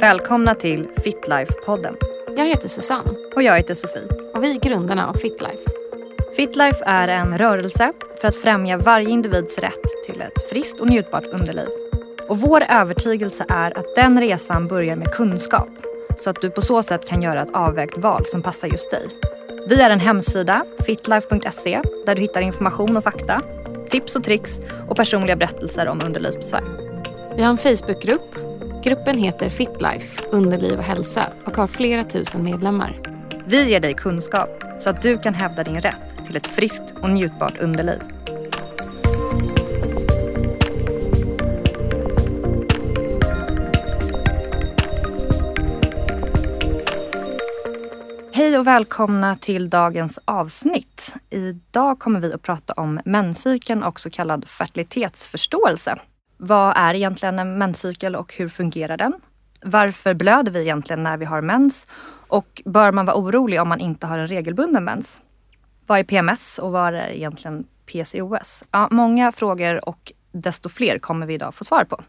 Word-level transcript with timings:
Välkomna 0.00 0.54
till 0.54 0.88
Fitlife-podden. 0.96 1.94
Jag 2.36 2.44
heter 2.44 2.68
Susanne. 2.68 3.10
Och 3.36 3.42
jag 3.42 3.56
heter 3.56 3.74
Sofie. 3.74 4.08
Och 4.34 4.44
vi 4.44 4.56
är 4.56 4.60
grundarna 4.60 5.06
av 5.08 5.14
Fitlife. 5.14 5.70
Fitlife 6.36 6.84
är 6.86 7.08
en 7.08 7.38
rörelse 7.38 7.92
för 8.20 8.28
att 8.28 8.36
främja 8.36 8.76
varje 8.76 9.10
individs 9.10 9.58
rätt 9.58 10.04
till 10.06 10.20
ett 10.20 10.48
friskt 10.50 10.80
och 10.80 10.88
njutbart 10.88 11.24
underliv. 11.24 11.68
Och 12.28 12.40
vår 12.40 12.64
övertygelse 12.68 13.44
är 13.48 13.78
att 13.78 13.94
den 13.94 14.20
resan 14.20 14.68
börjar 14.68 14.96
med 14.96 15.12
kunskap 15.12 15.68
så 16.18 16.30
att 16.30 16.40
du 16.40 16.50
på 16.50 16.62
så 16.62 16.82
sätt 16.82 17.08
kan 17.08 17.22
göra 17.22 17.42
ett 17.42 17.54
avvägt 17.54 17.98
val 17.98 18.26
som 18.26 18.42
passar 18.42 18.68
just 18.68 18.90
dig. 18.90 19.08
Vi 19.68 19.80
är 19.80 19.90
en 19.90 20.00
hemsida, 20.00 20.64
fitlife.se, 20.86 21.80
där 22.06 22.14
du 22.14 22.20
hittar 22.20 22.40
information 22.40 22.96
och 22.96 23.04
fakta, 23.04 23.42
tips 23.90 24.16
och 24.16 24.24
tricks 24.24 24.60
och 24.88 24.96
personliga 24.96 25.36
berättelser 25.36 25.88
om 25.88 26.00
underlivsbesvär. 26.06 26.64
Vi 27.36 27.42
har 27.42 27.50
en 27.50 27.58
Facebookgrupp. 27.58 28.49
Gruppen 28.82 29.18
heter 29.18 29.50
Fitlife, 29.50 30.22
underliv 30.30 30.78
och 30.78 30.84
hälsa 30.84 31.32
och 31.44 31.56
har 31.56 31.66
flera 31.66 32.04
tusen 32.04 32.44
medlemmar. 32.44 32.96
Vi 33.44 33.70
ger 33.70 33.80
dig 33.80 33.94
kunskap 33.94 34.64
så 34.78 34.90
att 34.90 35.02
du 35.02 35.18
kan 35.18 35.34
hävda 35.34 35.64
din 35.64 35.80
rätt 35.80 36.24
till 36.26 36.36
ett 36.36 36.46
friskt 36.46 36.94
och 37.02 37.10
njutbart 37.10 37.58
underliv. 37.58 38.00
Hej 48.32 48.58
och 48.58 48.66
välkomna 48.66 49.36
till 49.36 49.68
dagens 49.68 50.18
avsnitt. 50.24 51.14
Idag 51.30 51.98
kommer 51.98 52.20
vi 52.20 52.32
att 52.32 52.42
prata 52.42 52.72
om 52.72 53.00
menscykeln 53.04 53.82
och 53.82 54.00
så 54.00 54.10
kallad 54.10 54.48
fertilitetsförståelse. 54.48 55.98
Vad 56.42 56.72
är 56.76 56.94
egentligen 56.94 57.38
en 57.38 57.58
menscykel 57.58 58.16
och 58.16 58.34
hur 58.34 58.48
fungerar 58.48 58.96
den? 58.96 59.12
Varför 59.62 60.14
blöder 60.14 60.52
vi 60.52 60.60
egentligen 60.60 61.02
när 61.02 61.16
vi 61.16 61.24
har 61.24 61.40
mens? 61.40 61.86
Och 62.28 62.62
bör 62.64 62.92
man 62.92 63.06
vara 63.06 63.16
orolig 63.16 63.60
om 63.60 63.68
man 63.68 63.80
inte 63.80 64.06
har 64.06 64.18
en 64.18 64.26
regelbunden 64.26 64.84
mens? 64.84 65.20
Vad 65.86 65.98
är 65.98 66.04
PMS 66.04 66.58
och 66.58 66.72
vad 66.72 66.94
är 66.94 67.08
egentligen 67.08 67.66
PCOS? 67.86 68.64
Ja, 68.70 68.88
många 68.90 69.32
frågor 69.32 69.88
och 69.88 70.12
desto 70.32 70.68
fler 70.68 70.98
kommer 70.98 71.26
vi 71.26 71.34
idag 71.34 71.54
få 71.54 71.64
svar 71.64 71.84
på. 71.84 72.00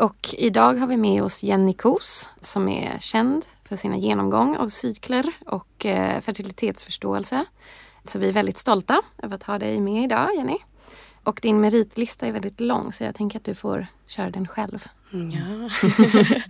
Och 0.00 0.34
idag 0.38 0.74
har 0.74 0.86
vi 0.86 0.96
med 0.96 1.22
oss 1.22 1.42
Jenny 1.44 1.72
Kos 1.72 2.30
som 2.40 2.68
är 2.68 2.98
känd 2.98 3.44
för 3.64 3.76
sina 3.76 3.96
genomgång 3.96 4.56
av 4.56 4.68
cykler 4.68 5.24
och 5.46 5.86
eh, 5.86 6.20
fertilitetsförståelse. 6.20 7.44
Så 8.04 8.18
vi 8.18 8.28
är 8.28 8.32
väldigt 8.32 8.58
stolta 8.58 9.02
över 9.22 9.34
att 9.34 9.42
ha 9.42 9.58
dig 9.58 9.80
med 9.80 10.04
idag, 10.04 10.28
Jenny. 10.36 10.58
Och 11.28 11.38
din 11.42 11.60
meritlista 11.60 12.26
är 12.26 12.32
väldigt 12.32 12.60
lång 12.60 12.92
så 12.92 13.04
jag 13.04 13.14
tänker 13.14 13.38
att 13.38 13.44
du 13.44 13.54
får 13.54 13.86
köra 14.06 14.30
den 14.30 14.48
själv. 14.48 14.84
Mm. 15.12 15.30
Ja. 15.30 15.70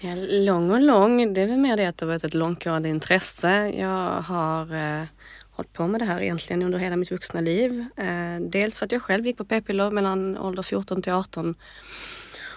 ja, 0.08 0.14
lång 0.28 0.70
och 0.70 0.80
lång, 0.80 1.34
det 1.34 1.42
är 1.42 1.46
väl 1.46 1.58
mer 1.58 1.76
det 1.76 1.86
att 1.86 1.98
det 1.98 2.06
har 2.06 2.12
varit 2.12 2.24
ett 2.24 2.34
långtgående 2.34 2.88
intresse. 2.88 3.68
Jag 3.68 4.22
har 4.22 4.74
eh, 4.74 5.04
hållit 5.50 5.72
på 5.72 5.86
med 5.86 6.00
det 6.00 6.04
här 6.04 6.20
egentligen 6.20 6.62
under 6.62 6.78
hela 6.78 6.96
mitt 6.96 7.10
vuxna 7.10 7.40
liv. 7.40 7.84
Eh, 7.96 8.40
dels 8.40 8.78
för 8.78 8.86
att 8.86 8.92
jag 8.92 9.02
själv 9.02 9.26
gick 9.26 9.36
på 9.36 9.44
p-piller 9.44 9.90
mellan 9.90 10.38
ålder 10.38 10.62
14 10.62 11.02
till 11.02 11.12
18 11.12 11.54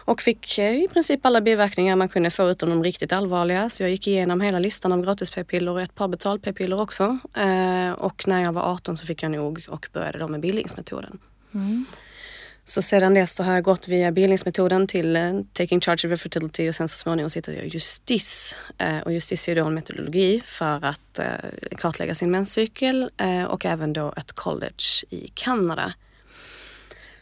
och 0.06 0.22
fick 0.22 0.58
eh, 0.58 0.83
i 0.83 0.88
princip 0.88 1.25
alla 1.25 1.41
biverkningar 1.41 1.95
man 1.95 2.09
kunde 2.09 2.31
få 2.31 2.50
utom 2.50 2.69
de 2.69 2.83
riktigt 2.83 3.13
allvarliga. 3.13 3.69
Så 3.69 3.83
jag 3.83 3.89
gick 3.89 4.08
igenom 4.08 4.41
hela 4.41 4.59
listan 4.59 4.91
av 4.91 5.02
gratis 5.02 5.30
p-piller 5.30 5.72
och 5.72 5.81
ett 5.81 5.95
par 5.95 6.08
betal 6.08 6.39
p-piller 6.39 6.81
också. 6.81 7.19
Eh, 7.33 7.91
och 7.91 8.28
när 8.28 8.44
jag 8.44 8.53
var 8.53 8.61
18 8.61 8.97
så 8.97 9.06
fick 9.06 9.23
jag 9.23 9.31
nog 9.31 9.66
och 9.69 9.88
började 9.94 10.19
då 10.19 10.28
med 10.28 10.39
bildningsmetoden. 10.39 11.19
Mm. 11.53 11.85
Så 12.66 12.81
sedan 12.81 13.13
dess 13.13 13.33
så 13.33 13.44
har 13.44 13.53
jag 13.53 13.63
gått 13.63 13.88
via 13.88 14.11
bildningsmetoden 14.11 14.88
till 14.88 15.17
uh, 15.17 15.41
Taking 15.53 15.81
Charge 15.81 16.13
of 16.13 16.21
Fertility 16.21 16.69
och 16.69 16.75
sen 16.75 16.88
så 16.88 16.97
småningom 16.97 17.30
sitter 17.30 17.53
jag 17.53 17.66
i 17.66 17.69
Justis. 17.69 18.55
Uh, 18.81 18.97
eh, 18.97 19.02
och 19.02 19.11
Justis 19.11 19.49
är 19.49 19.55
då 19.55 19.66
en 19.66 19.73
metodologi 19.73 20.41
för 20.45 20.85
att 20.85 21.19
uh, 21.19 21.78
kartlägga 21.78 22.16
sin 22.16 22.31
menscykel 22.31 23.09
och 23.47 23.66
även 23.66 23.94
då 23.94 24.13
ett 24.17 24.31
college 24.31 25.06
i 25.09 25.31
Kanada. 25.34 25.94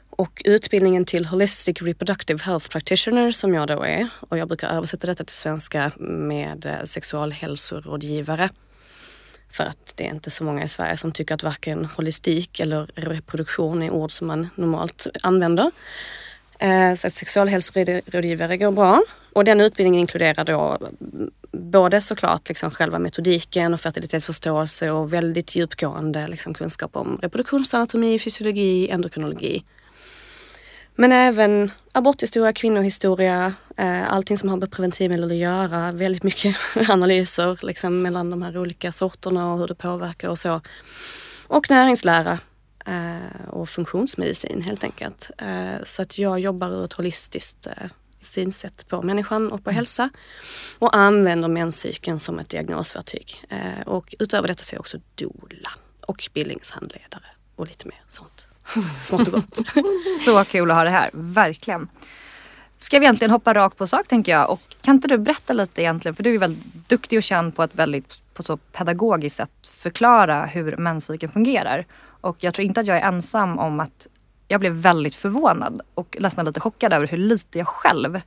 Och 0.10 0.42
utbildningen 0.46 1.06
till 1.06 1.26
Holistic 1.26 1.82
Reproductive 1.82 2.44
Health 2.44 2.70
Practitioner 2.70 3.32
som 3.32 3.54
jag 3.54 3.68
då 3.68 3.84
är 3.84 4.08
och 4.20 4.38
jag 4.38 4.48
brukar 4.48 4.70
översätta 4.70 5.08
detta 5.08 5.24
till 5.24 5.36
svenska 5.36 5.92
med 6.00 6.82
sexualhälsorådgivare. 6.86 8.50
För 9.52 9.64
att 9.64 9.94
det 9.96 10.06
är 10.06 10.10
inte 10.10 10.30
så 10.30 10.44
många 10.44 10.64
i 10.64 10.70
Sverige 10.70 10.98
som 10.98 11.12
tycker 11.12 11.36
att 11.36 11.44
varken 11.44 11.86
holistik 11.86 12.60
eller 12.60 12.88
reproduktion 12.96 13.84
är 13.84 13.90
ord 13.90 14.12
som 14.12 14.28
man 14.28 14.50
normalt 14.56 15.08
använder. 15.22 15.72
Eh, 16.60 16.94
så 16.94 17.08
att 17.08 17.14
sexualhälsorådgivare 17.14 18.58
går 18.58 18.72
bra. 18.72 19.04
Och 19.34 19.46
den 19.46 19.62
utbildningen 19.62 20.00
inkluderar 20.00 20.46
då 20.46 20.78
både 21.52 22.02
såklart 22.02 22.50
liksom 22.50 22.72
själva 22.72 23.00
metodiken 23.00 23.74
och 23.74 23.82
fertilitetsförståelse 23.82 24.92
och 24.92 25.14
väldigt 25.14 25.56
djupgående 25.56 26.28
liksom 26.28 26.54
kunskap 26.54 26.96
om 26.96 27.20
reproduktionsanatomi, 27.22 28.20
fysiologi, 28.20 28.90
endokrinologi. 28.90 29.64
Men 31.00 31.12
även 31.12 31.72
aborthistoria, 31.92 32.54
kvinnohistoria, 32.54 33.54
eh, 33.78 34.14
allting 34.14 34.38
som 34.38 34.50
har 34.50 34.58
med 34.58 34.72
preventivmedel 34.72 35.32
att 35.32 35.38
göra. 35.38 35.92
Väldigt 35.92 36.24
mycket 36.24 36.56
analyser 36.90 37.60
liksom, 37.62 38.02
mellan 38.02 38.30
de 38.30 38.42
här 38.42 38.58
olika 38.58 38.92
sorterna 38.92 39.54
och 39.54 39.60
hur 39.60 39.68
det 39.68 39.76
påverkar 39.76 40.30
och 40.30 40.40
så. 40.40 40.62
Och 41.48 41.70
näringslära 41.70 42.40
eh, 42.86 43.48
och 43.50 43.70
funktionsmedicin 43.70 44.62
helt 44.62 44.84
enkelt. 44.84 45.32
Eh, 45.38 45.84
så 45.84 46.02
att 46.02 46.18
jag 46.18 46.40
jobbar 46.40 46.70
ur 46.70 46.86
ett 46.86 46.94
holistiskt 46.94 47.68
synsätt 48.22 48.88
på 48.88 49.02
människan 49.02 49.52
och 49.52 49.64
på 49.64 49.70
mm. 49.70 49.76
hälsa 49.76 50.10
och 50.80 50.96
använder 50.96 51.48
menscykeln 51.48 52.20
som 52.20 52.40
ett 52.40 52.50
diagnosverktyg. 52.50 53.44
Och 53.86 54.16
utöver 54.20 54.48
detta 54.48 54.64
så 54.64 54.74
är 54.74 54.76
jag 54.76 54.82
också 54.82 54.98
doula 55.16 55.70
och 56.02 56.30
bildningshandledare 56.34 57.26
och 57.56 57.68
lite 57.68 57.88
mer 57.88 58.02
sånt. 58.10 58.49
Smått 59.04 59.28
och 59.28 59.34
gott. 59.34 59.60
Så 60.26 60.44
kul 60.44 60.72
att 60.72 60.78
ha 60.78 60.84
det 60.84 60.90
här, 60.90 61.10
verkligen. 61.14 61.88
Ska 62.78 63.00
vi 63.00 63.06
egentligen 63.06 63.32
hoppa 63.32 63.54
rakt 63.54 63.78
på 63.78 63.88
sak 63.88 64.08
tänker 64.08 64.32
jag. 64.32 64.50
Och 64.50 64.62
kan 64.82 64.96
inte 64.96 65.08
du 65.08 65.18
berätta 65.18 65.54
lite 65.54 65.82
egentligen, 65.82 66.16
för 66.16 66.24
du 66.24 66.36
är 66.36 66.40
väldigt 66.40 66.90
duktig 66.90 67.18
och 67.18 67.24
känd 67.24 67.56
på 67.56 67.64
ett 67.64 67.76
väldigt 67.76 68.20
på 68.34 68.44
så 68.44 68.58
pedagogiskt 68.58 69.36
sätt 69.36 69.52
förklara 69.70 70.46
hur 70.46 70.78
menscykeln 70.78 71.32
fungerar. 71.32 71.86
Och 72.22 72.38
jag 72.40 72.54
tror 72.54 72.66
inte 72.66 72.80
att 72.80 72.88
jag 72.88 72.98
är 72.98 73.08
ensam 73.08 73.60
om 73.60 73.80
att 73.80 74.08
jag 74.48 74.60
blev 74.60 74.74
väldigt 74.74 75.16
förvånad 75.16 75.82
och 75.94 76.18
nästan 76.20 76.46
lite 76.46 76.60
chockad 76.60 76.94
över 76.94 77.08
hur 77.08 77.18
lite 77.18 77.58
jag 77.58 77.68
själv 77.68 78.22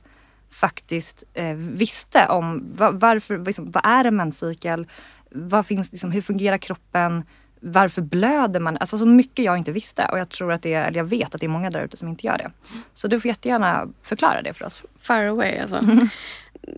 faktiskt 0.51 1.23
eh, 1.33 1.53
visste 1.55 2.27
om 2.27 2.63
var, 2.75 2.91
varför, 2.91 3.37
liksom, 3.37 3.71
vad 3.71 3.85
är 3.85 4.05
en 4.05 4.15
menscykel? 4.15 4.87
Vad 5.29 5.65
finns, 5.65 5.91
liksom, 5.91 6.11
hur 6.11 6.21
fungerar 6.21 6.57
kroppen? 6.57 7.23
Varför 7.65 8.01
blöder 8.01 8.59
man? 8.59 8.77
Alltså 8.77 8.97
så 8.97 9.05
mycket 9.05 9.45
jag 9.45 9.57
inte 9.57 9.71
visste 9.71 10.05
och 10.11 10.19
jag 10.19 10.29
tror 10.29 10.51
att 10.51 10.61
det 10.61 10.73
är, 10.73 10.87
eller 10.87 10.97
jag 10.97 11.05
vet 11.05 11.35
att 11.35 11.41
det 11.41 11.47
är 11.47 11.49
många 11.49 11.69
där 11.69 11.83
ute 11.83 11.97
som 11.97 12.07
inte 12.07 12.27
gör 12.27 12.37
det. 12.37 12.51
Så 12.93 13.07
du 13.07 13.19
får 13.19 13.29
jättegärna 13.29 13.87
förklara 14.01 14.41
det 14.41 14.53
för 14.53 14.65
oss. 14.65 14.83
Fire 14.99 15.29
away 15.29 15.57
alltså. 15.57 15.75
Mm. 15.75 16.09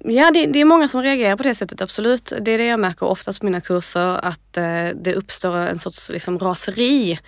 Ja, 0.04 0.32
det, 0.32 0.46
det, 0.46 0.60
är 0.60 0.66
många 0.66 0.88
som 0.88 1.02
reagerar 1.02 1.36
på 1.36 1.44
det 1.44 1.56
sättet, 1.56 1.82
absolut. 1.82 2.34
Det 2.42 2.52
är 2.52 2.58
det 2.58 2.66
jag 2.66 2.80
märker 2.80 3.06
oftast 3.06 3.40
på 3.40 3.46
mina 3.46 3.62
kurser, 3.62 4.26
att 4.26 4.58
eh, 4.58 4.88
det 4.96 5.14
uppstår 5.16 5.58
en 5.58 5.80
sorts 5.80 6.10
liksom, 6.10 6.40
raseri 6.40 7.20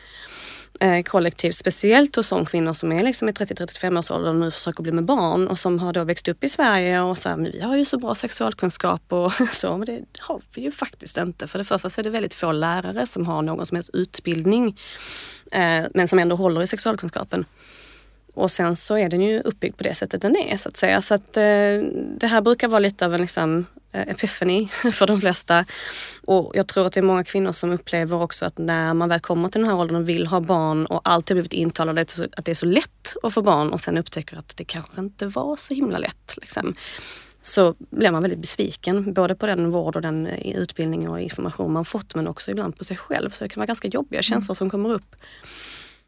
eh, 0.79 1.03
kollektivt, 1.03 1.55
speciellt 1.55 2.15
hos 2.15 2.29
de 2.29 2.45
kvinnor 2.45 2.73
som 2.73 2.91
är 2.91 3.03
liksom 3.03 3.29
i 3.29 3.31
30-35 3.31 3.99
års 3.99 4.11
ålder 4.11 4.29
och 4.29 4.35
nu 4.35 4.51
försöker 4.51 4.83
bli 4.83 4.91
med 4.91 5.05
barn 5.05 5.47
och 5.47 5.59
som 5.59 5.79
har 5.79 5.93
då 5.93 6.03
växt 6.03 6.27
upp 6.27 6.43
i 6.43 6.49
Sverige 6.49 7.01
och 7.01 7.17
så 7.17 7.29
här, 7.29 7.35
men 7.35 7.51
vi 7.51 7.61
har 7.61 7.77
ju 7.77 7.85
så 7.85 7.97
bra 7.97 8.15
sexualkunskap 8.15 9.01
och 9.13 9.31
så, 9.51 9.77
men 9.77 9.85
det 9.85 10.05
har 10.19 10.41
vi 10.55 10.61
ju 10.61 10.71
faktiskt 10.71 11.17
inte. 11.17 11.47
För 11.47 11.59
det 11.59 11.65
första 11.65 11.89
så 11.89 12.01
är 12.01 12.03
det 12.03 12.09
väldigt 12.09 12.33
få 12.33 12.51
lärare 12.51 13.07
som 13.07 13.25
har 13.25 13.41
någon 13.41 13.65
som 13.65 13.75
helst 13.75 13.89
utbildning 13.93 14.79
eh, 15.51 15.85
men 15.93 16.07
som 16.07 16.19
ändå 16.19 16.35
håller 16.35 16.63
i 16.63 16.67
sexualkunskapen. 16.67 17.45
Och 18.37 18.51
sen 18.51 18.75
så 18.75 18.97
är 18.97 19.09
den 19.09 19.21
ju 19.21 19.41
uppbyggd 19.41 19.77
på 19.77 19.83
det 19.83 19.95
sättet 19.95 20.21
den 20.21 20.35
är 20.35 20.57
så 20.57 20.69
att 20.69 20.77
säga. 20.77 21.01
Så 21.01 21.13
att 21.13 21.37
eh, 21.37 21.43
det 22.17 22.27
här 22.27 22.41
brukar 22.41 22.67
vara 22.67 22.79
lite 22.79 23.05
av 23.05 23.13
en 23.13 23.21
liksom, 23.21 23.65
eh, 23.91 24.01
epiphany 24.01 24.67
för 24.93 25.07
de 25.07 25.21
flesta. 25.21 25.65
Och 26.27 26.51
jag 26.55 26.67
tror 26.67 26.87
att 26.87 26.93
det 26.93 26.99
är 26.99 27.01
många 27.01 27.23
kvinnor 27.23 27.51
som 27.51 27.71
upplever 27.71 28.21
också 28.21 28.45
att 28.45 28.57
när 28.57 28.93
man 28.93 29.09
väl 29.09 29.19
kommer 29.19 29.49
till 29.49 29.61
den 29.61 29.69
här 29.69 29.77
åldern 29.77 29.95
och 29.95 30.09
vill 30.09 30.27
ha 30.27 30.39
barn 30.39 30.85
och 30.85 31.01
alltid 31.03 31.35
blivit 31.35 31.53
intalade 31.53 32.01
att 32.01 32.45
det 32.45 32.51
är 32.51 32.55
så 32.55 32.65
lätt 32.65 33.15
att 33.23 33.33
få 33.33 33.41
barn 33.41 33.73
och 33.73 33.81
sen 33.81 33.97
upptäcker 33.97 34.37
att 34.37 34.57
det 34.57 34.63
kanske 34.63 35.01
inte 35.01 35.25
var 35.25 35.55
så 35.55 35.73
himla 35.73 35.97
lätt. 35.97 36.37
Liksom 36.41 36.75
så 37.41 37.75
blir 37.79 38.11
man 38.11 38.21
väldigt 38.21 38.39
besviken 38.39 39.13
både 39.13 39.35
på 39.35 39.47
den 39.47 39.71
vård 39.71 39.95
och 39.95 40.01
den 40.01 40.27
eh, 40.27 40.57
utbildning 40.57 41.09
och 41.09 41.21
information 41.21 41.73
man 41.73 41.85
fått 41.85 42.15
men 42.15 42.27
också 42.27 42.51
ibland 42.51 42.77
på 42.77 42.83
sig 42.83 42.97
själv. 42.97 43.29
Så 43.29 43.43
det 43.43 43.49
kan 43.49 43.61
vara 43.61 43.67
ganska 43.67 43.87
jobbiga 43.87 44.21
känslor 44.21 44.55
som 44.55 44.69
kommer 44.69 44.93
upp 44.93 45.15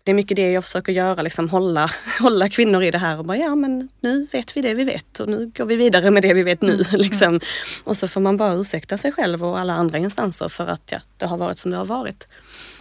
det 0.03 0.11
är 0.11 0.15
mycket 0.15 0.35
det 0.35 0.51
jag 0.51 0.63
försöker 0.63 0.91
göra, 0.91 1.21
liksom 1.21 1.49
hålla, 1.49 1.91
hålla 2.19 2.49
kvinnor 2.49 2.83
i 2.83 2.91
det 2.91 2.97
här 2.97 3.17
och 3.17 3.25
bara 3.25 3.37
ja 3.37 3.55
men 3.55 3.89
nu 4.01 4.27
vet 4.31 4.57
vi 4.57 4.61
det 4.61 4.73
vi 4.73 4.83
vet 4.83 5.19
och 5.19 5.29
nu 5.29 5.51
går 5.57 5.65
vi 5.65 5.75
vidare 5.75 6.11
med 6.11 6.23
det 6.23 6.33
vi 6.33 6.43
vet 6.43 6.61
nu. 6.61 6.73
Mm. 6.73 6.85
Liksom. 6.91 7.39
Och 7.83 7.97
så 7.97 8.07
får 8.07 8.21
man 8.21 8.37
bara 8.37 8.53
ursäkta 8.53 8.97
sig 8.97 9.11
själv 9.11 9.43
och 9.43 9.59
alla 9.59 9.73
andra 9.73 9.97
instanser 9.97 10.49
för 10.49 10.67
att 10.67 10.91
ja, 10.91 10.99
det 11.17 11.25
har 11.25 11.37
varit 11.37 11.57
som 11.57 11.71
det 11.71 11.77
har 11.77 11.85
varit. 11.85 12.27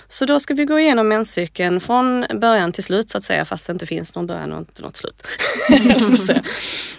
Så 0.09 0.27
då 0.27 0.41
ska 0.41 0.55
vi 0.55 0.65
gå 0.65 0.79
igenom 0.79 1.09
menscykeln 1.09 1.81
från 1.81 2.27
början 2.41 2.73
till 2.73 2.85
slut 2.85 3.11
så 3.11 3.19
att 3.19 3.25
säga 3.25 3.45
fast 3.45 3.67
det 3.67 3.73
inte 3.73 3.87
finns 3.87 4.15
någon 4.15 4.27
början 4.27 4.53
och 4.53 4.59
inte 4.59 4.83
något 4.83 4.97
slut. 4.97 5.27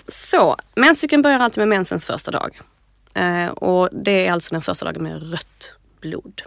så 0.08 0.58
menscykeln 0.76 1.22
börjar 1.22 1.40
alltid 1.40 1.62
med 1.62 1.68
mensens 1.68 2.06
första 2.06 2.32
dag. 2.32 2.62
Eh, 3.14 3.48
och 3.48 3.90
det 3.92 4.28
är 4.28 4.32
alltså 4.32 4.56
den 4.56 4.62
första 4.62 4.86
dagen 4.86 5.04
med 5.04 5.32
rött 5.32 5.74
blod. 6.02 6.42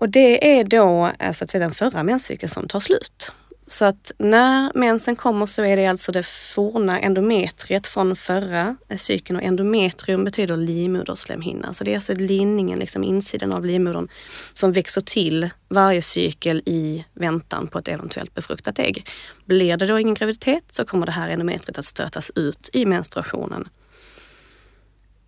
Och 0.00 0.08
det 0.08 0.58
är 0.58 0.64
då 0.64 1.12
eh, 1.18 1.32
så 1.32 1.44
att 1.44 1.50
säga 1.50 1.64
den 1.64 1.74
förra 1.74 2.02
menscykeln 2.02 2.50
som 2.50 2.68
tar 2.68 2.80
slut. 2.80 3.32
Så 3.66 3.84
att 3.84 4.12
när 4.18 4.72
mensen 4.74 5.16
kommer 5.16 5.46
så 5.46 5.64
är 5.64 5.76
det 5.76 5.86
alltså 5.86 6.12
det 6.12 6.22
forna 6.26 7.00
endometriet 7.00 7.86
från 7.86 8.16
förra 8.16 8.76
eh, 8.88 8.96
cykeln 8.96 9.36
och 9.36 9.42
endometrium 9.42 10.24
betyder 10.24 10.56
livmoderslemhinna. 10.56 11.72
Så 11.72 11.84
det 11.84 11.90
är 11.90 11.94
alltså 11.94 12.14
linningen, 12.14 12.78
liksom 12.78 13.04
insidan 13.04 13.52
av 13.52 13.66
livmodern 13.66 14.08
som 14.52 14.72
växer 14.72 15.00
till 15.00 15.50
varje 15.68 16.02
cykel 16.02 16.62
i 16.66 17.04
väntan 17.14 17.68
på 17.68 17.78
ett 17.78 17.88
eventuellt 17.88 18.34
befruktat 18.34 18.78
ägg. 18.78 19.06
Blir 19.44 19.76
det 19.76 19.86
då 19.86 19.98
ingen 19.98 20.14
graviditet 20.14 20.64
så 20.70 20.84
kommer 20.84 21.06
det 21.06 21.12
här 21.12 21.28
endometriet 21.28 21.78
att 21.78 21.84
stötas 21.84 22.30
ut 22.34 22.70
i 22.72 22.84
menstruationen. 22.84 23.68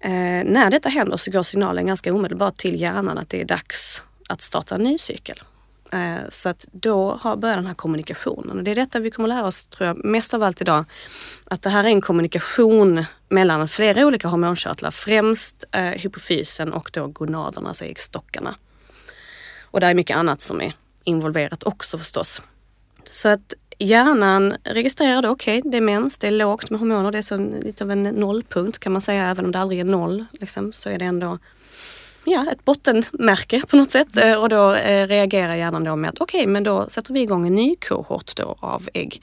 Eh, 0.01 0.45
när 0.45 0.71
detta 0.71 0.89
händer 0.89 1.17
så 1.17 1.31
går 1.31 1.43
signalen 1.43 1.87
ganska 1.87 2.15
omedelbart 2.15 2.57
till 2.57 2.81
hjärnan 2.81 3.19
att 3.19 3.29
det 3.29 3.41
är 3.41 3.45
dags 3.45 4.03
att 4.31 4.41
starta 4.41 4.75
en 4.75 4.83
ny 4.83 4.99
cykel. 4.99 5.43
Eh, 5.93 6.29
så 6.29 6.49
att 6.49 6.67
då 6.73 7.21
börjar 7.37 7.57
den 7.57 7.67
här 7.67 7.75
kommunikationen 7.75 8.59
och 8.59 8.65
det 8.65 8.71
är 8.71 8.75
detta 8.75 8.99
vi 8.99 9.11
kommer 9.11 9.29
lära 9.29 9.47
oss 9.47 9.67
tror 9.67 9.87
jag 9.87 10.05
mest 10.05 10.35
av 10.35 10.43
allt 10.43 10.61
idag. 10.61 10.85
Att 11.45 11.63
det 11.63 11.71
här 11.71 11.85
är 11.85 11.89
en 11.89 12.01
kommunikation 12.01 13.05
mellan 13.29 13.69
flera 13.69 14.07
olika 14.07 14.29
hormonkörtlar, 14.29 14.91
främst 14.91 15.65
eh, 15.73 15.83
hypofysen 15.83 16.73
och 16.73 16.91
då 16.93 17.07
gonaderna, 17.07 17.69
alltså 17.69 17.85
äggstockarna. 17.85 18.55
Och 19.63 19.81
det 19.81 19.87
är 19.87 19.95
mycket 19.95 20.17
annat 20.17 20.41
som 20.41 20.61
är 20.61 20.73
involverat 21.05 21.63
också 21.63 21.99
förstås. 21.99 22.43
Så 23.11 23.29
att 23.29 23.55
hjärnan 23.79 24.57
registrerar 24.65 25.23
då, 25.23 25.29
okej 25.29 25.59
okay, 25.59 25.71
det 25.71 25.77
är 25.77 25.81
mens, 25.81 26.19
det 26.19 26.27
är 26.27 26.31
lågt 26.31 26.71
med 26.71 26.81
hormoner, 26.81 27.11
det 27.11 27.19
är 27.19 27.23
så 27.23 27.37
lite 27.37 27.85
av 27.85 27.91
en 27.91 28.03
nollpunkt 28.03 28.79
kan 28.79 28.93
man 28.93 29.03
säga, 29.03 29.31
även 29.31 29.45
om 29.45 29.53
det 29.53 29.59
aldrig 29.59 29.81
är 29.81 29.85
noll. 29.85 30.25
Liksom, 30.33 30.73
så 30.73 30.91
är 30.91 30.99
det 30.99 31.05
ändå 31.05 31.39
ja, 32.25 32.47
ett 32.53 32.65
bottenmärke 32.65 33.63
på 33.69 33.77
något 33.77 33.91
sätt. 33.91 34.17
Eh, 34.17 34.35
och 34.35 34.49
då 34.49 34.75
eh, 34.75 35.07
reagerar 35.07 35.55
hjärnan 35.55 35.85
då 35.85 35.97
med 35.97 36.11
att 36.11 36.21
okej, 36.21 36.41
okay, 36.41 36.53
men 36.53 36.63
då 36.63 36.89
sätter 36.89 37.15
vi 37.15 37.21
igång 37.21 37.47
en 37.47 37.55
ny 37.55 37.77
kohort 37.77 38.37
då 38.37 38.57
av 38.61 38.89
ägg. 38.95 39.23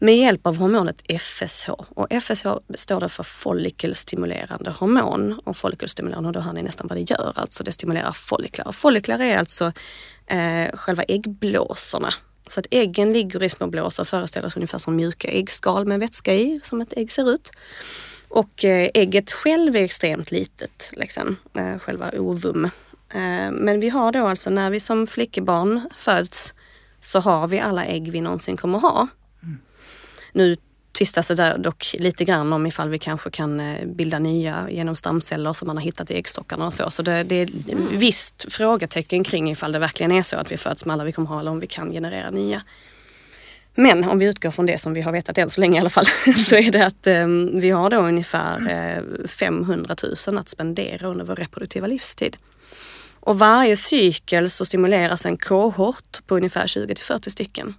Med 0.00 0.18
hjälp 0.18 0.46
av 0.46 0.56
hormonet 0.56 1.02
FSH. 1.20 1.70
Och 1.70 2.06
FSH 2.22 2.46
står 2.74 3.00
det 3.00 3.08
för 3.08 3.22
follikelstimulerande 3.22 4.70
hormon. 4.70 5.40
Och 5.44 5.56
follikelstimulerande, 5.56 6.32
då 6.32 6.40
hör 6.40 6.52
ni 6.52 6.62
nästan 6.62 6.86
vad 6.86 6.98
det 6.98 7.10
gör. 7.10 7.32
Alltså 7.36 7.64
det 7.64 7.72
stimulerar 7.72 8.12
folliklar. 8.12 8.68
Och 8.68 8.74
folliklar 8.74 9.18
är 9.18 9.38
alltså 9.38 9.72
eh, 10.26 10.76
själva 10.76 11.02
äggblåsorna. 11.02 12.08
Så 12.48 12.60
att 12.60 12.66
äggen 12.70 13.12
ligger 13.12 13.42
i 13.42 13.48
små 13.48 13.66
blåsor 13.66 14.02
och 14.02 14.08
föreställer 14.08 14.48
sig 14.48 14.60
ungefär 14.60 14.78
som 14.78 14.96
mjuka 14.96 15.28
äggskal 15.28 15.86
med 15.86 16.00
vätska 16.00 16.34
i, 16.34 16.60
som 16.64 16.80
ett 16.80 16.92
ägg 16.96 17.12
ser 17.12 17.30
ut. 17.30 17.50
Och 18.28 18.64
eh, 18.64 18.90
ägget 18.94 19.32
själv 19.32 19.76
är 19.76 19.84
extremt 19.84 20.30
litet, 20.30 20.90
liksom, 20.92 21.36
eh, 21.54 21.78
själva 21.78 22.10
ovum. 22.12 22.64
Eh, 23.08 23.50
men 23.50 23.80
vi 23.80 23.88
har 23.88 24.12
då 24.12 24.26
alltså 24.26 24.50
när 24.50 24.70
vi 24.70 24.80
som 24.80 25.06
flickebarn 25.06 25.88
föds 25.96 26.54
så 27.00 27.20
har 27.20 27.48
vi 27.48 27.60
alla 27.60 27.84
ägg 27.84 28.10
vi 28.12 28.20
någonsin 28.20 28.56
kommer 28.56 28.78
ha. 28.78 29.08
Mm. 29.42 29.58
Nu 30.32 30.56
tvistas 30.98 31.28
det 31.28 31.34
där 31.34 31.58
dock 31.58 31.94
lite 31.98 32.24
grann 32.24 32.52
om 32.52 32.66
ifall 32.66 32.88
vi 32.88 32.98
kanske 32.98 33.30
kan 33.30 33.62
bilda 33.84 34.18
nya 34.18 34.70
genom 34.70 34.96
stamceller 34.96 35.52
som 35.52 35.66
man 35.66 35.76
har 35.76 35.84
hittat 35.84 36.10
i 36.10 36.14
äggstockarna 36.14 36.66
och 36.66 36.74
så. 36.74 36.90
Så 36.90 37.02
det, 37.02 37.22
det 37.22 37.34
är 37.34 37.48
mm. 37.68 37.98
visst 37.98 38.52
frågetecken 38.52 39.24
kring 39.24 39.50
ifall 39.50 39.72
det 39.72 39.78
verkligen 39.78 40.12
är 40.12 40.22
så 40.22 40.36
att 40.36 40.52
vi 40.52 40.56
föds 40.56 40.86
med 40.86 40.94
alla 40.94 41.04
vi 41.04 41.12
kommer 41.12 41.28
ha 41.28 41.40
eller 41.40 41.50
om 41.50 41.60
vi 41.60 41.66
kan 41.66 41.90
generera 41.90 42.30
nya. 42.30 42.62
Men 43.74 44.04
om 44.04 44.18
vi 44.18 44.26
utgår 44.26 44.50
från 44.50 44.66
det 44.66 44.78
som 44.78 44.94
vi 44.94 45.00
har 45.00 45.12
vetat 45.12 45.38
än 45.38 45.50
så 45.50 45.60
länge 45.60 45.76
i 45.76 45.80
alla 45.80 45.90
fall, 45.90 46.06
så 46.36 46.56
är 46.56 46.70
det 46.70 46.86
att 46.86 47.06
eh, 47.06 47.26
vi 47.52 47.70
har 47.70 47.90
då 47.90 47.96
ungefär 47.96 48.70
eh, 48.70 49.26
500 49.28 49.96
000 50.28 50.38
att 50.38 50.48
spendera 50.48 51.08
under 51.08 51.24
vår 51.24 51.36
reproduktiva 51.36 51.86
livstid. 51.86 52.36
Och 53.20 53.38
varje 53.38 53.76
cykel 53.76 54.50
så 54.50 54.64
stimuleras 54.64 55.26
en 55.26 55.36
kohort 55.36 56.18
på 56.26 56.36
ungefär 56.36 56.66
20 56.66 56.94
till 56.94 57.04
40 57.04 57.30
stycken. 57.30 57.74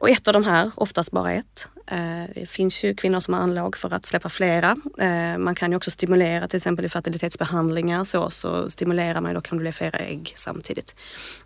Och 0.00 0.10
ett 0.10 0.28
av 0.28 0.34
de 0.34 0.44
här, 0.44 0.70
oftast 0.74 1.10
bara 1.10 1.32
ett. 1.32 1.68
Eh, 1.86 2.24
det 2.34 2.46
finns 2.46 2.84
ju 2.84 2.94
kvinnor 2.94 3.20
som 3.20 3.34
har 3.34 3.40
anlag 3.40 3.76
för 3.76 3.94
att 3.94 4.06
släppa 4.06 4.28
flera. 4.28 4.76
Eh, 4.98 5.38
man 5.38 5.54
kan 5.54 5.70
ju 5.70 5.76
också 5.76 5.90
stimulera 5.90 6.48
till 6.48 6.56
exempel 6.56 6.84
i 6.84 6.88
fertilitetsbehandlingar 6.88 8.04
så, 8.04 8.30
så 8.30 8.70
stimulerar 8.70 9.20
man 9.20 9.30
ju 9.30 9.34
då 9.34 9.40
kan 9.40 9.58
det 9.58 9.62
bli 9.62 9.72
flera 9.72 9.98
ägg 9.98 10.32
samtidigt. 10.36 10.94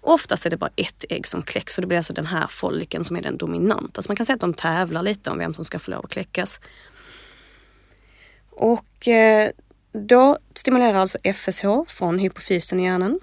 Oftast 0.01 0.47
är 0.47 0.51
det 0.51 0.57
bara 0.57 0.71
ett 0.77 1.05
ägg 1.09 1.27
som 1.27 1.43
kläcks 1.43 1.79
och 1.79 1.83
det 1.83 1.89
blir 1.89 1.99
alltså 1.99 2.13
den 2.13 2.27
här 2.27 2.47
folliken 2.47 3.05
som 3.05 3.17
är 3.17 3.23
den 3.23 3.37
dominanta. 3.37 4.03
Så 4.03 4.11
man 4.11 4.17
kan 4.17 4.27
säga 4.27 4.35
att 4.35 4.41
de 4.41 4.55
tävlar 4.55 5.03
lite 5.03 5.31
om 5.31 5.39
vem 5.39 5.55
som 5.55 5.65
ska 5.65 5.79
få 5.79 5.91
lov 5.91 6.05
att 6.05 6.11
kläckas. 6.11 6.61
Och 8.51 9.09
eh, 9.09 9.51
då 9.93 10.39
stimulerar 10.55 10.99
alltså 10.99 11.19
FSH 11.35 11.67
från 11.89 12.19
hypofysen 12.19 12.81
i 12.81 12.85
hjärnan 12.85 13.21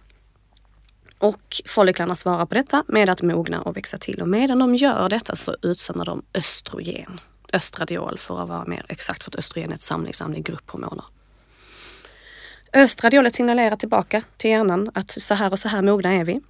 och 1.21 1.61
folliklarna 1.65 2.15
svarar 2.15 2.45
på 2.45 2.55
detta 2.55 2.83
med 2.87 3.09
att 3.09 3.21
mogna 3.21 3.61
och 3.61 3.77
växa 3.77 3.97
till 3.97 4.21
och 4.21 4.27
medan 4.27 4.59
de 4.59 4.75
gör 4.75 5.09
detta 5.09 5.35
så 5.35 5.55
utsöndrar 5.61 6.05
de 6.05 6.21
östrogen. 6.33 7.19
Östradiol 7.53 8.17
för 8.17 8.41
att 8.43 8.49
vara 8.49 8.65
mer 8.65 8.85
exakt 8.89 9.23
för 9.23 9.31
att 9.31 9.35
östrogen 9.35 9.71
är 9.71 9.75
ett 9.75 9.81
samlingsämne 9.81 10.37
i 10.37 10.41
grupphormoner. 10.41 11.03
Östradiolet 12.73 13.35
signalerar 13.35 13.75
tillbaka 13.75 14.23
till 14.37 14.49
hjärnan 14.49 14.91
att 14.93 15.11
så 15.11 15.33
här 15.33 15.51
och 15.51 15.59
så 15.59 15.67
här 15.67 15.81
mogna 15.81 16.13
är 16.13 16.23
vi. 16.23 16.41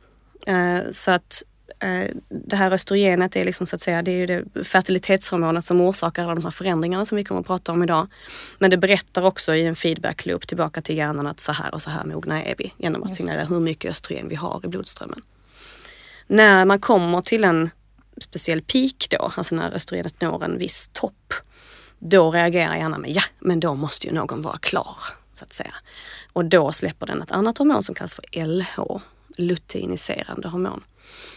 Eh, 0.48 0.92
så 0.92 1.12
att 1.12 1.44
det 2.30 2.56
här 2.56 2.72
östrogenet 2.72 3.36
är 3.36 3.46
liksom 3.46 3.66
så 3.66 3.76
att 3.76 3.82
säga, 3.82 4.02
det 4.02 4.12
är 4.12 4.16
ju 4.16 4.26
det 4.26 4.64
fertilitetshormonet 4.64 5.66
som 5.66 5.82
orsakar 5.82 6.24
alla 6.24 6.36
de 6.36 6.44
här 6.44 6.52
förändringarna 6.52 7.06
som 7.06 7.16
vi 7.16 7.24
kommer 7.24 7.42
att 7.42 7.48
prata 7.48 7.72
om 7.72 7.84
idag. 7.84 8.08
Men 8.60 8.72
det 8.72 8.78
berättar 8.78 9.26
också 9.26 9.56
i 9.56 9.66
en 9.66 9.76
feedback 9.76 10.26
loop 10.26 10.48
tillbaka 10.48 10.82
till 10.82 10.98
hjärnan 10.98 11.28
att 11.28 11.40
så 11.40 11.52
här 11.52 11.74
och 11.74 11.82
så 11.82 11.90
här 11.90 12.06
mogna 12.06 12.44
är 12.44 12.56
vi 12.58 12.74
genom 12.78 13.04
att 13.04 13.16
signalera 13.16 13.46
hur 13.46 13.60
mycket 13.60 13.92
östrogen 13.92 14.30
vi 14.30 14.36
har 14.36 14.62
i 14.64 14.68
blodströmmen. 14.68 15.22
När 16.28 16.66
man 16.66 16.80
kommer 16.80 17.22
till 17.22 17.44
en 17.44 17.70
speciell 18.18 18.62
peak 18.62 19.08
då, 19.10 19.32
alltså 19.36 19.56
när 19.56 19.72
östrogenet 19.72 20.22
når 20.22 20.44
en 20.44 20.58
viss 20.58 20.90
topp, 20.94 21.34
då 22.00 22.32
reagerar 22.32 22.76
hjärnan 22.76 23.02
med 23.02 23.12
ja, 23.12 23.22
men 23.40 23.60
då 23.60 23.76
måste 23.76 24.08
ju 24.08 24.14
någon 24.14 24.42
vara 24.42 24.58
klar. 24.58 24.98
så 25.34 25.46
att 25.46 25.54
säga. 25.54 25.74
Och 26.34 26.46
då 26.46 26.72
släpper 26.72 27.06
den 27.06 27.22
ett 27.22 27.32
annat 27.32 27.58
hormon 27.58 27.84
som 27.84 27.96
kallas 27.96 28.14
för 28.14 28.46
LH, 28.46 28.80
luteiniserande 29.38 30.48
hormon. 30.48 30.84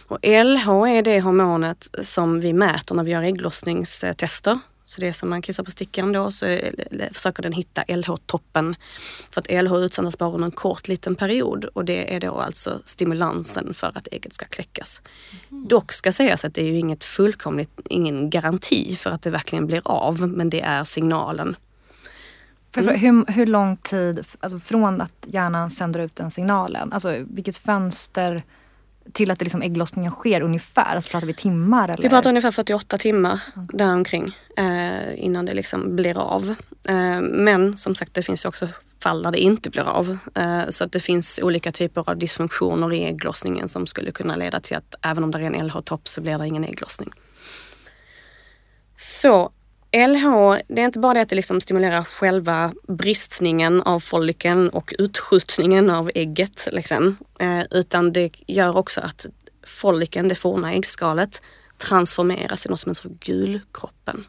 Och 0.07 0.19
LH 0.23 0.69
är 0.69 1.01
det 1.01 1.21
hormonet 1.21 1.89
som 2.01 2.39
vi 2.39 2.53
mäter 2.53 2.95
när 2.95 3.03
vi 3.03 3.11
gör 3.11 3.23
ägglossningstester. 3.23 4.59
Så 4.85 5.01
det 5.01 5.07
är 5.07 5.11
som 5.11 5.29
man 5.29 5.41
kissar 5.41 5.63
på 5.63 5.71
stickan 5.71 6.11
då 6.11 6.31
så 6.31 6.59
försöker 7.11 7.43
den 7.43 7.53
hitta 7.53 7.83
LH-toppen. 7.87 8.75
För 9.31 9.41
att 9.41 9.63
LH 9.63 9.75
utsöndras 9.75 10.17
bara 10.17 10.29
under 10.29 10.45
en 10.45 10.51
kort 10.51 10.87
liten 10.87 11.15
period 11.15 11.65
och 11.65 11.85
det 11.85 12.15
är 12.15 12.19
då 12.19 12.33
alltså 12.33 12.79
stimulansen 12.85 13.73
för 13.73 13.91
att 13.95 14.07
ägget 14.11 14.33
ska 14.33 14.45
kläckas. 14.45 15.01
Mm. 15.51 15.67
Dock 15.67 15.91
ska 15.91 16.11
sägas 16.11 16.45
att 16.45 16.53
det 16.53 16.61
är 16.61 16.65
ju 16.65 16.79
inget 16.79 17.03
fullkomligt, 17.03 17.79
ingen 17.89 18.29
garanti 18.29 18.95
för 18.95 19.09
att 19.09 19.21
det 19.21 19.29
verkligen 19.29 19.67
blir 19.67 19.81
av 19.85 20.27
men 20.27 20.49
det 20.49 20.61
är 20.61 20.83
signalen. 20.83 21.55
Mm. 22.75 22.99
Hur, 22.99 23.31
hur 23.31 23.45
lång 23.45 23.77
tid 23.77 24.25
alltså 24.39 24.59
från 24.59 25.01
att 25.01 25.25
hjärnan 25.27 25.69
sänder 25.69 25.99
ut 25.99 26.15
den 26.15 26.31
signalen, 26.31 26.93
alltså 26.93 27.25
vilket 27.27 27.57
fönster 27.57 28.43
till 29.13 29.31
att 29.31 29.39
det 29.39 29.45
liksom 29.45 29.61
ägglossningen 29.61 30.11
sker 30.11 30.41
ungefär? 30.41 30.95
Alltså 30.95 31.09
pratar 31.09 31.27
vi 31.27 31.33
timmar? 31.33 31.89
Eller? 31.89 32.03
Vi 32.03 32.09
pratar 32.09 32.29
ungefär 32.29 32.51
48 32.51 32.97
timmar 32.97 33.41
mm. 33.55 33.67
däromkring 33.73 34.37
eh, 34.57 35.23
innan 35.23 35.45
det 35.45 35.53
liksom 35.53 35.95
blir 35.95 36.17
av. 36.17 36.55
Eh, 36.87 37.21
men 37.21 37.77
som 37.77 37.95
sagt 37.95 38.13
det 38.13 38.23
finns 38.23 38.45
också 38.45 38.67
fall 38.99 39.23
där 39.23 39.31
det 39.31 39.39
inte 39.39 39.69
blir 39.69 39.83
av. 39.83 40.17
Eh, 40.35 40.69
så 40.69 40.83
att 40.83 40.91
det 40.91 40.99
finns 40.99 41.39
olika 41.43 41.71
typer 41.71 42.09
av 42.09 42.17
dysfunktioner 42.17 42.93
i 42.93 43.03
ägglossningen 43.03 43.69
som 43.69 43.87
skulle 43.87 44.11
kunna 44.11 44.35
leda 44.35 44.59
till 44.59 44.77
att 44.77 44.95
även 45.01 45.23
om 45.23 45.31
det 45.31 45.37
är 45.37 45.43
en 45.43 45.67
LH-topp 45.67 46.07
så 46.07 46.21
blir 46.21 46.37
det 46.37 46.47
ingen 46.47 46.63
ägglossning. 46.63 47.11
Så 48.97 49.51
LH, 49.95 50.57
det 50.67 50.81
är 50.81 50.85
inte 50.85 50.99
bara 50.99 51.13
det 51.13 51.21
att 51.21 51.29
det 51.29 51.35
liksom 51.35 51.61
stimulerar 51.61 52.03
själva 52.03 52.73
bristningen 52.87 53.81
av 53.81 53.99
follikeln 53.99 54.69
och 54.69 54.93
utskjutningen 54.99 55.89
av 55.89 56.11
ägget. 56.15 56.67
Liksom, 56.71 57.17
eh, 57.39 57.63
utan 57.71 58.13
det 58.13 58.31
gör 58.47 58.77
också 58.77 59.01
att 59.01 59.25
follikeln, 59.67 60.27
det 60.27 60.35
forna 60.35 60.73
äggskalet, 60.73 61.41
transformeras 61.77 62.65
i 62.65 62.69
något 62.69 62.79
som 62.79 62.89
heter 62.89 63.09
gulkroppen. 63.19 64.25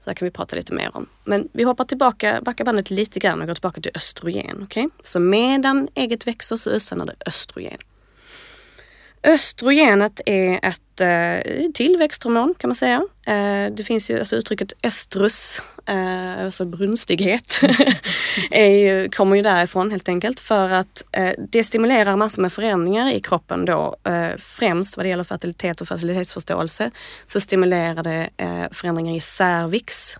Så 0.00 0.10
det 0.10 0.14
kan 0.14 0.26
vi 0.26 0.32
prata 0.32 0.56
lite 0.56 0.74
mer 0.74 0.96
om. 0.96 1.06
Men 1.24 1.48
vi 1.52 1.62
hoppar 1.62 1.84
tillbaka, 1.84 2.40
backar 2.42 2.64
bandet 2.64 2.90
lite 2.90 3.18
grann 3.20 3.40
och 3.40 3.46
går 3.46 3.54
tillbaka 3.54 3.80
till 3.80 3.92
östrogen. 3.94 4.62
Okay? 4.62 4.88
Så 5.02 5.20
medan 5.20 5.88
ägget 5.94 6.26
växer 6.26 6.56
så 6.56 6.70
utsöndrar 6.70 7.06
det 7.06 7.16
östrogen. 7.26 7.78
Östrogenet 9.24 10.20
är 10.26 10.60
ett 10.62 11.00
eh, 11.00 11.70
tillväxthormon 11.74 12.54
kan 12.58 12.68
man 12.68 12.76
säga 12.76 13.02
Eh, 13.26 13.72
det 13.72 13.84
finns 13.84 14.10
ju 14.10 14.18
alltså 14.18 14.36
uttrycket 14.36 14.72
estrus, 14.82 15.62
eh, 15.86 16.44
alltså 16.44 16.64
brunstighet, 16.64 17.60
är 18.50 18.66
ju, 18.66 19.08
kommer 19.08 19.36
ju 19.36 19.42
därifrån 19.42 19.90
helt 19.90 20.08
enkelt 20.08 20.40
för 20.40 20.70
att 20.70 21.04
eh, 21.12 21.32
det 21.38 21.64
stimulerar 21.64 22.16
massor 22.16 22.42
med 22.42 22.52
förändringar 22.52 23.12
i 23.12 23.20
kroppen 23.20 23.64
då. 23.64 23.96
Eh, 24.04 24.36
främst 24.38 24.96
vad 24.96 25.06
det 25.06 25.10
gäller 25.10 25.24
fertilitet 25.24 25.80
och 25.80 25.88
fertilitetsförståelse 25.88 26.90
så 27.26 27.40
stimulerar 27.40 28.02
det 28.02 28.30
eh, 28.36 28.64
förändringar 28.72 29.16
i 29.16 29.20
cervix. 29.20 30.16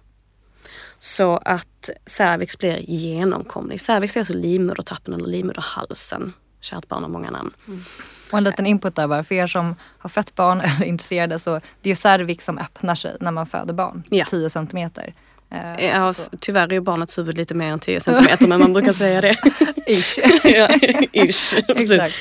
Så 0.99 1.37
att 1.37 1.90
cervix 2.06 2.59
blir 2.59 2.76
genomkomlig. 2.90 3.80
Cervix 3.80 4.16
är 4.16 4.21
alltså 4.21 4.35
livmodertappen 4.35 5.14
eller 5.14 5.28
livmoderhalsen. 5.28 6.32
Kärt 6.61 6.88
barn 6.88 7.02
har 7.02 7.11
många 7.11 7.30
namn. 7.30 7.54
Mm. 7.68 7.85
Och 8.32 8.38
en 8.38 8.44
liten 8.44 8.66
input 8.66 8.96
där 8.96 9.06
bara, 9.06 9.24
för 9.24 9.34
er 9.34 9.46
som 9.46 9.74
har 9.98 10.10
fött 10.10 10.34
barn 10.34 10.60
eller 10.60 10.82
är 10.82 10.84
intresserade 10.84 11.38
så 11.38 11.60
det 11.82 11.90
är 11.90 11.94
cervix 11.94 12.44
som 12.44 12.58
öppnar 12.58 12.94
sig 12.94 13.16
när 13.20 13.30
man 13.30 13.46
föder 13.46 13.74
barn. 13.74 14.02
Ja. 14.10 14.24
10 14.24 14.50
centimeter. 14.50 15.14
Eh, 15.50 15.86
ja, 15.86 16.14
så. 16.14 16.22
tyvärr 16.40 16.68
är 16.68 16.72
ju 16.72 16.80
barnets 16.80 17.18
huvud 17.18 17.36
lite 17.36 17.54
mer 17.54 17.72
än 17.72 17.80
10 17.80 18.00
centimeter 18.00 18.46
men 18.46 18.60
man 18.60 18.72
brukar 18.72 18.92
säga 18.92 19.20
det. 19.20 19.36
ish. 19.86 20.18
ja, 20.44 20.68
ish. 21.12 21.54
Exakt. 21.68 22.14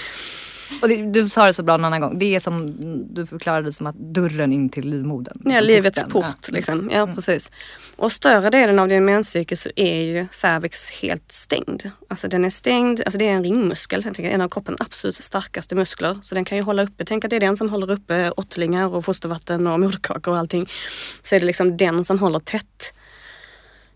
Och 0.81 0.87
det, 0.87 1.11
du 1.11 1.29
sa 1.29 1.45
det 1.45 1.53
så 1.53 1.63
bra 1.63 1.75
en 1.75 1.85
annan 1.85 2.01
gång. 2.01 2.17
Det 2.17 2.35
är 2.35 2.39
som 2.39 2.75
du 3.13 3.25
förklarade 3.25 3.73
som 3.73 3.87
att 3.87 3.95
dörren 3.95 4.53
in 4.53 4.69
till 4.69 4.89
livmodern. 4.89 5.41
Ja, 5.45 5.59
livets 5.59 6.03
porten. 6.03 6.11
port 6.11 6.47
ja. 6.47 6.55
liksom. 6.55 6.89
Ja, 6.93 7.01
mm. 7.01 7.15
precis. 7.15 7.51
Och 7.95 8.11
större 8.11 8.49
delen 8.49 8.79
av 8.79 8.87
din 8.87 9.05
menscykel 9.05 9.57
så 9.57 9.69
är 9.75 10.01
ju 10.01 10.27
cervix 10.31 10.91
helt 10.91 11.31
stängd. 11.31 11.91
Alltså 12.09 12.27
den 12.27 12.45
är 12.45 12.49
stängd, 12.49 13.01
alltså 13.05 13.17
det 13.17 13.27
är 13.27 13.31
en 13.31 13.43
ringmuskel, 13.43 14.05
en 14.17 14.41
av 14.41 14.49
kroppens 14.49 14.81
absolut 14.81 15.15
starkaste 15.15 15.75
muskler. 15.75 16.17
Så 16.21 16.35
den 16.35 16.45
kan 16.45 16.57
ju 16.57 16.63
hålla 16.63 16.83
uppe, 16.83 17.05
tänk 17.05 17.23
att 17.25 17.29
det 17.29 17.35
är 17.35 17.39
den 17.39 17.57
som 17.57 17.69
håller 17.69 17.91
uppe 17.91 18.31
åttlingar 18.31 18.87
och 18.95 19.05
fostervatten 19.05 19.67
och 19.67 19.79
moderkakor 19.79 20.33
och 20.33 20.39
allting. 20.39 20.69
Så 21.21 21.35
är 21.35 21.39
det 21.39 21.45
liksom 21.45 21.77
den 21.77 22.05
som 22.05 22.19
håller 22.19 22.39
tätt. 22.39 22.93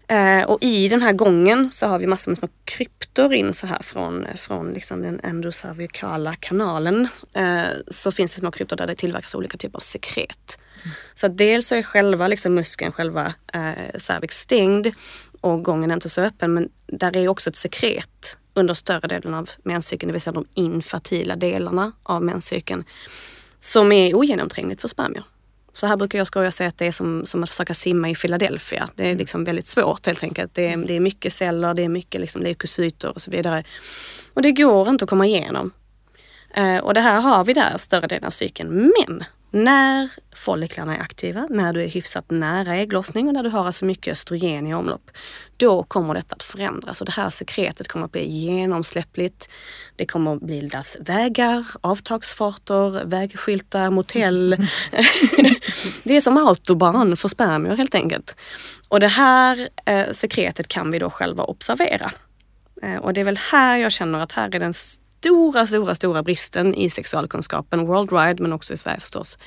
Eh, 0.08 0.44
och 0.44 0.58
i 0.62 0.88
den 0.88 1.02
här 1.02 1.14
gången 1.14 1.72
så 1.72 1.88
har 1.88 2.00
vi 2.00 2.08
massor 2.08 2.32
med 2.32 2.38
små 2.38 2.50
kryptor 2.66 3.34
in 3.34 3.54
så 3.54 3.68
här 3.68 3.82
från, 3.84 4.28
från 4.38 4.74
liksom 4.74 5.02
den 5.02 5.20
endocervikala 5.24 6.36
kanalen. 6.36 7.08
Eh, 7.36 7.64
så 7.88 8.12
finns 8.12 8.36
det 8.36 8.40
små 8.40 8.52
kryptor 8.52 8.76
där 8.76 8.88
det 8.88 8.96
tillverkas 8.96 9.36
olika 9.36 9.58
typer 9.58 9.78
av 9.78 9.82
sekret. 9.82 10.60
Mm. 10.84 10.96
Så 11.14 11.28
dels 11.28 11.68
så 11.68 11.76
är 11.76 11.84
själva 11.84 12.28
liksom 12.28 12.54
muskeln, 12.54 12.92
själva 12.92 13.34
eh, 13.54 13.98
cervix 13.98 14.40
stängd 14.40 14.92
och 15.42 15.64
gången 15.64 15.92
är 15.92 15.96
inte 15.96 16.10
så 16.10 16.22
öppen 16.22 16.54
men 16.54 16.70
där 16.88 17.18
är 17.18 17.28
också 17.28 17.50
ett 17.50 17.56
sekret 17.56 18.38
under 18.54 18.74
större 18.74 19.08
delen 19.08 19.34
av 19.34 19.50
menscykeln, 19.64 20.08
det 20.08 20.14
vill 20.14 20.22
säga 20.22 20.34
de 20.34 20.46
infertila 20.54 21.36
delarna 21.36 21.92
av 22.04 22.24
menscykeln 22.24 22.84
som 23.60 23.92
är 23.92 24.16
ogenomträngligt 24.16 24.82
för 24.82 24.88
spermier. 24.88 25.24
Så 25.76 25.88
här 25.88 25.98
brukar 25.98 26.18
jag 26.18 26.28
skoja 26.28 26.48
och 26.48 26.54
säga 26.54 26.68
att 26.68 26.78
det 26.78 26.86
är 26.86 26.92
som, 26.92 27.26
som 27.26 27.44
att 27.44 27.50
försöka 27.50 27.74
simma 27.74 28.10
i 28.10 28.16
Philadelphia. 28.16 28.90
Det 28.96 29.04
är 29.04 29.08
mm. 29.08 29.18
liksom 29.18 29.44
väldigt 29.44 29.68
svårt 29.68 30.06
helt 30.06 30.24
enkelt. 30.24 30.54
Det 30.54 30.72
är, 30.72 30.78
det 30.78 30.94
är 30.94 31.00
mycket 31.00 31.34
celler, 31.34 31.74
det 31.74 31.84
är 31.84 31.90
mycket 31.90 32.22
liksom 32.22 32.42
leukocyter 32.42 33.10
och 33.10 33.22
så 33.22 33.32
vidare. 33.32 33.64
Och 34.34 34.42
det 34.42 34.52
går 34.52 34.90
inte 34.90 35.04
att 35.04 35.10
komma 35.10 35.26
igenom. 35.26 35.72
Eh, 36.56 36.78
och 36.78 36.94
det 36.94 37.02
här 37.02 37.22
har 37.22 37.46
vi 37.46 37.54
där 37.54 37.78
större 37.78 38.08
delen 38.08 38.26
av 38.26 38.32
cykeln. 38.32 38.94
Men 38.98 39.24
när 39.56 40.10
folliklarna 40.36 40.96
är 40.98 41.02
aktiva, 41.02 41.48
när 41.50 41.74
du 41.74 41.84
är 41.84 41.88
hyfsat 41.88 42.32
nära 42.32 42.76
ägglossning 42.76 43.28
och 43.28 43.34
när 43.34 43.44
du 43.44 43.50
har 43.50 43.66
alltså 43.66 43.86
mycket 43.86 44.12
östrogen 44.12 44.68
i 44.68 44.74
omlopp, 44.74 45.12
då 45.58 45.84
kommer 45.84 46.14
detta 46.14 46.36
att 46.36 46.44
förändras 46.44 47.02
och 47.02 47.06
det 47.06 47.12
här 47.12 47.30
sekretet 47.30 47.88
kommer 47.88 48.06
att 48.06 48.12
bli 48.12 48.26
genomsläppligt. 48.26 49.50
Det 49.96 50.06
kommer 50.06 50.36
att 50.36 50.42
bildas 50.42 50.98
vägar, 51.00 51.66
avtagsfarter, 51.82 53.06
vägskyltar, 53.06 53.90
motell. 53.90 54.50
det 56.04 56.16
är 56.16 56.22
som 56.22 56.38
autobahn 56.38 57.18
för 57.18 57.28
spermier 57.28 57.76
helt 57.76 57.96
enkelt. 57.96 58.36
Och 58.88 59.00
det 59.00 59.08
här 59.08 59.70
eh, 59.86 60.12
sekretet 60.12 60.68
kan 60.68 60.92
vi 60.92 61.00
då 61.00 61.10
själva 61.10 61.44
observera. 61.44 62.12
Eh, 62.82 62.96
och 62.96 63.14
det 63.14 63.22
är 63.22 63.26
väl 63.26 63.40
här 63.52 63.78
jag 63.78 63.92
känner 63.92 64.20
att 64.20 64.32
här 64.32 64.56
är 64.56 64.60
den 64.60 64.74
stora, 65.26 65.68
stora, 65.68 65.96
stora 65.96 66.24
bristen 66.24 66.76
i 66.76 66.90
sexualkunskapen 66.90 67.88
worldwide 67.88 68.42
men 68.42 68.54
också 68.54 68.74
i 68.74 68.78
Sverige 68.78 69.00
förstås. 69.00 69.38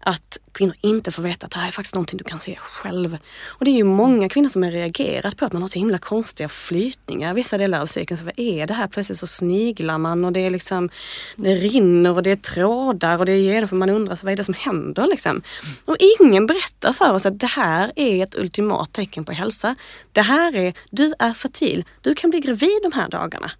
Att 0.00 0.38
kvinnor 0.52 0.74
inte 0.80 1.12
får 1.12 1.22
veta 1.22 1.46
att 1.46 1.52
det 1.52 1.58
här 1.58 1.68
är 1.68 1.72
faktiskt 1.72 1.94
någonting 1.94 2.16
du 2.16 2.24
kan 2.24 2.40
se 2.40 2.56
själv. 2.60 3.18
Och 3.46 3.64
det 3.64 3.70
är 3.70 3.76
ju 3.76 3.84
många 3.84 4.28
kvinnor 4.28 4.48
som 4.48 4.62
har 4.62 4.70
reagerat 4.70 5.36
på 5.36 5.44
att 5.44 5.52
man 5.52 5.62
har 5.62 5.68
så 5.68 5.78
himla 5.78 5.98
konstiga 5.98 6.48
flytningar 6.48 7.34
vissa 7.34 7.58
delar 7.58 7.80
av 7.80 7.86
cykeln. 7.86 8.18
Så 8.18 8.24
vad 8.24 8.38
är 8.38 8.66
det 8.66 8.74
här? 8.74 8.88
Plötsligt 8.88 9.18
så 9.18 9.26
sniglar 9.26 9.98
man 9.98 10.24
och 10.24 10.32
det 10.32 10.40
är 10.40 10.50
liksom 10.50 10.90
Det 11.36 11.54
rinner 11.54 12.10
och 12.10 12.22
det 12.22 12.30
är 12.30 12.36
trådar 12.36 13.18
och 13.18 13.26
det 13.26 13.32
är 13.32 13.36
genom 13.36 13.78
man 13.78 13.90
undrar 13.90 14.16
så 14.16 14.26
vad 14.26 14.32
är 14.32 14.36
det 14.36 14.44
som 14.44 14.54
händer 14.54 15.06
liksom. 15.06 15.42
Och 15.84 15.96
ingen 16.20 16.46
berättar 16.46 16.92
för 16.92 17.12
oss 17.12 17.26
att 17.26 17.40
det 17.40 17.46
här 17.46 17.92
är 17.96 18.22
ett 18.22 18.34
ultimat 18.34 18.92
tecken 18.92 19.24
på 19.24 19.32
hälsa. 19.32 19.74
Det 20.12 20.22
här 20.22 20.56
är, 20.56 20.74
du 20.90 21.14
är 21.18 21.32
fertil, 21.32 21.84
du 22.00 22.14
kan 22.14 22.30
bli 22.30 22.40
gravid 22.40 22.80
de 22.82 22.92
här 22.92 23.08
dagarna. 23.08 23.50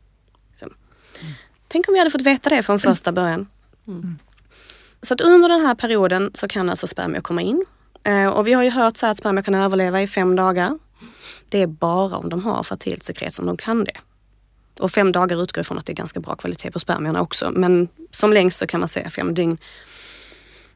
Tänk 1.75 1.89
om 1.89 1.93
vi 1.95 1.99
hade 1.99 2.11
fått 2.11 2.21
veta 2.21 2.51
det 2.51 2.63
från 2.63 2.81
första 2.81 3.13
början. 3.13 3.47
Mm. 3.89 4.19
Så 5.03 5.15
att 5.15 5.21
under 5.21 5.49
den 5.49 5.61
här 5.61 5.75
perioden 5.75 6.31
så 6.35 6.49
kan 6.49 6.71
alltså 6.71 6.87
spermier 6.87 7.21
komma 7.21 7.43
in. 7.43 7.65
Eh, 8.05 8.27
och 8.27 8.47
vi 8.47 8.53
har 8.53 8.63
ju 8.63 8.71
hört 8.71 8.97
så 8.97 9.07
att 9.07 9.17
spermier 9.17 9.43
kan 9.43 9.55
överleva 9.55 10.03
i 10.03 10.07
fem 10.07 10.37
dagar. 10.37 10.79
Det 11.49 11.63
är 11.63 11.67
bara 11.67 12.17
om 12.17 12.29
de 12.29 12.45
har 12.45 12.63
fertilt 12.63 13.03
sekret 13.03 13.35
som 13.35 13.47
de 13.47 13.57
kan 13.57 13.85
det. 13.85 13.97
Och 14.81 14.91
fem 14.91 15.13
dagar 15.13 15.43
utgår 15.43 15.61
ifrån 15.61 15.79
att 15.79 15.87
det 15.87 15.93
är 15.93 15.95
ganska 15.95 16.21
bra 16.21 16.37
kvalitet 16.37 16.71
på 16.71 16.79
spermierna 16.79 17.21
också. 17.21 17.51
Men 17.51 17.89
som 18.11 18.33
längst 18.33 18.59
så 18.59 18.67
kan 18.67 18.81
man 18.81 18.89
säga 18.89 19.11
fem 19.11 19.35
dygn. 19.35 19.59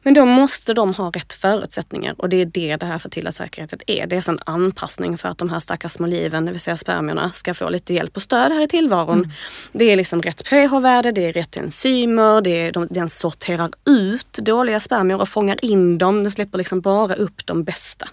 Men 0.03 0.13
då 0.13 0.25
måste 0.25 0.73
de 0.73 0.93
ha 0.93 1.09
rätt 1.09 1.33
förutsättningar 1.33 2.15
och 2.17 2.29
det 2.29 2.41
är 2.41 2.45
det 2.45 2.75
det 2.75 2.85
här 2.85 2.99
fertila 2.99 3.31
säkerheten 3.31 3.79
är. 3.87 4.07
Det 4.07 4.15
är 4.15 4.17
alltså 4.17 4.31
en 4.31 4.39
anpassning 4.45 5.17
för 5.17 5.29
att 5.29 5.37
de 5.37 5.49
här 5.49 5.59
stackars 5.59 5.91
små 5.91 6.07
liven, 6.07 6.45
det 6.45 6.51
vill 6.51 6.61
säga 6.61 6.77
spermierna, 6.77 7.31
ska 7.31 7.53
få 7.53 7.69
lite 7.69 7.93
hjälp 7.93 8.15
och 8.15 8.21
stöd 8.21 8.51
här 8.51 8.61
i 8.61 8.67
tillvaron. 8.67 9.17
Mm. 9.17 9.31
Det 9.71 9.85
är 9.85 9.95
liksom 9.95 10.21
rätt 10.21 10.43
pH-värde, 10.43 11.11
det 11.11 11.25
är 11.25 11.33
rätt 11.33 11.57
enzymer, 11.57 12.41
det 12.41 12.67
är 12.67 12.71
de, 12.71 12.87
den 12.89 13.09
sorterar 13.09 13.69
ut 13.85 14.33
dåliga 14.33 14.79
spermier 14.79 15.21
och 15.21 15.29
fångar 15.29 15.65
in 15.65 15.97
dem. 15.97 16.23
Den 16.23 16.31
släpper 16.31 16.57
liksom 16.57 16.81
bara 16.81 17.15
upp 17.15 17.45
de 17.45 17.63
bästa. 17.63 18.07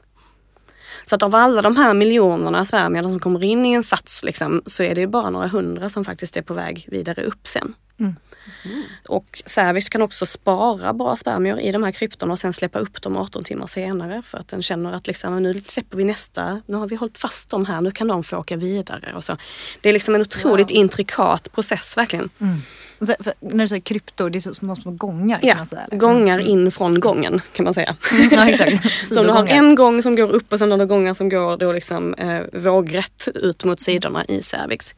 Så 1.05 1.15
att 1.15 1.23
av 1.23 1.35
alla 1.35 1.63
de 1.63 1.77
här 1.77 1.95
miljonerna 1.95 2.65
spermier 2.65 3.03
som 3.03 3.21
kommer 3.21 3.45
in 3.45 3.67
i 3.67 3.73
en 3.73 3.83
sats 3.83 4.25
liksom, 4.25 4.63
så 4.67 4.83
är 4.83 4.95
det 4.95 5.07
bara 5.07 5.31
några 5.31 5.47
hundra 5.47 5.89
som 5.89 6.05
faktiskt 6.05 6.37
är 6.37 6.43
på 6.43 6.55
väg 6.55 6.87
vidare 6.91 7.23
upp 7.23 7.49
sen. 7.49 7.75
Mm. 8.01 8.17
Mm. 8.65 8.83
Och 9.09 9.43
cervix 9.47 9.89
kan 9.89 10.03
också 10.03 10.27
spara 10.27 10.93
bra 10.93 11.17
spermier 11.17 11.61
i 11.61 11.73
de 11.73 11.83
här 11.83 11.93
kryptorna 11.93 12.33
och 12.33 12.39
sen 12.39 12.53
släppa 12.53 12.79
upp 12.79 13.03
dem 13.03 13.17
18 13.17 13.45
timmar 13.45 13.67
senare 13.67 14.23
för 14.23 14.39
att 14.39 14.49
den 14.49 14.63
känner 14.63 14.93
att 14.93 15.07
liksom, 15.07 15.43
nu 15.43 15.61
släpper 15.61 15.97
vi 15.97 16.05
nästa, 16.05 16.61
nu 16.67 16.77
har 16.77 16.89
vi 16.89 16.97
hållit 16.97 17.19
fast 17.19 17.51
dem 17.51 17.65
här, 17.65 17.81
nu 17.81 17.91
kan 17.91 18.09
de 18.09 18.25
få 18.25 18.37
åka 18.37 18.57
vidare. 18.57 19.13
Och 19.15 19.25
så. 19.25 19.37
Det 19.81 19.89
är 19.89 19.93
liksom 19.93 20.15
en 20.15 20.21
otroligt 20.21 20.71
wow. 20.71 20.77
intrikat 20.77 21.53
process 21.53 21.97
verkligen. 21.97 22.29
Mm. 22.39 22.63
Så, 23.01 23.15
när 23.41 23.65
du 23.65 23.69
säger 23.69 23.83
kryptor, 23.83 24.31
det 24.31 24.39
är 24.39 24.41
så 24.41 24.55
små, 24.55 24.77
små 24.77 24.91
gångar? 24.91 25.41
Ja, 25.43 25.57
man 25.57 25.67
säga, 25.67 25.87
gångar 25.91 26.39
mm. 26.39 26.47
in 26.47 26.73
från 26.73 27.01
gången 27.01 27.41
kan 27.53 27.65
man 27.65 27.75
säga. 27.75 27.97
Ja, 28.31 28.49
exakt. 28.49 28.93
så 29.15 29.23
du 29.23 29.29
har 29.29 29.47
en 29.47 29.75
gång 29.75 30.03
som 30.03 30.17
går 30.17 30.31
upp 30.31 30.53
och 30.53 30.59
sen 30.59 30.71
har 30.71 30.79
du 30.79 30.87
gångar 30.87 31.15
som 31.15 31.29
går 31.29 31.57
då 31.57 31.73
liksom, 31.73 32.15
eh, 32.15 32.43
vågrätt 32.53 33.29
ut 33.35 33.65
mot 33.65 33.81
sidorna 33.81 34.25
i 34.25 34.43
cervix. 34.43 34.95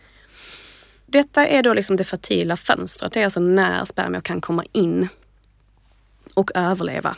Detta 1.10 1.46
är 1.46 1.62
då 1.62 1.74
liksom 1.74 1.96
det 1.96 2.04
fertila 2.04 2.56
fönstret. 2.56 3.12
Det 3.12 3.20
är 3.20 3.24
alltså 3.24 3.40
när 3.40 3.84
spermier 3.84 4.20
kan 4.20 4.40
komma 4.40 4.64
in 4.72 5.08
och 6.34 6.50
överleva. 6.54 7.16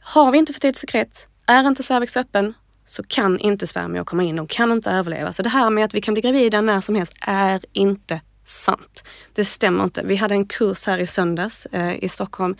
Har 0.00 0.32
vi 0.32 0.38
inte 0.38 0.52
fertilt 0.52 0.76
sekret, 0.76 1.28
är 1.46 1.66
inte 1.66 1.82
cervix 1.82 2.16
öppen, 2.16 2.54
så 2.86 3.02
kan 3.02 3.38
inte 3.38 3.66
spermier 3.66 4.04
komma 4.04 4.22
in. 4.22 4.38
och 4.38 4.50
kan 4.50 4.72
inte 4.72 4.90
överleva. 4.90 5.32
Så 5.32 5.42
det 5.42 5.48
här 5.48 5.70
med 5.70 5.84
att 5.84 5.94
vi 5.94 6.00
kan 6.00 6.14
bli 6.14 6.20
gravida 6.20 6.60
när 6.60 6.80
som 6.80 6.94
helst 6.94 7.14
är 7.20 7.64
inte 7.72 8.20
sant. 8.44 9.04
Det 9.32 9.44
stämmer 9.44 9.84
inte. 9.84 10.02
Vi 10.02 10.16
hade 10.16 10.34
en 10.34 10.46
kurs 10.46 10.86
här 10.86 10.98
i 10.98 11.06
söndags 11.06 11.66
eh, 11.66 12.04
i 12.04 12.08
Stockholm 12.08 12.56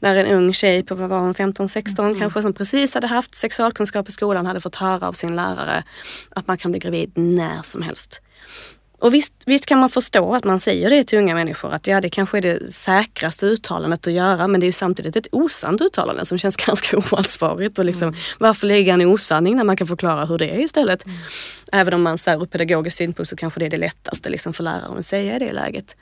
där 0.00 0.16
en 0.16 0.26
ung 0.26 0.52
tjej 0.52 0.82
på 0.82 0.94
vad 0.94 1.08
var 1.08 1.20
hon, 1.20 1.34
15-16 1.34 2.00
mm. 2.00 2.20
kanske 2.20 2.42
som 2.42 2.52
precis 2.52 2.94
hade 2.94 3.06
haft 3.06 3.34
sexualkunskap 3.34 4.08
i 4.08 4.12
skolan 4.12 4.46
hade 4.46 4.60
fått 4.60 4.76
höra 4.76 5.08
av 5.08 5.12
sin 5.12 5.36
lärare 5.36 5.84
att 6.30 6.46
man 6.46 6.58
kan 6.58 6.70
bli 6.70 6.80
gravid 6.80 7.12
när 7.14 7.62
som 7.62 7.82
helst. 7.82 8.22
Och 8.98 9.14
visst, 9.14 9.32
visst 9.46 9.66
kan 9.66 9.78
man 9.78 9.88
förstå 9.88 10.34
att 10.34 10.44
man 10.44 10.60
säger 10.60 10.90
det 10.90 11.04
till 11.04 11.18
unga 11.18 11.34
människor 11.34 11.72
att 11.72 11.86
ja, 11.86 12.00
det 12.00 12.08
kanske 12.08 12.38
är 12.38 12.42
det 12.42 12.72
säkraste 12.72 13.46
uttalandet 13.46 14.06
att 14.06 14.12
göra 14.12 14.48
men 14.48 14.60
det 14.60 14.64
är 14.64 14.68
ju 14.68 14.72
samtidigt 14.72 15.16
ett 15.16 15.26
osant 15.32 15.80
uttalande 15.80 16.26
som 16.26 16.38
känns 16.38 16.56
ganska 16.66 16.96
oansvarigt. 16.96 17.78
Och 17.78 17.84
liksom, 17.84 18.08
mm. 18.08 18.20
Varför 18.38 18.66
lägga 18.66 18.94
en 18.94 19.06
osanning 19.06 19.56
när 19.56 19.64
man 19.64 19.76
kan 19.76 19.86
förklara 19.86 20.24
hur 20.24 20.38
det 20.38 20.50
är 20.50 20.58
istället? 20.58 21.06
Mm. 21.06 21.18
Även 21.72 21.94
om 21.94 22.02
man 22.02 22.18
så 22.18 22.30
ur 22.30 22.46
pedagogisk 22.46 22.96
synpunkt 22.96 23.28
så 23.30 23.36
kanske 23.36 23.60
det 23.60 23.66
är 23.66 23.70
det 23.70 23.76
lättaste 23.76 24.28
liksom, 24.28 24.52
för 24.52 24.64
läraren 24.64 24.98
att 24.98 25.06
säga 25.06 25.36
i 25.36 25.38
det 25.38 25.52
läget. 25.52 25.96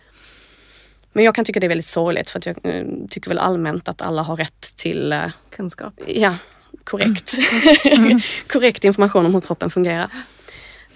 Men 1.13 1.25
jag 1.25 1.35
kan 1.35 1.45
tycka 1.45 1.61
det 1.61 1.67
är 1.67 1.69
väldigt 1.69 1.87
sorgligt 1.87 2.31
för 2.31 2.39
att 2.39 2.47
jag 2.47 2.57
äh, 2.63 2.85
tycker 3.11 3.29
väl 3.29 3.39
allmänt 3.39 3.89
att 3.89 4.03
alla 4.03 4.23
har 4.23 4.37
rätt 4.37 4.77
till 4.77 5.13
äh, 5.13 5.23
kunskap. 5.51 5.95
Ja, 6.07 6.37
korrekt. 6.85 7.35
Mm. 7.85 8.21
korrekt 8.47 8.85
information 8.85 9.27
om 9.27 9.35
hur 9.35 9.41
kroppen 9.41 9.71
fungerar. 9.71 10.11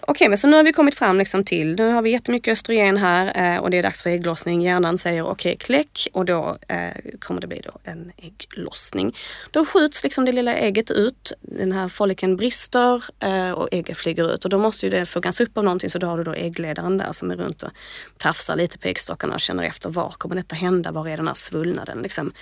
Okej, 0.08 0.28
men 0.28 0.38
så 0.38 0.46
nu 0.46 0.56
har 0.56 0.64
vi 0.64 0.72
kommit 0.72 0.94
fram 0.94 1.18
liksom 1.18 1.44
till, 1.44 1.74
nu 1.76 1.92
har 1.92 2.02
vi 2.02 2.10
jättemycket 2.10 2.52
östrogen 2.52 2.96
här 2.96 3.54
eh, 3.54 3.60
och 3.60 3.70
det 3.70 3.78
är 3.78 3.82
dags 3.82 4.02
för 4.02 4.10
ägglossning. 4.10 4.62
Hjärnan 4.62 4.98
säger 4.98 5.26
okej, 5.26 5.56
kläck 5.56 6.08
och 6.12 6.24
då 6.24 6.56
eh, 6.68 7.18
kommer 7.18 7.40
det 7.40 7.46
bli 7.46 7.60
då 7.64 7.78
en 7.84 8.12
ägglossning. 8.16 9.16
Då 9.50 9.64
skjuts 9.64 10.04
liksom 10.04 10.24
det 10.24 10.32
lilla 10.32 10.54
ägget 10.54 10.90
ut, 10.90 11.32
den 11.40 11.72
här 11.72 11.88
folliken 11.88 12.36
brister 12.36 13.04
eh, 13.20 13.50
och 13.50 13.68
ägget 13.72 13.98
flyger 13.98 14.34
ut 14.34 14.44
och 14.44 14.50
då 14.50 14.58
måste 14.58 14.86
ju 14.86 14.90
det 14.90 15.06
fångas 15.06 15.40
upp 15.40 15.58
av 15.58 15.64
någonting 15.64 15.90
så 15.90 15.98
då 15.98 16.06
har 16.06 16.18
du 16.18 16.24
då 16.24 16.32
äggledaren 16.34 16.98
där 16.98 17.12
som 17.12 17.30
är 17.30 17.36
runt 17.36 17.62
och 17.62 17.70
tafsar 18.16 18.56
lite 18.56 18.78
på 18.78 18.88
äggstockarna 18.88 19.34
och 19.34 19.40
känner 19.40 19.62
efter 19.62 19.88
var 19.88 20.10
kommer 20.10 20.36
detta 20.36 20.54
hända, 20.54 20.92
var 20.92 21.08
är 21.08 21.16
den 21.16 21.26
här 21.26 21.34
svullnaden 21.34 22.02
liksom. 22.02 22.32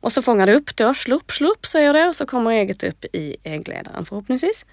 Och 0.00 0.12
så 0.12 0.22
fångar 0.22 0.46
det 0.46 0.54
upp 0.54 0.76
då, 0.76 0.94
slupp, 0.94 1.32
slupp 1.32 1.66
säger 1.66 1.92
det 1.92 2.08
och 2.08 2.16
så 2.16 2.26
kommer 2.26 2.50
ägget 2.50 2.84
upp 2.84 3.04
i 3.12 3.36
äggledaren 3.44 4.04
förhoppningsvis. 4.04 4.64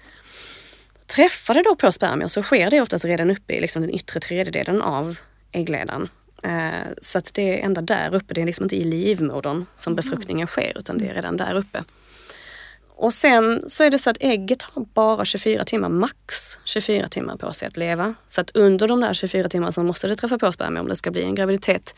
Träffar 1.06 1.54
det 1.54 1.62
då 1.62 1.76
på 1.76 1.92
spermier 1.92 2.28
så 2.28 2.42
sker 2.42 2.70
det 2.70 2.80
oftast 2.80 3.04
redan 3.04 3.30
uppe 3.30 3.52
i 3.52 3.60
liksom 3.60 3.82
den 3.82 3.94
yttre 3.94 4.20
tredjedelen 4.20 4.82
av 4.82 5.18
äggledaren. 5.52 6.08
Eh, 6.42 6.92
så 7.00 7.18
att 7.18 7.34
det 7.34 7.60
är 7.60 7.64
ända 7.64 7.80
där 7.80 8.14
uppe, 8.14 8.34
det 8.34 8.42
är 8.42 8.46
liksom 8.46 8.64
inte 8.64 8.76
i 8.76 8.84
livmodern 8.84 9.64
som 9.74 9.92
mm. 9.92 9.96
befruktningen 9.96 10.46
sker 10.46 10.78
utan 10.78 10.98
det 10.98 11.08
är 11.08 11.14
redan 11.14 11.36
där 11.36 11.54
uppe. 11.54 11.84
Och 12.98 13.14
sen 13.14 13.64
så 13.70 13.84
är 13.84 13.90
det 13.90 13.98
så 13.98 14.10
att 14.10 14.16
ägget 14.20 14.62
har 14.62 14.84
bara 14.94 15.24
24 15.24 15.64
timmar, 15.64 15.88
max 15.88 16.58
24 16.64 17.08
timmar 17.08 17.36
på 17.36 17.52
sig 17.52 17.68
att 17.68 17.76
leva. 17.76 18.14
Så 18.26 18.40
att 18.40 18.50
under 18.50 18.88
de 18.88 19.00
där 19.00 19.14
24 19.14 19.48
timmarna 19.48 19.72
så 19.72 19.82
måste 19.82 20.08
det 20.08 20.16
träffa 20.16 20.38
på 20.38 20.52
spermier 20.52 20.80
om 20.80 20.88
det 20.88 20.96
ska 20.96 21.10
bli 21.10 21.22
en 21.22 21.34
graviditet. 21.34 21.94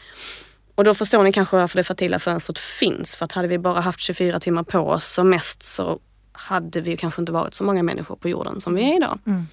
Och 0.75 0.85
då 0.85 0.95
förstår 0.95 1.23
ni 1.23 1.33
kanske 1.33 1.57
varför 1.57 1.77
det 1.77 1.85
fertila 1.85 2.19
fönstret 2.19 2.59
finns. 2.59 3.17
För 3.17 3.25
att 3.25 3.33
hade 3.33 3.49
vi 3.49 3.59
bara 3.59 3.81
haft 3.81 4.01
24 4.01 4.41
timmar 4.41 4.63
på 4.63 4.79
oss 4.79 5.07
som 5.07 5.31
mest 5.31 5.63
så 5.63 6.01
hade 6.39 6.81
vi 6.81 6.97
kanske 6.97 7.23
inte 7.23 7.33
varit 7.33 7.55
så 7.55 7.65
många 7.65 7.83
människor 7.83 8.17
på 8.17 8.29
jorden 8.29 8.61
som 8.61 8.75
vi 8.75 8.83
är 8.83 8.97
idag. 8.97 9.19
Mm. 9.27 9.47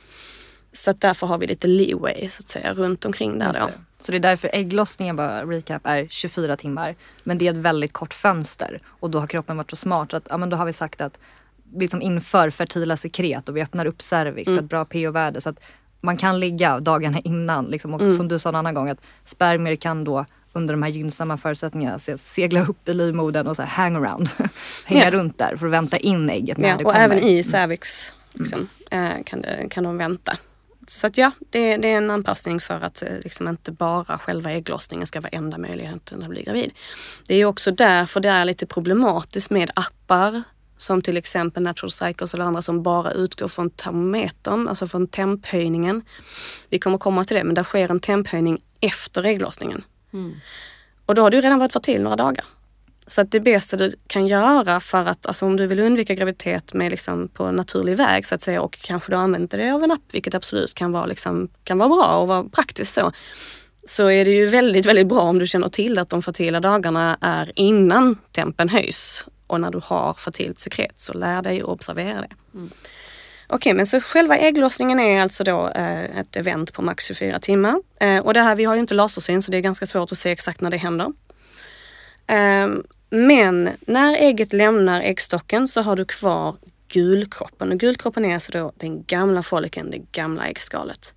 Så 0.74 0.92
att 0.92 1.02
därför 1.02 1.28
har 1.28 1.38
vi 1.38 1.48
lite 1.48 1.68
leeway 1.68 2.30
så 2.30 2.40
att 2.40 2.50
säga 2.50 2.74
runt 2.74 3.06
omkring 3.06 3.40
där 3.40 3.54
då. 3.54 3.70
Så 4.00 4.12
det 4.12 4.18
är 4.18 4.20
därför 4.20 4.50
ägglossningen, 4.54 5.16
bara 5.16 5.46
recap, 5.46 5.82
är 5.86 6.08
24 6.10 6.58
timmar. 6.58 6.96
Men 7.24 7.38
det 7.38 7.48
är 7.48 7.52
ett 7.52 7.58
väldigt 7.58 7.94
kort 7.94 8.14
fönster 8.14 8.80
och 8.88 9.10
då 9.10 9.20
har 9.20 9.28
kroppen 9.28 9.58
varit 9.58 9.70
så 9.70 9.76
smart 9.76 10.12
så 10.12 10.18
att 10.18 10.28
ja, 10.30 10.38
men 10.38 10.50
då 10.50 10.58
har 10.58 10.66
vi 10.66 10.74
sagt 10.74 11.02
att 11.02 11.20
liksom 11.76 12.02
inför 12.02 12.50
fertila 12.50 12.98
sekret 12.98 13.50
och 13.50 13.58
vi 13.58 13.62
öppnar 13.62 13.86
upp 13.86 14.02
cervix 14.02 14.48
mm. 14.48 14.58
för 14.58 14.64
ett 14.64 14.70
bra 14.70 14.86
pH-värde 14.86 15.42
så 15.42 15.50
att 15.50 15.60
man 16.02 16.18
kan 16.18 16.40
ligga 16.40 16.80
dagarna 16.80 17.20
innan. 17.20 17.66
Liksom, 17.66 17.94
och 17.94 18.02
mm. 18.02 18.14
som 18.14 18.28
du 18.28 18.40
sa 18.40 18.50
en 18.50 18.56
annan 18.56 18.74
gång 18.74 18.90
att 18.90 19.02
spermier 19.24 19.76
kan 19.76 20.04
då 20.04 20.26
under 20.56 20.74
de 20.74 20.84
här 20.84 20.90
gynnsamma 20.90 21.38
förutsättningarna 21.38 22.00
segla 22.18 22.66
upp 22.66 22.90
i 22.90 22.94
livmodern 22.94 23.48
och 23.48 23.56
så 23.56 23.62
här 23.62 23.70
hang 23.70 23.96
around. 23.96 24.30
Hänga 24.86 25.04
ja. 25.04 25.12
runt 25.12 25.38
där 25.38 25.58
för 25.58 25.66
att 25.66 25.72
vänta 25.72 25.98
in 25.98 26.30
ägget 26.30 26.58
när 26.58 26.70
ja, 26.70 26.78
det 26.78 26.84
och 26.84 26.92
kommer. 26.92 27.06
även 27.06 27.20
i 27.20 27.44
cervix 27.44 28.14
liksom, 28.34 28.70
mm. 28.92 29.24
kan, 29.24 29.42
det, 29.42 29.68
kan 29.70 29.84
de 29.84 29.98
vänta. 29.98 30.38
Så 30.88 31.08
att 31.08 31.18
ja, 31.18 31.32
det, 31.50 31.78
det, 31.78 31.88
är 31.88 31.98
en 31.98 32.12
anpassning 32.12 32.60
för 32.60 32.82
att 32.82 33.02
eh, 33.02 33.10
liksom 33.24 33.48
inte 33.48 33.72
bara 33.72 34.18
själva 34.18 34.52
ägglossningen 34.52 35.08
ska 35.08 35.22
vara 35.22 35.30
enda 35.30 35.58
möjligheten 35.58 36.24
att 36.24 36.30
bli 36.30 36.44
gravid. 36.44 36.72
Det 37.28 37.36
är 37.36 37.46
också 37.46 37.72
därför 37.72 38.20
det 38.20 38.30
är 38.30 38.46
lite 38.46 38.66
problematiskt 38.66 39.50
med 39.50 39.72
appar 39.76 40.44
som 40.78 41.02
till 41.02 41.18
exempel 41.18 41.64
Natural 41.64 41.92
Cycles 41.92 42.34
eller 42.34 42.46
andra 42.46 42.62
som 42.62 42.84
bara 42.84 43.12
utgår 43.12 43.48
från 43.48 43.70
termometern, 43.70 44.68
alltså 44.68 44.88
från 44.88 45.08
temphöjningen. 45.08 46.02
Vi 46.70 46.80
kommer 46.80 46.98
komma 46.98 47.24
till 47.24 47.38
det, 47.38 47.44
men 47.44 47.56
där 47.56 47.64
sker 47.64 47.92
en 47.92 48.00
temphöjning 48.00 48.62
efter 48.80 49.24
ägglossningen. 49.24 49.84
Mm. 50.16 50.36
Och 51.06 51.16
då 51.16 51.22
har 51.22 51.30
du 51.30 51.42
redan 51.42 51.60
varit 51.60 51.74
fertil 51.74 52.02
några 52.02 52.16
dagar. 52.16 52.46
Så 53.08 53.22
att 53.22 53.32
det 53.32 53.40
bästa 53.40 53.78
du 53.78 53.96
kan 54.08 54.28
göra 54.28 54.80
för 54.80 55.06
att, 55.06 55.26
alltså 55.26 55.46
om 55.46 55.58
du 55.58 55.68
vill 55.68 55.80
undvika 55.80 56.14
graviditet 56.14 56.74
med 56.74 56.92
liksom 56.92 57.28
på 57.28 57.52
naturlig 57.52 57.98
väg 57.98 58.26
så 58.26 58.36
att 58.36 58.42
säga 58.42 58.62
och 58.62 58.80
kanske 58.82 59.12
du 59.12 59.16
använder 59.16 59.58
det 59.58 59.72
av 59.72 59.84
en 59.84 59.92
app, 59.92 60.02
vilket 60.12 60.36
absolut 60.36 60.74
kan 60.74 60.92
vara, 60.92 61.06
liksom, 61.06 61.50
kan 61.64 61.78
vara 61.78 61.90
bra 61.90 62.18
och 62.18 62.28
vara 62.28 62.44
praktiskt 62.44 62.94
så. 62.94 63.12
Så 63.88 64.10
är 64.10 64.26
det 64.26 64.32
ju 64.32 64.46
väldigt, 64.46 64.86
väldigt 64.86 65.08
bra 65.08 65.22
om 65.22 65.40
du 65.40 65.48
känner 65.48 65.70
till 65.70 66.00
att 66.00 66.10
de 66.10 66.22
fertila 66.22 66.60
dagarna 66.60 67.18
är 67.22 67.52
innan 67.56 68.18
tempen 68.32 68.70
höjs. 68.70 69.26
Och 69.48 69.62
när 69.62 69.72
du 69.72 69.82
har 69.84 70.14
fertilt 70.14 70.60
sekret 70.60 70.94
så 71.02 71.14
lär 71.14 71.42
dig 71.42 71.62
att 71.62 71.68
observera 71.68 72.22
det. 72.22 72.30
Mm. 72.54 72.70
Okej, 73.48 73.74
men 73.74 73.88
så 73.88 74.02
själva 74.02 74.38
ägglossningen 74.38 75.00
är 75.00 75.22
alltså 75.22 75.44
då 75.44 75.70
eh, 75.70 76.20
ett 76.20 76.36
event 76.36 76.74
på 76.74 76.82
max 76.82 77.06
24 77.06 77.40
timmar. 77.40 77.82
Eh, 78.00 78.18
och 78.18 78.34
det 78.34 78.42
här, 78.42 78.56
vi 78.56 78.64
har 78.64 78.76
ju 78.76 78.82
inte 78.82 78.94
lasersyn 78.94 79.42
så 79.42 79.52
det 79.52 79.58
är 79.58 79.62
ganska 79.62 79.86
svårt 79.86 80.12
att 80.12 80.18
se 80.18 80.32
exakt 80.32 80.62
när 80.62 80.72
det 80.72 80.78
händer. 80.78 81.14
Eh, 82.28 82.68
men 83.10 83.70
när 83.88 84.16
ägget 84.16 84.54
lämnar 84.54 85.02
äggstocken 85.02 85.68
så 85.68 85.82
har 85.82 85.96
du 85.96 86.06
kvar 86.06 86.56
gulkroppen. 86.88 87.72
Och 87.72 87.78
gulkroppen 87.78 88.26
är 88.26 88.34
alltså 88.34 88.52
då 88.52 88.72
den 88.78 89.04
gamla 89.04 89.44
follikeln, 89.44 89.92
det 89.92 90.12
gamla 90.12 90.46
äggskalet. 90.48 91.14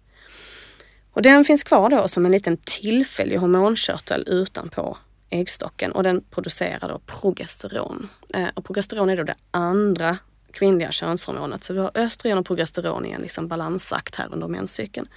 Och 1.13 1.23
den 1.23 1.45
finns 1.45 1.65
kvar 1.65 1.91
då 1.91 2.09
som 2.09 2.27
en 2.27 2.33
liten 2.33 2.57
tillfällig 2.57 3.37
hormonkörtel 3.37 4.25
utanpå 4.27 4.97
äggstocken 5.31 5.93
och 5.93 6.03
den 6.03 6.25
producerar 6.31 6.89
då 6.89 7.01
progesteron. 7.07 8.09
Eh, 8.35 8.49
och 8.55 8.65
progesteron 8.65 9.11
är 9.11 9.17
då 9.17 9.23
det 9.23 9.35
andra 9.51 10.19
kvinnliga 10.53 10.93
könshormonet. 10.93 11.65
Så 11.65 11.73
vi 11.73 11.79
har 11.79 11.91
östrogen 11.95 12.39
och 12.39 12.47
progesteron 12.47 13.07
i 13.07 13.11
en 13.11 13.21
liksom 13.21 13.49
balansakt 13.49 14.15
här 14.15 14.29
under 14.33 14.49
menscykeln. 14.49 15.09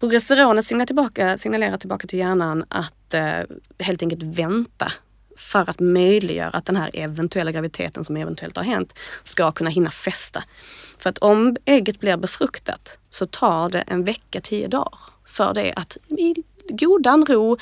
Progesteronet 0.00 0.64
signalerar 0.64 0.86
tillbaka, 0.86 1.38
signalerar 1.38 1.76
tillbaka 1.76 2.06
till 2.06 2.18
hjärnan 2.18 2.64
att 2.68 3.14
eh, 3.14 3.40
helt 3.78 4.02
enkelt 4.02 4.22
vänta 4.22 4.92
för 5.36 5.70
att 5.70 5.80
möjliggöra 5.80 6.48
att 6.48 6.66
den 6.66 6.76
här 6.76 6.90
eventuella 6.94 7.52
graviditeten 7.52 8.04
som 8.04 8.16
eventuellt 8.16 8.56
har 8.56 8.64
hänt 8.64 8.94
ska 9.24 9.52
kunna 9.52 9.70
hinna 9.70 9.90
fästa. 9.90 10.44
För 10.98 11.10
att 11.10 11.18
om 11.18 11.56
ägget 11.64 12.00
blir 12.00 12.16
befruktat 12.16 12.98
så 13.10 13.26
tar 13.26 13.70
det 13.70 13.80
en 13.80 14.04
vecka, 14.04 14.40
tio 14.40 14.68
dagar 14.68 14.98
för 15.26 15.54
det 15.54 15.72
att 15.76 15.96
i 16.08 16.34
godan 16.68 17.26
ro 17.26 17.56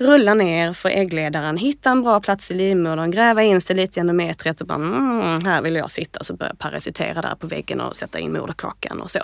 rulla 0.00 0.34
ner 0.34 0.72
för 0.72 0.88
äggledaren, 0.88 1.56
hitta 1.56 1.90
en 1.90 2.02
bra 2.02 2.20
plats 2.20 2.50
i 2.50 2.54
livmodern, 2.54 3.10
gräva 3.10 3.42
in 3.42 3.60
sig 3.60 3.76
lite 3.76 3.98
i 3.98 4.00
endometriet 4.00 4.60
och 4.60 4.66
bara 4.66 4.74
mm, 4.74 5.44
här 5.44 5.62
vill 5.62 5.74
jag 5.74 5.90
sitta 5.90 6.20
och 6.20 6.26
så 6.26 6.34
börja 6.34 6.54
parasitera 6.54 7.22
där 7.22 7.34
på 7.34 7.46
väggen 7.46 7.80
och 7.80 7.96
sätta 7.96 8.18
in 8.18 8.32
moderkakan 8.32 9.00
och 9.00 9.10
så. 9.10 9.20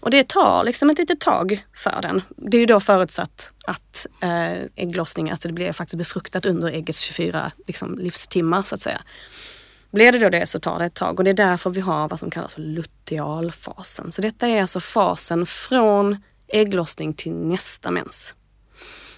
Och 0.00 0.10
det 0.10 0.28
tar 0.28 0.64
liksom 0.64 0.90
ett 0.90 0.98
litet 0.98 1.20
tag 1.20 1.64
för 1.74 1.98
den. 2.02 2.22
Det 2.36 2.56
är 2.56 2.60
ju 2.60 2.66
då 2.66 2.80
förutsatt 2.80 3.52
att 3.64 4.06
äh, 4.20 4.52
ägglossning, 4.76 5.30
att 5.30 5.40
det 5.40 5.52
blir 5.52 5.72
faktiskt 5.72 5.98
befruktat 5.98 6.46
under 6.46 6.68
äggets 6.68 7.00
24 7.00 7.52
liksom, 7.66 7.98
livstimmar 7.98 8.62
så 8.62 8.74
att 8.74 8.80
säga. 8.80 9.00
Blir 9.90 10.12
det 10.12 10.18
då 10.18 10.28
det 10.28 10.46
så 10.46 10.60
tar 10.60 10.78
det 10.78 10.84
ett 10.84 10.94
tag 10.94 11.18
och 11.18 11.24
det 11.24 11.30
är 11.30 11.34
därför 11.34 11.70
vi 11.70 11.80
har 11.80 12.08
vad 12.08 12.20
som 12.20 12.30
kallas 12.30 12.54
för 12.54 12.62
lutealfasen. 12.62 14.12
Så 14.12 14.22
detta 14.22 14.48
är 14.48 14.60
alltså 14.60 14.80
fasen 14.80 15.46
från 15.46 16.16
ägglossning 16.48 17.14
till 17.14 17.32
nästa 17.32 17.90
mens. 17.90 18.34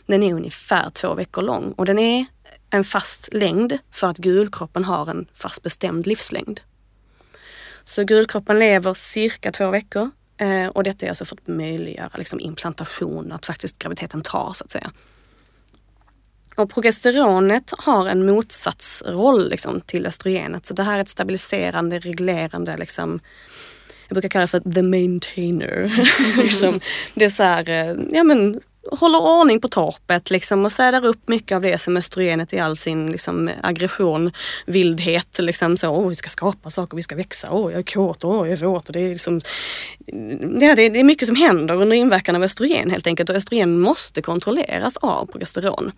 Den 0.07 0.23
är 0.23 0.35
ungefär 0.35 0.91
två 0.91 1.15
veckor 1.15 1.43
lång 1.43 1.73
och 1.73 1.87
den 1.87 1.99
är 1.99 2.27
en 2.71 2.85
fast 2.85 3.35
längd 3.35 3.79
för 3.91 4.07
att 4.07 4.19
gulkroppen 4.19 4.85
har 4.85 5.11
en 5.11 5.27
fast 5.35 5.63
bestämd 5.63 6.07
livslängd. 6.07 6.61
Så 7.85 8.05
gulkroppen 8.05 8.59
lever 8.59 8.95
cirka 8.95 9.53
två 9.53 9.71
veckor 9.71 10.11
eh, 10.37 10.67
och 10.67 10.85
detta 10.85 11.07
är 11.07 11.11
alltså 11.11 11.25
för 11.25 11.37
att 11.37 11.49
möjliggöra 11.49 12.11
liksom 12.15 12.41
implantation, 12.41 13.33
att 13.33 13.47
faktiskt 13.47 13.79
graviditeten 13.79 14.23
tar 14.23 14.53
så 14.53 14.65
att 14.65 14.71
säga. 14.71 14.93
Och 16.57 16.71
progesteronet 16.71 17.73
har 17.79 18.07
en 18.07 18.27
motsatsroll 18.27 19.49
liksom, 19.49 19.81
till 19.81 20.07
östrogenet. 20.07 20.67
Så 20.67 20.75
det 20.75 20.83
här 20.83 20.97
är 20.99 21.03
ett 21.03 21.09
stabiliserande, 21.09 21.99
reglerande, 21.99 22.77
liksom, 22.77 23.21
jag 24.09 24.15
brukar 24.15 24.29
kalla 24.29 24.43
det 24.43 24.49
för 24.49 24.73
the 24.73 24.83
maintainer. 24.83 25.93
liksom, 26.43 26.81
det 27.15 27.25
är 27.25 27.31
så 27.31 27.43
här, 27.43 27.69
eh, 27.69 27.97
ja 28.13 28.25
men 28.25 28.61
håller 28.91 29.19
ordning 29.21 29.61
på 29.61 29.69
torpet 29.69 30.31
liksom 30.31 30.65
och 30.65 30.73
städar 30.73 31.05
upp 31.05 31.29
mycket 31.29 31.57
av 31.57 31.63
det 31.63 31.79
som 31.79 31.97
östrogenet 31.97 32.53
i 32.53 32.59
all 32.59 32.77
sin 32.77 33.13
liksom, 33.13 33.51
aggression, 33.63 34.33
vildhet. 34.67 35.39
Liksom 35.39 35.77
så, 35.77 35.89
oh, 35.89 36.09
vi 36.09 36.15
ska 36.15 36.29
skapa 36.29 36.71
saker, 36.71 36.97
vi 36.97 37.03
ska 37.03 37.15
växa, 37.15 37.49
oh, 37.51 37.73
jag 37.73 37.79
är 37.79 37.83
kåt, 37.83 38.25
oh, 38.25 38.49
jag 38.49 38.59
är 38.59 38.67
våt. 38.67 38.87
Och 38.87 38.93
det, 38.93 39.01
är 39.01 39.09
liksom, 39.09 39.41
ja, 40.61 40.75
det, 40.75 40.89
det 40.89 41.01
är 41.01 41.05
mycket 41.05 41.27
som 41.27 41.37
händer 41.37 41.75
under 41.75 41.97
inverkan 41.97 42.37
av 42.37 42.43
östrogen 42.43 42.91
helt 42.91 43.07
enkelt 43.07 43.31
och 43.31 43.37
östrogen 43.37 43.81
måste 43.81 44.23
kontrolleras 44.23 44.97
av 44.97 45.27
progesteron. 45.27 45.93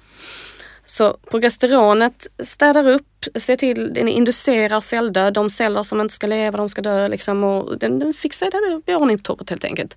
Så 0.84 1.16
progesteronet 1.30 2.26
städar 2.42 2.88
upp, 2.88 3.24
ser 3.34 3.56
till, 3.56 3.94
den 3.94 4.08
inducerar 4.08 4.80
celldöd, 4.80 5.32
de 5.32 5.50
celler 5.50 5.82
som 5.82 6.00
inte 6.00 6.14
ska 6.14 6.26
leva, 6.26 6.58
de 6.58 6.68
ska 6.68 6.82
dö 6.82 7.08
liksom 7.08 7.44
och 7.44 7.78
den, 7.78 7.98
den 7.98 8.14
fixar 8.14 8.50
det, 8.50 8.82
blir 8.84 8.96
ordning 8.96 9.18
på 9.18 9.22
torpet 9.22 9.50
helt 9.50 9.64
enkelt. 9.64 9.96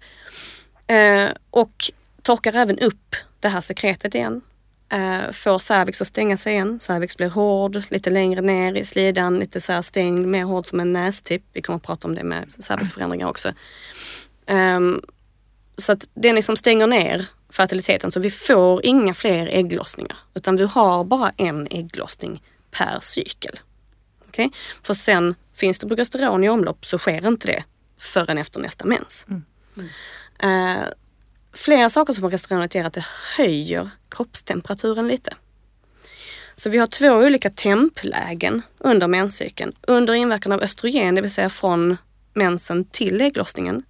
Eh, 0.88 1.30
och 1.50 1.91
torkar 2.28 2.56
även 2.56 2.80
upp 2.80 3.16
det 3.40 3.50
här 3.50 3.62
sekretet 3.62 4.16
igen. 4.16 4.42
Uh, 4.94 5.32
får 5.32 5.60
cervix 5.60 6.02
att 6.02 6.08
stänga 6.08 6.38
sig 6.38 6.54
igen. 6.54 6.80
Cervix 6.80 7.18
blir 7.18 7.30
hård, 7.30 7.84
lite 7.90 8.10
längre 8.10 8.42
ner 8.42 8.74
i 8.74 8.86
slidan, 8.86 9.40
lite 9.40 9.62
så 9.62 9.74
här 9.74 9.82
stängd, 9.82 10.28
mer 10.28 10.44
hård 10.44 10.68
som 10.68 10.80
en 10.80 10.94
nästipp. 10.94 11.44
Vi 11.54 11.62
kommer 11.62 11.78
att 11.78 11.84
prata 11.84 12.08
om 12.08 12.16
det 12.16 12.24
med 12.24 12.54
cervixförändringar 12.60 13.28
också. 13.28 13.54
Um, 14.48 15.02
så 15.78 15.92
att 15.92 16.10
den 16.13 16.36
liksom 16.36 16.58
stänger 16.58 16.88
ner 16.88 17.26
fertiliteten 17.50 18.12
så 18.12 18.20
vi 18.20 18.30
får 18.30 18.86
inga 18.86 19.13
fler 19.13 19.48
ägglossningar. 19.48 20.18
Utan 20.34 20.56
vi 20.56 20.63
har 20.63 21.04
bara 21.04 21.32
en 21.38 21.68
ägglossning 21.72 22.44
per 22.72 22.98
cykel. 23.02 23.60
Okay? 24.28 24.50
För 24.84 24.94
sen 24.94 25.36
finns 25.54 25.80
det 25.80 25.88
progesteron 25.88 26.44
i 26.44 26.50
omlopp 26.50 26.86
så 26.86 26.98
sker 26.98 27.28
inte 27.28 27.48
det 27.48 27.63
förrän 27.98 28.38
efter 28.38 28.60
nästa 28.60 28.86
mens. 28.86 29.26
Mm. 29.30 29.44
Mm. 29.78 29.90
Eh, 30.40 30.88
flera 31.58 31.89
saker 31.89 32.13
som 32.13 32.22
progesteronet 32.22 32.76
ger 32.76 32.84
att 32.84 32.93
det 32.93 33.06
höjer 33.38 33.89
kroppstemperaturen 34.10 35.08
lite. 35.08 35.34
Så 36.56 36.70
vi 36.70 36.78
har 36.78 36.88
två 36.88 37.10
olika 37.10 37.50
templägen 37.50 38.62
under 38.78 39.08
menscykeln. 39.08 39.74
Under 39.82 40.13
inverkan 40.13 40.52
av 40.52 40.62
östrogen, 40.62 41.15
det 41.15 41.22
vill 41.22 41.32
säga 41.32 41.50
från 41.50 41.98
mensen 42.34 42.86
till 42.86 43.22
ägglossningen, 43.22 43.84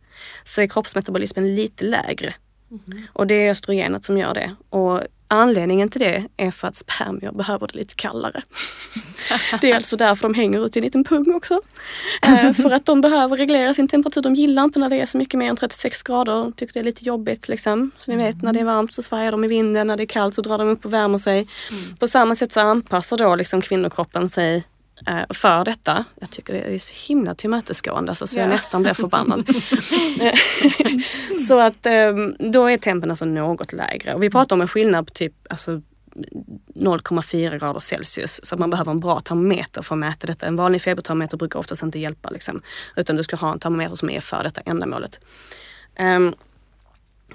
så 0.44 0.62
är 0.62 0.68
kroppsmetabolismen 0.68 1.56
lite 1.56 1.86
lägre. 1.86 2.34
Mm. 2.72 3.08
Och 3.14 3.28
det 3.28 3.36
är 3.36 3.52
östrogenet 3.52 4.06
som 4.06 4.18
gör 4.18 4.34
det. 4.34 4.56
Och 4.70 5.02
Anledningen 5.28 5.90
till 5.90 6.02
det 6.02 6.26
är 6.38 6.52
för 6.52 6.68
att 6.68 6.76
spermier 6.76 7.32
behöver 7.32 7.68
det 7.68 7.76
lite 7.76 7.96
kallare. 7.96 8.44
det 9.62 9.72
är 9.72 9.76
alltså 9.76 9.98
därför 9.98 10.24
de 10.24 10.34
hänger 10.34 10.66
ut 10.66 10.76
i 10.76 10.80
en 10.80 10.86
liten 10.86 11.04
pung 11.04 11.36
också. 11.36 11.62
Eh, 12.22 12.54
för 12.54 12.72
att 12.72 12.86
de 12.86 13.02
behöver 13.02 13.38
reglera 13.38 13.74
sin 13.74 13.88
temperatur. 13.88 14.22
De 14.22 14.36
gillar 14.36 14.64
inte 14.64 14.80
när 14.80 14.90
det 14.90 15.02
är 15.02 15.06
så 15.06 15.18
mycket 15.18 15.38
mer 15.38 15.50
än 15.50 15.56
36 15.56 16.04
grader. 16.04 16.34
De 16.34 16.54
tycker 16.54 16.74
det 16.74 16.80
är 16.80 16.84
lite 16.84 17.06
jobbigt. 17.06 17.48
Liksom. 17.48 17.92
Så 17.98 18.12
ni 18.12 18.18
vet, 18.18 18.42
när 18.44 18.54
det 18.54 18.60
är 18.60 18.64
varmt 18.64 18.94
så 18.94 19.02
svajar 19.02 19.32
de 19.32 19.44
i 19.44 19.48
vinden. 19.48 19.88
När 19.88 19.98
det 19.98 20.04
är 20.04 20.08
kallt 20.08 20.36
så 20.36 20.42
drar 20.42 20.58
de 20.58 20.70
upp 20.70 20.86
och 20.86 20.94
värmer 20.94 21.18
sig. 21.18 21.48
Mm. 21.72 21.96
På 21.98 22.08
samma 22.08 22.36
sätt 22.36 22.52
så 22.52 22.60
anpassar 22.60 23.18
då 23.18 23.36
liksom 23.36 23.62
kvinnokroppen 23.62 24.30
sig 24.30 24.64
för 25.30 25.66
detta. 25.66 26.06
Jag 26.20 26.30
tycker 26.30 26.54
det 26.54 26.60
är 26.60 26.80
så 26.80 26.94
himla 27.08 27.36
tillmötesgående 27.36 28.12
alltså, 28.12 28.28
så 28.28 28.38
ja. 28.38 28.42
jag 28.42 28.50
nästan 28.50 28.84
blir 28.84 28.94
förbannad. 28.94 29.50
så 31.48 31.60
att 31.60 31.86
ehm, 31.86 32.36
då 32.40 32.66
är 32.66 32.78
tempen 32.78 33.10
alltså 33.10 33.26
något 33.26 33.74
lägre. 33.74 34.14
Och 34.14 34.24
vi 34.24 34.30
pratar 34.30 34.56
om 34.56 34.62
en 34.62 34.68
skillnad 34.68 35.08
på 35.08 35.14
typ 35.14 35.34
alltså, 35.50 35.82
0,4 36.76 37.60
grader 37.60 37.80
Celsius. 37.80 38.40
Så 38.44 38.58
man 38.58 38.70
behöver 38.70 38.92
en 38.92 39.00
bra 39.00 39.20
termometer 39.20 39.82
för 39.82 39.96
att 39.96 40.00
mäta 40.00 40.28
detta. 40.28 40.46
En 40.46 40.56
vanlig 40.56 40.82
febertermometer 40.82 41.38
brukar 41.38 41.60
oftast 41.60 41.84
inte 41.84 42.00
hjälpa. 42.00 42.30
Liksom, 42.30 42.62
utan 42.96 43.16
du 43.16 43.24
ska 43.24 43.36
ha 43.36 43.52
en 43.52 43.60
termometer 43.60 43.96
som 43.96 44.10
är 44.10 44.22
för 44.22 44.44
detta 44.44 44.62
ändamålet. 44.66 45.20
Um, 46.00 46.36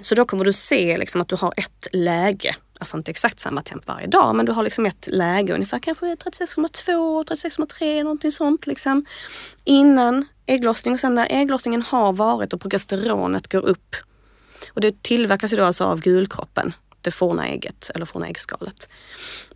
så 0.01 0.15
då 0.15 0.25
kommer 0.25 0.45
du 0.45 0.53
se 0.53 0.97
liksom 0.97 1.21
att 1.21 1.27
du 1.27 1.35
har 1.35 1.53
ett 1.57 1.87
läge, 1.91 2.55
alltså 2.83 2.97
inte 2.97 3.11
exakt 3.11 3.39
samma 3.39 3.61
temp 3.61 3.87
varje 3.87 4.07
dag, 4.07 4.35
men 4.35 4.45
du 4.45 4.51
har 4.51 4.63
liksom 4.63 4.85
ett 4.85 5.07
läge 5.11 5.53
ungefär 5.53 5.79
kanske 5.79 6.05
36,2, 6.05 7.23
36,3 7.23 8.03
någonting 8.03 8.31
sånt 8.31 8.67
liksom. 8.67 9.05
Innan 9.63 10.25
ägglossning 10.45 10.93
och 10.93 10.99
sen 10.99 11.15
när 11.15 11.27
ägglossningen 11.29 11.81
har 11.81 12.13
varit 12.13 12.53
och 12.53 12.61
progesteronet 12.61 13.51
går 13.51 13.65
upp. 13.65 13.95
Och 14.73 14.81
det 14.81 15.03
tillverkas 15.03 15.53
ju 15.53 15.57
då 15.57 15.63
alltså 15.63 15.83
av 15.83 16.01
gulkroppen, 16.01 16.73
det 17.01 17.11
forna 17.11 17.47
ägget 17.47 17.91
eller 17.95 18.05
forna 18.05 18.27
äggskalet. 18.27 18.89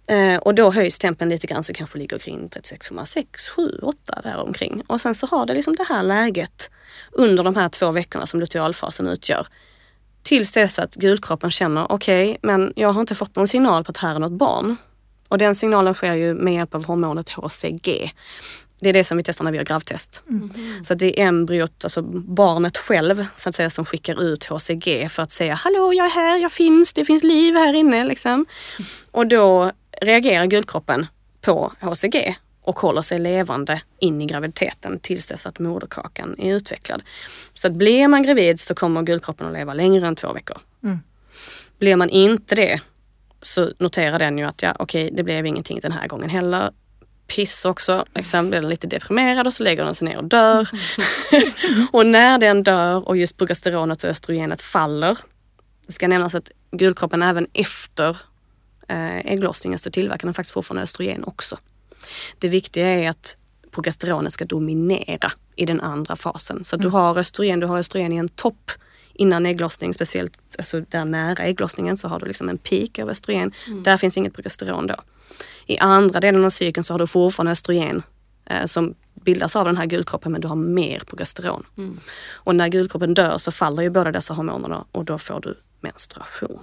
Eh, 0.08 0.38
och 0.38 0.56
då 0.56 0.72
höjs 0.72 1.00
tempen 1.00 1.30
lite 1.30 1.48
grann 1.48 1.64
så 1.64 1.74
kanske 1.74 1.98
ligger 1.98 2.20
kring 2.20 2.48
36,6, 2.48 3.26
7, 3.56 3.80
8 3.82 4.22
däromkring. 4.24 4.84
Och 4.88 5.02
sen 5.02 5.16
så 5.16 5.28
har 5.28 5.46
det 5.46 5.54
liksom 5.54 5.76
det 5.76 5.86
här 5.90 6.04
läget 6.04 6.72
under 7.12 7.44
de 7.44 7.56
här 7.56 7.70
två 7.70 7.92
veckorna 7.92 8.26
som 8.26 8.40
lutealfasen 8.40 9.08
utgör 9.08 9.48
Tills 10.28 10.52
dess 10.52 10.80
att 10.80 10.96
gulkroppen 10.96 11.52
känner, 11.52 11.92
okej, 11.92 12.30
okay, 12.30 12.38
men 12.42 12.74
jag 12.76 12.94
har 12.94 13.02
inte 13.02 13.16
fått 13.16 13.36
någon 13.36 13.48
signal 13.48 13.84
på 13.84 13.90
att 13.90 13.98
här 13.98 14.16
är 14.16 14.20
något 14.20 14.32
barn. 14.32 14.76
Och 15.30 15.38
den 15.38 15.56
signalen 15.56 15.94
sker 15.94 16.14
ju 16.14 16.34
med 16.34 16.54
hjälp 16.54 16.76
av 16.76 16.86
hormonet 16.86 17.30
HCG. 17.30 18.14
Det 18.80 18.90
är 18.90 18.94
det 18.94 19.04
som 19.04 19.18
vi 19.18 19.24
testar 19.24 19.44
när 19.46 19.52
vi 19.52 19.58
gör 19.58 19.66
gravtest. 19.66 20.24
Mm. 20.30 20.52
Så 20.84 20.94
det 20.94 21.20
är 21.20 21.28
embryot, 21.28 21.84
alltså 21.84 22.02
barnet 22.12 22.78
själv 22.78 23.26
så 23.36 23.50
att 23.50 23.56
säga, 23.56 23.70
som 23.70 23.86
skickar 23.86 24.22
ut 24.22 24.46
HCG 24.46 25.10
för 25.12 25.24
att 25.24 25.32
säga 25.32 25.54
hallå 25.54 25.94
jag 25.94 26.06
är 26.06 26.12
här, 26.12 26.38
jag 26.38 26.52
finns, 26.52 26.94
det 26.94 27.06
finns 27.06 27.24
liv 27.24 27.56
här 27.56 27.74
inne. 27.74 28.04
Liksom. 28.04 28.46
Och 29.12 29.28
då 29.28 29.72
reagerar 30.02 30.46
gulkroppen 30.46 31.06
på 31.42 31.74
HCG 31.82 32.38
och 32.68 32.80
håller 32.80 33.02
sig 33.02 33.20
levande 33.20 33.82
in 34.00 34.22
i 34.22 34.26
graviditeten 34.26 35.00
tills 35.00 35.28
dess 35.28 35.46
att 35.46 35.60
moderkakan 35.60 36.36
är 36.40 36.56
utvecklad. 36.56 37.04
Så 37.54 37.68
att 37.68 37.74
blir 37.74 38.08
man 38.08 38.24
gravid 38.24 38.60
så 38.60 38.76
kommer 38.76 39.02
guldkroppen 39.02 39.48
att 39.48 39.54
leva 39.54 39.74
längre 39.74 40.08
än 40.08 40.16
två 40.16 40.34
veckor. 40.34 40.58
Mm. 40.84 41.00
Blir 41.80 41.96
man 41.96 42.10
inte 42.10 42.56
det 42.56 42.82
så 43.42 43.72
noterar 43.78 44.20
den 44.20 44.38
ju 44.38 44.44
att 44.44 44.62
ja, 44.62 44.76
okej, 44.80 45.06
okay, 45.06 45.16
det 45.18 45.24
blev 45.24 45.46
ingenting 45.46 45.80
den 45.80 45.92
här 45.92 46.08
gången 46.08 46.30
heller. 46.30 46.72
Piss 47.28 47.66
också, 47.66 48.06
liksom, 48.16 48.50
blir 48.50 48.62
den 48.62 48.70
lite 48.70 48.88
deprimerad 48.88 49.48
och 49.48 49.54
så 49.54 49.64
lägger 49.64 49.86
den 49.86 49.96
sig 49.96 50.08
ner 50.08 50.18
och 50.18 50.24
dör. 50.24 50.68
och 51.92 52.06
när 52.06 52.38
den 52.38 52.64
dör 52.64 53.08
och 53.08 53.18
just 53.18 53.38
progesteronet 53.38 54.04
och 54.04 54.10
östrogenet 54.10 54.62
faller, 54.62 55.18
det 55.88 55.94
ska 55.94 56.08
nämnas 56.08 56.36
att 56.36 56.52
gulkroppen 56.72 57.24
även 57.24 57.48
efter 57.54 58.18
eh, 58.88 59.18
ägglossningen 59.18 59.80
så 59.80 59.92
tillverkar 59.92 60.28
den 60.28 60.34
faktiskt 60.34 60.54
fortfarande 60.54 60.84
östrogen 60.84 61.24
också. 61.24 61.58
Det 62.40 62.50
viktiga 62.50 62.88
är 62.88 63.10
att 63.10 63.38
progesteronet 63.72 64.34
ska 64.34 64.46
dominera 64.46 65.32
i 65.56 65.66
den 65.66 65.82
andra 65.82 66.16
fasen. 66.16 66.64
Så 66.64 66.76
mm. 66.76 66.84
du 66.84 66.90
har 66.90 67.18
östrogen, 67.18 67.60
du 67.60 67.68
har 67.68 67.78
östrogen 67.78 68.14
i 68.14 68.16
en 68.16 68.30
topp 68.30 68.72
innan 69.14 69.46
ägglossning, 69.46 69.94
speciellt 69.94 70.40
alltså 70.58 70.82
där 70.82 71.06
nära 71.06 71.44
ägglossningen 71.44 71.98
så 71.98 72.08
har 72.08 72.20
du 72.20 72.26
liksom 72.26 72.50
en 72.50 72.58
peak 72.58 73.00
av 73.00 73.10
östrogen. 73.10 73.52
Mm. 73.68 73.84
Där 73.84 73.98
finns 73.98 74.18
inget 74.18 74.34
progesteron 74.34 74.88
då. 74.88 74.96
I 75.66 75.78
andra 75.78 76.20
delen 76.20 76.46
av 76.46 76.50
cykeln 76.50 76.84
så 76.84 76.94
har 76.94 77.00
du 77.00 77.08
fortfarande 77.08 77.52
östrogen 77.52 78.04
eh, 78.46 78.66
som 78.66 78.96
bildas 79.14 79.56
av 79.56 79.66
den 79.66 79.78
här 79.78 79.86
gulkroppen 79.86 80.32
men 80.32 80.42
du 80.42 80.48
har 80.48 80.56
mer 80.56 81.00
progesteron. 81.00 81.66
Mm. 81.78 82.00
Och 82.32 82.56
när 82.56 82.68
gulkroppen 82.68 83.14
dör 83.14 83.38
så 83.38 83.52
faller 83.52 83.84
ju 83.84 83.90
båda 83.90 84.12
dessa 84.12 84.34
hormonerna 84.34 84.86
och 84.92 85.06
då 85.06 85.18
får 85.18 85.40
du 85.40 85.58
menstruation. 85.82 86.60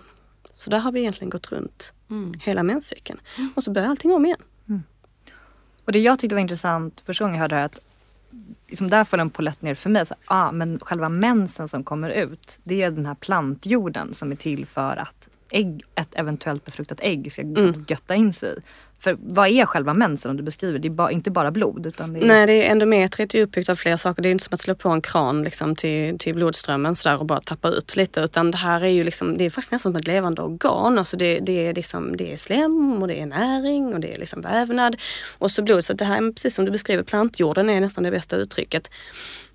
Så 0.55 0.70
där 0.70 0.79
har 0.79 0.92
vi 0.92 1.01
egentligen 1.01 1.31
gått 1.31 1.53
runt 1.53 1.92
mm. 2.11 2.35
hela 2.40 2.62
menscykeln. 2.62 3.20
Mm. 3.38 3.53
Och 3.57 3.64
så 3.64 3.70
börjar 3.70 3.88
allting 3.88 4.12
om 4.12 4.27
igen. 4.27 4.40
Och 5.85 5.92
det 5.92 5.99
jag 5.99 6.18
tyckte 6.18 6.35
var 6.35 6.40
intressant 6.40 7.03
första 7.07 7.25
gången 7.25 7.35
jag 7.35 7.40
hörde 7.40 7.55
det 7.55 7.59
här 7.59 7.66
att 7.66 7.81
liksom 8.68 8.90
där 8.90 9.05
föll 9.05 9.20
en 9.20 9.31
polett 9.31 9.62
ner 9.62 9.75
för 9.75 9.90
mig. 9.90 10.07
Så, 10.07 10.14
ah, 10.27 10.53
men 10.53 10.79
själva 10.79 11.09
mensen 11.09 11.68
som 11.68 11.85
kommer 11.85 12.11
ut, 12.11 12.59
det 12.64 12.83
är 12.83 12.90
den 12.90 13.07
här 13.07 13.14
plantjorden 13.14 14.14
som 14.14 14.33
är 14.33 14.37
till 14.37 14.66
för 14.66 14.97
att 14.97 15.29
ägg, 15.51 15.83
ett 15.94 16.14
eventuellt 16.14 16.64
befruktat 16.64 16.99
ägg 17.01 17.33
ska 17.33 17.42
mm. 17.42 17.85
götta 17.88 18.14
in 18.14 18.33
sig 18.33 18.59
för 19.05 19.17
vad 19.21 19.49
är 19.49 19.67
själva 19.67 19.95
mensen 19.95 20.31
om 20.31 20.37
du 20.37 20.43
beskriver? 20.43 20.79
Det 20.79 20.88
är 20.88 20.90
ba, 20.90 21.11
inte 21.11 21.31
bara 21.31 21.51
blod? 21.51 21.87
Utan 21.87 22.12
det 22.12 22.21
är... 22.21 22.27
Nej, 22.27 22.47
det 22.47 22.67
är 22.67 22.71
endometriet 22.71 23.35
är 23.35 23.43
uppbyggt 23.43 23.69
av 23.69 23.75
flera 23.75 23.99
saker. 23.99 24.23
Det 24.23 24.29
är 24.29 24.31
inte 24.31 24.45
som 24.45 24.55
att 24.55 24.61
slå 24.61 24.75
på 24.75 24.88
en 24.88 25.01
kran 25.01 25.43
liksom, 25.43 25.77
till, 25.77 26.19
till 26.19 26.35
blodströmmen 26.35 26.97
sådär 26.97 27.19
och 27.19 27.27
bara 27.27 27.40
tappa 27.40 27.69
ut 27.69 27.97
lite. 27.97 28.21
Utan 28.21 28.51
det 28.51 28.57
här 28.57 28.81
är 28.81 28.88
ju 28.88 29.05
liksom, 29.05 29.38
det 29.38 29.45
är 29.45 29.51
faktiskt 29.51 29.73
nästan 29.73 29.93
som 29.93 30.01
ett 30.01 30.07
levande 30.07 30.43
organ. 30.43 30.99
Alltså 30.99 31.17
det, 31.17 31.40
det, 31.40 31.67
är 31.67 31.75
liksom, 31.75 32.17
det 32.17 32.33
är 32.33 32.37
slem 32.37 33.03
och 33.03 33.09
det 33.09 33.21
är 33.21 33.27
näring 33.27 33.95
och 33.95 34.01
det 34.01 34.14
är 34.14 34.19
liksom 34.19 34.40
vävnad. 34.40 34.97
Och 35.38 35.51
så 35.51 35.62
blod. 35.62 35.85
Så 35.85 35.93
det 35.93 36.05
här 36.05 36.23
är 36.23 36.33
precis 36.33 36.55
som 36.55 36.64
du 36.64 36.71
beskriver, 36.71 37.03
plantjorden 37.03 37.71
är 37.71 37.81
nästan 37.81 38.05
det 38.05 38.11
bästa 38.11 38.37
uttrycket. 38.37 38.90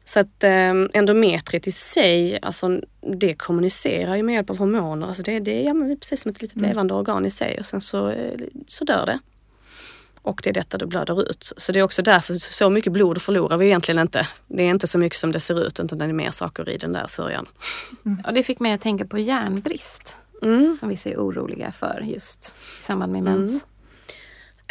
Så 0.09 0.19
att 0.19 0.43
eh, 0.43 0.73
endometriet 0.93 1.67
i 1.67 1.71
sig, 1.71 2.39
alltså 2.41 2.81
det 3.19 3.33
kommunicerar 3.33 4.15
ju 4.15 4.23
med 4.23 4.35
hjälp 4.35 4.49
av 4.49 4.57
hormoner. 4.57 5.07
Alltså 5.07 5.23
det, 5.23 5.39
det, 5.39 5.61
ja, 5.61 5.73
det 5.73 5.91
är 5.91 5.95
precis 5.95 6.21
som 6.21 6.31
ett 6.31 6.41
litet 6.41 6.57
mm. 6.57 6.69
levande 6.69 6.93
organ 6.93 7.25
i 7.25 7.31
sig 7.31 7.59
och 7.59 7.65
sen 7.65 7.81
så, 7.81 8.09
eh, 8.09 8.39
så 8.67 8.85
dör 8.85 9.05
det. 9.05 9.19
Och 10.29 10.41
det 10.43 10.49
är 10.49 10.53
detta 10.53 10.77
du 10.77 10.85
blöder 10.85 11.29
ut. 11.29 11.53
Så 11.57 11.71
det 11.71 11.79
är 11.79 11.83
också 11.83 12.01
därför 12.01 12.33
så 12.33 12.69
mycket 12.69 12.93
blod 12.93 13.21
förlorar 13.21 13.57
vi 13.57 13.65
egentligen 13.65 14.01
inte. 14.01 14.27
Det 14.47 14.63
är 14.63 14.69
inte 14.69 14.87
så 14.87 14.97
mycket 14.97 15.17
som 15.17 15.31
det 15.31 15.39
ser 15.39 15.67
ut 15.67 15.79
utan 15.79 15.97
det 15.97 16.05
är 16.05 16.13
mer 16.13 16.31
saker 16.31 16.69
i 16.69 16.77
den 16.77 16.93
där 16.93 17.07
sörjan. 17.07 17.45
Mm. 18.05 18.23
Och 18.27 18.33
det 18.33 18.43
fick 18.43 18.59
mig 18.59 18.73
att 18.73 18.81
tänka 18.81 19.05
på 19.05 19.17
järnbrist. 19.17 20.17
Mm. 20.41 20.77
Som 20.79 20.89
vi 20.89 20.97
ser 20.97 21.15
oroliga 21.15 21.71
för 21.71 22.01
just 22.05 22.55
i 22.79 22.83
samband 22.83 23.11
med 23.11 23.23
mens. 23.23 23.51
Mm. 23.51 23.69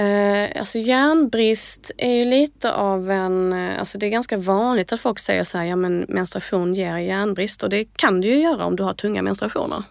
Eh, 0.01 0.61
alltså 0.61 0.79
järnbrist 0.79 1.91
är 1.97 2.13
ju 2.13 2.25
lite 2.25 2.73
av 2.73 3.11
en, 3.11 3.53
eh, 3.53 3.79
alltså 3.79 3.99
det 3.99 4.07
är 4.07 4.11
ganska 4.11 4.37
vanligt 4.37 4.93
att 4.93 5.01
folk 5.01 5.19
säger 5.19 5.45
så 5.45 5.59
här, 5.59 5.65
ja 5.65 5.77
men 5.77 6.07
menstruation 6.09 6.75
ger 6.75 6.97
järnbrist 6.97 7.63
och 7.63 7.71
det 7.71 7.85
kan 7.85 8.21
det 8.21 8.27
ju 8.27 8.41
göra 8.41 8.65
om 8.65 8.77
du 8.77 8.83
har 8.83 8.95
tunga 8.95 9.23
menstruationer. 9.23 9.85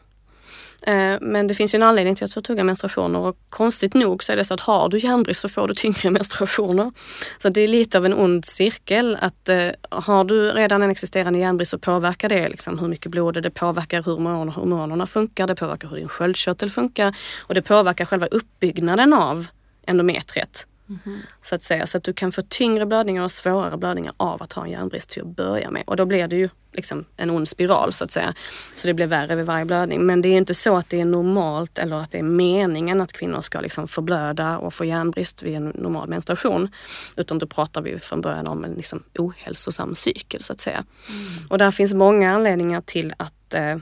Eh, 0.83 1.17
men 1.21 1.47
det 1.47 1.53
finns 1.53 1.73
ju 1.73 1.77
en 1.77 1.83
anledning 1.83 2.15
till 2.15 2.25
att 2.25 2.33
du 2.33 2.37
har 2.37 2.43
tunga 2.43 2.63
menstruationer 2.63 3.19
och 3.19 3.37
konstigt 3.49 3.93
nog 3.93 4.23
så 4.23 4.31
är 4.31 4.35
det 4.35 4.45
så 4.45 4.53
att 4.53 4.59
har 4.59 4.89
du 4.89 4.99
järnbrist 4.99 5.41
så 5.41 5.49
får 5.49 5.67
du 5.67 5.73
tyngre 5.73 6.09
menstruationer. 6.11 6.91
Så 7.37 7.49
det 7.49 7.61
är 7.61 7.67
lite 7.67 7.97
av 7.97 8.05
en 8.05 8.13
ond 8.13 8.45
cirkel 8.45 9.17
att 9.21 9.49
eh, 9.49 9.69
har 9.89 10.23
du 10.23 10.51
redan 10.51 10.83
en 10.83 10.89
existerande 10.89 11.39
järnbrist 11.39 11.71
så 11.71 11.79
påverkar 11.79 12.29
det 12.29 12.49
liksom 12.49 12.79
hur 12.79 12.87
mycket 12.87 13.11
blod 13.11 13.43
det 13.43 13.49
påverkar 13.49 14.03
hur 14.03 14.15
hormonerna 14.51 15.07
funkar, 15.07 15.47
det 15.47 15.55
påverkar 15.55 15.87
hur 15.87 15.97
din 15.97 16.09
sköldkörtel 16.09 16.69
funkar 16.69 17.15
och 17.39 17.55
det 17.55 17.61
påverkar 17.61 18.05
själva 18.05 18.27
uppbyggnaden 18.27 19.13
av 19.13 19.47
endometriet. 19.87 20.67
Mm. 20.89 21.19
Så 21.41 21.55
att 21.55 21.63
säga, 21.63 21.87
så 21.87 21.97
att 21.97 22.03
du 22.03 22.13
kan 22.13 22.31
få 22.31 22.41
tyngre 22.41 22.85
blödningar 22.85 23.23
och 23.23 23.31
svårare 23.31 23.77
blödningar 23.77 24.13
av 24.17 24.43
att 24.43 24.53
ha 24.53 24.65
en 24.65 24.71
järnbrist 24.71 25.09
till 25.09 25.21
att 25.21 25.27
börja 25.27 25.71
med. 25.71 25.83
Och 25.87 25.95
då 25.95 26.05
blir 26.05 26.27
det 26.27 26.35
ju 26.35 26.49
liksom 26.71 27.05
en 27.17 27.29
ond 27.29 27.47
spiral 27.47 27.93
så 27.93 28.03
att 28.03 28.11
säga. 28.11 28.33
Så 28.75 28.87
det 28.87 28.93
blir 28.93 29.07
värre 29.07 29.35
vid 29.35 29.45
varje 29.45 29.65
blödning. 29.65 30.05
Men 30.05 30.21
det 30.21 30.29
är 30.29 30.37
inte 30.37 30.53
så 30.53 30.77
att 30.77 30.89
det 30.89 31.01
är 31.01 31.05
normalt 31.05 31.79
eller 31.79 31.95
att 31.95 32.11
det 32.11 32.17
är 32.17 32.23
meningen 32.23 33.01
att 33.01 33.13
kvinnor 33.13 33.41
ska 33.41 33.61
liksom 33.61 33.87
förblöda 33.87 34.57
och 34.57 34.73
få 34.73 34.85
järnbrist 34.85 35.43
vid 35.43 35.55
en 35.55 35.67
normal 35.67 36.09
menstruation. 36.09 36.69
Utan 37.17 37.39
då 37.39 37.47
pratar 37.47 37.81
vi 37.81 37.99
från 37.99 38.21
början 38.21 38.47
om 38.47 38.63
en 38.63 38.73
liksom 38.73 39.03
ohälsosam 39.19 39.95
cykel 39.95 40.43
så 40.43 40.53
att 40.53 40.59
säga. 40.59 40.85
Mm. 41.09 41.47
Och 41.49 41.57
där 41.57 41.71
finns 41.71 41.93
många 41.93 42.35
anledningar 42.35 42.81
till 42.81 43.13
att 43.17 43.53
eh, 43.53 43.77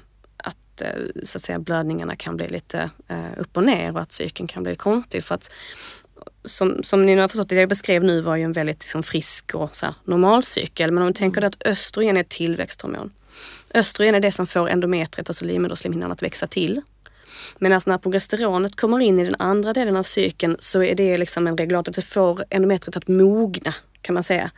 eh, 0.82 1.24
så 1.24 1.38
att 1.38 1.42
säga, 1.42 1.60
blödningarna 1.60 2.16
kan 2.16 2.38
bli 2.38 2.48
lite 2.48 2.90
eh, 3.08 3.32
upp 3.38 3.58
och 3.58 3.64
ner 3.64 3.94
och 3.94 4.02
att 4.02 4.12
cykeln 4.12 4.48
kan 4.48 4.64
bli 4.64 4.76
konstig. 4.76 5.24
För 5.24 5.36
att 5.36 5.52
som, 6.46 6.84
som 6.84 7.06
ni 7.06 7.16
har 7.16 7.28
förstått, 7.28 7.50
det 7.50 7.56
jag 7.56 7.70
beskrev 7.70 8.04
nu 8.04 8.22
var 8.22 8.36
ju 8.36 8.44
en 8.44 8.54
väldigt 8.54 8.80
liksom, 8.80 9.04
frisk 9.04 9.56
och 9.56 9.76
så 9.76 9.86
här, 9.86 9.96
normal 10.04 10.44
cykel. 10.44 10.92
Men 10.92 11.04
om 11.04 11.08
du 11.08 11.14
tänker 11.14 11.42
dig 11.42 11.48
att 11.48 11.68
östrogen 11.68 12.18
är 12.18 12.22
ett 12.22 12.30
tillväxthormon. 12.30 13.12
Östrogen 13.74 14.16
är 14.16 14.20
det 14.20 14.32
som 14.32 14.48
får 14.48 14.70
endometriet, 14.70 15.30
alltså 15.30 15.46
livmoderslemhinnan, 15.46 16.12
att 16.12 16.24
växa 16.24 16.48
till. 16.48 16.82
Medan 17.58 17.82
när 17.86 17.98
progesteronet 17.98 18.76
kommer 18.76 19.00
in 19.00 19.20
i 19.20 19.26
den 19.26 19.36
andra 19.40 19.74
delen 19.74 19.96
av 19.96 20.04
cykeln 20.04 20.58
så 20.60 20.84
är 20.84 20.96
det 20.96 21.18
liksom 21.18 21.48
en 21.48 21.58
regulator, 21.58 21.92
det 21.92 22.02
får 22.02 22.44
endometriet 22.50 22.98
att 22.98 23.08
mogna 23.08 23.74
kan 24.02 24.14
man 24.14 24.24
säga. 24.24 24.52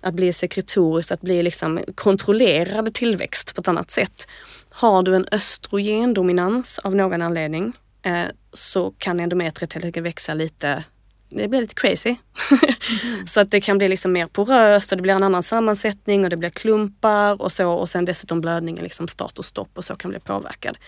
Att 0.00 0.14
bli 0.14 0.32
sekretoriskt, 0.32 1.12
att 1.12 1.20
bli 1.20 1.42
liksom 1.42 1.80
kontrollerad 1.94 2.94
tillväxt 2.94 3.54
på 3.54 3.60
ett 3.60 3.68
annat 3.68 3.90
sätt. 3.90 4.28
Har 4.70 5.02
du 5.02 5.16
en 5.16 5.26
östrogendominans 5.32 6.78
av 6.78 6.96
någon 6.96 7.22
anledning 7.22 7.72
eh, 8.02 8.24
så 8.52 8.94
kan 8.98 9.20
endometriet 9.20 9.72
helt 9.72 9.84
enkelt 9.84 10.06
växa 10.06 10.34
lite 10.34 10.84
det 11.30 11.48
blir 11.48 11.60
lite 11.60 11.74
crazy. 11.74 12.16
Mm. 12.50 13.26
så 13.26 13.40
att 13.40 13.50
det 13.50 13.60
kan 13.60 13.78
bli 13.78 13.88
liksom 13.88 14.12
mer 14.12 14.26
poröst 14.26 14.92
och 14.92 14.98
det 14.98 15.02
blir 15.02 15.14
en 15.14 15.22
annan 15.22 15.42
sammansättning 15.42 16.24
och 16.24 16.30
det 16.30 16.36
blir 16.36 16.50
klumpar 16.50 17.42
och 17.42 17.52
så 17.52 17.70
och 17.70 17.88
sen 17.88 18.04
dessutom 18.04 18.40
blödningen 18.40 18.84
liksom 18.84 19.08
start 19.08 19.38
och 19.38 19.44
stopp 19.44 19.70
och 19.74 19.84
så 19.84 19.96
kan 19.96 20.10
bli 20.10 20.20
påverkad. 20.20 20.78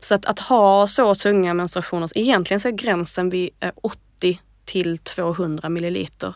Så 0.00 0.14
att, 0.14 0.26
att 0.26 0.38
ha 0.38 0.86
så 0.86 1.14
tunga 1.14 1.54
menstruationer, 1.54 2.10
egentligen 2.14 2.60
så 2.60 2.68
är 2.68 2.72
gränsen 2.72 3.30
vid 3.30 3.50
80 3.82 4.40
till 4.64 4.98
200 4.98 5.68
milliliter 5.68 6.34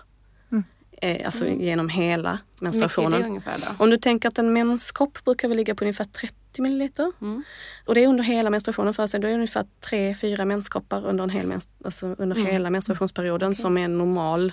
eh, 1.03 1.27
alltså 1.27 1.47
mm. 1.47 1.61
genom 1.61 1.89
hela 1.89 2.39
menstruationen. 2.61 3.43
Om 3.79 3.91
du 3.91 3.97
tänker 3.97 4.29
att 4.29 4.39
en 4.39 4.53
menskopp 4.53 5.25
brukar 5.25 5.49
väl 5.49 5.57
ligga 5.57 5.75
på 5.75 5.85
ungefär 5.85 6.05
30 6.05 6.35
milliliter. 6.63 7.13
Mm. 7.21 7.43
Och 7.85 7.95
det 7.95 8.05
är 8.05 8.09
under 8.09 8.25
hela 8.25 8.51
menstruationen 8.51 8.95
för 8.95 9.07
sig. 9.07 9.21
Då 9.21 9.27
är 9.27 9.31
det 9.31 9.35
ungefär 9.35 9.67
3-4 9.91 10.45
menskoppar 10.45 11.07
under, 11.07 11.25
en 11.25 11.31
hel 11.31 11.47
mens 11.47 11.69
alltså 11.85 12.07
under 12.19 12.37
mm. 12.37 12.53
hela 12.53 12.71
menstruationsperioden 12.71 13.49
okay. 13.49 13.61
som 13.61 13.79
är 13.79 13.85
en 13.85 13.99
normal 13.99 14.53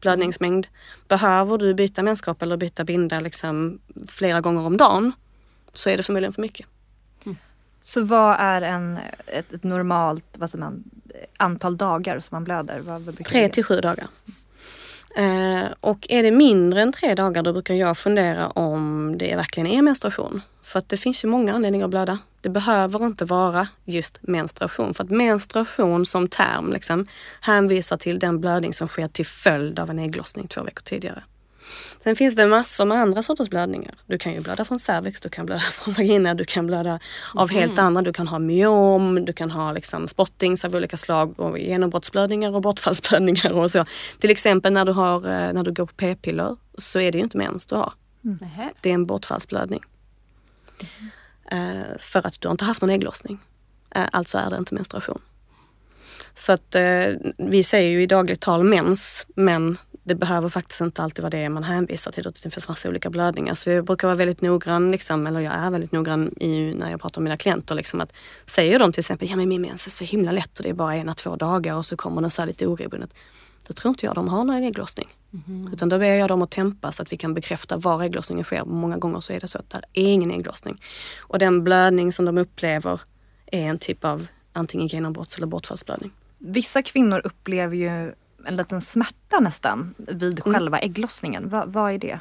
blödningsmängd. 0.00 0.66
Behöver 1.08 1.58
du 1.58 1.74
byta 1.74 2.02
menskopp 2.02 2.42
eller 2.42 2.56
byta 2.56 2.84
binda 2.84 3.20
liksom 3.20 3.78
flera 4.08 4.40
gånger 4.40 4.62
om 4.62 4.76
dagen 4.76 5.12
så 5.74 5.90
är 5.90 5.96
det 5.96 6.02
förmodligen 6.02 6.32
för 6.32 6.42
mycket. 6.42 6.66
Mm. 7.24 7.36
Så 7.80 8.02
vad 8.02 8.36
är 8.38 8.62
en, 8.62 8.98
ett, 9.26 9.52
ett 9.52 9.64
normalt 9.64 10.24
vad 10.38 10.58
man, 10.58 10.84
antal 11.36 11.76
dagar 11.76 12.20
som 12.20 12.36
man 12.36 12.44
blöder? 12.44 12.80
Vad, 12.80 13.02
vad 13.02 13.24
Tre 13.24 13.48
till 13.48 13.64
sju 13.64 13.80
dagar. 13.80 14.06
Eh, 15.16 15.66
och 15.80 16.06
är 16.10 16.22
det 16.22 16.30
mindre 16.30 16.82
än 16.82 16.92
tre 16.92 17.14
dagar 17.14 17.42
då 17.42 17.52
brukar 17.52 17.74
jag 17.74 17.98
fundera 17.98 18.48
om 18.48 19.14
det 19.18 19.36
verkligen 19.36 19.66
är 19.66 19.82
menstruation. 19.82 20.42
För 20.62 20.78
att 20.78 20.88
det 20.88 20.96
finns 20.96 21.24
ju 21.24 21.28
många 21.28 21.54
anledningar 21.54 21.84
att 21.84 21.90
blöda. 21.90 22.18
Det 22.40 22.48
behöver 22.48 23.06
inte 23.06 23.24
vara 23.24 23.68
just 23.84 24.18
menstruation. 24.22 24.94
För 24.94 25.04
att 25.04 25.10
menstruation 25.10 26.06
som 26.06 26.28
term 26.28 26.72
liksom, 26.72 27.06
hänvisar 27.40 27.96
till 27.96 28.18
den 28.18 28.40
blödning 28.40 28.74
som 28.74 28.88
sker 28.88 29.08
till 29.08 29.26
följd 29.26 29.78
av 29.78 29.90
en 29.90 29.98
ägglossning 29.98 30.48
två 30.48 30.62
veckor 30.62 30.82
tidigare. 30.82 31.22
Sen 32.00 32.16
finns 32.16 32.36
det 32.36 32.46
massor 32.46 32.84
med 32.84 32.98
andra 32.98 33.22
sorters 33.22 33.50
blödningar. 33.50 33.94
Du 34.06 34.18
kan 34.18 34.32
ju 34.32 34.40
blöda 34.40 34.64
från 34.64 34.78
cervix, 34.78 35.20
du 35.20 35.28
kan 35.28 35.46
blöda 35.46 35.60
från 35.72 35.94
vagina, 35.94 36.34
du 36.34 36.44
kan 36.44 36.66
blöda 36.66 37.00
av 37.34 37.50
mm. 37.50 37.62
helt 37.62 37.78
andra. 37.78 38.02
Du 38.02 38.12
kan 38.12 38.28
ha 38.28 38.38
myom, 38.38 39.24
du 39.24 39.32
kan 39.32 39.50
ha 39.50 39.72
liksom 39.72 40.08
spottings 40.08 40.64
av 40.64 40.74
olika 40.74 40.96
slag 40.96 41.40
och 41.40 41.58
genombrottsblödningar 41.58 42.54
och 42.54 42.62
bortfallsblödningar 42.62 43.52
och 43.52 43.70
så. 43.70 43.84
Till 44.18 44.30
exempel 44.30 44.72
när 44.72 44.84
du, 44.84 44.92
har, 44.92 45.16
eh, 45.16 45.52
när 45.52 45.62
du 45.62 45.72
går 45.72 45.86
på 45.86 45.94
p-piller 45.94 46.56
så 46.78 47.00
är 47.00 47.12
det 47.12 47.18
ju 47.18 47.24
inte 47.24 47.38
mens 47.38 47.66
du 47.66 47.74
har. 47.74 47.92
Mm. 48.24 48.38
Det 48.80 48.90
är 48.90 48.94
en 48.94 49.06
bortfallsblödning. 49.06 49.80
Mm. 50.80 51.10
Uh, 51.52 51.98
för 51.98 52.26
att 52.26 52.40
du 52.40 52.48
har 52.48 52.52
inte 52.52 52.64
haft 52.64 52.82
någon 52.82 52.90
ägglossning. 52.90 53.38
Uh, 53.96 54.04
alltså 54.12 54.38
är 54.38 54.50
det 54.50 54.56
inte 54.56 54.74
menstruation. 54.74 55.20
Så 56.34 56.52
att 56.52 56.76
uh, 56.76 57.16
vi 57.36 57.62
säger 57.62 57.90
ju 57.90 58.02
i 58.02 58.06
dagligt 58.06 58.40
tal 58.40 58.64
mens, 58.64 59.26
men 59.34 59.78
det 60.08 60.14
behöver 60.14 60.48
faktiskt 60.48 60.80
inte 60.80 61.02
alltid 61.02 61.22
vara 61.22 61.30
det 61.30 61.48
man 61.48 61.62
hänvisar 61.62 62.12
till. 62.12 62.22
Det 62.22 62.50
finns 62.50 62.68
massa 62.68 62.88
olika 62.88 63.10
blödningar. 63.10 63.54
Så 63.54 63.70
jag 63.70 63.84
brukar 63.84 64.08
vara 64.08 64.16
väldigt 64.16 64.40
noggrann, 64.40 64.90
liksom, 64.90 65.26
eller 65.26 65.40
jag 65.40 65.54
är 65.54 65.70
väldigt 65.70 65.92
noggrann 65.92 66.34
i, 66.40 66.74
när 66.74 66.90
jag 66.90 67.00
pratar 67.00 67.20
med 67.20 67.24
mina 67.24 67.36
klienter. 67.36 67.74
Liksom, 67.74 68.00
att 68.00 68.12
säger 68.46 68.78
de 68.78 68.92
till 68.92 69.00
exempel, 69.00 69.30
ja 69.30 69.36
men 69.36 69.48
min 69.48 69.62
mens 69.62 69.86
är 69.86 69.90
så 69.90 70.04
himla 70.04 70.32
lätt 70.32 70.58
och 70.58 70.62
det 70.62 70.70
är 70.70 70.74
bara 70.74 70.94
en, 70.94 71.14
två 71.14 71.36
dagar 71.36 71.74
och 71.74 71.86
så 71.86 71.96
kommer 71.96 72.20
den 72.20 72.30
så 72.30 72.42
här 72.42 72.46
lite 72.46 72.66
oregelbundet. 72.66 73.14
Då 73.66 73.74
tror 73.74 73.90
inte 73.90 74.06
jag 74.06 74.14
de 74.14 74.28
har 74.28 74.44
någon 74.44 74.64
ägglossning. 74.64 75.08
Mm. 75.46 75.72
Utan 75.72 75.88
då 75.88 75.98
ber 75.98 76.14
jag 76.14 76.28
dem 76.28 76.42
att 76.42 76.50
tempa 76.50 76.92
så 76.92 77.02
att 77.02 77.12
vi 77.12 77.16
kan 77.16 77.34
bekräfta 77.34 77.76
var 77.76 78.02
ägglossningen 78.02 78.44
sker. 78.44 78.64
Många 78.64 78.96
gånger 78.96 79.20
så 79.20 79.32
är 79.32 79.40
det 79.40 79.48
så 79.48 79.58
att 79.58 79.70
det 79.70 80.00
är 80.00 80.12
ingen 80.12 80.30
ägglossning. 80.30 80.82
Och 81.18 81.38
den 81.38 81.64
blödning 81.64 82.12
som 82.12 82.24
de 82.24 82.38
upplever 82.38 83.00
är 83.46 83.62
en 83.62 83.78
typ 83.78 84.04
av 84.04 84.26
antingen 84.52 84.86
genombrotts 84.86 85.36
eller 85.36 85.46
bortfallsblödning. 85.46 86.10
Vissa 86.38 86.82
kvinnor 86.82 87.20
upplever 87.24 87.76
ju 87.76 88.14
en 88.46 88.56
liten 88.56 88.80
smärta 88.80 89.40
nästan 89.40 89.94
vid 89.98 90.40
mm. 90.46 90.54
själva 90.54 90.78
ägglossningen. 90.78 91.48
Va, 91.48 91.64
vad 91.66 91.92
är 91.92 91.98
det? 91.98 92.20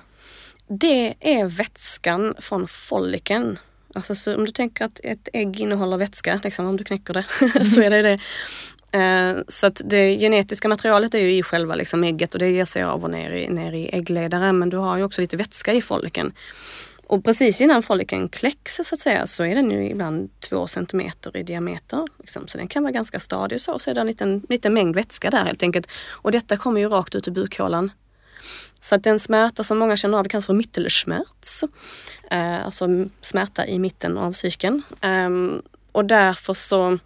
Det 0.67 1.15
är 1.19 1.45
vätskan 1.45 2.35
från 2.39 2.67
follikeln. 2.67 3.59
Alltså 3.95 4.35
om 4.35 4.45
du 4.45 4.51
tänker 4.51 4.85
att 4.85 4.99
ett 5.03 5.29
ägg 5.33 5.59
innehåller 5.59 5.97
vätska, 5.97 6.39
liksom, 6.43 6.65
om 6.65 6.77
du 6.77 6.83
knäcker 6.83 7.13
det, 7.13 7.25
så 7.65 7.81
är 7.81 7.89
det 7.89 8.01
det. 8.01 8.19
Uh, 8.95 9.43
så 9.47 9.67
att 9.67 9.81
det 9.85 10.17
genetiska 10.17 10.67
materialet 10.67 11.13
är 11.13 11.19
ju 11.19 11.37
i 11.37 11.43
själva 11.43 11.75
liksom 11.75 12.03
ägget 12.03 12.33
och 12.33 12.39
det 12.39 12.49
ger 12.49 12.65
sig 12.65 12.83
av 12.83 13.03
och 13.03 13.11
ner 13.11 13.33
i, 13.33 13.49
ner 13.49 13.73
i 13.73 13.89
äggledaren 13.93 14.59
men 14.59 14.69
du 14.69 14.77
har 14.77 14.97
ju 14.97 15.03
också 15.03 15.21
lite 15.21 15.37
vätska 15.37 15.73
i 15.73 15.81
follikeln. 15.81 16.33
Och 17.09 17.23
precis 17.23 17.61
innan 17.61 17.83
follikeln 17.83 18.29
kläcks 18.29 18.75
så 18.83 18.95
att 18.95 18.99
säga 18.99 19.27
så 19.27 19.43
är 19.43 19.55
den 19.55 19.71
ju 19.71 19.89
ibland 19.89 20.29
två 20.39 20.67
centimeter 20.67 21.37
i 21.37 21.43
diameter. 21.43 22.05
Liksom. 22.19 22.47
Så 22.47 22.57
den 22.57 22.67
kan 22.67 22.83
vara 22.83 22.91
ganska 22.91 23.19
stadig 23.19 23.61
så, 23.61 23.79
så 23.79 23.89
är 23.89 23.93
det 23.93 24.01
en 24.01 24.07
liten, 24.07 24.45
liten 24.49 24.73
mängd 24.73 24.95
vätska 24.95 25.29
där 25.29 25.45
helt 25.45 25.63
enkelt. 25.63 25.87
Och 26.07 26.31
detta 26.31 26.57
kommer 26.57 26.81
ju 26.81 26.89
rakt 26.89 27.15
ut 27.15 27.27
i 27.27 27.31
bukhålan. 27.31 27.91
Så 28.79 28.95
att 28.95 29.03
den 29.03 29.19
smärta 29.19 29.63
som 29.63 29.77
många 29.77 29.97
känner 29.97 30.17
av, 30.17 30.23
det 30.23 30.29
kallas 30.29 30.45
för 30.45 30.53
mittelschmerz. 30.53 31.63
Eh, 32.31 32.65
alltså 32.65 32.87
smärta 33.21 33.65
i 33.65 33.79
mitten 33.79 34.17
av 34.17 34.31
cykeln. 34.31 34.83
Eh, 35.01 35.29
och 35.91 36.05
därför 36.05 36.53
så 36.53 36.99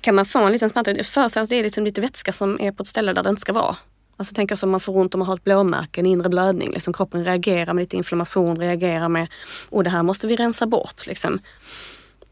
kan 0.00 0.14
man 0.14 0.26
få 0.26 0.38
en 0.44 0.52
liten 0.52 0.70
smärta. 0.70 0.94
föreställ 0.94 1.30
sig 1.30 1.42
att 1.42 1.48
det 1.48 1.56
är 1.56 1.64
liksom 1.64 1.84
lite 1.84 2.00
vätska 2.00 2.32
som 2.32 2.60
är 2.60 2.72
på 2.72 2.82
ett 2.82 2.88
ställe 2.88 3.12
där 3.12 3.22
den 3.22 3.36
ska 3.36 3.52
vara. 3.52 3.76
Alltså 4.16 4.34
tänk 4.34 4.58
som 4.58 4.70
man 4.70 4.80
får 4.80 4.96
ont 4.96 5.14
om 5.14 5.18
man 5.18 5.28
har 5.28 5.34
ett 5.34 5.44
blåmärke, 5.44 6.00
en 6.00 6.06
inre 6.06 6.28
blödning. 6.28 6.70
Liksom 6.72 6.92
kroppen 6.92 7.24
reagerar 7.24 7.74
med 7.74 7.82
lite 7.82 7.96
inflammation, 7.96 8.58
reagerar 8.58 9.08
med 9.08 9.28
och 9.68 9.84
det 9.84 9.90
här 9.90 10.02
måste 10.02 10.26
vi 10.26 10.36
rensa 10.36 10.66
bort. 10.66 11.06
Liksom. 11.06 11.38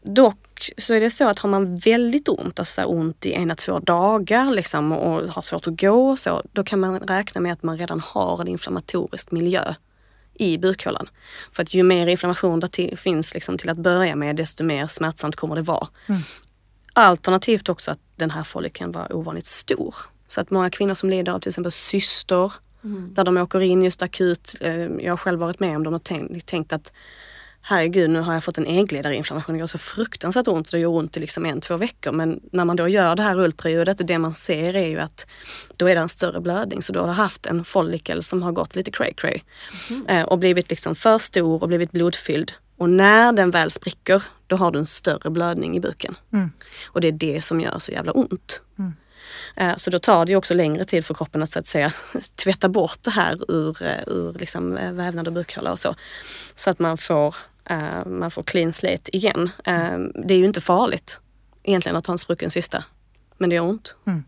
Dock 0.03 0.71
så 0.77 0.93
är 0.93 1.01
det 1.01 1.11
så 1.11 1.29
att 1.29 1.39
har 1.39 1.49
man 1.49 1.77
väldigt 1.77 2.29
ont, 2.29 2.59
alltså 2.59 2.83
ont 2.83 3.25
i 3.25 3.31
ena 3.31 3.55
två 3.55 3.79
dagar 3.79 4.51
liksom, 4.51 4.91
och 4.91 5.29
har 5.29 5.41
svårt 5.41 5.67
att 5.67 5.81
gå 5.81 6.09
och 6.09 6.19
så, 6.19 6.41
då 6.51 6.63
kan 6.63 6.79
man 6.79 6.99
räkna 6.99 7.41
med 7.41 7.53
att 7.53 7.63
man 7.63 7.77
redan 7.77 7.99
har 7.99 8.41
en 8.41 8.47
inflammatorisk 8.47 9.31
miljö 9.31 9.73
i 10.33 10.57
bukhålan. 10.57 11.09
För 11.51 11.63
att 11.63 11.73
ju 11.73 11.83
mer 11.83 12.07
inflammation 12.07 12.59
det 12.59 12.99
finns 12.99 13.33
liksom 13.33 13.57
till 13.57 13.69
att 13.69 13.77
börja 13.77 14.15
med, 14.15 14.35
desto 14.35 14.63
mer 14.63 14.87
smärtsamt 14.87 15.35
kommer 15.35 15.55
det 15.55 15.61
vara. 15.61 15.87
Mm. 16.07 16.21
Alternativt 16.93 17.69
också 17.69 17.91
att 17.91 17.99
den 18.15 18.31
här 18.31 18.43
follikeln 18.43 18.91
var 18.91 19.15
ovanligt 19.15 19.47
stor. 19.47 19.95
Så 20.33 20.41
att 20.41 20.51
många 20.51 20.69
kvinnor 20.69 20.93
som 20.93 21.09
lider 21.09 21.31
av 21.31 21.39
till 21.39 21.49
exempel 21.49 21.71
cyster, 21.71 22.53
mm. 22.83 23.13
där 23.13 23.23
de 23.23 23.37
åker 23.37 23.59
in 23.61 23.83
just 23.83 24.01
akut. 24.01 24.55
Eh, 24.61 24.75
jag 24.75 25.11
har 25.11 25.17
själv 25.17 25.39
varit 25.39 25.59
med 25.59 25.75
om 25.75 25.83
dem 25.83 25.93
och 25.93 26.03
tänkt, 26.03 26.45
tänkt 26.45 26.73
att 26.73 26.93
herregud 27.61 28.09
nu 28.09 28.19
har 28.19 28.33
jag 28.33 28.43
fått 28.43 28.57
en 28.57 28.65
äggledarinflammation. 28.65 29.53
Det 29.53 29.59
gör 29.59 29.67
så 29.67 29.77
fruktansvärt 29.77 30.47
ont. 30.47 30.71
Det 30.71 30.79
gör 30.79 30.89
ont 30.89 31.17
i 31.17 31.19
liksom 31.19 31.45
en, 31.45 31.61
två 31.61 31.77
veckor. 31.77 32.11
Men 32.11 32.39
när 32.51 32.65
man 32.65 32.75
då 32.75 32.87
gör 32.87 33.15
det 33.15 33.23
här 33.23 33.39
ultraljudet, 33.39 34.07
det 34.07 34.17
man 34.17 34.35
ser 34.35 34.75
är 34.75 34.87
ju 34.87 34.99
att 34.99 35.27
då 35.77 35.89
är 35.89 35.95
det 35.95 36.01
en 36.01 36.09
större 36.09 36.41
blödning. 36.41 36.81
Så 36.81 36.93
då 36.93 36.99
har 36.99 37.07
du 37.07 37.13
haft 37.13 37.45
en 37.45 37.63
follikel 37.63 38.23
som 38.23 38.43
har 38.43 38.51
gått 38.51 38.75
lite 38.75 38.91
cray 38.91 39.13
cray. 39.13 39.39
Mm. 40.07 40.27
Och 40.27 40.39
blivit 40.39 40.69
liksom 40.69 40.95
för 40.95 41.17
stor 41.17 41.63
och 41.63 41.67
blivit 41.67 41.91
blodfylld. 41.91 42.51
Och 42.77 42.89
när 42.89 43.33
den 43.33 43.51
väl 43.51 43.71
spricker, 43.71 44.23
då 44.47 44.55
har 44.55 44.71
du 44.71 44.79
en 44.79 44.85
större 44.85 45.29
blödning 45.29 45.77
i 45.77 45.79
buken. 45.79 46.15
Mm. 46.33 46.51
Och 46.85 47.01
det 47.01 47.07
är 47.07 47.11
det 47.11 47.41
som 47.41 47.61
gör 47.61 47.79
så 47.79 47.91
jävla 47.91 48.11
ont. 48.11 48.61
Mm. 48.79 48.93
Eh, 49.55 49.75
så 49.77 49.89
då 49.89 49.99
tar 49.99 50.25
det 50.25 50.35
också 50.35 50.53
längre 50.53 50.85
tid 50.85 51.05
för 51.05 51.13
kroppen 51.13 51.43
att 51.43 51.51
så 51.51 51.59
att 51.59 51.67
säga 51.67 51.93
tvätta 52.35 52.69
bort 52.69 52.97
det 53.01 53.11
här 53.11 53.51
ur, 53.51 53.83
eh, 53.83 54.03
ur 54.07 54.33
liksom 54.33 54.77
eh, 54.77 54.91
vävnad 54.91 55.27
och 55.27 55.33
bukhåla 55.33 55.71
och 55.71 55.79
så. 55.79 55.95
Så 56.55 56.69
att 56.69 56.79
man 56.79 56.97
får, 56.97 57.35
man 58.05 58.31
får 58.31 58.43
clean 58.43 58.73
slate 58.73 59.17
igen. 59.17 59.49
Det 60.15 60.33
är 60.33 60.37
ju 60.37 60.45
inte 60.45 60.61
farligt 60.61 61.19
egentligen 61.63 61.95
att 61.95 62.07
ha 62.07 62.11
en 62.11 62.17
sprucken 62.17 62.51
cysta. 62.51 62.83
Men 63.37 63.49
det 63.49 63.55
gör 63.55 63.63
ont. 63.63 63.95
Mm. 64.05 64.23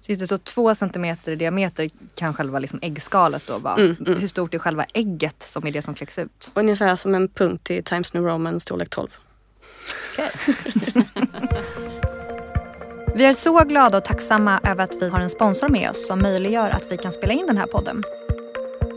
Så, 0.00 0.26
så 0.26 0.38
två 0.38 0.74
centimeter 0.74 1.32
i 1.32 1.36
diameter 1.36 1.88
kan 2.14 2.34
själva 2.34 2.58
liksom 2.58 2.78
äggskalet 2.82 3.46
då 3.46 3.58
vara. 3.58 3.76
Mm, 3.76 3.96
mm. 4.06 4.20
Hur 4.20 4.28
stort 4.28 4.54
är 4.54 4.58
själva 4.58 4.86
ägget 4.94 5.42
som 5.42 5.66
är 5.66 5.70
det 5.70 5.82
som 5.82 5.94
kläcks 5.94 6.18
ut? 6.18 6.52
Ungefär 6.54 6.96
som 6.96 7.14
en 7.14 7.28
punkt 7.28 7.70
i 7.70 7.82
Times 7.82 8.14
New 8.14 8.24
Roman 8.24 8.60
storlek 8.60 8.90
12. 8.90 9.08
Okay. 10.12 10.28
Vi 13.16 13.24
är 13.24 13.32
så 13.32 13.64
glada 13.64 13.98
och 13.98 14.04
tacksamma 14.04 14.60
över 14.64 14.84
att 14.84 14.94
vi 15.02 15.08
har 15.08 15.20
en 15.20 15.30
sponsor 15.30 15.68
med 15.68 15.90
oss 15.90 16.06
som 16.06 16.18
möjliggör 16.18 16.70
att 16.70 16.92
vi 16.92 16.96
kan 16.96 17.12
spela 17.12 17.32
in 17.32 17.46
den 17.46 17.58
här 17.58 17.66
podden. 17.66 18.02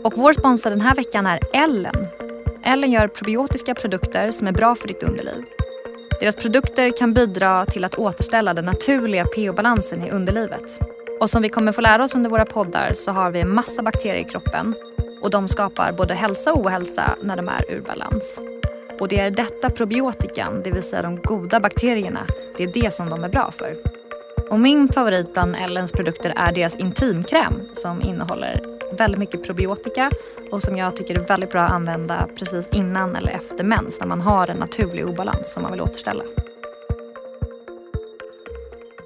Och 0.04 0.12
vår 0.16 0.32
sponsor 0.32 0.70
den 0.70 0.80
här 0.80 0.94
veckan 0.94 1.26
är 1.26 1.40
Ellen. 1.52 2.06
Ellen 2.64 2.92
gör 2.92 3.08
probiotiska 3.08 3.74
produkter 3.74 4.30
som 4.30 4.46
är 4.46 4.52
bra 4.52 4.74
för 4.74 4.88
ditt 4.88 5.02
underliv. 5.02 5.44
Deras 6.20 6.36
produkter 6.36 6.96
kan 6.96 7.14
bidra 7.14 7.66
till 7.66 7.84
att 7.84 7.94
återställa 7.94 8.54
den 8.54 8.64
naturliga 8.64 9.24
pH-balansen 9.24 10.04
i 10.06 10.10
underlivet. 10.10 10.78
Och 11.20 11.30
som 11.30 11.42
vi 11.42 11.48
kommer 11.48 11.72
få 11.72 11.80
lära 11.80 12.04
oss 12.04 12.14
under 12.14 12.30
våra 12.30 12.44
poddar 12.44 12.92
så 12.94 13.10
har 13.12 13.30
vi 13.30 13.40
en 13.40 13.54
massa 13.54 13.82
bakterier 13.82 14.20
i 14.20 14.24
kroppen 14.24 14.74
och 15.22 15.30
de 15.30 15.48
skapar 15.48 15.92
både 15.92 16.14
hälsa 16.14 16.52
och 16.52 16.60
ohälsa 16.60 17.14
när 17.22 17.36
de 17.36 17.48
är 17.48 17.70
ur 17.70 17.80
balans. 17.80 18.40
Och 19.00 19.08
det 19.08 19.20
är 19.20 19.30
detta 19.30 19.70
probiotikan, 19.70 20.62
det 20.62 20.70
vill 20.70 20.82
säga 20.82 21.02
de 21.02 21.16
goda 21.16 21.60
bakterierna, 21.60 22.26
det 22.56 22.62
är 22.62 22.72
det 22.82 22.94
som 22.94 23.10
de 23.10 23.24
är 23.24 23.28
bra 23.28 23.52
för. 23.58 23.99
Och 24.50 24.60
min 24.60 24.88
favorit 24.88 25.32
bland 25.32 25.56
Ellens 25.56 25.92
produkter 25.92 26.32
är 26.36 26.52
deras 26.52 26.74
intimkräm 26.74 27.54
som 27.74 28.02
innehåller 28.02 28.60
väldigt 28.96 29.18
mycket 29.18 29.44
probiotika 29.44 30.10
och 30.52 30.62
som 30.62 30.76
jag 30.76 30.96
tycker 30.96 31.18
är 31.18 31.26
väldigt 31.26 31.50
bra 31.50 31.62
att 31.62 31.72
använda 31.72 32.28
precis 32.38 32.68
innan 32.72 33.16
eller 33.16 33.30
efter 33.30 33.64
mens 33.64 34.00
när 34.00 34.06
man 34.06 34.20
har 34.20 34.48
en 34.48 34.56
naturlig 34.56 35.06
obalans 35.06 35.52
som 35.52 35.62
man 35.62 35.72
vill 35.72 35.80
återställa. 35.80 36.24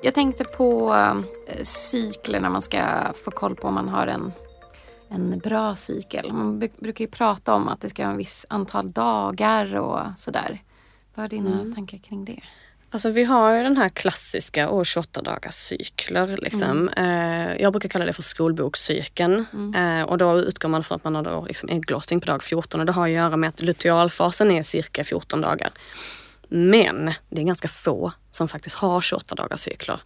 Jag 0.02 0.14
tänkte 0.14 0.44
på 0.44 0.94
eh, 0.94 1.62
cykler 1.62 2.40
när 2.40 2.50
man 2.50 2.62
ska 2.62 2.80
få 3.24 3.30
koll 3.30 3.56
på 3.56 3.68
om 3.68 3.74
man 3.74 3.88
har 3.88 4.06
en, 4.06 4.32
en 5.08 5.38
bra 5.38 5.76
cykel. 5.76 6.32
Man 6.32 6.58
brukar 6.58 7.04
ju 7.04 7.10
prata 7.10 7.54
om 7.54 7.68
att 7.68 7.80
det 7.80 7.88
ska 7.90 8.02
vara 8.02 8.12
en 8.12 8.18
viss 8.18 8.46
antal 8.48 8.92
dagar 8.92 9.76
och 9.76 10.00
sådär. 10.16 10.62
Vad 11.14 11.24
är 11.24 11.28
dina 11.28 11.60
mm. 11.60 11.74
tankar 11.74 11.98
kring 11.98 12.24
det? 12.24 12.40
Alltså 12.94 13.10
vi 13.10 13.24
har 13.24 13.56
ju 13.56 13.62
den 13.62 13.76
här 13.76 13.88
klassiska 13.88 14.70
år 14.70 14.84
28 14.84 15.22
dagars 15.22 15.54
cykler. 15.54 16.38
Liksom. 16.42 16.88
Mm. 16.88 17.48
Eh, 17.50 17.62
jag 17.62 17.72
brukar 17.72 17.88
kalla 17.88 18.04
det 18.04 18.12
för 18.12 18.22
skolbokscykeln. 18.22 19.44
Mm. 19.52 20.00
Eh, 20.00 20.06
och 20.06 20.18
då 20.18 20.38
utgår 20.38 20.68
man 20.68 20.84
från 20.84 20.96
att 20.96 21.04
man 21.04 21.14
har 21.14 21.22
då 21.22 21.44
liksom 21.48 21.68
ägglossning 21.68 22.20
på 22.20 22.26
dag 22.26 22.42
14 22.42 22.80
och 22.80 22.86
det 22.86 22.92
har 22.92 23.04
att 23.04 23.10
göra 23.10 23.36
med 23.36 23.48
att 23.48 23.62
lutealfasen 23.62 24.50
är 24.50 24.62
cirka 24.62 25.04
14 25.04 25.40
dagar. 25.40 25.70
Men 26.48 27.12
det 27.28 27.40
är 27.40 27.44
ganska 27.44 27.68
få 27.68 28.12
som 28.30 28.48
faktiskt 28.48 28.76
har 28.76 29.00
28 29.00 29.34
dagars 29.34 29.60
cykler. 29.60 30.00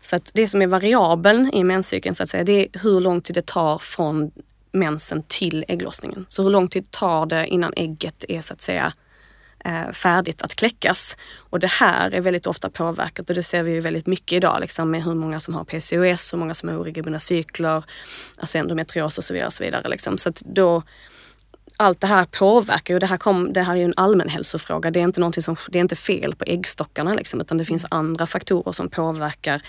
Så 0.00 0.16
att 0.16 0.30
det 0.34 0.48
som 0.48 0.62
är 0.62 0.66
variabeln 0.66 1.52
i 1.52 1.64
menscykeln 1.64 2.14
så 2.14 2.22
att 2.22 2.28
säga, 2.28 2.44
det 2.44 2.52
är 2.52 2.80
hur 2.80 3.00
lång 3.00 3.20
tid 3.20 3.34
det 3.34 3.46
tar 3.46 3.78
från 3.78 4.30
mensen 4.72 5.22
till 5.22 5.64
ägglossningen. 5.68 6.24
Så 6.28 6.42
hur 6.42 6.50
lång 6.50 6.68
tid 6.68 6.90
tar 6.90 7.26
det 7.26 7.46
innan 7.46 7.72
ägget 7.76 8.24
är 8.28 8.40
så 8.40 8.52
att 8.52 8.60
säga 8.60 8.92
Eh, 9.64 9.90
färdigt 9.92 10.42
att 10.42 10.54
kläckas. 10.54 11.16
Och 11.50 11.60
det 11.60 11.70
här 11.70 12.10
är 12.10 12.20
väldigt 12.20 12.46
ofta 12.46 12.70
påverkat 12.70 13.30
och 13.30 13.34
det 13.36 13.42
ser 13.42 13.62
vi 13.62 13.72
ju 13.72 13.80
väldigt 13.80 14.06
mycket 14.06 14.36
idag 14.36 14.60
liksom 14.60 14.90
med 14.90 15.04
hur 15.04 15.14
många 15.14 15.40
som 15.40 15.54
har 15.54 15.64
PCOS, 15.64 16.32
hur 16.32 16.38
många 16.38 16.54
som 16.54 16.68
har 16.68 16.76
oregelbundna 16.76 17.18
cykler, 17.18 17.84
alltså 18.36 18.58
endometrios 18.58 19.18
och 19.18 19.24
så 19.24 19.34
vidare. 19.34 19.46
Och 19.46 19.52
så 19.52 19.64
vidare 19.64 19.88
liksom. 19.88 20.18
Så 20.18 20.28
att 20.28 20.42
då 20.46 20.82
allt 21.76 22.00
det 22.00 22.06
här 22.06 22.24
påverkar 22.24 22.94
ju. 22.94 23.00
Det 23.00 23.06
här, 23.06 23.16
kom, 23.16 23.52
det 23.52 23.62
här 23.62 23.72
är 23.72 23.76
ju 23.76 23.84
en 23.84 23.94
allmänhälsofråga. 23.96 24.90
Det 24.90 25.00
är 25.00 25.04
inte, 25.04 25.42
som, 25.42 25.56
det 25.68 25.78
är 25.78 25.80
inte 25.80 25.96
fel 25.96 26.34
på 26.34 26.44
äggstockarna 26.46 27.14
liksom, 27.14 27.40
utan 27.40 27.58
det 27.58 27.64
finns 27.64 27.86
andra 27.90 28.26
faktorer 28.26 28.72
som 28.72 28.90
påverkar 28.90 29.62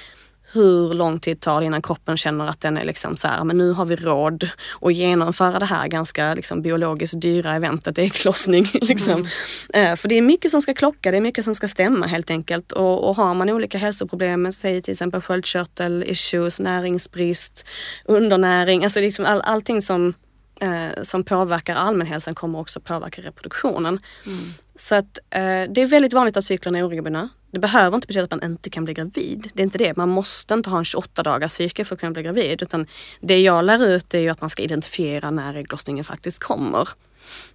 hur 0.52 0.94
lång 0.94 1.20
tid 1.20 1.42
tar 1.42 1.60
det 1.60 1.66
innan 1.66 1.82
kroppen 1.82 2.18
känner 2.18 2.48
att 2.48 2.62
den 2.62 2.78
är 2.78 2.84
liksom 2.84 3.18
så 3.18 3.28
här, 3.28 3.44
men 3.44 3.58
nu 3.58 3.72
har 3.72 3.86
vi 3.86 3.96
råd 3.96 4.50
att 4.82 4.94
genomföra 4.94 5.60
det 5.60 5.66
här 5.66 5.88
ganska 5.88 6.34
liksom 6.34 6.62
biologiskt 6.62 7.22
dyra 7.22 7.56
eventet 7.56 7.98
ägglossning. 7.98 8.70
liksom. 8.74 9.28
Mm. 9.74 9.92
Eh, 9.92 9.96
för 9.96 10.10
det 10.10 10.16
är 10.16 10.22
mycket 10.22 10.52
som 10.52 10.62
ska 10.62 10.74
klocka, 10.74 11.12
det 11.12 11.18
är 11.18 11.22
mycket 11.22 11.46
som 11.46 11.56
ska 11.56 11.68
stämma 11.68 12.08
helt 12.08 12.32
enkelt. 12.32 12.72
Och, 12.72 13.10
och 13.10 13.16
har 13.16 13.34
man 13.34 13.50
olika 13.50 13.78
hälsoproblem, 13.78 14.52
säg 14.52 14.82
till 14.82 14.92
exempel 14.92 15.22
sköldkörtel, 15.22 16.04
issues, 16.08 16.60
näringsbrist, 16.60 17.66
undernäring, 18.06 18.84
alltså 18.84 19.00
liksom 19.00 19.26
all, 19.26 19.42
allting 19.42 19.82
som 19.82 20.14
eh, 20.62 21.04
som 21.04 21.24
påverkar 21.24 21.76
allmänhälsan 21.76 22.36
kommer 22.36 22.60
också 22.60 22.80
påverka 22.80 23.22
reproduktionen. 23.22 24.00
Mm. 24.26 24.40
Så 24.76 24.96
att 24.96 25.20
eh, 25.30 25.64
det 25.70 25.82
är 25.82 25.88
väldigt 25.88 26.14
vanligt 26.14 26.38
att 26.38 26.46
cyklerna 26.46 26.78
är 26.78 26.88
oregelbundna. 26.88 27.30
Det 27.52 27.60
behöver 27.60 27.96
inte 27.96 28.08
betyda 28.08 28.24
att 28.24 28.32
man 28.32 28.44
inte 28.44 28.70
kan 28.70 28.86
bli 28.86 28.94
gravid. 28.94 29.50
Det 29.54 29.62
är 29.62 29.64
inte 29.64 29.78
det. 29.78 29.98
Man 29.98 30.10
måste 30.10 30.54
inte 30.54 30.70
ha 30.70 30.78
en 30.78 30.86
28 30.86 31.24
dagars 31.24 31.52
cykel 31.52 31.86
för 31.86 31.96
att 31.96 32.00
kunna 32.00 32.12
bli 32.12 32.24
gravid. 32.24 32.62
Utan 32.62 32.88
det 33.22 33.40
jag 33.40 33.66
lär 33.66 33.86
ut 33.86 34.14
är 34.14 34.20
ju 34.20 34.30
att 34.30 34.42
man 34.42 34.50
ska 34.50 34.64
identifiera 34.64 35.32
när 35.32 35.56
ägglossningen 35.56 36.06
faktiskt 36.06 36.40
kommer. 36.40 36.90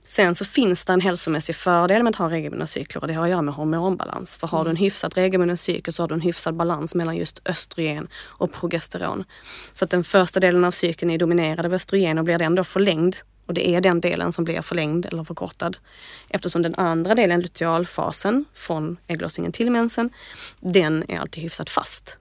Sen 0.05 0.35
så 0.35 0.45
finns 0.45 0.85
det 0.85 0.93
en 0.93 1.01
hälsomässig 1.01 1.57
fördel 1.57 2.03
med 2.03 2.11
att 2.11 2.17
ha 2.17 2.31
regelbundna 2.31 2.67
cykler 2.67 3.03
och 3.03 3.09
det 3.09 3.15
har 3.15 3.25
att 3.25 3.31
göra 3.31 3.43
med 3.43 3.55
hormonbalans. 3.55 4.37
För 4.37 4.47
har 4.47 4.65
du 4.65 4.71
en 4.71 4.77
hyfsat 4.77 5.17
regelbunden 5.17 5.57
cykel 5.57 5.93
så 5.93 6.03
har 6.03 6.09
du 6.09 6.15
en 6.15 6.21
hyfsad 6.21 6.57
balans 6.57 6.95
mellan 6.95 7.17
just 7.17 7.41
östrogen 7.45 8.09
och 8.17 8.53
progesteron. 8.53 9.25
Så 9.73 9.85
att 9.85 9.91
den 9.91 10.05
första 10.05 10.41
delen 10.41 10.65
av 10.65 10.71
cykeln 10.71 11.11
är 11.11 11.19
dominerad 11.19 11.67
av 11.67 11.75
östrogen 11.75 12.19
och 12.19 12.25
blir 12.25 12.39
den 12.39 12.55
då 12.55 12.65
förlängd 12.65 13.17
och 13.47 13.55
det 13.55 13.69
är 13.69 13.81
den 13.81 14.01
delen 14.01 14.33
som 14.33 14.45
blir 14.45 14.63
förlängd 14.63 15.07
eller 15.07 15.25
förkortad. 15.25 15.77
Eftersom 16.29 16.63
den 16.63 16.75
andra 16.75 17.15
delen, 17.15 17.41
lutealfasen, 17.41 18.45
från 18.55 18.97
ägglossningen 19.07 19.53
till 19.53 19.71
mensen, 19.71 20.11
den 20.61 21.11
är 21.11 21.19
alltid 21.19 21.43
hyfsat 21.43 21.71
fast. 21.71 22.19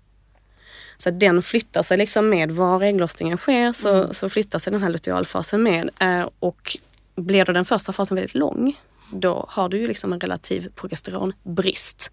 Så 0.98 1.10
den 1.10 1.42
flyttar 1.42 1.82
sig 1.82 1.98
liksom 1.98 2.30
med 2.30 2.52
var 2.52 2.84
ägglossningen 2.84 3.38
sker 3.38 3.72
så, 3.72 3.96
mm. 3.96 4.14
så 4.14 4.30
flyttar 4.30 4.60
sig 4.60 4.72
den 4.72 4.82
här 4.82 4.90
lutealfasen 4.90 5.64
med. 5.64 5.90
Eh, 6.00 6.30
och 6.40 6.78
blir 7.16 7.46
då 7.46 7.54
den 7.54 7.66
första 7.66 7.94
fasen 7.94 8.16
väldigt 8.16 8.36
lång, 8.36 8.80
då 9.12 9.46
har 9.50 9.70
du 9.70 9.78
ju 9.78 9.88
liksom 9.88 10.14
en 10.14 10.20
relativ 10.20 10.70
progesteronbrist 10.76 12.12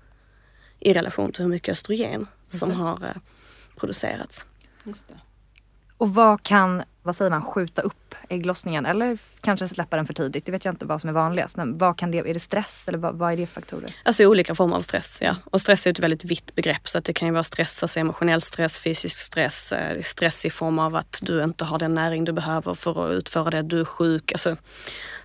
i 0.80 0.92
relation 0.92 1.32
till 1.32 1.42
hur 1.42 1.50
mycket 1.50 1.72
östrogen 1.72 2.26
som 2.48 2.70
har 2.70 3.04
eh, 3.04 3.20
producerats. 3.76 4.46
Just 4.84 5.08
det. 5.08 5.14
Och 6.00 6.14
vad 6.14 6.42
kan, 6.42 6.82
vad 7.02 7.16
säger 7.16 7.30
man, 7.30 7.42
skjuta 7.42 7.82
upp 7.82 8.14
ägglossningen 8.28 8.86
eller 8.86 9.18
kanske 9.40 9.68
släppa 9.68 9.96
den 9.96 10.06
för 10.06 10.14
tidigt? 10.14 10.46
Det 10.46 10.52
vet 10.52 10.64
jag 10.64 10.72
inte 10.72 10.84
vad 10.84 11.00
som 11.00 11.10
är 11.10 11.14
vanligast. 11.14 11.56
Men 11.56 11.78
vad 11.78 11.98
kan 11.98 12.10
det, 12.10 12.18
är 12.18 12.34
det 12.34 12.40
stress 12.40 12.88
eller 12.88 12.98
vad, 12.98 13.14
vad 13.14 13.32
är 13.32 13.36
det 13.36 13.46
för 13.46 13.60
faktorer? 13.60 13.94
Alltså 14.04 14.24
olika 14.24 14.54
former 14.54 14.76
av 14.76 14.80
stress, 14.80 15.18
ja. 15.22 15.36
Och 15.44 15.60
stress 15.60 15.86
är 15.86 15.90
ett 15.90 15.98
väldigt 15.98 16.24
vitt 16.24 16.54
begrepp 16.54 16.88
så 16.88 16.98
att 16.98 17.04
det 17.04 17.12
kan 17.12 17.28
ju 17.28 17.32
vara 17.32 17.44
stress, 17.44 17.82
alltså 17.82 18.00
emotionell 18.00 18.42
stress, 18.42 18.78
fysisk 18.78 19.18
stress, 19.18 19.72
eh, 19.72 20.00
stress 20.02 20.46
i 20.46 20.50
form 20.50 20.78
av 20.78 20.96
att 20.96 21.20
du 21.22 21.44
inte 21.44 21.64
har 21.64 21.78
den 21.78 21.94
näring 21.94 22.24
du 22.24 22.32
behöver 22.32 22.74
för 22.74 23.06
att 23.06 23.12
utföra 23.12 23.50
det, 23.50 23.62
du 23.62 23.80
är 23.80 23.84
sjuk. 23.84 24.32
Alltså, 24.32 24.56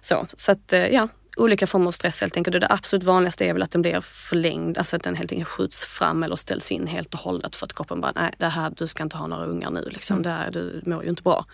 så. 0.01 0.27
så 0.37 0.51
att 0.51 0.73
eh, 0.73 0.87
ja, 0.87 1.07
olika 1.35 1.67
former 1.67 1.87
av 1.87 1.91
stress 1.91 2.21
helt 2.21 2.37
enkelt. 2.37 2.55
Och 2.55 2.61
det 2.61 2.67
absolut 2.69 3.03
vanligaste 3.03 3.45
är 3.45 3.53
väl 3.53 3.63
att 3.63 3.71
den 3.71 3.81
blir 3.81 4.01
förlängd, 4.01 4.77
alltså 4.77 4.95
att 4.95 5.03
den 5.03 5.15
helt 5.15 5.31
enkelt 5.31 5.49
skjuts 5.49 5.85
fram 5.85 6.23
eller 6.23 6.35
ställs 6.35 6.71
in 6.71 6.87
helt 6.87 7.13
och 7.13 7.19
hållet 7.19 7.55
för 7.55 7.65
att 7.65 7.73
kroppen 7.73 8.01
bara, 8.01 8.11
nej 8.15 8.33
det 8.37 8.47
här, 8.47 8.73
du 8.77 8.87
ska 8.87 9.03
inte 9.03 9.17
ha 9.17 9.27
några 9.27 9.45
ungar 9.45 9.71
nu 9.71 9.89
liksom. 9.89 10.13
Mm. 10.13 10.23
Det 10.23 10.29
här, 10.29 10.51
du 10.51 10.81
mår 10.85 11.03
ju 11.03 11.09
inte 11.09 11.23
bra. 11.23 11.45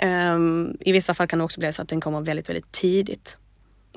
Mm. 0.00 0.34
Um, 0.34 0.76
I 0.80 0.92
vissa 0.92 1.14
fall 1.14 1.26
kan 1.26 1.38
det 1.38 1.44
också 1.44 1.60
bli 1.60 1.72
så 1.72 1.82
att 1.82 1.88
den 1.88 2.00
kommer 2.00 2.20
väldigt, 2.20 2.48
väldigt 2.48 2.72
tidigt. 2.72 3.38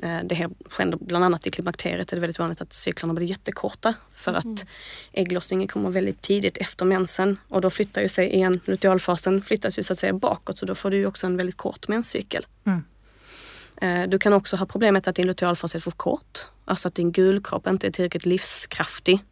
Uh, 0.03 0.19
det 0.23 0.35
händer 0.77 0.97
bland 1.01 1.25
annat 1.25 1.47
i 1.47 1.51
klimakteriet 1.51 2.11
är 2.11 2.15
det 2.15 2.21
väldigt 2.21 2.39
vanligt 2.39 2.61
att 2.61 2.73
cyklarna 2.73 3.13
blir 3.13 3.27
jättekorta 3.27 3.93
för 4.13 4.31
mm. 4.31 4.53
att 4.53 4.65
ägglossningen 5.11 5.67
kommer 5.67 5.89
väldigt 5.89 6.21
tidigt 6.21 6.57
efter 6.57 6.85
mensen 6.85 7.37
och 7.47 7.61
då 7.61 7.69
flyttar 7.69 8.01
ju 8.01 8.09
sig 8.09 8.33
igen, 8.33 8.59
lutealfasen 8.65 9.41
flyttas 9.41 9.79
ju 9.79 9.83
så 9.83 9.93
att 9.93 9.99
säga 9.99 10.13
bakåt 10.13 10.57
så 10.57 10.65
då 10.65 10.75
får 10.75 10.91
du 10.91 10.97
ju 10.97 11.05
också 11.05 11.27
en 11.27 11.37
väldigt 11.37 11.57
kort 11.57 11.87
menscykel. 11.87 12.45
Mm. 12.65 12.83
Eh, 13.81 14.09
du 14.09 14.19
kan 14.19 14.33
också 14.33 14.55
ha 14.55 14.65
problemet 14.65 15.07
att 15.07 15.15
din 15.15 15.27
lutealfas 15.27 15.75
är 15.75 15.79
för 15.79 15.91
kort. 15.91 16.45
Alltså 16.65 16.87
att 16.87 16.95
din 16.95 17.11
gulkropp 17.11 17.67
inte 17.67 17.87
är 17.87 17.91
tillräckligt 17.91 18.25
livskraftig 18.25 19.23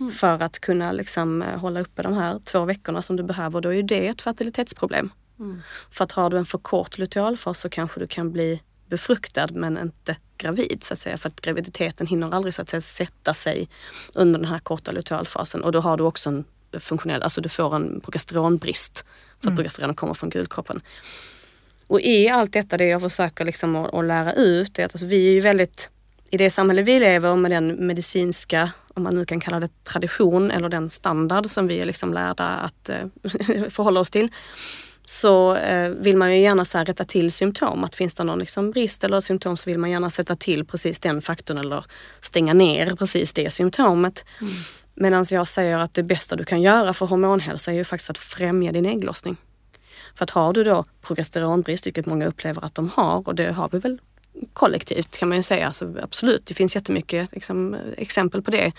mm. 0.00 0.12
för 0.12 0.42
att 0.42 0.58
kunna 0.58 0.92
liksom 0.92 1.42
eh, 1.42 1.58
hålla 1.58 1.80
uppe 1.80 2.02
de 2.02 2.14
här 2.14 2.38
två 2.44 2.64
veckorna 2.64 3.02
som 3.02 3.16
du 3.16 3.22
behöver. 3.22 3.60
Då 3.60 3.74
är 3.74 3.82
det 3.82 4.08
ett 4.08 4.22
fertilitetsproblem. 4.22 5.10
Mm. 5.38 5.62
För 5.90 6.04
att 6.04 6.12
har 6.12 6.30
du 6.30 6.36
en 6.38 6.46
för 6.46 6.58
kort 6.58 6.98
lutealfas 6.98 7.60
så 7.60 7.68
kanske 7.68 8.00
du 8.00 8.06
kan 8.06 8.32
bli 8.32 8.62
befruktad 8.86 9.46
men 9.50 9.78
inte 9.78 10.16
gravid 10.36 10.84
så 10.84 10.92
att 10.92 10.98
säga. 10.98 11.18
För 11.18 11.28
att 11.28 11.40
graviditeten 11.40 12.06
hinner 12.06 12.34
aldrig 12.34 12.54
så 12.54 12.62
att 12.62 12.68
säga 12.68 12.80
sätta 12.80 13.34
sig 13.34 13.68
under 14.14 14.40
den 14.40 14.48
här 14.48 14.58
korta 14.58 14.92
lutealfasen 14.92 15.62
och 15.62 15.72
då 15.72 15.80
har 15.80 15.96
du 15.96 16.04
också 16.04 16.28
en 16.28 16.44
funktionell, 16.80 17.22
alltså 17.22 17.40
du 17.40 17.48
får 17.48 17.76
en 17.76 18.00
progesteronbrist. 18.00 19.04
För 19.28 19.38
att 19.38 19.44
mm. 19.44 19.56
progesteron 19.56 19.94
kommer 19.94 20.14
från 20.14 20.30
gulkroppen. 20.30 20.80
Och 21.88 22.00
i 22.00 22.28
allt 22.28 22.52
detta, 22.52 22.76
det 22.76 22.86
jag 22.86 23.00
försöker 23.00 23.44
liksom 23.44 23.76
att, 23.76 23.94
att 23.94 24.04
lära 24.04 24.32
ut, 24.32 24.78
är 24.78 24.84
att 24.84 24.94
alltså, 24.94 25.06
vi 25.06 25.28
är 25.28 25.32
ju 25.32 25.40
väldigt, 25.40 25.90
i 26.30 26.36
det 26.36 26.50
samhälle 26.50 26.82
vi 26.82 27.00
lever 27.00 27.36
med 27.36 27.50
den 27.50 27.86
medicinska, 27.86 28.70
om 28.94 29.02
man 29.02 29.14
nu 29.14 29.24
kan 29.24 29.40
kalla 29.40 29.60
det 29.60 29.84
tradition 29.84 30.50
eller 30.50 30.68
den 30.68 30.90
standard 30.90 31.46
som 31.46 31.66
vi 31.66 31.80
är 31.80 31.86
liksom 31.86 32.14
lärda 32.14 32.44
att 32.44 32.88
eh, 32.88 33.06
förhålla 33.70 34.00
oss 34.00 34.10
till. 34.10 34.28
Så 35.04 35.56
eh, 35.56 35.88
vill 35.90 36.16
man 36.16 36.34
ju 36.34 36.42
gärna 36.42 36.64
så 36.64 36.78
rätta 36.78 37.04
till 37.04 37.32
symptom. 37.32 37.84
Att 37.84 37.96
finns 37.96 38.14
det 38.14 38.24
någon 38.24 38.38
liksom 38.38 38.70
brist 38.70 39.04
eller 39.04 39.20
symptom 39.20 39.56
så 39.56 39.70
vill 39.70 39.78
man 39.78 39.90
gärna 39.90 40.10
sätta 40.10 40.36
till 40.36 40.64
precis 40.64 41.00
den 41.00 41.22
faktorn 41.22 41.58
eller 41.58 41.84
stänga 42.20 42.54
ner 42.54 42.96
precis 42.96 43.32
det 43.32 43.50
symptomet. 43.50 44.24
Mm. 44.40 44.52
Medan 44.94 45.24
jag 45.30 45.48
säger 45.48 45.78
att 45.78 45.94
det 45.94 46.02
bästa 46.02 46.36
du 46.36 46.44
kan 46.44 46.62
göra 46.62 46.92
för 46.92 47.06
hormonhälsa 47.06 47.72
är 47.72 47.76
ju 47.76 47.84
faktiskt 47.84 48.10
att 48.10 48.18
främja 48.18 48.72
din 48.72 48.86
ägglossning. 48.86 49.36
För 50.18 50.24
att 50.24 50.30
har 50.30 50.52
du 50.52 50.64
då 50.64 50.84
progesteronbrist, 51.02 51.86
vilket 51.86 52.06
många 52.06 52.26
upplever 52.26 52.64
att 52.64 52.74
de 52.74 52.88
har 52.88 53.28
och 53.28 53.34
det 53.34 53.52
har 53.52 53.68
vi 53.72 53.78
väl 53.78 54.00
kollektivt 54.52 55.16
kan 55.16 55.28
man 55.28 55.36
ju 55.36 55.42
säga. 55.42 55.66
Alltså, 55.66 55.94
absolut, 56.02 56.46
det 56.46 56.54
finns 56.54 56.74
jättemycket 56.74 57.32
liksom, 57.32 57.76
exempel 57.96 58.42
på 58.42 58.50
det. 58.50 58.72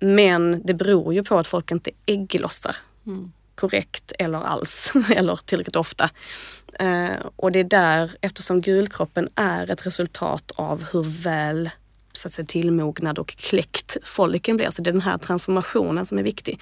Men 0.00 0.62
det 0.64 0.74
beror 0.74 1.14
ju 1.14 1.24
på 1.24 1.38
att 1.38 1.46
folk 1.46 1.70
inte 1.70 1.90
ägglossar 2.06 2.76
mm. 3.06 3.32
korrekt 3.54 4.12
eller 4.18 4.38
alls 4.38 4.92
eller 5.10 5.36
tillräckligt 5.36 5.76
ofta. 5.76 6.10
Uh, 6.82 7.26
och 7.36 7.52
det 7.52 7.58
är 7.58 7.64
där, 7.64 8.12
eftersom 8.20 8.60
gulkroppen 8.60 9.28
är 9.34 9.70
ett 9.70 9.86
resultat 9.86 10.52
av 10.54 10.84
hur 10.92 11.02
väl 11.02 11.70
så 12.12 12.28
att 12.28 12.32
säga, 12.32 12.46
tillmognad 12.46 13.18
och 13.18 13.28
kläckt 13.28 13.96
folliken 14.04 14.56
blir. 14.56 14.70
Så 14.70 14.82
det 14.82 14.90
är 14.90 14.92
den 14.92 15.00
här 15.00 15.18
transformationen 15.18 16.06
som 16.06 16.18
är 16.18 16.22
viktig. 16.22 16.60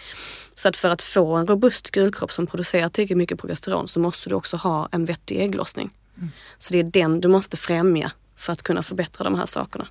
Så 0.55 0.69
att 0.69 0.77
för 0.77 0.89
att 0.89 1.03
få 1.03 1.37
en 1.37 1.47
robust 1.47 1.91
gulkropp 1.91 2.33
som 2.33 2.47
producerar 2.47 2.89
tillräckligt 2.89 3.19
mycket 3.19 3.39
progesteron 3.39 3.89
så 3.89 4.01
måste 4.01 4.29
du 4.29 4.35
också 4.35 4.57
ha 4.57 4.89
en 4.93 5.05
vettig 5.05 5.41
ägglossning. 5.41 5.91
Mm. 6.17 6.31
Så 6.59 6.73
det 6.73 6.79
är 6.79 6.85
den 6.85 7.21
du 7.21 7.29
måste 7.29 7.57
främja 7.57 8.13
för 8.37 8.53
att 8.53 8.63
kunna 8.63 8.83
förbättra 8.83 9.25
de 9.25 9.35
här 9.35 9.47
sakerna. 9.47 9.87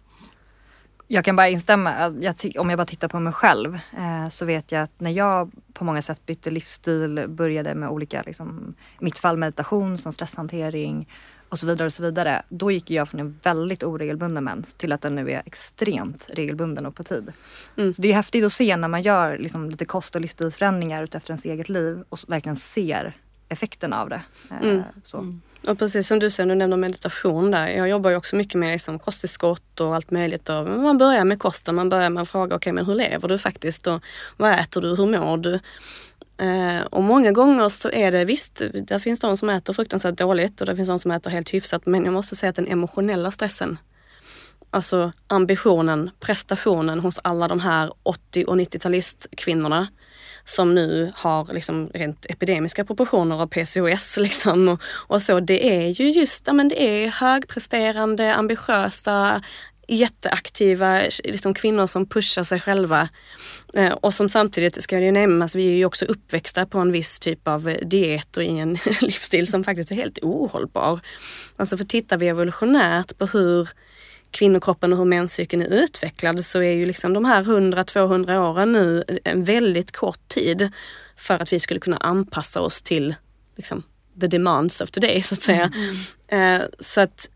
Jag 1.10 1.26
kan 1.26 1.36
bara 1.36 1.50
instämma. 1.50 2.16
Jag 2.22 2.36
om 2.60 2.70
jag 2.70 2.78
bara 2.78 2.86
tittar 2.86 3.08
på 3.08 3.20
mig 3.20 3.34
själv 3.34 3.80
eh, 3.98 4.30
så 4.30 4.46
vet 4.46 4.72
jag 4.72 4.84
att 4.84 5.00
när 5.00 5.12
jag 5.12 5.52
på 5.74 5.84
många 5.84 6.02
sätt 6.02 6.26
bytte 6.26 6.52
livsstil, 6.52 7.26
började 7.28 7.76
med 7.76 7.90
olika, 7.90 8.24
liksom, 8.26 8.76
i 9.02 9.04
mitt 9.04 9.20
fall 9.20 9.38
meditation 9.38 9.98
som 9.98 10.12
stresshantering 10.12 11.08
och 11.50 11.60
så 11.60 11.68
vidare 11.68 11.86
och 11.86 11.94
så 11.94 12.04
vidare. 12.04 12.42
Då 12.50 12.72
gick 12.72 12.92
jag 12.92 13.10
från 13.10 13.20
en 13.20 13.40
väldigt 13.44 13.84
oregelbunden 13.84 14.44
mens 14.44 14.74
till 14.74 14.92
att 14.92 15.02
den 15.02 15.16
nu 15.16 15.32
är 15.32 15.44
extremt 15.46 16.30
regelbunden 16.34 16.86
och 16.86 16.96
på 16.96 17.04
tid. 17.04 17.34
Mm. 17.78 17.94
Så 17.94 18.02
det 18.02 18.08
är 18.08 18.14
häftigt 18.14 18.46
att 18.46 18.54
se 18.54 18.78
när 18.78 18.88
man 18.88 19.02
gör 19.02 19.38
liksom, 19.38 19.70
lite 19.70 19.86
kost 19.86 20.16
och 20.16 20.22
livsstilsförändringar 20.22 21.04
utefter 21.04 21.32
ens 21.32 21.46
eget 21.46 21.70
liv 21.70 22.04
och 22.10 22.20
verkligen 22.28 22.56
ser 22.56 23.14
effekten 23.50 23.94
av 23.94 24.10
det. 24.10 24.22
Eh, 24.52 24.70
mm. 24.70 24.84
Mm. 25.14 25.42
Och 25.68 25.80
precis 25.80 26.08
som 26.08 26.20
du 26.20 26.30
säger, 26.30 26.50
du 26.50 26.56
nämner 26.56 26.78
meditation 26.78 27.52
där. 27.52 27.68
Jag 27.68 27.90
jobbar 27.90 28.10
ju 28.10 28.16
också 28.16 28.36
mycket 28.36 28.56
med 28.56 28.72
liksom 28.72 29.00
kosttillskott 29.00 29.80
och 29.80 29.96
allt 29.96 30.12
möjligt. 30.12 30.50
Och 30.50 30.66
man 30.66 30.98
börjar 30.98 31.26
med 31.26 31.40
kosten, 31.40 31.76
man 31.76 31.90
börjar 31.90 32.10
med 32.10 32.22
att 32.22 32.30
fråga, 32.30 32.46
okej 32.46 32.56
okay, 32.56 32.74
men 32.74 32.86
hur 32.86 32.96
lever 32.96 33.28
du 33.28 33.38
faktiskt? 33.38 33.88
Och 33.88 34.04
vad 34.38 34.60
äter 34.60 34.82
du? 34.82 34.96
Hur 34.96 35.06
mår 35.06 35.38
du? 35.38 35.60
Eh, 36.38 36.82
och 36.82 37.04
många 37.04 37.32
gånger 37.32 37.70
så 37.70 37.90
är 37.90 38.12
det 38.12 38.26
visst, 38.26 38.62
det 38.74 39.00
finns 39.00 39.20
de 39.20 39.38
som 39.38 39.50
äter 39.50 39.74
fruktansvärt 39.74 40.18
dåligt 40.18 40.62
och 40.62 40.68
det 40.68 40.76
finns 40.76 40.88
de 40.88 41.00
som 41.00 41.12
äter 41.12 41.32
helt 41.32 41.54
hyfsat. 41.54 41.86
Men 41.86 42.06
jag 42.06 42.14
måste 42.14 42.36
säga 42.36 42.50
att 42.50 42.56
den 42.56 42.68
emotionella 42.68 43.32
stressen, 43.32 43.78
alltså 44.72 45.12
ambitionen, 45.28 46.10
prestationen 46.20 47.00
hos 47.00 47.20
alla 47.24 47.48
de 47.48 47.60
här 47.60 47.92
80 48.04 48.46
och 48.46 48.56
90-talistkvinnorna 48.56 49.88
som 50.50 50.76
nu 50.76 51.12
har 51.16 51.54
liksom 51.54 51.90
rent 51.94 52.26
epidemiska 52.30 52.86
proportioner 52.86 53.42
av 53.42 53.48
PCOS. 53.48 54.18
Liksom 54.22 54.68
och, 54.68 54.82
och, 54.84 55.22
så. 55.22 55.40
Det 55.40 55.76
är 55.76 55.88
ju 55.88 56.10
just, 56.10 56.48
ja, 56.48 56.54
men 56.54 56.68
det 56.68 56.82
är 56.82 57.08
högpresterande, 57.08 58.36
ambitiösa, 58.36 59.42
jätteaktiva 59.88 61.02
liksom 61.24 61.54
kvinnor 61.54 61.88
som 61.88 62.06
pushar 62.06 62.44
sig 62.44 62.60
själva. 62.60 63.10
Eh, 63.74 63.92
och 63.92 64.14
som 64.14 64.30
samtidigt, 64.30 64.84
ska 64.84 65.00
jag 65.00 65.14
nämnas, 65.14 65.56
vi 65.56 65.68
är 65.68 65.76
ju 65.76 65.86
också 65.86 66.06
uppväxta 66.06 66.66
på 66.66 66.80
en 66.80 66.92
viss 66.92 67.20
typ 67.20 67.48
av 67.48 67.78
diet 67.82 68.38
och 68.38 68.44
i 68.44 68.48
en 68.48 68.78
livsstil 69.02 69.48
som 69.48 69.64
faktiskt 69.64 69.92
är 69.92 69.96
helt 69.96 70.20
ohållbar. 70.22 71.00
Alltså 71.56 71.78
för 71.78 71.86
tittar 71.86 72.18
vi 72.18 72.28
evolutionärt 72.28 73.18
på 73.18 73.26
hur 73.26 73.70
kvinnokroppen 74.32 74.94
och 74.94 75.00
hur 75.00 75.06
menscykeln 75.06 75.62
är 75.62 75.68
utvecklad 75.68 76.46
så 76.46 76.60
är 76.60 76.72
ju 76.72 76.86
liksom 76.86 77.14
de 77.14 77.26
här 77.26 77.44
100-200 77.44 78.38
åren 78.38 78.72
nu 78.72 79.04
en 79.24 79.44
väldigt 79.44 79.92
kort 79.92 80.28
tid 80.28 80.72
för 81.18 81.34
att 81.42 81.54
vi 81.54 81.60
skulle 81.60 81.80
kunna 81.80 81.98
anpassa 81.98 82.62
oss 82.62 82.82
till 82.82 83.16
liksom, 83.56 83.84
the 84.22 84.28
demands 84.28 84.82
of 84.82 84.92
today 84.92 85.22
så 85.22 85.36
att 85.36 85.42
säga. 85.42 85.72
Mm. 85.76 85.96
mm. 86.28 86.62
Eh, 86.62 86.68
så 86.80 87.02
att 87.02 87.30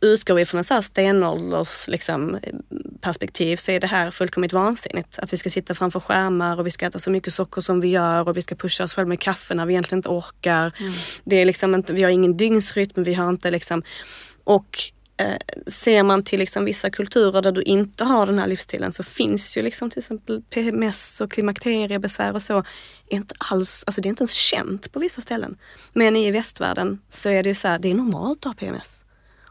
utgår 0.00 0.34
vi 0.34 0.44
från 0.44 0.58
en 0.58 0.64
så 0.64 0.74
här 0.74 0.80
stenålders 0.80 1.88
liksom, 1.88 2.38
perspektiv 3.00 3.56
så 3.56 3.70
är 3.70 3.80
det 3.80 3.86
här 3.86 4.10
fullkomligt 4.10 4.52
vansinnigt. 4.52 5.18
Att 5.18 5.32
vi 5.32 5.36
ska 5.36 5.50
sitta 5.50 5.74
framför 5.74 6.00
skärmar 6.00 6.58
och 6.60 6.66
vi 6.66 6.70
ska 6.70 6.86
äta 6.86 6.98
så 6.98 7.10
mycket 7.10 7.32
socker 7.32 7.60
som 7.60 7.80
vi 7.80 7.88
gör 7.88 8.28
och 8.28 8.36
vi 8.36 8.42
ska 8.42 8.54
pusha 8.54 8.84
oss 8.84 8.94
själva 8.94 9.08
med 9.08 9.20
kaffe 9.20 9.54
när 9.54 9.66
vi 9.66 9.72
egentligen 9.72 9.98
inte 9.98 10.08
orkar. 10.08 10.72
Mm. 10.78 10.92
Det 11.24 11.36
är 11.36 11.44
liksom 11.44 11.74
inte, 11.74 11.92
vi 11.92 12.02
har 12.02 12.10
ingen 12.10 12.36
dygnsrytm, 12.36 13.02
vi 13.02 13.14
har 13.14 13.28
inte 13.28 13.50
liksom... 13.50 13.82
Och 14.44 14.78
eh, 15.16 15.36
ser 15.66 16.02
man 16.02 16.24
till 16.24 16.38
liksom 16.38 16.64
vissa 16.64 16.90
kulturer 16.90 17.42
där 17.42 17.52
du 17.52 17.62
inte 17.62 18.04
har 18.04 18.26
den 18.26 18.38
här 18.38 18.46
livsstilen 18.46 18.92
så 18.92 19.02
finns 19.02 19.56
ju 19.56 19.62
liksom 19.62 19.90
till 19.90 19.98
exempel 19.98 20.42
PMS 20.50 21.20
och 21.20 21.32
klimakteriebesvär 21.32 22.34
och 22.34 22.42
så. 22.42 22.58
Är 23.08 23.16
inte 23.16 23.34
alls, 23.38 23.84
alltså 23.86 24.00
det 24.00 24.08
är 24.08 24.10
inte 24.10 24.22
ens 24.22 24.34
känt 24.34 24.92
på 24.92 24.98
vissa 25.00 25.20
ställen. 25.20 25.56
Men 25.92 26.16
i 26.16 26.30
västvärlden 26.30 26.98
så 27.08 27.28
är 27.28 27.42
det 27.42 27.48
ju 27.48 27.54
så 27.54 27.68
här, 27.68 27.78
det 27.78 27.90
är 27.90 27.94
normalt 27.94 28.38
att 28.38 28.44
ha 28.44 28.54
PMS. 28.54 29.01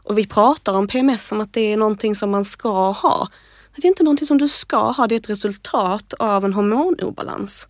Och 0.02 0.18
vi 0.18 0.26
pratar 0.26 0.72
om 0.72 0.88
PMS 0.88 1.26
som 1.26 1.40
att 1.40 1.52
det 1.52 1.72
är 1.72 1.76
någonting 1.76 2.14
som 2.14 2.30
man 2.30 2.44
ska 2.44 2.90
ha. 2.90 3.28
Det 3.76 3.86
är 3.86 3.88
inte 3.88 4.02
någonting 4.02 4.26
som 4.26 4.38
du 4.38 4.48
ska 4.48 4.90
ha, 4.90 5.06
det 5.06 5.14
är 5.14 5.20
ett 5.20 5.30
resultat 5.30 6.14
av 6.18 6.44
en 6.44 6.52
hormonobalans. 6.52 7.68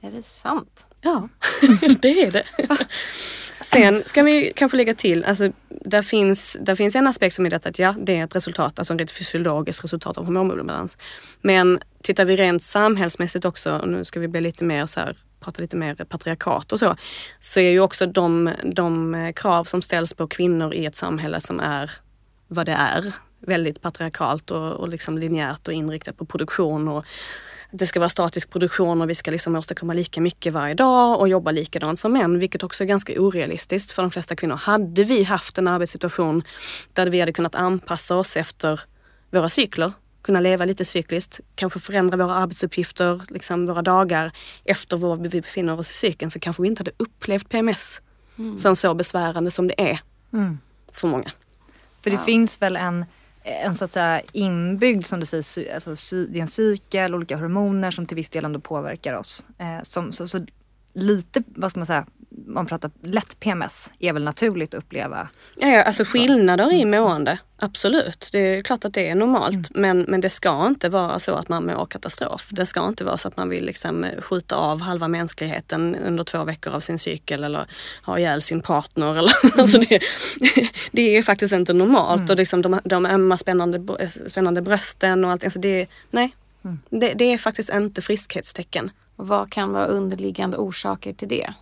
Är 0.00 0.10
det 0.10 0.22
sant? 0.22 0.86
Ja, 1.00 1.28
det 2.00 2.22
är 2.22 2.30
det. 2.30 2.44
Sen 3.60 4.02
ska 4.06 4.22
vi 4.22 4.52
kanske 4.56 4.76
lägga 4.76 4.94
till, 4.94 5.24
alltså 5.24 5.52
där 5.68 6.02
finns, 6.02 6.56
där 6.60 6.74
finns 6.74 6.96
en 6.96 7.06
aspekt 7.06 7.34
som 7.34 7.46
är 7.46 7.50
detta 7.50 7.68
att 7.68 7.78
ja, 7.78 7.94
det 7.98 8.16
är 8.16 8.24
ett 8.24 8.36
resultat, 8.36 8.78
alltså 8.78 8.94
ett 8.94 9.10
fysiologiskt 9.10 9.84
resultat 9.84 10.18
av 10.18 10.24
hormonobalans. 10.24 10.96
Men 11.40 11.80
tittar 12.02 12.24
vi 12.24 12.36
rent 12.36 12.62
samhällsmässigt 12.62 13.44
också, 13.44 13.78
och 13.78 13.88
nu 13.88 14.04
ska 14.04 14.20
vi 14.20 14.28
bli 14.28 14.40
lite 14.40 14.64
mer 14.64 14.86
så 14.86 15.00
här, 15.00 15.16
prata 15.40 15.62
lite 15.62 15.76
mer 15.76 15.94
patriarkat 15.94 16.72
och 16.72 16.78
så, 16.78 16.96
så 17.40 17.60
är 17.60 17.70
ju 17.70 17.80
också 17.80 18.06
de, 18.06 18.50
de 18.74 19.32
krav 19.36 19.64
som 19.64 19.82
ställs 19.82 20.14
på 20.14 20.26
kvinnor 20.26 20.74
i 20.74 20.86
ett 20.86 20.96
samhälle 20.96 21.40
som 21.40 21.60
är 21.60 21.90
vad 22.48 22.66
det 22.66 22.72
är, 22.72 23.14
väldigt 23.40 23.82
patriarkalt 23.82 24.50
och, 24.50 24.72
och 24.72 24.88
liksom 24.88 25.18
linjärt 25.18 25.68
och 25.68 25.74
inriktat 25.74 26.16
på 26.16 26.24
produktion 26.24 26.88
och 26.88 27.04
det 27.70 27.86
ska 27.86 28.00
vara 28.00 28.08
statisk 28.08 28.50
produktion 28.50 29.02
och 29.02 29.10
vi 29.10 29.14
ska 29.14 29.30
liksom 29.30 29.56
åstadkomma 29.56 29.92
lika 29.92 30.20
mycket 30.20 30.52
varje 30.52 30.74
dag 30.74 31.20
och 31.20 31.28
jobba 31.28 31.50
likadant 31.50 31.98
som 31.98 32.12
män, 32.12 32.38
vilket 32.38 32.62
också 32.62 32.84
är 32.84 32.88
ganska 32.88 33.20
orealistiskt 33.20 33.92
för 33.92 34.02
de 34.02 34.10
flesta 34.10 34.36
kvinnor. 34.36 34.56
Hade 34.56 35.04
vi 35.04 35.22
haft 35.22 35.58
en 35.58 35.68
arbetssituation 35.68 36.42
där 36.92 37.06
vi 37.06 37.20
hade 37.20 37.32
kunnat 37.32 37.54
anpassa 37.54 38.16
oss 38.16 38.36
efter 38.36 38.80
våra 39.30 39.48
cykler, 39.48 39.92
kunna 40.28 40.40
leva 40.40 40.64
lite 40.64 40.84
cykliskt, 40.84 41.40
kanske 41.54 41.78
förändra 41.78 42.16
våra 42.16 42.34
arbetsuppgifter, 42.34 43.22
liksom 43.28 43.66
våra 43.66 43.82
dagar 43.82 44.32
efter 44.64 44.96
var 44.96 45.16
vi 45.16 45.28
befinner 45.28 45.78
oss 45.78 45.90
i 45.90 45.92
cykeln 45.92 46.30
så 46.30 46.40
kanske 46.40 46.62
vi 46.62 46.68
inte 46.68 46.80
hade 46.80 46.92
upplevt 46.96 47.48
PMS 47.48 48.00
mm. 48.38 48.56
som 48.56 48.76
så 48.76 48.94
besvärande 48.94 49.50
som 49.50 49.68
det 49.68 49.90
är 49.90 50.00
mm. 50.32 50.58
för 50.92 51.08
många. 51.08 51.30
För 52.02 52.10
det 52.10 52.16
wow. 52.16 52.24
finns 52.24 52.62
väl 52.62 52.76
en 52.76 53.04
en 53.42 53.74
så 53.74 53.84
att 53.84 53.92
säga 53.92 54.22
inbyggd, 54.32 55.06
som 55.06 55.20
du 55.20 55.26
säger, 55.26 55.74
alltså, 55.74 56.16
det 56.16 56.38
är 56.38 56.42
en 56.42 56.48
cykel, 56.48 57.14
olika 57.14 57.36
hormoner 57.36 57.90
som 57.90 58.06
till 58.06 58.16
viss 58.16 58.30
del 58.30 58.44
ändå 58.44 58.60
påverkar 58.60 59.14
oss. 59.14 59.46
Eh, 59.58 59.82
som, 59.82 60.12
så, 60.12 60.28
så 60.28 60.46
lite, 60.98 61.42
vad 61.46 61.70
ska 61.70 61.80
man 61.80 61.86
säga, 61.86 62.06
man 62.46 62.66
pratar 62.66 62.90
lätt 63.02 63.40
PMS 63.40 63.90
är 63.98 64.12
väl 64.12 64.24
naturligt 64.24 64.74
att 64.74 64.78
uppleva. 64.78 65.28
Ja, 65.56 65.68
ja 65.68 65.82
alltså 65.82 66.04
skillnader 66.04 66.72
i 66.72 66.82
mm. 66.82 67.00
mående, 67.00 67.38
absolut. 67.56 68.28
Det 68.32 68.38
är 68.38 68.62
klart 68.62 68.84
att 68.84 68.94
det 68.94 69.08
är 69.08 69.14
normalt 69.14 69.54
mm. 69.54 69.64
men, 69.74 70.00
men 70.08 70.20
det 70.20 70.30
ska 70.30 70.66
inte 70.66 70.88
vara 70.88 71.18
så 71.18 71.34
att 71.34 71.48
man 71.48 71.66
mår 71.66 71.86
katastrof. 71.86 72.48
Det 72.50 72.66
ska 72.66 72.86
inte 72.86 73.04
vara 73.04 73.16
så 73.16 73.28
att 73.28 73.36
man 73.36 73.48
vill 73.48 73.64
liksom 73.64 74.06
skjuta 74.18 74.56
av 74.56 74.80
halva 74.80 75.08
mänskligheten 75.08 75.96
under 75.96 76.24
två 76.24 76.44
veckor 76.44 76.72
av 76.72 76.80
sin 76.80 76.98
cykel 76.98 77.44
eller 77.44 77.66
ha 78.04 78.18
ihjäl 78.18 78.42
sin 78.42 78.60
partner. 78.60 79.18
Eller, 79.18 79.32
mm. 79.44 79.60
alltså 79.60 79.78
det, 79.78 80.00
det 80.92 81.16
är 81.16 81.22
faktiskt 81.22 81.54
inte 81.54 81.72
normalt 81.72 82.20
mm. 82.20 82.30
och 82.30 82.36
liksom 82.36 82.62
de, 82.62 82.80
de 82.84 83.06
ömma 83.06 83.36
spännande, 83.36 83.98
spännande 84.26 84.62
brösten 84.62 85.24
och 85.24 85.30
allt. 85.30 85.44
Alltså 85.44 85.60
det, 85.60 85.86
nej, 86.10 86.34
mm. 86.64 86.78
det, 86.90 87.14
det 87.14 87.24
är 87.24 87.38
faktiskt 87.38 87.70
inte 87.70 88.02
friskhetstecken. 88.02 88.90
Vad 89.18 89.50
kan 89.50 89.72
vara 89.72 89.86
underliggande 89.86 90.56
orsaker 90.56 91.12
till 91.12 91.28
det? 91.28 91.54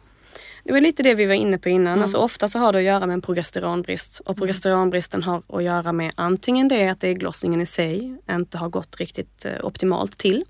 Det 0.65 0.73
var 0.73 0.81
lite 0.81 1.03
det 1.03 1.15
vi 1.15 1.27
var 1.27 1.35
inne 1.35 1.59
på 1.59 1.69
innan. 1.69 1.93
Mm. 1.93 2.03
Alltså 2.03 2.17
ofta 2.19 2.49
så 2.49 2.59
har 2.59 2.73
det 2.73 2.79
att 2.79 2.85
göra 2.85 3.07
med 3.07 3.15
en 3.15 3.23
progesteronbrist. 3.23 4.21
Och 4.21 4.31
mm. 4.31 4.39
progesteronbristen 4.39 5.23
har 5.23 5.43
att 5.49 5.63
göra 5.63 5.93
med 5.93 6.13
antingen 6.15 6.69
det 6.69 6.89
att 6.89 7.05
ägglossningen 7.05 7.61
i 7.61 7.67
sig 7.67 8.17
inte 8.31 8.59
har 8.59 8.69
gått 8.69 8.97
riktigt 8.97 9.45
eh, 9.45 9.53
optimalt 9.63 10.19
till. 10.19 10.45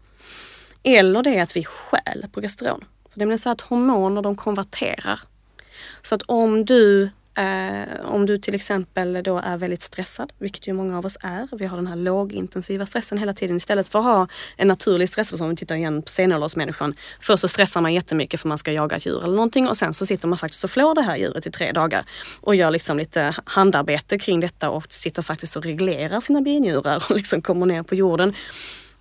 Eller 0.83 1.23
det 1.23 1.39
att 1.39 1.57
vi 1.57 1.65
stjäl 1.65 2.27
progesteron. 2.33 2.85
För 3.11 3.19
det 3.19 3.27
blir 3.27 3.37
så 3.37 3.51
att 3.51 3.61
hormoner 3.61 4.23
de 4.23 4.37
konverterar. 4.37 5.21
Så 6.03 6.15
att 6.15 6.23
om 6.23 6.65
du 6.65 7.11
Eh, 7.37 8.01
om 8.05 8.26
du 8.26 8.39
till 8.39 8.55
exempel 8.55 9.22
då 9.24 9.39
är 9.39 9.57
väldigt 9.57 9.82
stressad, 9.82 10.32
vilket 10.39 10.66
ju 10.66 10.72
många 10.72 10.99
av 10.99 11.07
oss 11.07 11.18
är. 11.22 11.49
Vi 11.53 11.66
har 11.66 11.76
den 11.76 11.87
här 11.87 11.97
lågintensiva 11.97 12.87
stressen 12.87 13.18
hela 13.18 13.34
tiden 13.34 13.57
istället 13.57 13.89
för 13.89 13.99
att 13.99 14.05
ha 14.05 14.28
en 14.57 14.68
naturlig 14.68 15.09
stress. 15.09 15.32
Om 15.32 15.51
vi 15.51 15.57
tittar 15.57 15.74
igen 15.74 16.03
på 16.03 16.09
senåldersmänniskan. 16.09 16.95
Först 17.20 17.41
så 17.41 17.49
stressar 17.49 17.80
man 17.80 17.95
jättemycket 17.95 18.41
för 18.41 18.49
man 18.49 18.59
ska 18.59 18.72
jaga 18.72 18.97
ett 18.97 19.07
djur 19.07 19.24
eller 19.24 19.34
någonting 19.34 19.68
och 19.68 19.76
sen 19.76 19.95
så 19.95 20.07
sitter 20.07 20.28
man 20.28 20.39
faktiskt 20.39 20.64
och 20.64 20.70
flår 20.70 20.95
det 20.95 21.03
här 21.03 21.16
djuret 21.16 21.47
i 21.47 21.51
tre 21.51 21.72
dagar 21.72 22.05
och 22.41 22.55
gör 22.55 22.70
liksom 22.70 22.99
lite 22.99 23.34
handarbete 23.45 24.18
kring 24.18 24.41
detta 24.41 24.70
och 24.70 24.93
sitter 24.93 25.22
faktiskt 25.22 25.57
och 25.57 25.64
reglerar 25.64 26.20
sina 26.20 26.41
binjurar 26.41 27.05
och 27.11 27.16
liksom 27.16 27.43
kommer 27.43 27.66
ner 27.66 27.82
på 27.82 27.95
jorden. 27.95 28.34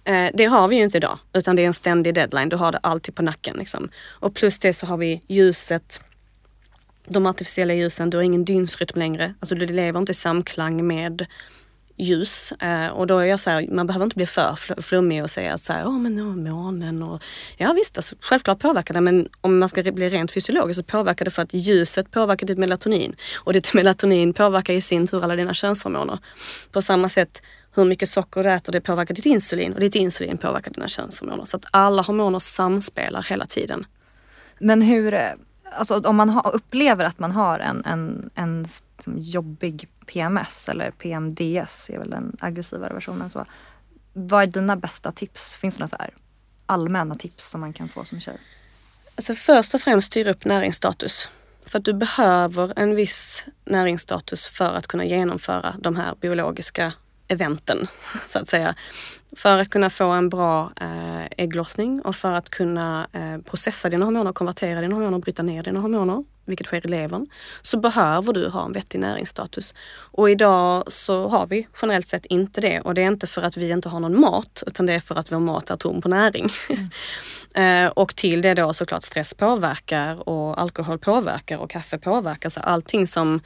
Eh, 0.04 0.30
det 0.34 0.46
har 0.46 0.68
vi 0.68 0.76
ju 0.76 0.84
inte 0.84 0.98
idag 0.98 1.20
utan 1.34 1.56
det 1.56 1.62
är 1.62 1.68
en 1.68 1.74
ständig 1.74 2.14
deadline. 2.14 2.50
Du 2.50 2.56
har 2.56 2.72
det 2.72 2.80
alltid 2.84 3.16
på 3.16 3.24
nacken. 3.24 3.56
Liksom. 3.58 3.90
Och 4.08 4.36
plus 4.36 4.60
det 4.60 4.74
så 4.74 4.86
har 4.86 4.98
vi 4.98 5.22
ljuset 5.28 6.02
de 7.08 7.26
artificiella 7.26 7.74
ljusen, 7.74 8.10
du 8.10 8.18
har 8.18 8.24
ingen 8.24 8.46
dygnsrytm 8.46 9.00
längre. 9.00 9.34
Alltså 9.40 9.56
du 9.56 9.66
lever 9.66 10.00
inte 10.00 10.12
i 10.12 10.16
samklang 10.16 10.88
med 10.88 11.26
ljus. 11.98 12.52
Eh, 12.52 12.88
och 12.88 13.08
då 13.08 13.20
är 13.20 13.26
jag 13.26 13.40
så 13.40 13.50
här, 13.50 13.68
man 13.72 13.88
behöver 13.88 14.04
inte 14.04 14.16
bli 14.16 14.26
för 14.26 14.82
flummig 14.82 15.24
och 15.24 15.30
säga 15.30 15.54
att 15.54 15.62
så 15.62 15.74
här, 15.74 15.86
oh, 15.86 16.00
men 16.00 16.22
oh, 16.22 16.36
månen 16.36 17.04
och 17.04 17.22
ja 17.58 17.74
visst, 17.74 17.98
alltså, 17.98 18.16
självklart 18.20 18.60
påverkar 18.60 18.94
det 18.94 19.02
men 19.02 19.30
om 19.42 19.60
man 19.60 19.70
ska 19.70 19.84
bli 19.84 20.10
rent 20.10 20.32
fysiologisk 20.32 20.78
så 20.78 20.84
påverkar 20.84 21.26
det 21.26 21.32
för 21.32 21.42
att 21.42 21.54
ljuset 21.54 22.12
påverkar 22.12 22.48
ditt 22.48 22.58
melatonin 22.58 23.16
och 23.36 23.54
ditt 23.54 23.74
melatonin 23.74 24.34
påverkar 24.34 24.74
i 24.74 24.82
sin 24.82 25.08
tur 25.08 25.24
alla 25.24 25.36
dina 25.36 25.54
könshormoner. 25.54 26.20
På 26.72 26.82
samma 26.82 27.10
sätt 27.10 27.42
hur 27.76 27.86
mycket 27.86 28.10
socker 28.10 28.44
du 28.44 28.50
äter 28.52 28.72
det 28.74 28.82
påverkar 28.82 29.14
ditt 29.16 29.26
insulin 29.26 29.74
och 29.74 29.80
ditt 29.80 29.96
insulin 29.96 30.38
påverkar 30.38 30.72
dina 30.72 30.88
könshormoner. 30.88 31.46
Så 31.46 31.58
att 31.58 31.66
alla 31.72 32.02
hormoner 32.02 32.40
samspelar 32.40 33.24
hela 33.30 33.46
tiden. 33.46 33.86
Men 34.60 34.82
hur 34.82 35.14
eh, 35.14 35.30
alltså 35.76 36.00
om 36.00 36.16
man 36.16 36.30
ha, 36.30 36.50
upplever 36.50 37.06
att 37.06 37.20
man 37.20 37.32
har 37.32 37.60
en, 37.60 37.86
en, 37.86 38.30
en 38.36 38.68
liksom 38.98 39.18
jobbig 39.18 39.90
PMS 40.06 40.70
eller 40.70 40.92
PMDS 40.92 41.90
är 41.90 42.00
väl 42.00 42.10
den 42.10 42.38
aggressivare 42.40 42.94
versionen. 42.94 43.30
Så. 43.30 43.46
Vad 44.14 44.42
är 44.42 44.48
dina 44.48 44.76
bästa 44.76 45.12
tips? 45.12 45.56
Finns 45.56 45.76
det 45.76 45.80
några 45.80 45.88
så 45.88 45.98
här 46.00 46.14
allmänna 46.66 47.16
tips 47.16 47.50
som 47.50 47.62
man 47.62 47.74
kan 47.74 47.90
få 47.90 48.06
som 48.06 48.20
tjej? 48.20 48.38
Alltså 49.16 49.36
först 49.36 49.74
och 49.74 49.82
främst 49.82 50.08
styr 50.08 50.28
upp 50.28 50.46
näringsstatus. 50.46 51.30
För 51.66 51.80
att 51.80 51.86
du 51.86 51.94
behöver 51.94 52.74
en 52.76 52.96
viss 52.96 53.46
näringsstatus 53.66 54.48
för 54.48 54.74
att 54.74 54.88
kunna 54.88 55.06
genomföra 55.06 55.76
de 55.80 55.96
här 55.96 56.16
biologiska 56.22 56.94
eventen, 57.28 57.88
så 58.26 58.40
att 58.40 58.48
säga. 58.48 58.76
För 59.36 59.58
att 59.58 59.70
kunna 59.70 59.90
få 59.90 60.06
en 60.06 60.30
bra 60.30 60.72
eh, 60.82 61.26
ägglossning 61.38 62.02
och 62.02 62.16
för 62.16 62.32
att 62.32 62.50
kunna 62.50 63.08
eh, 63.14 63.38
processa 63.38 63.90
dina 63.90 64.06
hormoner, 64.06 64.34
konvertera 64.34 64.82
dina 64.82 64.96
hormoner, 64.96 65.20
bryta 65.20 65.44
ner 65.44 65.64
dina 65.64 65.80
hormoner, 65.80 66.24
vilket 66.46 66.68
sker 66.68 66.86
i 66.86 66.90
levern, 66.90 67.28
så 67.62 67.78
behöver 67.78 68.34
du 68.34 68.50
ha 68.50 68.66
en 68.66 68.72
vettig 68.72 69.00
näringsstatus. 69.00 69.74
Och 69.96 70.30
idag 70.30 70.94
så 70.94 71.28
har 71.28 71.48
vi 71.48 71.68
generellt 71.82 72.10
sett 72.10 72.26
inte 72.26 72.62
det 72.62 72.80
och 72.80 72.94
det 72.94 73.02
är 73.02 73.08
inte 73.08 73.28
för 73.28 73.42
att 73.42 73.58
vi 73.58 73.70
inte 73.70 73.90
har 73.90 74.00
någon 74.00 74.20
mat 74.20 74.64
utan 74.68 74.86
det 74.86 74.94
är 74.94 75.00
för 75.00 75.16
att 75.16 75.32
vår 75.32 75.40
mat 75.40 75.70
är 75.70 75.76
tom 75.76 76.02
på 76.02 76.10
näring. 76.10 76.50
Mm. 76.70 77.86
eh, 77.86 77.92
och 77.92 78.16
till 78.16 78.42
det 78.42 78.54
då 78.54 78.74
såklart 78.74 79.04
stress 79.04 79.34
påverkar 79.34 80.30
och 80.30 80.62
alkohol 80.62 81.00
påverkar 81.00 81.58
och 81.58 81.70
kaffe 81.70 81.98
påverkar. 81.98 82.50
Så 82.50 82.60
allting 82.60 83.08
som 83.08 83.42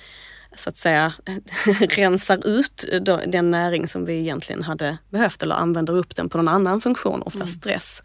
så 0.56 0.70
att 0.70 0.78
säga 0.78 1.14
rensar 1.90 2.48
ut 2.48 2.86
den 3.28 3.52
näring 3.52 3.88
som 3.88 4.06
vi 4.06 4.20
egentligen 4.20 4.64
hade 4.64 4.98
behövt 5.10 5.44
eller 5.44 5.56
använder 5.56 5.94
upp 5.94 6.16
den 6.16 6.30
på 6.30 6.38
någon 6.38 6.48
annan 6.48 6.82
funktion, 6.82 7.22
ofta 7.22 7.38
mm. 7.38 7.48
stress 7.48 8.04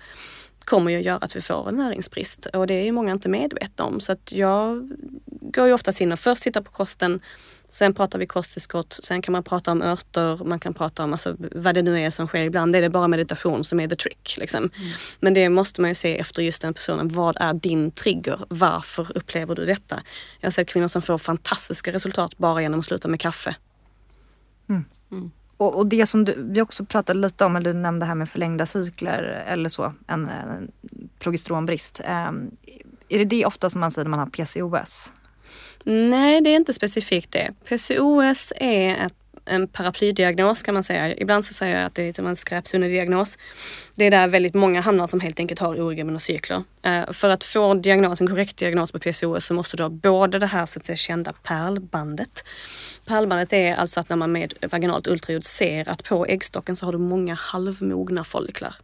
kommer 0.64 0.90
ju 0.90 0.98
att 0.98 1.04
göra 1.04 1.18
att 1.18 1.36
vi 1.36 1.40
får 1.40 1.68
en 1.68 1.76
näringsbrist 1.76 2.46
och 2.46 2.66
det 2.66 2.74
är 2.74 2.84
ju 2.84 2.92
många 2.92 3.12
inte 3.12 3.28
medvetna 3.28 3.84
om. 3.84 4.00
Så 4.00 4.12
att 4.12 4.32
jag 4.32 4.90
går 5.26 5.66
ju 5.66 5.72
oftast 5.72 6.00
in 6.00 6.12
och 6.12 6.18
först 6.18 6.42
tittar 6.42 6.60
på 6.60 6.70
kosten, 6.70 7.20
sen 7.74 7.94
pratar 7.94 8.18
vi 8.18 8.26
kosttillskott, 8.26 8.98
sen 9.02 9.22
kan 9.22 9.32
man 9.32 9.42
prata 9.42 9.72
om 9.72 9.82
örter, 9.82 10.44
man 10.44 10.60
kan 10.60 10.74
prata 10.74 11.04
om 11.04 11.12
alltså, 11.12 11.36
vad 11.38 11.74
det 11.74 11.82
nu 11.82 12.00
är 12.00 12.10
som 12.10 12.26
sker. 12.26 12.44
Ibland 12.44 12.76
är 12.76 12.82
det 12.82 12.90
bara 12.90 13.08
meditation 13.08 13.64
som 13.64 13.80
är 13.80 13.88
the 13.88 13.96
trick. 13.96 14.36
Liksom. 14.38 14.70
Mm. 14.76 14.92
Men 15.20 15.34
det 15.34 15.48
måste 15.48 15.80
man 15.80 15.90
ju 15.90 15.94
se 15.94 16.18
efter 16.18 16.42
just 16.42 16.62
den 16.62 16.74
personen. 16.74 17.08
Vad 17.08 17.36
är 17.40 17.54
din 17.54 17.90
trigger? 17.90 18.40
Varför 18.48 19.16
upplever 19.16 19.54
du 19.54 19.66
detta? 19.66 20.02
Jag 20.40 20.46
har 20.46 20.50
sett 20.50 20.68
kvinnor 20.68 20.88
som 20.88 21.02
får 21.02 21.18
fantastiska 21.18 21.92
resultat 21.92 22.38
bara 22.38 22.62
genom 22.62 22.80
att 22.80 22.86
sluta 22.86 23.08
med 23.08 23.20
kaffe. 23.20 23.56
Mm. 24.68 24.84
Mm. 25.12 25.30
Och, 25.56 25.76
och, 25.76 25.86
det 25.86 26.06
som 26.06 26.24
du, 26.24 26.34
vi 26.38 26.60
också 26.60 26.84
pratade 26.84 27.18
lite 27.18 27.44
om, 27.44 27.56
eller 27.56 27.72
du 27.72 27.78
nämnde 27.78 28.06
här 28.06 28.14
med 28.14 28.28
förlängda 28.28 28.66
cykler 28.66 29.22
eller 29.46 29.68
så, 29.68 29.94
en, 30.06 30.28
en 30.28 30.72
progesteronbrist. 31.18 32.00
Um, 32.00 32.50
är 33.08 33.18
det 33.18 33.24
det 33.24 33.46
ofta 33.46 33.70
som 33.70 33.80
man 33.80 33.90
säger 33.90 34.04
när 34.04 34.10
man 34.10 34.18
har 34.18 34.26
PCOS? 34.26 35.12
Nej, 35.84 36.40
det 36.40 36.50
är 36.50 36.56
inte 36.56 36.72
specifikt 36.72 37.32
det. 37.32 37.50
PCOS 37.64 38.52
är 38.56 39.06
ett, 39.06 39.14
en 39.44 39.68
paraplydiagnos 39.68 40.62
kan 40.62 40.74
man 40.74 40.82
säga. 40.82 41.16
Ibland 41.16 41.44
så 41.44 41.54
säger 41.54 41.76
jag 41.76 41.86
att 41.86 41.94
det 41.94 42.02
är 42.02 42.12
typ 42.12 42.26
en 42.26 42.36
skräptunneldiagnos. 42.36 43.38
Det 43.94 44.04
är 44.04 44.10
där 44.10 44.28
väldigt 44.28 44.54
många 44.54 44.80
hamnar 44.80 45.06
som 45.06 45.20
helt 45.20 45.40
enkelt 45.40 45.60
har 45.60 45.80
oregelbundna 45.80 46.20
cykler. 46.20 46.62
Eh, 46.82 47.12
för 47.12 47.28
att 47.28 47.44
få 47.44 47.74
diagnos, 47.74 48.20
en 48.20 48.26
korrekt 48.26 48.56
diagnos 48.56 48.92
på 48.92 48.98
PCOS 48.98 49.44
så 49.44 49.54
måste 49.54 49.76
du 49.76 49.82
ha 49.82 49.90
både 49.90 50.38
det 50.38 50.46
här 50.46 50.66
så 50.66 50.78
att 50.78 50.86
säga 50.86 50.96
kända 50.96 51.32
pärlbandet 51.32 52.44
Pärlbandet 53.06 53.52
är 53.52 53.74
alltså 53.74 54.00
att 54.00 54.08
när 54.08 54.16
man 54.16 54.32
med 54.32 54.54
vaginalt 54.70 55.06
ultraljud 55.06 55.44
ser 55.44 55.88
att 55.88 56.04
på 56.04 56.26
äggstocken 56.26 56.76
så 56.76 56.84
har 56.84 56.92
du 56.92 56.98
många 56.98 57.34
halvmogna 57.34 58.24
folliklar. 58.24 58.74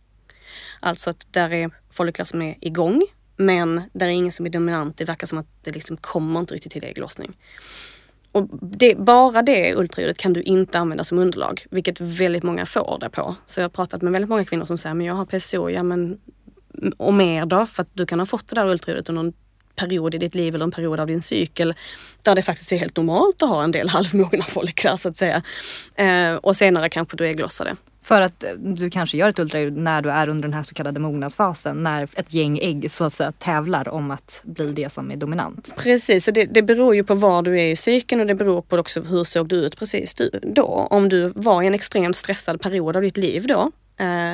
Alltså 0.81 1.11
att 1.11 1.27
där 1.31 1.53
är 1.53 1.71
folliklar 1.91 2.25
som 2.25 2.43
är 2.43 2.57
igång 2.61 3.03
men 3.41 3.83
där 3.93 4.07
är 4.07 4.11
ingen 4.11 4.33
som 4.33 4.47
är 4.47 4.51
dominant. 4.51 4.97
Det 4.97 5.05
verkar 5.05 5.27
som 5.27 5.39
att 5.39 5.47
det 5.63 5.71
liksom 5.71 5.97
kommer 5.97 6.41
inte 6.41 6.55
riktigt 6.55 6.73
till 6.73 6.85
ägglossning. 6.85 7.37
Och 8.33 8.49
det, 8.63 8.95
bara 8.95 9.43
det 9.43 9.75
ultraljudet 9.75 10.17
kan 10.17 10.33
du 10.33 10.43
inte 10.43 10.79
använda 10.79 11.05
som 11.05 11.19
underlag, 11.19 11.67
vilket 11.71 12.01
väldigt 12.01 12.43
många 12.43 12.67
får 12.67 12.99
det 13.01 13.11
på. 13.11 13.35
Så 13.47 13.61
jag 13.61 13.65
har 13.65 13.71
pratat 13.71 14.03
med 14.03 14.13
väldigt 14.13 14.29
många 14.29 14.45
kvinnor 14.45 14.65
som 14.65 14.79
säger, 14.79 14.95
men 14.95 15.07
jag 15.07 15.15
har 15.15 15.25
PCO, 15.25 15.71
ja 15.71 15.83
men 15.83 16.21
och 16.97 17.15
mer 17.15 17.47
då? 17.47 17.67
För 17.67 17.83
att 17.83 17.89
du 17.93 18.07
kan 18.07 18.19
ha 18.19 18.27
fått 18.27 18.49
det 18.49 18.55
där 18.55 18.67
ultraljudet 18.67 19.09
under 19.09 19.23
en 19.23 19.33
period 19.75 20.15
i 20.15 20.19
ditt 20.19 20.35
liv 20.35 20.55
eller 20.55 20.65
en 20.65 20.71
period 20.71 21.01
av 21.01 21.07
din 21.07 21.23
cykel 21.23 21.75
där 22.23 22.35
det 22.35 22.43
faktiskt 22.43 22.73
är 22.73 22.77
helt 22.77 22.97
normalt 22.97 23.43
att 23.43 23.49
ha 23.49 23.65
en 23.65 23.73
del 23.73 23.89
halvmogna 23.89 24.45
folliklar 24.45 24.97
så 24.97 25.09
att 25.09 25.17
säga. 25.17 25.43
Eh, 25.95 26.35
och 26.35 26.57
senare 26.57 26.89
kanske 26.89 27.17
du 27.17 27.27
ägglossar 27.27 27.65
det. 27.65 27.77
För 28.03 28.21
att 28.21 28.45
eh, 28.45 28.51
du 28.53 28.91
kanske 28.91 29.17
gör 29.17 29.29
ett 29.29 29.39
ultraljud 29.39 29.77
när 29.77 30.03
du 30.03 30.11
är 30.11 30.29
under 30.29 30.43
den 30.43 30.55
här 30.55 30.63
så 30.63 30.75
kallade 30.75 31.01
mognadsfasen. 31.01 31.83
När 31.83 32.09
ett 32.15 32.35
gäng 32.35 32.59
ägg 32.59 32.91
så 32.91 33.05
att 33.05 33.13
säga 33.13 33.33
tävlar 33.33 33.89
om 33.89 34.11
att 34.11 34.41
bli 34.43 34.73
det 34.73 34.93
som 34.93 35.11
är 35.11 35.17
dominant. 35.17 35.75
Precis, 35.77 36.29
och 36.29 36.35
det, 36.35 36.45
det 36.45 36.63
beror 36.63 36.95
ju 36.95 37.05
på 37.05 37.15
var 37.15 37.43
du 37.43 37.61
är 37.61 37.67
i 37.67 37.77
cykeln 37.77 38.21
och 38.21 38.27
det 38.27 38.35
beror 38.35 38.63
på 38.63 38.77
också 38.77 39.03
hur 39.03 39.25
såg 39.25 39.49
du 39.49 39.57
ut 39.57 39.79
precis 39.79 40.17
då. 40.43 40.87
Om 40.91 41.09
du 41.09 41.33
var 41.35 41.63
i 41.63 41.67
en 41.67 41.75
extremt 41.75 42.17
stressad 42.17 42.61
period 42.61 42.97
av 42.97 43.03
ditt 43.03 43.17
liv 43.17 43.47
då 43.47 43.71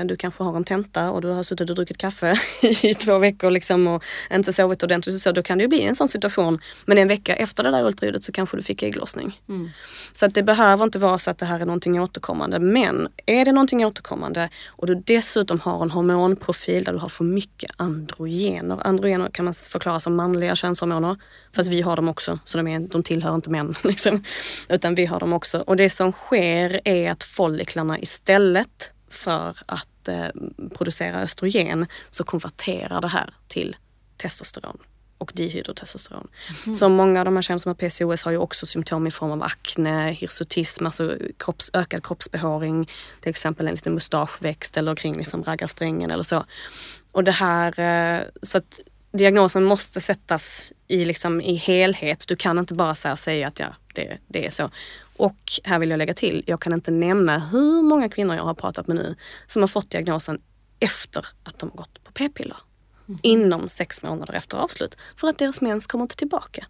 du 0.04 0.16
kanske 0.16 0.44
har 0.44 0.56
en 0.56 0.64
tenta 0.64 1.10
och 1.10 1.20
du 1.20 1.28
har 1.28 1.42
suttit 1.42 1.70
och 1.70 1.76
druckit 1.76 1.98
kaffe 1.98 2.34
i 2.82 2.94
två 2.94 3.18
veckor 3.18 3.50
liksom 3.50 3.86
och 3.86 4.04
inte 4.30 4.52
sovit 4.52 4.82
ordentligt. 4.82 5.20
Så 5.20 5.32
då 5.32 5.42
kan 5.42 5.58
det 5.58 5.62
ju 5.62 5.68
bli 5.68 5.82
en 5.82 5.94
sån 5.94 6.08
situation. 6.08 6.60
Men 6.84 6.98
en 6.98 7.08
vecka 7.08 7.36
efter 7.36 7.62
det 7.62 7.70
där 7.70 7.84
ultraljudet 7.84 8.24
så 8.24 8.32
kanske 8.32 8.56
du 8.56 8.62
fick 8.62 8.82
ägglossning. 8.82 9.40
Mm. 9.48 9.70
Så 10.12 10.26
att 10.26 10.34
det 10.34 10.42
behöver 10.42 10.84
inte 10.84 10.98
vara 10.98 11.18
så 11.18 11.30
att 11.30 11.38
det 11.38 11.46
här 11.46 11.60
är 11.60 11.66
någonting 11.66 12.00
återkommande. 12.00 12.58
Men 12.58 13.08
är 13.26 13.44
det 13.44 13.52
någonting 13.52 13.86
återkommande 13.86 14.48
och 14.68 14.86
du 14.86 14.94
dessutom 14.94 15.60
har 15.60 15.82
en 15.82 15.90
hormonprofil 15.90 16.84
där 16.84 16.92
du 16.92 16.98
har 16.98 17.08
för 17.08 17.24
mycket 17.24 17.70
androgener. 17.76 18.86
Androgener 18.86 19.28
kan 19.28 19.44
man 19.44 19.54
förklara 19.54 20.00
som 20.00 20.16
manliga 20.16 20.56
könshormoner. 20.56 21.16
Fast 21.56 21.70
vi 21.70 21.80
har 21.80 21.96
dem 21.96 22.08
också, 22.08 22.38
så 22.44 22.58
de, 22.58 22.68
är, 22.68 22.80
de 22.80 23.02
tillhör 23.02 23.34
inte 23.34 23.50
män. 23.50 23.74
Liksom. 23.84 24.24
Utan 24.68 24.94
vi 24.94 25.06
har 25.06 25.20
dem 25.20 25.32
också. 25.32 25.58
Och 25.58 25.76
det 25.76 25.90
som 25.90 26.12
sker 26.12 26.80
är 26.84 27.10
att 27.10 27.22
folliklarna 27.22 27.98
istället 28.00 28.92
för 29.16 29.58
att 29.66 30.08
eh, 30.08 30.28
producera 30.74 31.20
östrogen 31.20 31.86
så 32.10 32.24
konverterar 32.24 33.00
det 33.00 33.08
här 33.08 33.34
till 33.48 33.76
testosteron 34.16 34.78
och 35.18 35.32
dihydrotestosteron. 35.34 36.28
Mm. 36.64 36.74
Så 36.74 36.88
många 36.88 37.20
av 37.20 37.24
de 37.24 37.34
här 37.34 37.42
känner 37.42 37.58
som 37.58 37.68
har 37.68 37.74
PCOS 37.74 38.22
har 38.22 38.32
ju 38.32 38.38
också 38.38 38.66
symptom 38.66 39.06
i 39.06 39.10
form 39.10 39.30
av 39.30 39.42
akne, 39.42 40.10
hirsutism, 40.10 40.86
alltså 40.86 41.16
kropps, 41.36 41.70
ökad 41.72 42.06
kroppsbehåring, 42.06 42.90
till 43.20 43.30
exempel 43.30 43.66
en 43.68 43.74
liten 43.74 43.94
mustaschväxt 43.94 44.76
eller 44.76 44.94
kring 44.94 45.16
liksom 45.16 45.44
raggarsträngen 45.44 46.10
eller 46.10 46.22
så. 46.22 46.44
Och 47.12 47.24
det 47.24 47.32
här, 47.32 47.80
eh, 47.80 48.22
så 48.42 48.58
att 48.58 48.78
diagnosen 49.12 49.64
måste 49.64 50.00
sättas 50.00 50.72
i, 50.88 51.04
liksom, 51.04 51.40
i 51.40 51.54
helhet. 51.54 52.24
Du 52.28 52.36
kan 52.36 52.58
inte 52.58 52.74
bara 52.74 52.94
säga 52.94 53.48
att 53.48 53.60
ja, 53.60 53.74
det, 53.94 54.18
det 54.26 54.46
är 54.46 54.50
så. 54.50 54.70
Och 55.16 55.52
här 55.64 55.78
vill 55.78 55.90
jag 55.90 55.98
lägga 55.98 56.14
till, 56.14 56.44
jag 56.46 56.60
kan 56.60 56.72
inte 56.72 56.90
nämna 56.90 57.38
hur 57.38 57.82
många 57.82 58.08
kvinnor 58.08 58.36
jag 58.36 58.44
har 58.44 58.54
pratat 58.54 58.86
med 58.86 58.96
nu 58.96 59.14
som 59.46 59.62
har 59.62 59.68
fått 59.68 59.90
diagnosen 59.90 60.40
efter 60.80 61.26
att 61.44 61.58
de 61.58 61.70
har 61.70 61.76
gått 61.76 62.04
på 62.04 62.12
p-piller. 62.12 62.56
Mm. 63.08 63.20
Inom 63.22 63.68
sex 63.68 64.02
månader 64.02 64.34
efter 64.34 64.56
avslut. 64.56 64.96
För 65.16 65.28
att 65.28 65.38
deras 65.38 65.60
mens 65.60 65.86
kommer 65.86 66.04
inte 66.04 66.16
tillbaka. 66.16 66.66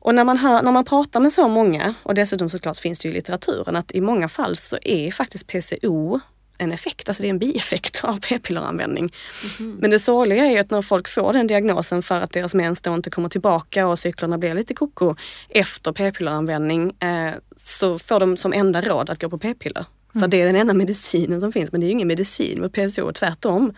Och 0.00 0.14
när 0.14 0.24
man, 0.24 0.36
hör, 0.36 0.62
när 0.62 0.72
man 0.72 0.84
pratar 0.84 1.20
med 1.20 1.32
så 1.32 1.48
många, 1.48 1.94
och 2.02 2.14
dessutom 2.14 2.50
såklart 2.50 2.76
finns 2.76 2.98
det 2.98 3.08
ju 3.08 3.12
i 3.12 3.14
litteraturen, 3.14 3.76
att 3.76 3.92
i 3.92 4.00
många 4.00 4.28
fall 4.28 4.56
så 4.56 4.78
är 4.82 5.10
faktiskt 5.10 5.46
PCO 5.46 6.20
en 6.58 6.72
effekt, 6.72 7.08
alltså 7.08 7.22
det 7.22 7.26
är 7.26 7.30
en 7.30 7.38
bieffekt 7.38 8.04
av 8.04 8.20
p-pilleranvändning. 8.20 9.12
Mm. 9.60 9.76
Men 9.80 9.90
det 9.90 9.98
sorgliga 9.98 10.46
är 10.46 10.50
ju 10.50 10.58
att 10.58 10.70
när 10.70 10.82
folk 10.82 11.08
får 11.08 11.32
den 11.32 11.46
diagnosen 11.46 12.02
för 12.02 12.20
att 12.20 12.32
deras 12.32 12.54
mens 12.54 12.82
då 12.82 12.94
inte 12.94 13.10
kommer 13.10 13.28
tillbaka 13.28 13.86
och 13.86 13.98
cyklerna 13.98 14.38
blir 14.38 14.54
lite 14.54 14.74
koko 14.74 15.16
efter 15.48 15.92
p-pilleranvändning 15.92 17.02
eh, 17.02 17.32
så 17.56 17.98
får 17.98 18.20
de 18.20 18.36
som 18.36 18.52
enda 18.52 18.80
råd 18.80 19.10
att 19.10 19.20
gå 19.20 19.28
på 19.28 19.38
p-piller. 19.38 19.84
Mm. 20.14 20.22
För 20.22 20.28
det 20.28 20.42
är 20.42 20.46
den 20.46 20.56
enda 20.56 20.74
medicinen 20.74 21.40
som 21.40 21.52
finns, 21.52 21.72
men 21.72 21.80
det 21.80 21.84
är 21.84 21.88
ju 21.88 21.92
ingen 21.92 22.08
medicin 22.08 22.60
mot 22.60 22.72
PCO, 22.72 23.12
tvärtom. 23.12 23.74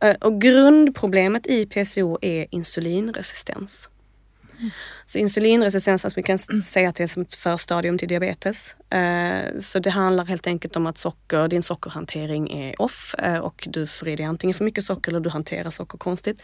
Eh, 0.00 0.16
och 0.20 0.40
grundproblemet 0.40 1.46
i 1.46 1.66
PCO 1.66 2.18
är 2.20 2.46
insulinresistens. 2.50 3.88
Så 5.04 5.18
insulinresistens, 5.18 6.04
alltså 6.04 6.16
vi 6.16 6.22
kan 6.22 6.38
säga 6.38 6.88
att 6.88 6.96
det 6.96 7.02
är 7.02 7.06
som 7.06 7.22
ett 7.22 7.34
förstadium 7.34 7.98
till 7.98 8.08
diabetes. 8.08 8.74
Eh, 8.90 9.58
så 9.58 9.78
det 9.78 9.90
handlar 9.90 10.24
helt 10.24 10.46
enkelt 10.46 10.76
om 10.76 10.86
att 10.86 10.98
socker, 10.98 11.48
din 11.48 11.62
sockerhantering 11.62 12.50
är 12.50 12.82
off 12.82 13.14
eh, 13.18 13.38
och 13.38 13.68
du 13.70 13.86
får 13.86 14.08
i 14.08 14.16
dig 14.16 14.26
antingen 14.26 14.54
för 14.54 14.64
mycket 14.64 14.84
socker 14.84 15.10
eller 15.10 15.20
du 15.20 15.30
hanterar 15.30 15.70
socker 15.70 15.98
konstigt. 15.98 16.42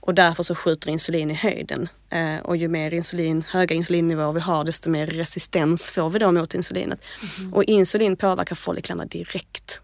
Och 0.00 0.14
därför 0.14 0.42
så 0.42 0.54
skjuter 0.54 0.90
insulin 0.90 1.30
i 1.30 1.34
höjden. 1.34 1.88
Eh, 2.10 2.36
och 2.36 2.56
ju 2.56 2.68
mer 2.68 2.94
insulin, 2.94 3.44
höga 3.48 3.74
insulinnivåer 3.74 4.32
vi 4.32 4.40
har 4.40 4.64
desto 4.64 4.90
mer 4.90 5.06
resistens 5.06 5.90
får 5.90 6.10
vi 6.10 6.18
då 6.18 6.32
mot 6.32 6.54
insulinet. 6.54 7.00
Mm. 7.38 7.54
Och 7.54 7.64
insulin 7.64 8.16
påverkar 8.16 8.56
folliklarna 8.56 9.04
direkt. 9.04 9.80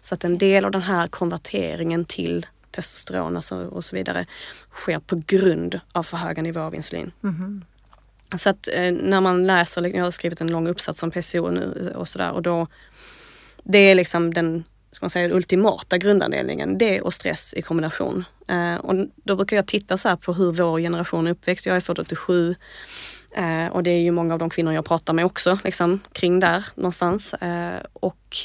Så 0.00 0.14
att 0.14 0.24
en 0.24 0.38
del 0.38 0.64
av 0.64 0.70
den 0.70 0.82
här 0.82 1.08
konverteringen 1.08 2.04
till 2.04 2.46
testosteron 2.74 3.36
och 3.70 3.84
så 3.84 3.96
vidare 3.96 4.26
sker 4.72 4.98
på 4.98 5.22
grund 5.26 5.80
av 5.92 6.02
för 6.02 6.16
höga 6.16 6.42
nivåer 6.42 6.64
av 6.64 6.74
insulin. 6.74 7.12
Mm. 7.22 7.64
Så 8.38 8.50
att 8.50 8.68
eh, 8.72 8.92
när 8.92 9.20
man 9.20 9.46
läser, 9.46 9.96
jag 9.96 10.04
har 10.04 10.10
skrivit 10.10 10.40
en 10.40 10.50
lång 10.50 10.68
uppsats 10.68 11.02
om 11.02 11.10
PCO 11.10 11.50
nu 11.50 11.92
och 11.96 12.08
sådär 12.08 12.30
och 12.30 12.42
då 12.42 12.66
det 13.62 13.78
är 13.78 13.94
liksom 13.94 14.34
den 14.34 14.64
ska 14.94 15.04
man 15.04 15.10
säga, 15.10 15.28
den 15.28 15.36
ultimata 15.36 15.98
grundanledningen, 15.98 16.78
det 16.78 17.00
och 17.00 17.14
stress 17.14 17.54
i 17.54 17.62
kombination. 17.62 18.24
Eh, 18.48 18.74
och 18.74 19.06
då 19.14 19.36
brukar 19.36 19.56
jag 19.56 19.66
titta 19.66 19.96
så 19.96 20.16
på 20.16 20.32
hur 20.32 20.52
vår 20.52 20.80
generation 20.80 21.26
är 21.26 21.30
uppväxt. 21.30 21.66
Jag 21.66 21.76
är 21.76 21.80
född 21.80 21.98
87 21.98 22.54
eh, 23.36 23.66
och 23.66 23.82
det 23.82 23.90
är 23.90 24.00
ju 24.00 24.10
många 24.10 24.34
av 24.34 24.38
de 24.38 24.50
kvinnor 24.50 24.72
jag 24.72 24.84
pratar 24.84 25.12
med 25.12 25.24
också, 25.24 25.58
liksom 25.64 26.00
kring 26.12 26.40
där 26.40 26.66
någonstans. 26.74 27.34
Eh, 27.34 27.80
och 27.92 28.36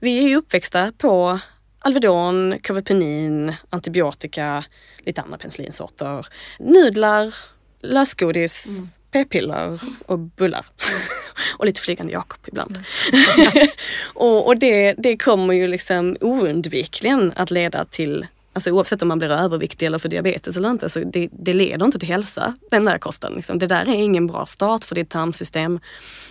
vi 0.00 0.18
är 0.18 0.28
ju 0.28 0.36
uppväxta 0.36 0.92
på 0.98 1.40
Alvedon, 1.86 2.58
Kavapenin, 2.62 3.54
antibiotika, 3.70 4.64
lite 4.98 5.20
andra 5.20 5.38
penicillinsorter, 5.38 6.26
nudlar, 6.58 7.34
lösgodis, 7.82 8.66
mm. 8.78 8.88
p-piller 9.10 9.80
och 10.06 10.18
bullar. 10.18 10.66
Mm. 10.88 11.00
och 11.58 11.66
lite 11.66 11.80
flygande 11.80 12.12
Jakob 12.12 12.38
ibland. 12.46 12.78
Mm. 13.12 13.68
och, 14.14 14.46
och 14.46 14.56
det, 14.56 14.94
det 14.98 15.16
kommer 15.16 15.54
ju 15.54 15.68
liksom 15.68 16.16
oundvikligen 16.20 17.32
att 17.36 17.50
leda 17.50 17.84
till 17.84 18.26
Alltså 18.54 18.70
oavsett 18.70 19.02
om 19.02 19.08
man 19.08 19.18
blir 19.18 19.30
överviktig 19.30 19.86
eller 19.86 19.98
för 19.98 20.08
diabetes 20.08 20.56
eller 20.56 20.70
inte, 20.70 20.88
så 20.88 20.98
det, 20.98 21.28
det 21.32 21.52
leder 21.52 21.86
inte 21.86 21.98
till 21.98 22.08
hälsa, 22.08 22.54
den 22.70 22.84
där 22.84 22.98
kosten. 22.98 23.32
Liksom. 23.32 23.58
Det 23.58 23.66
där 23.66 23.88
är 23.88 23.94
ingen 23.94 24.26
bra 24.26 24.46
start 24.46 24.84
för 24.84 24.94
ditt 24.94 25.10
tarmsystem. 25.10 25.80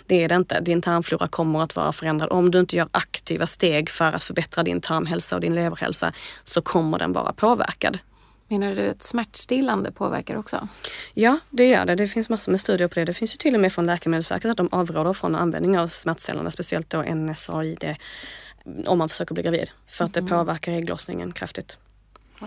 Det 0.07 0.23
är 0.23 0.29
det 0.29 0.35
inte. 0.35 0.59
Din 0.59 0.81
tarmflora 0.81 1.27
kommer 1.27 1.61
att 1.61 1.75
vara 1.75 1.91
förändrad. 1.91 2.31
Om 2.31 2.51
du 2.51 2.59
inte 2.59 2.75
gör 2.75 2.87
aktiva 2.91 3.47
steg 3.47 3.89
för 3.89 4.11
att 4.11 4.23
förbättra 4.23 4.63
din 4.63 4.81
tarmhälsa 4.81 5.35
och 5.35 5.41
din 5.41 5.55
leverhälsa 5.55 6.13
så 6.43 6.61
kommer 6.61 6.99
den 6.99 7.13
vara 7.13 7.33
påverkad. 7.33 7.99
Menar 8.47 8.75
du 8.75 8.89
att 8.89 9.03
smärtstillande 9.03 9.91
påverkar 9.91 10.35
också? 10.35 10.67
Ja, 11.13 11.39
det 11.49 11.67
gör 11.67 11.85
det. 11.85 11.95
Det 11.95 12.07
finns 12.07 12.29
massor 12.29 12.51
med 12.51 12.61
studier 12.61 12.87
på 12.87 12.95
det. 12.95 13.05
Det 13.05 13.13
finns 13.13 13.33
ju 13.33 13.37
till 13.37 13.55
och 13.55 13.61
med 13.61 13.73
från 13.73 13.85
Läkemedelsverket 13.85 14.51
att 14.51 14.57
de 14.57 14.69
avråder 14.71 15.13
från 15.13 15.35
användning 15.35 15.79
av 15.79 15.87
smärtstillande, 15.87 16.51
speciellt 16.51 16.89
då 16.89 17.01
NSAID, 17.01 17.95
om 18.85 18.97
man 18.97 19.09
försöker 19.09 19.33
bli 19.33 19.43
gravid. 19.43 19.71
För 19.87 20.05
att 20.05 20.13
det 20.13 20.19
mm. 20.19 20.29
påverkar 20.29 20.71
ägglossningen 20.71 21.31
kraftigt. 21.31 21.77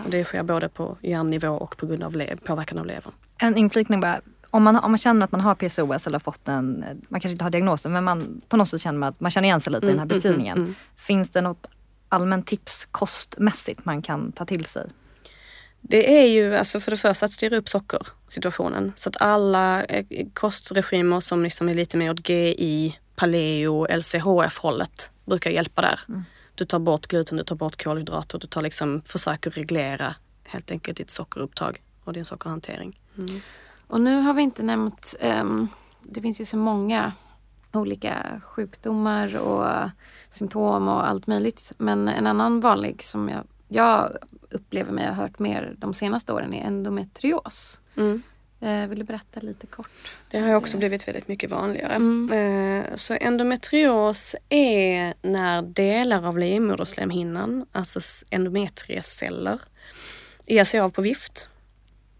Och 0.05 0.09
det 0.09 0.23
sker 0.23 0.43
både 0.43 0.69
på 0.69 0.97
hjärnnivå 1.01 1.47
och 1.47 1.77
på 1.77 1.85
grund 1.85 2.03
av 2.03 2.35
påverkan 2.43 2.77
av 2.77 2.85
levern. 2.85 3.13
En 3.37 3.57
inflikning 3.57 3.99
bara. 3.99 4.21
Om 4.49 4.63
man, 4.63 4.75
om 4.75 4.91
man 4.91 4.97
känner 4.97 5.23
att 5.23 5.31
man 5.31 5.41
har 5.41 5.55
PCOS 5.55 6.07
eller 6.07 6.19
fått 6.19 6.47
en, 6.47 6.85
man 7.09 7.21
kanske 7.21 7.31
inte 7.31 7.43
har 7.43 7.49
diagnosen 7.49 7.93
men 7.93 8.03
man 8.03 8.41
på 8.49 8.57
något 8.57 8.69
sätt 8.69 8.81
känner 8.81 8.99
man 8.99 9.09
att 9.09 9.19
man 9.19 9.31
känner 9.31 9.47
igen 9.47 9.61
sig 9.61 9.73
lite 9.73 9.85
mm, 9.85 9.89
i 9.89 9.91
den 9.93 9.99
här 9.99 10.05
mm, 10.05 10.11
mm, 10.11 10.17
beskrivningen. 10.17 10.57
Mm, 10.57 10.65
mm, 10.65 10.75
Finns 10.95 11.29
det 11.29 11.41
något 11.41 11.69
allmänt 12.09 12.47
tips 12.47 12.87
kostmässigt 12.91 13.85
man 13.85 14.01
kan 14.01 14.31
ta 14.31 14.45
till 14.45 14.65
sig? 14.65 14.89
Det 15.81 16.19
är 16.21 16.27
ju 16.27 16.55
alltså 16.55 16.79
för 16.79 16.91
det 16.91 16.97
första 16.97 17.25
att 17.25 17.31
styra 17.31 17.57
upp 17.57 17.69
sockersituationen. 17.69 18.93
Så 18.95 19.09
att 19.09 19.21
alla 19.21 19.83
eh, 19.83 20.05
kostregimer 20.33 21.19
som 21.19 21.43
liksom 21.43 21.69
är 21.69 21.73
lite 21.73 21.97
mer 21.97 22.11
åt 22.11 22.29
GI, 22.29 22.99
paleo, 23.15 23.87
LCHF 23.97 24.57
hållet 24.57 25.11
brukar 25.25 25.51
hjälpa 25.51 25.81
där. 25.81 25.99
Mm. 26.09 26.23
Du 26.57 26.65
tar 26.65 26.79
bort 26.79 27.07
gluten, 27.07 27.37
du 27.37 27.43
tar 27.43 27.55
bort 27.55 27.83
kolhydrater, 27.83 28.39
du 28.39 28.47
tar 28.47 28.61
liksom, 28.61 29.01
försöker 29.05 29.51
reglera 29.51 30.15
helt 30.43 30.71
enkelt 30.71 30.97
ditt 30.97 31.09
sockerupptag 31.09 31.83
och 32.03 32.13
din 32.13 32.25
sockerhantering. 32.25 32.99
Mm. 33.17 33.41
Och 33.87 34.01
nu 34.01 34.21
har 34.21 34.33
vi 34.33 34.41
inte 34.41 34.63
nämnt, 34.63 35.15
um, 35.41 35.67
det 36.03 36.21
finns 36.21 36.41
ju 36.41 36.45
så 36.45 36.57
många 36.57 37.11
olika 37.73 38.41
sjukdomar 38.43 39.37
och 39.37 39.89
symptom 40.29 40.87
och 40.87 41.07
allt 41.07 41.27
möjligt. 41.27 41.73
Men 41.77 42.07
en 42.07 42.27
annan 42.27 42.59
vanlig 42.59 43.03
som 43.03 43.29
jag, 43.29 43.43
jag 43.67 44.17
upplever 44.49 44.91
mig 44.91 45.05
ha 45.05 45.13
hört 45.13 45.39
mer 45.39 45.75
de 45.77 45.93
senaste 45.93 46.33
åren 46.33 46.53
är 46.53 46.67
endometrios. 46.67 47.81
Mm. 47.95 48.21
Eh, 48.59 48.87
vill 48.87 48.99
du 48.99 49.05
berätta 49.05 49.39
lite 49.39 49.67
kort? 49.67 50.11
Det 50.31 50.39
har 50.39 50.53
också 50.53 50.77
blivit 50.77 51.07
väldigt 51.07 51.27
mycket 51.27 51.51
vanligare. 51.51 51.93
Mm. 51.93 52.31
Eh, 52.31 52.95
så 52.95 53.13
endometrios 53.13 54.35
är 54.49 55.13
när 55.21 55.61
delar 55.61 56.27
av 56.27 56.37
livmoderslemhinnan, 56.37 57.65
alltså 57.71 57.99
endometrieceller, 58.31 59.59
ger 60.45 60.63
sig 60.63 60.79
av 60.79 60.89
på 60.89 61.01
vift. 61.01 61.47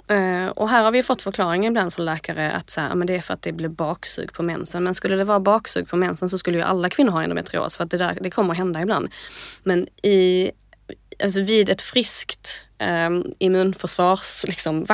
Eh, 0.08 0.48
och 0.48 0.70
här 0.70 0.84
har 0.84 0.92
vi 0.92 1.04
fått 1.04 1.22
förklaringen 1.22 1.72
ibland 1.72 1.94
från 1.94 2.06
läkare 2.06 2.52
att 2.52 2.70
så 2.70 2.82
här, 2.82 2.96
men 2.96 3.08
det 3.08 3.16
är 3.16 3.22
för 3.22 3.34
att 3.34 3.42
det 3.42 3.52
blir 3.52 3.70
baksug 3.70 4.34
på 4.34 4.44
mensen. 4.44 4.84
Men 4.84 4.94
skulle 4.94 5.16
det 5.16 5.24
vara 5.24 5.40
baksug 5.40 5.90
på 5.90 5.98
mensen 5.98 6.30
så 6.30 6.38
skulle 6.38 6.58
ju 6.58 6.64
alla 6.64 6.90
kvinnor 6.90 7.12
ha 7.12 7.24
endometrios 7.24 7.78
för 7.78 7.84
att 7.84 7.92
det, 7.92 7.98
där, 7.98 8.18
det 8.22 8.32
kommer 8.32 8.52
att 8.52 8.58
hända 8.58 8.82
ibland. 8.82 9.10
Men 9.64 9.88
i 10.04 10.52
alltså 11.24 11.42
vid 11.42 11.70
ett 11.70 11.82
friskt 11.82 12.66
eh, 12.78 13.10
immunförsvarsvakt 13.38 14.48
liksom, 14.48 14.86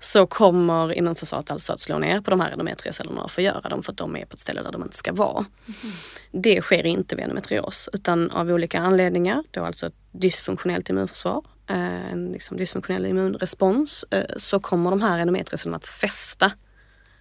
så 0.00 0.26
kommer 0.26 0.94
immunförsvaret 0.94 1.50
alltså 1.50 1.72
att 1.72 1.80
slå 1.80 1.98
ner 1.98 2.20
på 2.20 2.30
de 2.30 2.40
här 2.40 2.50
endometriocellerna 2.50 3.22
och 3.22 3.30
förgöra 3.30 3.68
dem 3.68 3.82
för 3.82 3.92
att 3.92 3.98
de 3.98 4.16
är 4.16 4.24
på 4.24 4.34
ett 4.34 4.40
ställe 4.40 4.62
där 4.62 4.72
de 4.72 4.82
inte 4.82 4.96
ska 4.96 5.12
vara. 5.12 5.44
Mm. 5.66 5.94
Det 6.30 6.62
sker 6.62 6.86
inte 6.86 7.16
vid 7.16 7.22
endometrios 7.22 7.88
utan 7.92 8.30
av 8.30 8.50
olika 8.50 8.80
anledningar, 8.80 9.44
då 9.50 9.64
alltså 9.64 9.86
ett 9.86 9.94
dysfunktionellt 10.12 10.90
immunförsvar, 10.90 11.44
eh, 11.68 12.12
en 12.12 12.32
liksom 12.32 12.56
dysfunktionell 12.56 13.06
immunrespons, 13.06 14.04
eh, 14.10 14.24
så 14.36 14.60
kommer 14.60 14.90
de 14.90 15.02
här 15.02 15.18
endometriocellerna 15.18 15.76
att 15.76 15.86
fästa 15.86 16.52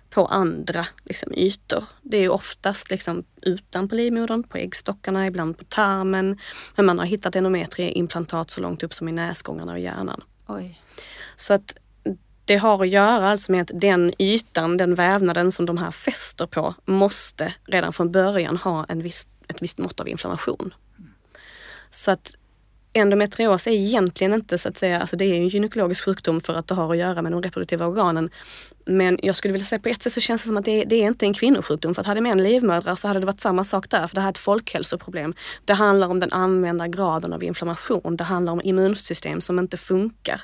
på 0.10 0.26
andra 0.26 0.86
liksom, 1.04 1.34
ytor. 1.34 1.84
Det 2.02 2.18
är 2.18 2.30
oftast 2.30 2.90
liksom, 2.90 3.24
utanpå 3.42 3.96
livmodern, 3.96 4.44
på 4.44 4.58
äggstockarna, 4.58 5.28
ibland 5.28 5.58
på 5.58 5.64
tarmen. 5.64 6.40
Men 6.76 6.86
man 6.86 7.00
har 7.00 7.06
hittat 7.06 7.36
endometrieimplantat 7.36 8.52
så 8.52 8.62
långt 8.62 8.84
upp 8.84 8.94
som 8.94 9.10
i 9.10 9.12
näsgångarna 9.12 9.72
och 9.72 9.80
hjärnan. 9.80 10.24
Oj. 10.48 10.82
Så 11.36 11.54
att 11.54 11.78
det 12.46 12.58
har 12.58 12.82
att 12.82 12.90
göra 12.90 13.30
alltså 13.30 13.52
med 13.52 13.62
att 13.62 13.72
den 13.74 14.14
ytan, 14.20 14.78
den 14.78 14.96
vävnaden 14.96 15.52
som 15.52 15.66
de 15.66 15.78
här 15.78 15.92
fäster 15.92 16.46
på 16.46 16.76
måste 16.86 17.54
redan 17.66 17.94
från 17.94 18.12
början 18.12 18.58
ha 18.58 18.86
en 18.86 19.04
viss, 19.04 19.28
ett 19.48 19.62
visst 19.62 19.78
mått 19.78 20.00
av 20.00 20.08
inflammation. 20.08 20.74
Så 21.90 22.12
att 22.12 22.36
endometrios 22.94 23.68
är 23.68 23.72
egentligen 23.72 24.34
inte 24.34 24.58
så 24.58 24.70
att 24.70 24.78
säga, 24.78 25.00
alltså 25.00 25.16
det 25.16 25.26
är 25.26 25.34
en 25.34 25.48
gynekologisk 25.48 26.04
sjukdom 26.04 26.42
för 26.42 26.54
att 26.54 26.68
det 26.68 26.76
har 26.76 26.92
att 26.92 26.98
göra 26.98 27.22
med 27.22 27.32
de 27.32 27.42
reproduktiva 27.42 27.88
organen. 27.88 28.30
Men 28.86 29.20
jag 29.24 29.36
skulle 29.36 29.52
vilja 29.52 29.66
säga 29.66 29.80
på 29.80 29.90
ett 29.90 30.02
sätt 30.02 30.14
så 30.14 30.22
känns 30.22 30.42
det 30.42 30.48
som 30.48 30.58
att 30.58 30.66
det, 30.66 30.84
det 30.84 30.96
är 30.96 31.08
inte 31.08 31.26
en 31.26 31.34
kvinnosjukdom. 31.34 31.96
För 31.96 32.02
att 32.02 32.08
hade 32.08 32.22
män 32.22 32.44
livmödrar 32.44 32.96
så 32.96 33.08
hade 33.08 33.20
det 33.20 33.26
varit 33.26 33.40
samma 33.40 33.64
sak 33.64 33.90
där. 33.90 34.08
För 34.08 34.16
det 34.16 34.22
här 34.22 34.28
är 34.28 34.32
ett 34.32 34.38
folkhälsoproblem. 34.38 35.34
Det 35.66 35.74
handlar 35.74 36.08
om 36.08 36.20
den 36.20 36.32
använda 36.34 36.88
graden 36.88 37.34
av 37.34 37.44
inflammation. 37.44 38.18
Det 38.18 38.24
handlar 38.24 38.54
om 38.54 38.62
immunsystem 38.64 39.42
som 39.42 39.60
inte 39.60 39.78
funkar. 39.78 40.42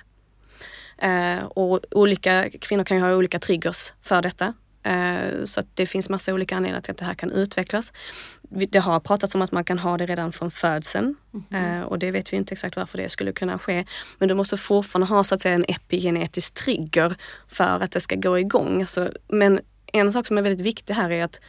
Eh, 0.98 1.44
och 1.44 1.80
olika 1.92 2.50
kvinnor 2.50 2.84
kan 2.84 2.98
ju 2.98 3.04
ha 3.04 3.16
olika 3.16 3.40
triggers 3.40 3.94
för 4.02 4.22
detta. 4.22 4.54
Eh, 4.84 5.44
så 5.46 5.60
att 5.60 5.68
det 5.74 5.86
finns 5.86 6.10
massa 6.10 6.34
olika 6.34 6.56
anledningar 6.56 6.82
till 6.82 6.92
att 6.92 6.98
det 6.98 7.06
här 7.06 7.14
kan 7.14 7.32
utvecklas. 7.32 7.94
Det 8.42 8.80
har 8.80 9.00
pratats 9.00 9.36
om 9.36 9.42
att 9.42 9.52
man 9.52 9.64
kan 9.64 9.80
ha 9.80 9.98
det 9.98 10.06
redan 10.06 10.32
från 10.32 10.52
födseln 10.52 11.16
mm. 11.52 11.84
och 11.84 12.00
det 12.00 12.12
vet 12.12 12.34
vi 12.34 12.38
inte 12.38 12.54
exakt 12.54 12.76
varför 12.76 12.98
det 12.98 13.10
skulle 13.10 13.32
kunna 13.32 13.60
ske. 13.60 13.86
Men 14.18 14.28
du 14.28 14.36
måste 14.36 14.58
fortfarande 14.58 15.08
ha 15.08 15.24
så 15.24 15.36
att 15.36 15.42
säga 15.42 15.56
en 15.56 15.66
epigenetisk 15.68 16.54
trigger 16.54 17.16
för 17.48 17.80
att 17.80 17.92
det 17.92 18.02
ska 18.02 18.16
gå 18.16 18.40
igång. 18.40 18.82
Alltså, 18.82 19.12
men 19.28 19.60
en 19.94 20.14
sak 20.14 20.28
som 20.28 20.38
är 20.38 20.42
väldigt 20.42 20.66
viktig 20.66 20.94
här 20.94 21.10
är 21.10 21.24
att 21.24 21.40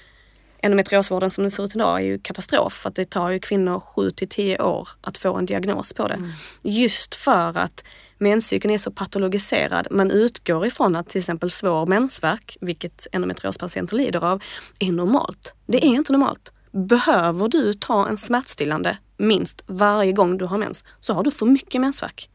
endometriosvården 0.62 1.30
som 1.30 1.44
den 1.44 1.50
ser 1.50 1.64
ut 1.64 1.74
idag 1.74 2.00
är 2.00 2.04
ju 2.04 2.18
katastrof. 2.18 2.72
För 2.72 2.88
att 2.88 2.94
det 2.94 3.10
tar 3.10 3.30
ju 3.30 3.38
kvinnor 3.38 3.80
7 3.80 4.10
till 4.10 4.28
10 4.28 4.62
år 4.62 4.88
att 5.00 5.18
få 5.18 5.34
en 5.36 5.46
diagnos 5.46 5.92
på 5.92 6.08
det. 6.08 6.14
Mm. 6.14 6.30
Just 6.62 7.14
för 7.14 7.58
att 7.58 7.84
menscykeln 8.18 8.74
är 8.74 8.78
så 8.78 8.90
patologiserad. 8.90 9.88
Man 9.90 10.10
utgår 10.10 10.66
ifrån 10.66 10.96
att 10.96 11.08
till 11.08 11.18
exempel 11.18 11.50
svår 11.50 11.86
mensvärk, 11.86 12.56
vilket 12.60 13.06
endometriospatienter 13.12 13.96
lider 13.96 14.24
av, 14.24 14.42
är 14.78 14.92
normalt. 14.92 15.54
Det 15.66 15.84
är 15.84 15.88
inte 15.88 16.12
normalt. 16.12 16.52
Behöver 16.70 17.48
du 17.48 17.72
ta 17.72 18.08
en 18.08 18.16
smärtstillande 18.16 18.98
minst 19.16 19.62
varje 19.66 20.12
gång 20.12 20.38
du 20.38 20.44
har 20.44 20.58
mens 20.58 20.84
så 21.00 21.12
har 21.12 21.24
du 21.24 21.30
för 21.30 21.46
mycket 21.46 21.80
mensvärk. 21.80 22.30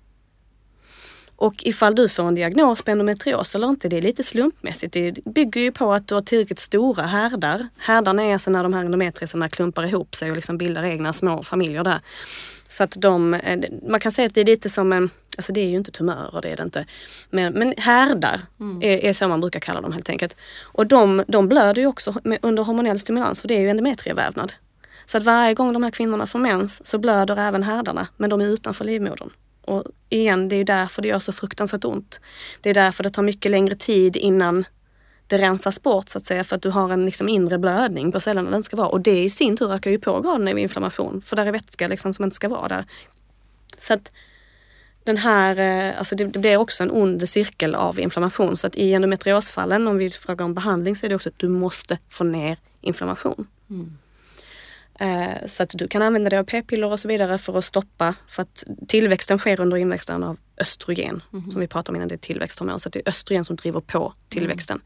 Och 1.40 1.64
ifall 1.66 1.96
du 1.96 2.10
får 2.10 2.24
en 2.24 2.36
diagnos 2.36 2.82
på 2.82 2.92
endometrios 2.92 3.56
eller 3.56 3.68
inte, 3.68 3.90
det 3.90 3.98
är 3.98 4.02
lite 4.02 4.24
slumpmässigt. 4.24 4.94
Det 4.94 5.12
bygger 5.26 5.62
ju 5.62 5.72
på 5.72 5.94
att 5.94 6.08
du 6.08 6.16
har 6.16 6.22
tillräckligt 6.22 6.60
stora 6.60 7.04
härdar. 7.04 7.68
Härdarna 7.78 8.24
är 8.24 8.34
alltså 8.34 8.52
när 8.52 8.64
de 8.64 8.74
här 8.74 8.86
endometriserna 8.86 9.50
klumpar 9.50 9.86
ihop 9.86 10.16
sig 10.16 10.30
och 10.30 10.36
liksom 10.36 10.58
bildar 10.58 10.84
egna 10.84 11.14
små 11.14 11.44
familjer 11.44 11.84
där. 11.84 12.02
Så 12.72 12.84
att 12.84 12.92
de, 12.92 13.34
eh, 13.34 13.60
man 13.88 14.00
kan 14.00 14.12
säga 14.12 14.28
att 14.28 14.36
det 14.36 14.42
är 14.42 14.46
lite 14.46 14.70
som 14.70 14.94
en, 14.94 15.10
alltså 15.38 15.52
det 15.54 15.62
är 15.62 15.70
ju 15.70 15.76
inte 15.76 15.92
tumörer, 15.92 16.42
det 16.42 16.50
är 16.50 16.56
det 16.56 16.64
inte. 16.64 16.86
Men, 17.30 17.54
men 17.54 17.74
härdar 17.78 18.42
mm. 18.60 18.82
är, 18.82 18.98
är 19.06 19.14
så 19.14 19.28
man 19.28 19.42
brukar 19.42 19.60
kalla 19.60 19.82
dem 19.82 19.92
helt 19.92 20.10
enkelt. 20.10 20.36
Och 20.62 20.88
de, 20.88 21.24
de 21.28 21.48
blöder 21.48 21.82
ju 21.82 21.88
också 21.88 22.16
med, 22.24 22.40
under 22.42 22.64
hormonell 22.64 23.00
stimulans 23.00 23.42
för 23.42 23.48
det 23.48 23.54
är 23.56 23.60
ju 23.60 23.70
endometrievävnad. 23.70 24.54
Så 25.06 25.18
att 25.18 25.24
varje 25.24 25.54
gång 25.54 25.74
de 25.74 25.84
här 25.84 25.92
kvinnorna 25.92 26.28
får 26.28 26.40
mens 26.40 26.88
så 26.88 26.98
blöder 26.98 27.38
även 27.40 27.64
härdarna 27.64 28.08
men 28.18 28.30
de 28.30 28.42
är 28.42 28.46
utanför 28.46 28.86
livmodern. 28.86 29.30
Och 29.66 29.84
igen, 30.10 30.50
det 30.50 30.56
är 30.56 30.64
därför 30.64 31.02
det 31.02 31.08
gör 31.08 31.20
så 31.20 31.32
fruktansvärt 31.32 31.86
ont. 31.86 32.20
Det 32.62 32.70
är 32.70 32.74
därför 32.74 33.04
det 33.04 33.10
tar 33.10 33.24
mycket 33.24 33.52
längre 33.52 33.76
tid 33.76 34.18
innan 34.18 34.66
det 35.30 35.38
rensas 35.38 35.84
bort 35.84 36.10
så 36.10 36.18
att 36.18 36.26
säga 36.26 36.44
för 36.44 36.56
att 36.56 36.62
du 36.62 36.70
har 36.70 36.90
en 36.90 37.06
liksom 37.06 37.30
inre 37.30 37.58
blödning 37.58 38.12
på 38.12 38.20
cellerna 38.20 38.52
den 38.52 38.64
ska 38.64 38.76
vara. 38.76 38.88
Och 38.88 39.02
det 39.02 39.24
i 39.24 39.30
sin 39.30 39.58
tur 39.58 39.74
ökar 39.74 39.92
ju 39.92 40.00
på 40.00 40.22
graden 40.22 40.48
av 40.48 40.60
inflammation 40.60 41.22
för 41.22 41.36
där 41.36 41.46
är 41.46 41.52
vätska 41.52 41.88
liksom 41.88 42.14
som 42.14 42.26
inte 42.26 42.36
ska 42.36 42.50
vara 42.50 42.68
där. 42.68 42.86
Så 43.78 43.94
att 43.94 44.12
den 45.04 45.18
här, 45.18 45.60
eh, 45.60 45.98
alltså 45.98 46.16
det, 46.16 46.26
det 46.26 46.40
blir 46.40 46.58
också 46.58 46.84
en 46.84 46.92
ond 46.92 47.30
cirkel 47.30 47.76
av 47.76 48.00
inflammation. 48.00 48.58
Så 48.58 48.68
att 48.68 48.76
i 48.76 48.94
endometriosfallen, 48.94 49.88
om 49.88 49.98
vi 49.98 50.10
frågar 50.10 50.46
om 50.46 50.54
behandling, 50.54 50.96
så 50.96 51.06
är 51.06 51.10
det 51.10 51.16
också 51.16 51.30
att 51.30 51.40
du 51.40 51.50
måste 51.50 51.98
få 52.10 52.24
ner 52.24 52.58
inflammation. 52.82 53.48
Mm. 53.70 53.98
Eh, 55.00 55.48
så 55.48 55.64
att 55.64 55.70
du 55.70 55.88
kan 55.88 56.02
använda 56.02 56.30
dig 56.30 56.40
av 56.40 56.44
p-piller 56.44 56.92
och 56.92 57.00
så 57.00 57.08
vidare 57.08 57.38
för 57.38 57.58
att 57.58 57.66
stoppa, 57.66 58.16
för 58.28 58.42
att 58.42 58.64
tillväxten 58.88 59.40
sker 59.40 59.62
under 59.62 59.78
inväxten 59.78 60.24
av 60.24 60.38
östrogen. 60.60 61.22
Mm. 61.34 61.52
Som 61.52 61.62
vi 61.62 61.68
pratade 61.68 61.92
om 61.92 61.96
innan, 61.96 62.08
det 62.08 62.16
är 62.16 62.18
tillväxthormon. 62.18 62.80
Så 62.80 62.90
det 62.90 63.00
är 63.00 63.10
östrogen 63.10 63.46
som 63.46 63.56
driver 63.56 63.80
på 63.80 64.14
tillväxten. 64.30 64.82
Mm. 64.82 64.86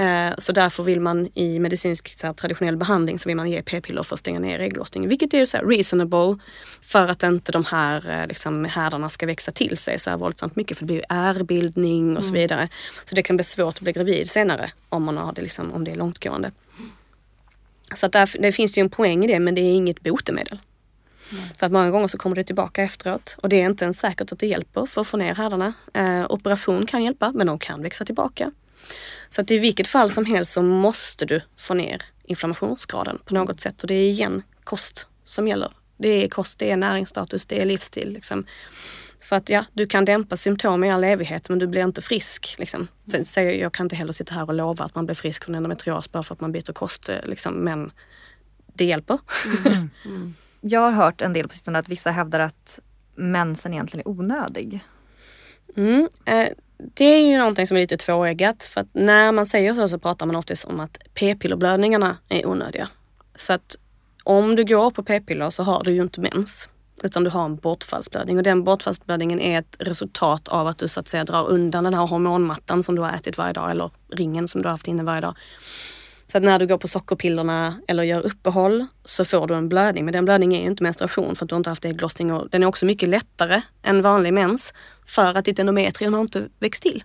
Eh, 0.00 0.34
så 0.38 0.52
därför 0.52 0.82
vill 0.82 1.00
man 1.00 1.28
i 1.34 1.58
medicinsk 1.58 2.18
så 2.18 2.26
här, 2.26 2.34
traditionell 2.34 2.76
behandling 2.76 3.18
så 3.18 3.28
vill 3.28 3.36
man 3.36 3.50
ge 3.50 3.62
p-piller 3.62 4.02
för 4.02 4.14
att 4.14 4.20
stänga 4.20 4.40
ner 4.40 4.60
ägglossningen. 4.60 5.08
Vilket 5.08 5.34
är 5.34 5.44
så 5.44 5.56
här, 5.56 5.64
reasonable 5.64 6.38
för 6.80 7.08
att 7.08 7.22
inte 7.22 7.52
de 7.52 7.64
här 7.64 8.10
eh, 8.10 8.26
liksom, 8.26 8.64
härdarna 8.64 9.08
ska 9.08 9.26
växa 9.26 9.52
till 9.52 9.76
sig 9.76 9.98
så 9.98 10.10
här 10.10 10.16
våldsamt 10.16 10.56
mycket. 10.56 10.78
För 10.78 10.86
det 10.86 10.92
blir 10.92 11.04
ärrbildning 11.08 12.16
och 12.16 12.24
så 12.24 12.30
mm. 12.30 12.40
vidare. 12.40 12.68
Så 13.04 13.14
det 13.14 13.22
kan 13.22 13.36
bli 13.36 13.44
svårt 13.44 13.74
att 13.74 13.80
bli 13.80 13.92
gravid 13.92 14.30
senare 14.30 14.70
om, 14.88 15.04
man 15.04 15.16
har 15.16 15.32
det, 15.32 15.42
liksom, 15.42 15.72
om 15.72 15.84
det 15.84 15.90
är 15.90 15.96
långtgående. 15.96 16.50
Så 17.94 18.06
att 18.06 18.12
där, 18.12 18.30
det 18.38 18.52
finns 18.52 18.78
ju 18.78 18.80
en 18.80 18.90
poäng 18.90 19.24
i 19.24 19.26
det 19.26 19.40
men 19.40 19.54
det 19.54 19.60
är 19.60 19.72
inget 19.72 20.00
botemedel. 20.00 20.58
Mm. 21.32 21.44
För 21.58 21.66
att 21.66 21.72
många 21.72 21.90
gånger 21.90 22.08
så 22.08 22.18
kommer 22.18 22.36
det 22.36 22.44
tillbaka 22.44 22.82
efteråt 22.82 23.36
och 23.38 23.48
det 23.48 23.60
är 23.60 23.66
inte 23.66 23.84
ens 23.84 23.98
säkert 23.98 24.32
att 24.32 24.38
det 24.38 24.46
hjälper 24.46 24.86
för 24.86 25.00
att 25.00 25.06
få 25.06 25.16
ner 25.16 25.34
härdarna. 25.34 25.72
Eh, 25.94 26.26
operation 26.30 26.86
kan 26.86 27.04
hjälpa 27.04 27.32
men 27.32 27.46
de 27.46 27.58
kan 27.58 27.82
växa 27.82 28.04
tillbaka. 28.04 28.52
Så 29.28 29.40
att 29.40 29.50
i 29.50 29.58
vilket 29.58 29.86
fall 29.86 30.10
som 30.10 30.24
helst 30.24 30.52
så 30.52 30.62
måste 30.62 31.24
du 31.26 31.40
få 31.58 31.74
ner 31.74 32.02
inflammationsgraden 32.24 33.18
på 33.24 33.34
något 33.34 33.60
sätt 33.60 33.82
och 33.82 33.88
det 33.88 33.94
är 33.94 34.10
igen 34.10 34.42
kost 34.64 35.06
som 35.24 35.48
gäller. 35.48 35.72
Det 35.96 36.24
är 36.24 36.28
kost, 36.28 36.58
det 36.58 36.70
är 36.70 36.76
näringsstatus, 36.76 37.46
det 37.46 37.60
är 37.60 37.64
livsstil. 37.64 38.12
Liksom. 38.12 38.46
För 39.20 39.36
att 39.36 39.48
ja, 39.48 39.64
du 39.72 39.86
kan 39.86 40.04
dämpa 40.04 40.36
symptom 40.36 40.84
i 40.84 40.90
all 40.90 41.04
evighet 41.04 41.48
men 41.48 41.58
du 41.58 41.66
blir 41.66 41.82
inte 41.82 42.02
frisk. 42.02 42.54
Liksom. 42.58 42.88
Sen 43.10 43.24
säger 43.24 43.50
jag, 43.50 43.58
jag 43.58 43.72
kan 43.72 43.86
inte 43.86 43.96
heller 43.96 44.12
sitta 44.12 44.34
här 44.34 44.48
och 44.48 44.54
lova 44.54 44.84
att 44.84 44.94
man 44.94 45.06
blir 45.06 45.14
frisk 45.14 45.44
från 45.44 45.54
endometrios 45.54 46.12
bara 46.12 46.22
för 46.22 46.34
att 46.34 46.40
man 46.40 46.52
byter 46.52 46.72
kost. 46.72 47.08
Eh, 47.08 47.16
liksom. 47.24 47.54
Men 47.54 47.90
det 48.74 48.84
hjälper. 48.84 49.18
Mm. 49.66 49.90
Mm. 50.04 50.34
Jag 50.60 50.80
har 50.80 50.90
hört 50.90 51.20
en 51.20 51.32
del 51.32 51.48
på 51.48 51.54
sistone 51.54 51.78
att 51.78 51.88
vissa 51.88 52.10
hävdar 52.10 52.40
att 52.40 52.78
mensen 53.14 53.72
egentligen 53.72 54.06
är 54.06 54.10
onödig. 54.10 54.84
Mm. 55.76 56.08
Eh, 56.24 56.48
det 56.76 57.04
är 57.04 57.30
ju 57.30 57.38
någonting 57.38 57.66
som 57.66 57.76
är 57.76 57.80
lite 57.80 57.96
tvåeggat 57.96 58.64
för 58.64 58.80
att 58.80 58.88
när 58.92 59.32
man 59.32 59.46
säger 59.46 59.74
så 59.74 59.88
så 59.88 59.98
pratar 59.98 60.26
man 60.26 60.36
oftast 60.36 60.64
om 60.64 60.80
att 60.80 60.98
p-pillerblödningarna 61.14 62.16
är 62.28 62.46
onödiga. 62.46 62.88
Så 63.36 63.52
att 63.52 63.76
om 64.24 64.56
du 64.56 64.64
går 64.64 64.90
på 64.90 65.02
p-piller 65.02 65.50
så 65.50 65.62
har 65.62 65.84
du 65.84 65.92
ju 65.92 66.02
inte 66.02 66.20
mens. 66.20 66.68
Utan 67.02 67.24
du 67.24 67.30
har 67.30 67.44
en 67.44 67.56
bortfallsblödning 67.56 68.36
och 68.36 68.42
den 68.42 68.64
bortfallsblödningen 68.64 69.40
är 69.40 69.58
ett 69.58 69.76
resultat 69.78 70.48
av 70.48 70.66
att 70.66 70.78
du 70.78 70.88
så 70.88 71.00
att 71.00 71.08
säga 71.08 71.24
drar 71.24 71.48
undan 71.48 71.84
den 71.84 71.94
här 71.94 72.06
hormonmattan 72.06 72.82
som 72.82 72.94
du 72.94 73.02
har 73.02 73.12
ätit 73.12 73.38
varje 73.38 73.52
dag 73.52 73.70
eller 73.70 73.90
ringen 74.08 74.48
som 74.48 74.62
du 74.62 74.68
har 74.68 74.72
haft 74.72 74.88
inne 74.88 75.02
varje 75.02 75.20
dag. 75.20 75.36
Så 76.30 76.38
att 76.38 76.44
när 76.44 76.58
du 76.58 76.66
går 76.66 76.78
på 76.78 76.88
sockerpillerna 76.88 77.74
eller 77.88 78.02
gör 78.02 78.26
uppehåll 78.26 78.86
så 79.04 79.24
får 79.24 79.46
du 79.46 79.54
en 79.54 79.68
blödning. 79.68 80.04
Men 80.04 80.12
den 80.12 80.24
blödningen 80.24 80.60
är 80.60 80.64
ju 80.64 80.70
inte 80.70 80.82
menstruation 80.82 81.36
för 81.36 81.44
att 81.44 81.48
du 81.48 81.56
inte 81.56 81.70
haft 81.70 81.84
ägglossning 81.84 82.32
och 82.32 82.48
den 82.50 82.62
är 82.62 82.66
också 82.66 82.86
mycket 82.86 83.08
lättare 83.08 83.62
än 83.82 84.02
vanlig 84.02 84.32
mens 84.32 84.74
för 85.06 85.34
att 85.34 85.44
ditt 85.44 85.58
endometrium 85.58 86.14
har 86.14 86.20
inte 86.20 86.48
växt 86.58 86.82
till. 86.82 87.04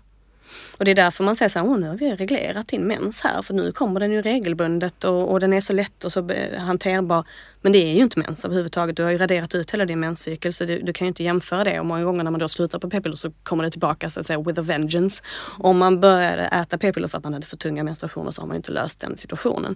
Och 0.77 0.85
det 0.85 0.91
är 0.91 0.95
därför 0.95 1.23
man 1.23 1.35
säger 1.35 1.49
så 1.49 1.59
här, 1.59 1.65
Åh, 1.65 1.77
nu 1.77 1.87
har 1.87 1.95
vi 1.97 2.15
reglerat 2.15 2.67
din 2.67 2.81
mens 2.81 3.21
här 3.21 3.41
för 3.41 3.53
nu 3.53 3.71
kommer 3.71 3.99
den 3.99 4.11
ju 4.11 4.21
regelbundet 4.21 5.03
och, 5.03 5.31
och 5.31 5.39
den 5.39 5.53
är 5.53 5.61
så 5.61 5.73
lätt 5.73 6.03
och 6.03 6.11
så 6.11 6.29
eh, 6.29 6.59
hanterbar. 6.59 7.25
Men 7.61 7.71
det 7.71 7.77
är 7.77 7.93
ju 7.93 8.01
inte 8.01 8.19
mens 8.19 8.45
överhuvudtaget. 8.45 8.97
Du 8.97 9.03
har 9.03 9.11
ju 9.11 9.17
raderat 9.17 9.55
ut 9.55 9.71
hela 9.71 9.85
din 9.85 9.99
menscykel 9.99 10.53
så 10.53 10.65
du, 10.65 10.81
du 10.81 10.93
kan 10.93 11.05
ju 11.05 11.07
inte 11.07 11.23
jämföra 11.23 11.63
det. 11.63 11.79
Och 11.79 11.85
många 11.85 12.03
gånger 12.03 12.23
när 12.23 12.31
man 12.31 12.39
då 12.39 12.47
slutar 12.47 12.79
på 12.79 12.89
p-piller 12.89 13.15
så 13.15 13.31
kommer 13.43 13.63
det 13.63 13.71
tillbaka 13.71 14.09
så 14.09 14.19
att 14.19 14.25
säga 14.25 14.41
with 14.41 14.59
a 14.59 14.63
vengeance. 14.63 15.23
Om 15.59 15.77
man 15.77 15.99
började 15.99 16.43
äta 16.43 16.77
p-piller 16.77 17.07
för 17.07 17.17
att 17.17 17.23
man 17.23 17.33
hade 17.33 17.45
för 17.45 17.57
tunga 17.57 17.83
menstruationer 17.83 18.31
så 18.31 18.41
har 18.41 18.47
man 18.47 18.55
ju 18.55 18.57
inte 18.57 18.71
löst 18.71 18.99
den 18.99 19.17
situationen. 19.17 19.75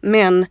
Men 0.00 0.46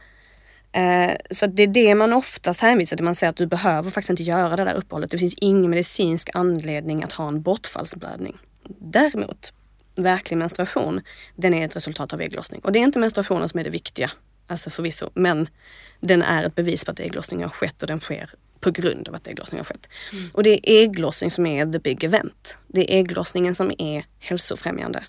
eh, 0.71 1.11
så 1.31 1.47
det 1.47 1.63
är 1.63 1.67
det 1.67 1.95
man 1.95 2.13
oftast 2.13 2.61
hänvisar 2.61 2.97
till. 2.97 3.05
Man 3.05 3.15
säger 3.15 3.29
att 3.29 3.37
du 3.37 3.45
behöver 3.45 3.91
faktiskt 3.91 4.09
inte 4.09 4.23
göra 4.23 4.55
det 4.55 4.63
där 4.63 4.73
uppehållet. 4.73 5.11
Det 5.11 5.17
finns 5.17 5.35
ingen 5.37 5.69
medicinsk 5.69 6.29
anledning 6.33 7.03
att 7.03 7.13
ha 7.13 7.27
en 7.27 7.41
bortfallsblödning. 7.41 8.37
Däremot, 8.67 9.53
verklig 9.95 10.37
menstruation, 10.37 11.01
den 11.35 11.53
är 11.53 11.65
ett 11.65 11.75
resultat 11.75 12.13
av 12.13 12.21
ägglossning. 12.21 12.61
Och 12.61 12.71
det 12.71 12.79
är 12.79 12.83
inte 12.83 12.99
menstruationen 12.99 13.49
som 13.49 13.59
är 13.59 13.63
det 13.63 13.69
viktiga, 13.69 14.11
alltså 14.47 14.69
förvisso, 14.69 15.09
men 15.13 15.47
den 15.99 16.21
är 16.21 16.43
ett 16.43 16.55
bevis 16.55 16.85
på 16.85 16.91
att 16.91 16.99
ägglossning 16.99 17.41
har 17.41 17.49
skett 17.49 17.81
och 17.81 17.87
den 17.87 17.99
sker 17.99 18.29
på 18.59 18.71
grund 18.71 19.07
av 19.07 19.15
att 19.15 19.27
ägglossning 19.27 19.59
har 19.59 19.65
skett. 19.65 19.87
Mm. 20.13 20.29
Och 20.33 20.43
det 20.43 20.69
är 20.71 20.83
ägglossning 20.83 21.31
som 21.31 21.45
är 21.45 21.71
the 21.71 21.79
big 21.79 22.03
event. 22.03 22.57
Det 22.67 22.93
är 22.93 22.99
ägglossningen 22.99 23.55
som 23.55 23.71
är 23.77 24.05
hälsofrämjande. 24.19 25.03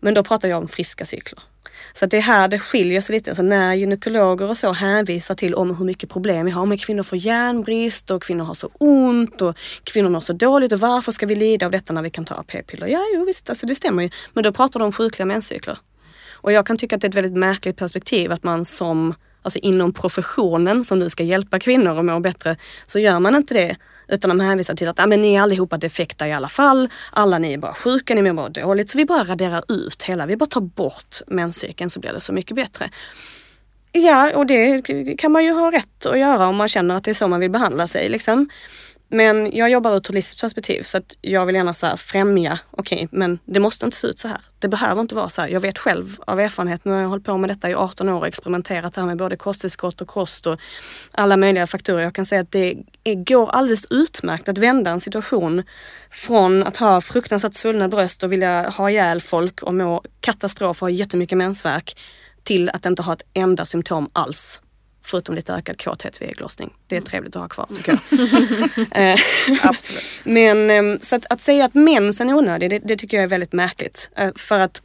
Men 0.00 0.14
då 0.14 0.24
pratar 0.24 0.48
jag 0.48 0.58
om 0.58 0.68
friska 0.68 1.04
cykler. 1.04 1.40
Så 1.92 2.06
det 2.06 2.16
är 2.16 2.20
här 2.20 2.48
det 2.48 2.58
skiljer 2.58 3.00
sig 3.00 3.14
lite. 3.14 3.30
Alltså 3.30 3.42
när 3.42 3.74
gynekologer 3.74 4.48
och 4.48 4.56
så 4.56 4.72
hänvisar 4.72 5.34
till 5.34 5.54
om 5.54 5.76
hur 5.76 5.84
mycket 5.84 6.10
problem 6.10 6.46
vi 6.46 6.52
har 6.52 6.66
med 6.66 6.80
kvinnor 6.80 7.02
får 7.02 7.18
järnbrist 7.18 8.10
och 8.10 8.22
kvinnor 8.22 8.44
har 8.44 8.54
så 8.54 8.70
ont 8.78 9.42
och 9.42 9.56
kvinnor 9.84 10.08
mår 10.08 10.20
så 10.20 10.32
dåligt 10.32 10.72
och 10.72 10.80
varför 10.80 11.12
ska 11.12 11.26
vi 11.26 11.34
lida 11.34 11.66
av 11.66 11.72
detta 11.72 11.92
när 11.92 12.02
vi 12.02 12.10
kan 12.10 12.24
ta 12.24 12.42
p-piller? 12.42 12.86
Ja, 12.86 13.06
jo 13.14 13.24
visst, 13.24 13.50
alltså 13.50 13.66
det 13.66 13.74
stämmer 13.74 14.02
ju. 14.02 14.10
Men 14.32 14.44
då 14.44 14.52
pratar 14.52 14.80
de 14.80 14.86
om 14.86 14.92
sjukliga 14.92 15.26
menscykler. 15.26 15.78
Och 16.42 16.52
jag 16.52 16.66
kan 16.66 16.78
tycka 16.78 16.96
att 16.96 17.02
det 17.02 17.06
är 17.06 17.08
ett 17.08 17.14
väldigt 17.14 17.38
märkligt 17.38 17.76
perspektiv 17.76 18.32
att 18.32 18.42
man 18.42 18.64
som, 18.64 19.14
alltså 19.42 19.58
inom 19.58 19.92
professionen 19.92 20.84
som 20.84 20.98
nu 20.98 21.08
ska 21.08 21.22
hjälpa 21.22 21.58
kvinnor 21.58 21.98
att 21.98 22.04
må 22.04 22.20
bättre, 22.20 22.56
så 22.86 22.98
gör 22.98 23.20
man 23.20 23.34
inte 23.34 23.54
det 23.54 23.76
utan 24.08 24.28
de 24.28 24.40
hänvisar 24.40 24.74
till 24.74 24.88
att 24.88 25.00
ah, 25.00 25.06
men 25.06 25.20
ni 25.20 25.34
är 25.34 25.40
allihopa 25.40 25.76
defekta 25.76 26.28
i 26.28 26.32
alla 26.32 26.48
fall. 26.48 26.88
Alla 27.12 27.38
ni 27.38 27.52
är 27.52 27.58
bara 27.58 27.74
sjuka, 27.74 28.14
ni 28.14 28.22
mår 28.22 28.32
bara 28.32 28.48
dåligt. 28.48 28.90
Så 28.90 28.98
vi 28.98 29.04
bara 29.04 29.24
raderar 29.24 29.64
ut 29.68 30.02
hela, 30.02 30.26
vi 30.26 30.36
bara 30.36 30.46
tar 30.46 30.60
bort 30.60 31.16
menscykeln 31.26 31.90
så 31.90 32.00
blir 32.00 32.12
det 32.12 32.20
så 32.20 32.32
mycket 32.32 32.56
bättre. 32.56 32.90
Ja, 33.92 34.36
och 34.36 34.46
det 34.46 34.82
kan 35.18 35.32
man 35.32 35.44
ju 35.44 35.52
ha 35.52 35.72
rätt 35.72 36.06
att 36.06 36.18
göra 36.18 36.46
om 36.46 36.56
man 36.56 36.68
känner 36.68 36.94
att 36.94 37.04
det 37.04 37.10
är 37.10 37.14
så 37.14 37.28
man 37.28 37.40
vill 37.40 37.50
behandla 37.50 37.86
sig. 37.86 38.08
Liksom. 38.08 38.48
Men 39.12 39.56
jag 39.56 39.70
jobbar 39.70 39.92
ur 39.92 40.16
ett 40.16 40.40
perspektiv 40.40 40.82
så 40.82 40.98
att 40.98 41.16
jag 41.20 41.46
vill 41.46 41.54
gärna 41.54 41.74
så 41.74 41.96
främja, 41.96 42.58
okej 42.70 42.96
okay, 42.96 43.18
men 43.18 43.38
det 43.44 43.60
måste 43.60 43.84
inte 43.84 43.96
se 43.96 44.06
ut 44.06 44.18
så 44.18 44.28
här. 44.28 44.40
Det 44.58 44.68
behöver 44.68 45.00
inte 45.00 45.14
vara 45.14 45.28
så 45.28 45.42
här. 45.42 45.48
Jag 45.48 45.60
vet 45.60 45.78
själv 45.78 46.16
av 46.26 46.40
erfarenhet, 46.40 46.84
nu 46.84 46.92
har 46.92 47.00
jag 47.00 47.08
hållit 47.08 47.24
på 47.24 47.36
med 47.38 47.50
detta 47.50 47.70
i 47.70 47.74
18 47.74 48.08
år 48.08 48.18
och 48.18 48.26
experimenterat 48.26 48.96
här 48.96 49.06
med 49.06 49.16
både 49.16 49.36
kosttillskott 49.36 50.00
och 50.00 50.08
kost 50.08 50.46
och 50.46 50.60
alla 51.12 51.36
möjliga 51.36 51.66
faktorer. 51.66 52.02
Jag 52.02 52.14
kan 52.14 52.26
säga 52.26 52.40
att 52.40 52.52
det 52.52 52.76
går 53.14 53.50
alldeles 53.50 53.86
utmärkt 53.90 54.48
att 54.48 54.58
vända 54.58 54.90
en 54.90 55.00
situation 55.00 55.62
från 56.10 56.62
att 56.62 56.76
ha 56.76 57.00
fruktansvärt 57.00 57.54
svullna 57.54 57.88
bröst 57.88 58.22
och 58.22 58.32
vilja 58.32 58.68
ha 58.68 58.90
ihjäl 58.90 59.20
folk 59.20 59.62
och 59.62 59.74
må 59.74 60.02
katastrof 60.20 60.82
och 60.82 60.88
ha 60.88 60.90
jättemycket 60.90 61.38
mensvärk 61.38 61.96
till 62.42 62.70
att 62.70 62.86
inte 62.86 63.02
ha 63.02 63.12
ett 63.12 63.24
enda 63.34 63.64
symptom 63.64 64.10
alls 64.12 64.60
Förutom 65.02 65.34
lite 65.34 65.52
ökad 65.54 65.82
kåthet 65.82 66.22
vid 66.22 66.28
ägglossning. 66.28 66.74
Det 66.86 66.94
är 66.94 66.98
mm. 66.98 67.08
trevligt 67.08 67.36
att 67.36 67.42
ha 67.42 67.48
kvar 67.48 67.68
tycker 67.76 67.92
jag. 67.92 68.20
Eh, 69.12 69.18
Absolut. 69.62 70.04
Men 70.24 70.70
ehm, 70.70 70.98
så 71.02 71.16
att, 71.16 71.26
att, 71.30 71.40
säga 71.40 71.64
att 71.64 71.74
mensen 71.74 72.30
är 72.30 72.34
onödig, 72.34 72.70
det, 72.70 72.78
det, 72.78 72.96
tycker 72.96 73.16
jag 73.16 73.24
är 73.24 73.28
väldigt 73.28 73.52
märkligt. 73.52 74.10
Eh, 74.16 74.30
för 74.36 74.58
att 74.58 74.82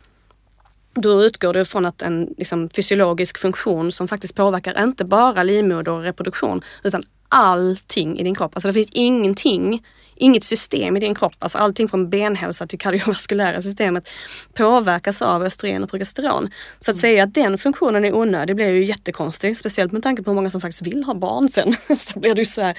då 0.93 1.23
utgår 1.23 1.53
du 1.53 1.65
från 1.65 1.85
att 1.85 2.01
en 2.01 2.33
liksom, 2.37 2.69
fysiologisk 2.69 3.37
funktion 3.37 3.91
som 3.91 4.07
faktiskt 4.07 4.35
påverkar 4.35 4.83
inte 4.83 5.05
bara 5.05 5.43
livmoder 5.43 5.91
och 5.91 6.01
reproduktion 6.01 6.61
utan 6.83 7.03
allting 7.29 8.19
i 8.19 8.23
din 8.23 8.35
kropp. 8.35 8.51
Alltså 8.55 8.67
det 8.67 8.73
finns 8.73 8.89
ingenting 8.91 9.83
inget 10.15 10.43
system 10.43 10.97
i 10.97 10.99
din 10.99 11.15
kropp, 11.15 11.35
alltså 11.39 11.57
allting 11.57 11.87
från 11.87 12.09
benhälsa 12.09 12.67
till 12.67 12.79
kardiovaskulära 12.79 13.61
systemet 13.61 14.09
påverkas 14.53 15.21
av 15.21 15.43
östrogen 15.43 15.83
och 15.83 15.89
progesteron. 15.89 16.49
Så 16.79 16.91
att 16.91 16.97
säga 16.97 17.23
att 17.23 17.33
den 17.33 17.57
funktionen 17.57 18.05
är 18.05 18.15
onödig 18.15 18.55
blir 18.55 18.69
ju 18.69 18.85
jättekonstigt, 18.85 19.59
speciellt 19.59 19.91
med 19.91 20.03
tanke 20.03 20.23
på 20.23 20.31
hur 20.31 20.35
många 20.35 20.49
som 20.49 20.61
faktiskt 20.61 20.81
vill 20.81 21.03
ha 21.03 21.13
barn 21.13 21.49
sen. 21.49 21.75
så 21.97 22.19
blir 22.19 22.35
det 22.35 22.41
ju 22.41 22.45
så 22.45 22.61
här, 22.61 22.77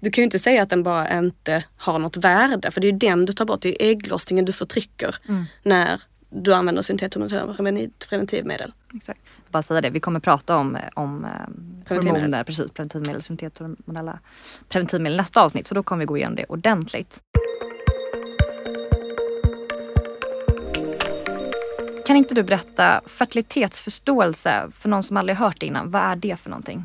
du 0.00 0.10
kan 0.10 0.22
ju 0.22 0.24
inte 0.24 0.38
säga 0.38 0.62
att 0.62 0.70
den 0.70 0.82
bara 0.82 1.18
inte 1.18 1.64
har 1.76 1.98
något 1.98 2.16
värde, 2.16 2.70
för 2.70 2.80
det 2.80 2.86
är 2.86 2.92
ju 2.92 2.98
den 2.98 3.26
du 3.26 3.32
tar 3.32 3.44
bort, 3.44 3.62
det 3.62 3.82
är 3.82 3.90
ägglossningen 3.90 4.44
du 4.44 4.52
förtrycker 4.52 5.16
mm. 5.28 5.44
när 5.62 6.00
du 6.30 6.54
använder 6.54 6.82
syntethormonella 6.82 7.54
preventivmedel. 8.08 8.72
Exakt. 8.94 9.20
Bara 9.50 9.62
säga 9.62 9.80
det, 9.80 9.90
vi 9.90 10.00
kommer 10.00 10.20
prata 10.20 10.56
om, 10.56 10.78
om 10.94 11.24
eh, 11.24 11.30
hormoner, 11.88 12.44
precis, 12.44 12.70
preventivmedel, 12.70 13.22
syntethormonella 13.22 14.18
preventivmedel 14.68 15.16
nästa 15.16 15.42
avsnitt. 15.42 15.66
Så 15.66 15.74
då 15.74 15.82
kommer 15.82 16.00
vi 16.00 16.06
gå 16.06 16.16
igenom 16.16 16.36
det 16.36 16.44
ordentligt. 16.44 17.22
Kan 22.06 22.16
inte 22.16 22.34
du 22.34 22.42
berätta 22.42 23.00
fertilitetsförståelse 23.06 24.70
för 24.72 24.88
någon 24.88 25.02
som 25.02 25.16
aldrig 25.16 25.38
hört 25.38 25.60
det 25.60 25.66
innan. 25.66 25.90
Vad 25.90 26.02
är 26.02 26.16
det 26.16 26.36
för 26.36 26.50
någonting? 26.50 26.84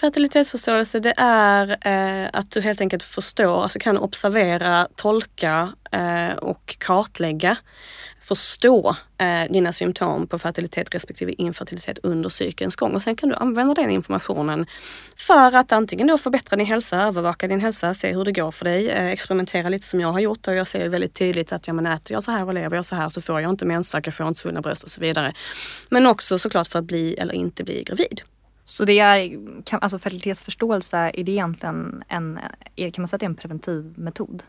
Fertilitetsförståelse 0.00 1.00
det 1.00 1.14
är 1.16 1.76
eh, 1.80 2.28
att 2.32 2.50
du 2.50 2.60
helt 2.60 2.80
enkelt 2.80 3.02
förstår, 3.02 3.62
alltså 3.62 3.78
kan 3.78 3.98
observera, 3.98 4.88
tolka 4.94 5.72
eh, 5.92 6.36
och 6.36 6.76
kartlägga 6.78 7.56
förstå 8.28 8.96
eh, 9.18 9.52
dina 9.52 9.72
symptom 9.72 10.26
på 10.26 10.38
fertilitet 10.38 10.94
respektive 10.94 11.32
infertilitet 11.32 11.98
under 12.02 12.28
cykelns 12.28 12.76
gång. 12.76 12.94
Och 12.94 13.02
sen 13.02 13.16
kan 13.16 13.28
du 13.28 13.34
använda 13.34 13.74
den 13.74 13.90
informationen 13.90 14.66
för 15.16 15.56
att 15.56 15.72
antingen 15.72 16.06
då 16.06 16.18
förbättra 16.18 16.56
din 16.56 16.66
hälsa, 16.66 17.02
övervaka 17.02 17.48
din 17.48 17.60
hälsa, 17.60 17.94
se 17.94 18.12
hur 18.12 18.24
det 18.24 18.32
går 18.32 18.50
för 18.50 18.64
dig, 18.64 18.90
eh, 18.90 19.06
experimentera 19.06 19.68
lite 19.68 19.86
som 19.86 20.00
jag 20.00 20.12
har 20.12 20.20
gjort 20.20 20.48
och 20.48 20.54
jag 20.54 20.68
ser 20.68 20.88
väldigt 20.88 21.14
tydligt 21.14 21.52
att 21.52 21.66
ja, 21.66 21.72
men 21.72 21.86
äter 21.86 22.12
jag 22.12 22.22
så 22.22 22.30
här 22.30 22.46
och 22.46 22.54
lever 22.54 22.76
jag 22.76 22.84
så 22.84 22.94
här 22.94 23.08
så 23.08 23.20
får 23.20 23.40
jag 23.40 23.50
inte 23.50 23.64
mensvärk, 23.64 24.06
jag 24.06 24.14
får 24.14 24.28
inte 24.28 24.40
svullna 24.40 24.60
bröst 24.60 24.82
och 24.82 24.90
så 24.90 25.00
vidare. 25.00 25.34
Men 25.88 26.06
också 26.06 26.38
såklart 26.38 26.68
för 26.68 26.78
att 26.78 26.84
bli 26.84 27.14
eller 27.14 27.34
inte 27.34 27.64
bli 27.64 27.82
gravid. 27.82 28.20
Så 28.64 28.84
det 28.84 28.98
är, 28.98 29.38
kan, 29.64 29.78
alltså 29.82 29.98
fertilitetsförståelse, 29.98 30.96
är 31.14 31.24
det 31.24 31.32
egentligen 31.32 32.04
en, 32.08 32.38
eh, 32.76 32.92
kan 32.92 33.02
man 33.02 33.08
säga 33.08 33.16
att 33.16 33.20
det 33.20 33.26
är 33.26 33.30
en 33.30 33.36
preventiv 33.36 33.94
metod? 33.96 34.42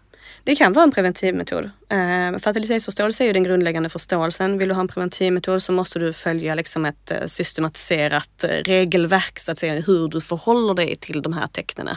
Det 0.43 0.55
kan 0.55 0.73
vara 0.73 0.83
en 0.83 0.91
preventivmetod. 0.91 1.65
Eh, 1.89 2.39
fertilitetsförståelse 2.39 3.23
är 3.23 3.25
ju 3.25 3.33
den 3.33 3.43
grundläggande 3.43 3.89
förståelsen. 3.89 4.57
Vill 4.57 4.69
du 4.69 4.73
ha 4.75 4.81
en 4.81 4.87
preventivmetod 4.87 5.63
så 5.63 5.71
måste 5.71 5.99
du 5.99 6.13
följa 6.13 6.55
liksom 6.55 6.85
ett 6.85 7.11
eh, 7.11 7.25
systematiserat 7.25 8.43
eh, 8.43 8.49
regelverk 8.49 9.39
så 9.39 9.51
att 9.51 9.59
säga 9.59 9.81
hur 9.81 10.07
du 10.07 10.21
förhåller 10.21 10.73
dig 10.73 10.95
till 10.95 11.21
de 11.21 11.33
här 11.33 11.47
tecknen. 11.47 11.95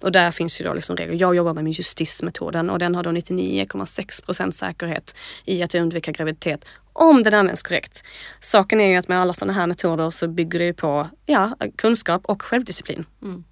Och 0.00 0.12
där 0.12 0.30
finns 0.30 0.60
ju 0.60 0.64
då 0.64 0.74
liksom 0.74 0.96
regler. 0.96 1.14
Jag 1.20 1.34
jobbar 1.34 1.52
med 1.52 1.72
justismetoden 1.72 2.70
och 2.70 2.78
den 2.78 2.94
har 2.94 3.02
då 3.02 3.10
99,6 3.10 4.24
procent 4.24 4.54
säkerhet 4.54 5.16
i 5.44 5.62
att 5.62 5.74
undvika 5.74 6.12
graviditet 6.12 6.64
om 6.92 7.22
den 7.22 7.34
används 7.34 7.62
korrekt. 7.62 8.04
Saken 8.40 8.80
är 8.80 8.90
ju 8.90 8.96
att 8.96 9.08
med 9.08 9.20
alla 9.20 9.32
sådana 9.32 9.52
här 9.52 9.66
metoder 9.66 10.10
så 10.10 10.28
bygger 10.28 10.58
det 10.58 10.64
ju 10.64 10.74
på 10.74 11.08
ja, 11.26 11.56
kunskap 11.76 12.24
och 12.24 12.42
självdisciplin. 12.42 13.04
Mm. 13.22 13.44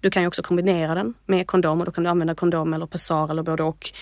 Du 0.00 0.10
kan 0.10 0.22
ju 0.22 0.28
också 0.28 0.42
kombinera 0.42 0.94
den 0.94 1.14
med 1.26 1.46
kondom 1.46 1.80
och 1.80 1.86
då 1.86 1.92
kan 1.92 2.04
du 2.04 2.10
använda 2.10 2.34
kondom 2.34 2.74
eller 2.74 2.86
pessar 2.86 3.30
eller 3.30 3.42
både 3.42 3.62
och 3.62 3.92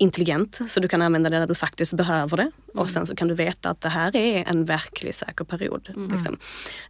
intelligent. 0.00 0.60
Så 0.68 0.80
du 0.80 0.88
kan 0.88 1.02
använda 1.02 1.30
det 1.30 1.38
när 1.38 1.46
du 1.46 1.54
faktiskt 1.54 1.94
behöver 1.94 2.36
det. 2.36 2.42
Mm. 2.42 2.52
Och 2.74 2.90
sen 2.90 3.06
så 3.06 3.16
kan 3.16 3.28
du 3.28 3.34
veta 3.34 3.70
att 3.70 3.80
det 3.80 3.88
här 3.88 4.16
är 4.16 4.44
en 4.48 4.64
verklig 4.64 5.14
säker 5.14 5.44
period. 5.44 5.88
Mm. 5.96 6.10
Liksom. 6.12 6.38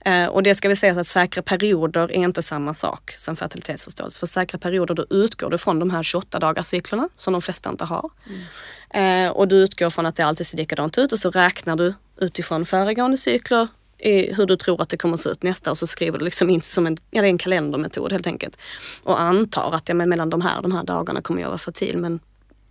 Uh, 0.06 0.26
och 0.26 0.42
det 0.42 0.54
ska 0.54 0.68
vi 0.68 0.76
säga 0.76 1.00
att 1.00 1.06
säkra 1.06 1.42
perioder 1.42 2.02
är 2.02 2.12
inte 2.12 2.42
samma 2.42 2.74
sak 2.74 3.14
som 3.18 3.36
fertilitetsförståelse. 3.36 4.20
För 4.20 4.26
säkra 4.26 4.58
perioder 4.58 4.94
då 4.94 5.06
utgår 5.10 5.50
du 5.50 5.58
från 5.58 5.78
de 5.78 5.90
här 5.90 6.02
28 6.02 6.38
dagarscyklerna 6.38 7.08
som 7.16 7.32
de 7.32 7.42
flesta 7.42 7.70
inte 7.70 7.84
har. 7.84 8.10
Mm. 8.26 9.26
Uh, 9.26 9.30
och 9.30 9.48
du 9.48 9.56
utgår 9.56 9.90
från 9.90 10.06
att 10.06 10.16
det 10.16 10.22
alltid 10.22 10.46
ser 10.46 10.56
likadant 10.56 10.98
ut 10.98 11.12
och 11.12 11.18
så 11.18 11.30
räknar 11.30 11.76
du 11.76 11.94
utifrån 12.16 12.66
föregående 12.66 13.16
cykler 13.16 13.68
hur 14.36 14.46
du 14.46 14.56
tror 14.56 14.82
att 14.82 14.88
det 14.88 14.96
kommer 14.96 15.14
att 15.14 15.20
se 15.20 15.28
ut 15.28 15.42
nästa 15.42 15.70
och 15.70 15.78
så 15.78 15.86
skriver 15.86 16.18
du 16.18 16.24
liksom 16.24 16.50
in 16.50 16.62
som 16.62 16.86
en, 16.86 16.96
ja, 17.10 17.22
det 17.22 17.26
är 17.26 17.30
en 17.30 17.38
kalendermetod 17.38 18.12
helt 18.12 18.26
enkelt. 18.26 18.58
Och 19.02 19.20
antar 19.20 19.74
att 19.74 19.88
ja, 19.88 19.94
men 19.94 20.08
mellan 20.08 20.30
de 20.30 20.40
här, 20.40 20.62
de 20.62 20.72
här 20.72 20.84
dagarna 20.84 21.22
kommer 21.22 21.40
jag 21.40 21.48
vara 21.48 21.58
fertil 21.58 21.98
men 21.98 22.20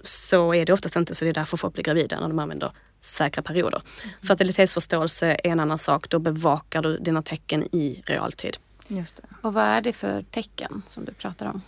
så 0.02 0.54
är 0.54 0.66
det 0.66 0.74
oftast 0.74 0.96
inte 0.96 1.16
så 1.16 1.26
det 1.26 1.32
är 1.32 1.34
därför 1.34 1.58
folk 1.58 1.74
blir 1.74 1.84
gravida 1.84 2.20
när 2.20 2.28
de 2.28 2.40
använder 2.40 2.72
säkra 3.00 3.44
perioder. 3.44 3.82
Mm. 4.04 4.16
Fertilitetsförståelse 4.28 5.28
är 5.28 5.48
en 5.48 5.60
annan 5.60 5.78
sak, 5.78 6.10
då 6.10 6.20
bevakar 6.20 6.82
du 6.82 6.98
dina 6.98 7.22
tecken 7.22 7.64
i 7.76 8.04
realtid. 8.06 8.58
Just 8.92 9.16
det. 9.16 9.24
Och 9.42 9.54
vad 9.54 9.64
är 9.64 9.82
det 9.82 9.94
för 9.94 10.22
tecken 10.22 10.82
som 10.88 11.06
du 11.06 11.14
pratar 11.14 11.46
om? 11.46 11.62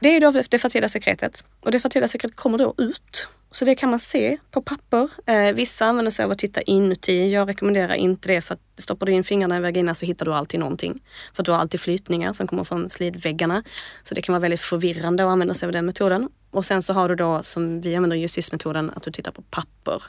Det 0.00 0.08
är 0.08 0.20
då 0.20 0.30
det 0.50 0.58
fertila 0.58 0.88
sekretet 0.88 1.44
och 1.60 1.70
det 1.70 1.80
fertila 1.80 2.08
sekretet 2.08 2.36
kommer 2.36 2.58
då 2.58 2.74
ut 2.78 3.28
så 3.52 3.64
det 3.64 3.74
kan 3.74 3.90
man 3.90 4.00
se 4.00 4.38
på 4.50 4.62
papper. 4.62 5.08
Eh, 5.26 5.54
vissa 5.54 5.86
använder 5.86 6.10
sig 6.10 6.24
av 6.24 6.30
att 6.30 6.38
titta 6.38 6.62
inuti. 6.62 7.30
Jag 7.30 7.48
rekommenderar 7.48 7.94
inte 7.94 8.28
det 8.28 8.40
för 8.40 8.54
att 8.54 8.60
stoppar 8.76 9.06
du 9.06 9.12
in 9.12 9.24
fingrarna 9.24 9.56
i 9.56 9.60
vaginan 9.60 9.94
så 9.94 10.06
hittar 10.06 10.26
du 10.26 10.34
alltid 10.34 10.60
någonting. 10.60 11.02
För 11.34 11.42
du 11.42 11.50
har 11.50 11.58
alltid 11.58 11.80
flytningar 11.80 12.32
som 12.32 12.46
kommer 12.46 12.64
från 12.64 12.88
slidväggarna. 12.88 13.62
Så 14.02 14.14
det 14.14 14.22
kan 14.22 14.32
vara 14.32 14.40
väldigt 14.40 14.60
förvirrande 14.60 15.24
att 15.24 15.30
använda 15.30 15.54
sig 15.54 15.66
av 15.66 15.72
den 15.72 15.86
metoden. 15.86 16.28
Och 16.50 16.66
sen 16.66 16.82
så 16.82 16.92
har 16.92 17.08
du 17.08 17.14
då, 17.14 17.42
som 17.42 17.80
vi 17.80 17.96
använder 17.96 18.16
justismetoden, 18.16 18.90
att 18.96 19.02
du 19.02 19.10
tittar 19.10 19.32
på 19.32 19.42
papper. 19.42 20.02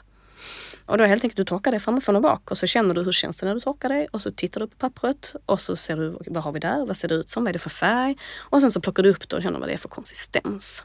Och 0.86 0.98
då 0.98 1.04
helt 1.04 1.24
enkelt 1.24 1.36
du 1.36 1.44
torkar 1.44 1.72
det 1.72 1.80
framifrån 1.80 2.16
och 2.16 2.22
bak 2.22 2.50
och 2.50 2.58
så 2.58 2.66
känner 2.66 2.94
du 2.94 3.02
hur 3.02 3.12
känns 3.12 3.36
det 3.36 3.46
när 3.46 3.54
du 3.54 3.60
torkar 3.60 3.88
det 3.88 4.06
och 4.10 4.22
så 4.22 4.30
tittar 4.30 4.60
du 4.60 4.66
på 4.66 4.76
pappret 4.76 5.34
och 5.46 5.60
så 5.60 5.76
ser 5.76 5.96
du 5.96 6.18
vad 6.26 6.44
har 6.44 6.52
vi 6.52 6.60
där, 6.60 6.86
vad 6.86 6.96
ser 6.96 7.08
det 7.08 7.14
ut 7.14 7.30
som, 7.30 7.44
vad 7.44 7.48
är 7.48 7.52
det 7.52 7.58
för 7.58 7.70
färg? 7.70 8.16
Och 8.36 8.60
sen 8.60 8.70
så 8.70 8.80
plockar 8.80 9.02
du 9.02 9.10
upp 9.10 9.28
det 9.28 9.36
och 9.36 9.42
känner 9.42 9.58
vad 9.58 9.68
det 9.68 9.72
är 9.72 9.78
för 9.78 9.88
konsistens. 9.88 10.84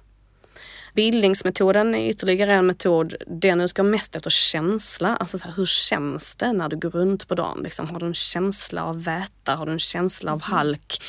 Bildningsmetoden 0.93 1.95
är 1.95 2.09
ytterligare 2.09 2.53
en 2.53 2.65
metod. 2.65 3.15
Den 3.27 3.61
utgår 3.61 3.83
mest 3.83 4.15
efter 4.15 4.29
känsla. 4.29 5.15
Alltså 5.15 5.37
så 5.37 5.45
här, 5.45 5.53
hur 5.55 5.65
känns 5.65 6.35
det 6.35 6.53
när 6.53 6.69
du 6.69 6.77
går 6.77 6.89
runt 6.89 7.27
på 7.27 7.35
dagen? 7.35 7.59
Liksom, 7.63 7.89
har 7.89 7.99
du 7.99 8.05
en 8.05 8.13
känsla 8.13 8.83
av 8.83 9.03
väta? 9.03 9.55
Har 9.55 9.65
du 9.65 9.71
en 9.71 9.79
känsla 9.79 10.31
av 10.31 10.37
mm. 10.37 10.41
halk? 10.41 11.01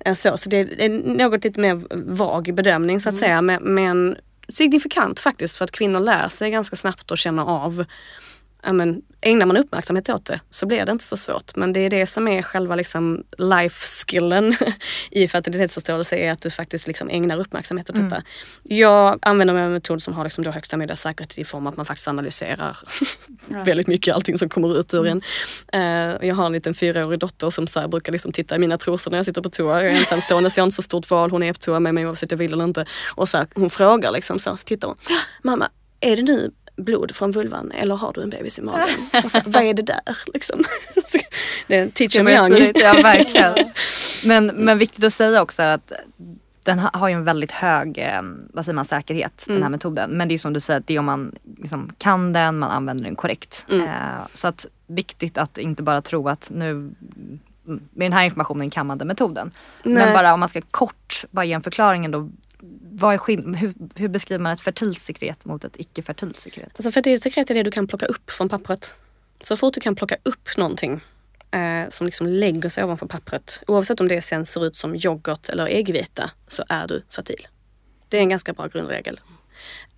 Eh, 0.00 0.14
så, 0.14 0.36
så 0.36 0.50
det 0.50 0.84
är 0.84 0.88
något 0.88 1.44
lite 1.44 1.60
mer 1.60 1.82
vag 2.14 2.54
bedömning 2.54 3.00
så 3.00 3.08
att 3.08 3.12
mm. 3.12 3.20
säga. 3.20 3.42
Men, 3.42 3.62
men 3.62 4.16
signifikant 4.54 5.20
faktiskt 5.20 5.56
för 5.56 5.64
att 5.64 5.72
kvinnor 5.72 6.00
lär 6.00 6.28
sig 6.28 6.50
ganska 6.50 6.76
snabbt 6.76 7.12
att 7.12 7.18
känna 7.18 7.44
av 7.44 7.84
ja, 8.62 8.72
men, 8.72 9.02
ägnar 9.20 9.46
man 9.46 9.56
uppmärksamhet 9.56 10.08
åt 10.08 10.26
det 10.26 10.40
så 10.50 10.66
blir 10.66 10.86
det 10.86 10.92
inte 10.92 11.04
så 11.04 11.16
svårt. 11.16 11.56
Men 11.56 11.72
det 11.72 11.80
är 11.80 11.90
det 11.90 12.06
som 12.06 12.28
är 12.28 12.42
själva 12.42 12.76
liksom 12.76 13.24
life-skillen 13.38 14.56
i 15.10 15.28
fertilitetsförståelse 15.28 16.16
är 16.16 16.32
att 16.32 16.42
du 16.42 16.50
faktiskt 16.50 16.86
liksom 16.86 17.10
ägnar 17.10 17.40
uppmärksamhet 17.40 17.90
åt 17.90 17.96
mm. 17.96 18.08
detta. 18.08 18.22
Jag 18.62 19.18
använder 19.22 19.54
mig 19.54 19.62
av 19.62 19.66
en 19.66 19.72
metod 19.72 20.02
som 20.02 20.14
har 20.14 20.24
liksom 20.24 20.44
då 20.44 20.50
högsta 20.50 20.76
möjliga 20.76 20.96
säkerhet 20.96 21.38
i 21.38 21.44
form 21.44 21.66
av 21.66 21.72
att 21.72 21.76
man 21.76 21.86
faktiskt 21.86 22.08
analyserar 22.08 22.78
ja. 23.48 23.62
väldigt 23.62 23.86
mycket 23.86 24.14
allting 24.14 24.38
som 24.38 24.48
kommer 24.48 24.80
ut 24.80 24.94
ur 24.94 25.06
mm. 25.06 25.22
en. 25.72 25.80
Uh, 25.80 26.26
jag 26.28 26.34
har 26.34 26.46
en 26.46 26.52
liten 26.52 26.74
fyraårig 26.74 27.18
dotter 27.18 27.50
som 27.50 27.66
så 27.66 27.88
brukar 27.88 28.12
liksom 28.12 28.32
titta 28.32 28.56
i 28.56 28.58
mina 28.58 28.78
trosor 28.78 29.10
när 29.10 29.18
jag 29.18 29.24
sitter 29.24 29.42
på 29.42 29.50
toa. 29.50 29.82
Jag 29.82 29.92
är 29.92 29.98
ensamstående 29.98 30.50
så 30.50 30.58
jag 30.58 30.62
har 30.62 30.66
inte 30.66 30.76
så 30.76 30.82
stort 30.82 31.10
val. 31.10 31.30
Hon 31.30 31.42
är 31.42 31.52
på 31.52 31.58
toa 31.58 31.80
med 31.80 31.94
mig 31.94 32.06
oavsett 32.06 32.30
jag 32.30 32.38
vill 32.38 32.52
eller 32.52 32.64
inte. 32.64 32.86
Och 33.14 33.28
så 33.28 33.36
här, 33.36 33.46
hon 33.54 33.70
frågar 33.70 34.12
liksom 34.12 34.38
så, 34.38 34.56
så 34.56 34.64
tittar 34.64 34.88
hon. 34.88 34.96
Mamma, 35.42 35.68
är 36.00 36.16
det 36.16 36.22
nu 36.22 36.50
blod 36.82 37.16
från 37.16 37.32
vulvan 37.32 37.72
eller 37.72 37.94
har 37.94 38.12
du 38.12 38.22
en 38.22 38.30
bebis 38.30 38.58
i 38.58 38.62
magen? 38.62 38.88
Så, 39.28 39.40
vad 39.44 39.62
är 39.62 39.74
det 39.74 39.82
där? 39.82 40.18
Liksom. 40.34 40.64
det 41.66 41.76
är 41.76 41.88
teacher 41.88 42.22
me 42.22 42.36
young. 42.36 42.72
Ja, 42.74 42.92
verkligen. 43.02 43.54
Men, 44.24 44.46
men 44.46 44.78
viktigt 44.78 45.04
att 45.04 45.14
säga 45.14 45.42
också 45.42 45.62
är 45.62 45.68
att 45.68 45.92
den 46.62 46.78
har 46.78 47.08
ju 47.08 47.14
en 47.14 47.24
väldigt 47.24 47.50
hög 47.50 47.98
eh, 47.98 48.22
vad 48.52 48.64
säger 48.64 48.74
man, 48.74 48.84
säkerhet, 48.84 49.44
mm. 49.46 49.54
den 49.54 49.62
här 49.62 49.68
mm. 49.68 49.72
metoden. 49.72 50.10
Men 50.10 50.28
det 50.28 50.34
är 50.34 50.38
som 50.38 50.52
du 50.52 50.60
säger, 50.60 50.82
det 50.86 50.94
är 50.94 50.98
om 50.98 51.04
man 51.04 51.34
liksom 51.58 51.90
kan 51.98 52.32
den, 52.32 52.58
man 52.58 52.70
använder 52.70 53.04
den 53.04 53.16
korrekt. 53.16 53.66
Mm. 53.70 53.88
Eh, 53.88 54.26
så 54.34 54.48
att 54.48 54.66
viktigt 54.86 55.38
att 55.38 55.58
inte 55.58 55.82
bara 55.82 56.02
tro 56.02 56.28
att 56.28 56.50
nu 56.54 56.94
med 57.64 58.06
den 58.06 58.12
här 58.12 58.24
informationen 58.24 58.70
kan 58.70 58.86
man 58.86 58.98
den 58.98 59.08
metoden. 59.08 59.50
Nej. 59.82 59.94
Men 59.94 60.14
bara 60.14 60.34
om 60.34 60.40
man 60.40 60.48
ska 60.48 60.60
kort 60.70 61.24
bara 61.30 61.44
ge 61.44 61.52
en 61.52 61.62
förklaring 61.62 62.10
då 62.10 62.30
vad 62.92 63.14
är 63.14 63.18
skill- 63.18 63.54
hur, 63.54 63.74
hur 63.94 64.08
beskriver 64.08 64.42
man 64.42 64.52
ett 64.52 64.60
fertilt 64.60 65.00
sekret 65.00 65.44
mot 65.44 65.64
ett 65.64 65.76
icke-fertilt 65.76 66.36
sekret? 66.36 66.70
Alltså 66.74 66.90
fertilt 66.90 67.22
sekret 67.22 67.50
är 67.50 67.54
det 67.54 67.62
du 67.62 67.70
kan 67.70 67.86
plocka 67.86 68.06
upp 68.06 68.30
från 68.30 68.48
pappret. 68.48 68.94
Så 69.42 69.56
fort 69.56 69.74
du 69.74 69.80
kan 69.80 69.94
plocka 69.96 70.16
upp 70.22 70.56
någonting 70.56 71.00
eh, 71.50 71.88
som 71.88 72.06
liksom 72.06 72.26
lägger 72.26 72.68
sig 72.68 72.84
ovanför 72.84 73.06
pappret, 73.06 73.62
oavsett 73.66 74.00
om 74.00 74.08
det 74.08 74.22
sen 74.22 74.46
ser 74.46 74.66
ut 74.66 74.76
som 74.76 74.94
yoghurt 74.94 75.48
eller 75.48 75.66
äggvita, 75.66 76.30
så 76.46 76.64
är 76.68 76.86
du 76.86 77.02
fertil. 77.10 77.48
Det 78.08 78.16
är 78.16 78.20
en 78.20 78.28
ganska 78.28 78.52
bra 78.52 78.66
grundregel. 78.66 79.20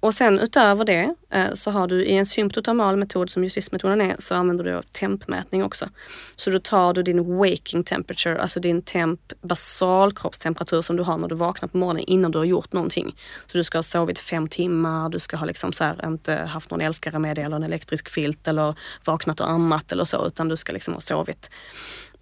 Och 0.04 0.14
sen 0.14 0.38
utöver 0.38 0.84
det 0.84 1.14
eh, 1.30 1.52
så 1.54 1.70
har 1.70 1.86
du 1.86 2.04
i 2.04 2.16
en 2.16 2.26
symptotermal 2.26 2.96
metod 2.96 3.30
som 3.30 3.44
justismetoden 3.44 4.00
är 4.00 4.16
så 4.18 4.34
använder 4.34 4.64
du 4.64 4.82
tempmätning 4.92 5.64
också. 5.64 5.88
Så 6.36 6.50
då 6.50 6.58
tar 6.58 6.94
du 6.94 7.02
din 7.02 7.36
waking 7.38 7.84
temperature, 7.84 8.42
alltså 8.42 8.60
din 8.60 8.82
temp, 8.82 9.20
basalkroppstemperatur 9.42 10.82
som 10.82 10.96
du 10.96 11.02
har 11.02 11.18
när 11.18 11.28
du 11.28 11.34
vaknar 11.34 11.68
på 11.68 11.78
morgonen 11.78 12.04
innan 12.06 12.30
du 12.30 12.38
har 12.38 12.44
gjort 12.44 12.72
någonting. 12.72 13.16
Så 13.46 13.58
du 13.58 13.64
ska 13.64 13.78
ha 13.78 13.82
sovit 13.82 14.18
fem 14.18 14.48
timmar, 14.48 15.08
du 15.08 15.18
ska 15.18 15.36
ha 15.36 15.46
liksom 15.46 15.72
så 15.72 15.84
här, 15.84 16.06
inte 16.06 16.34
haft 16.34 16.70
någon 16.70 16.80
älskare 16.80 17.18
med 17.18 17.36
dig 17.36 17.44
eller 17.44 17.56
en 17.56 17.62
elektrisk 17.62 18.08
filt 18.08 18.48
eller 18.48 18.74
vaknat 19.04 19.40
och 19.40 19.50
ammat 19.50 19.92
eller 19.92 20.04
så 20.04 20.26
utan 20.26 20.48
du 20.48 20.56
ska 20.56 20.72
liksom 20.72 20.94
ha 20.94 21.00
sovit. 21.00 21.50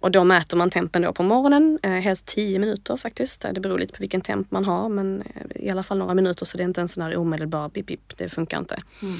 Och 0.03 0.11
då 0.11 0.23
mäter 0.23 0.57
man 0.57 0.69
tempen 0.69 1.01
då 1.01 1.13
på 1.13 1.23
morgonen, 1.23 1.79
eh, 1.83 1.91
helst 1.91 2.25
10 2.25 2.59
minuter 2.59 2.97
faktiskt. 2.97 3.45
Det 3.51 3.61
beror 3.61 3.77
lite 3.77 3.93
på 3.93 3.99
vilken 3.99 4.21
temp 4.21 4.51
man 4.51 4.65
har 4.65 4.89
men 4.89 5.21
eh, 5.21 5.65
i 5.65 5.69
alla 5.69 5.83
fall 5.83 5.97
några 5.97 6.13
minuter 6.13 6.45
så 6.45 6.57
det 6.57 6.63
är 6.63 6.65
inte 6.65 6.81
en 6.81 6.87
sån 6.87 7.03
här 7.03 7.17
omedelbar 7.17 7.69
bip 7.73 7.85
bip, 7.85 8.17
det 8.17 8.29
funkar 8.29 8.57
inte. 8.57 8.83
Mm. 9.01 9.15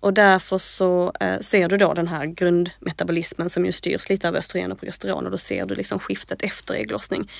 Och 0.00 0.14
därför 0.14 0.58
så 0.58 1.12
eh, 1.20 1.38
ser 1.40 1.68
du 1.68 1.76
då 1.76 1.94
den 1.94 2.08
här 2.08 2.26
grundmetabolismen 2.26 3.48
som 3.48 3.66
ju 3.66 3.72
styrs 3.72 4.08
lite 4.08 4.28
av 4.28 4.36
östrogen 4.36 4.72
och 4.72 4.78
progesteron 4.78 5.24
och 5.24 5.30
då 5.30 5.38
ser 5.38 5.66
du 5.66 5.74
liksom 5.74 5.98
skiftet 5.98 6.42
efter 6.42 6.74
ägglossning. 6.74 7.30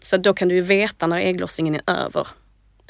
Så 0.00 0.16
då 0.16 0.34
kan 0.34 0.48
du 0.48 0.54
ju 0.54 0.60
veta 0.60 1.06
när 1.06 1.16
ägglossningen 1.16 1.74
är 1.74 1.82
över. 1.86 2.28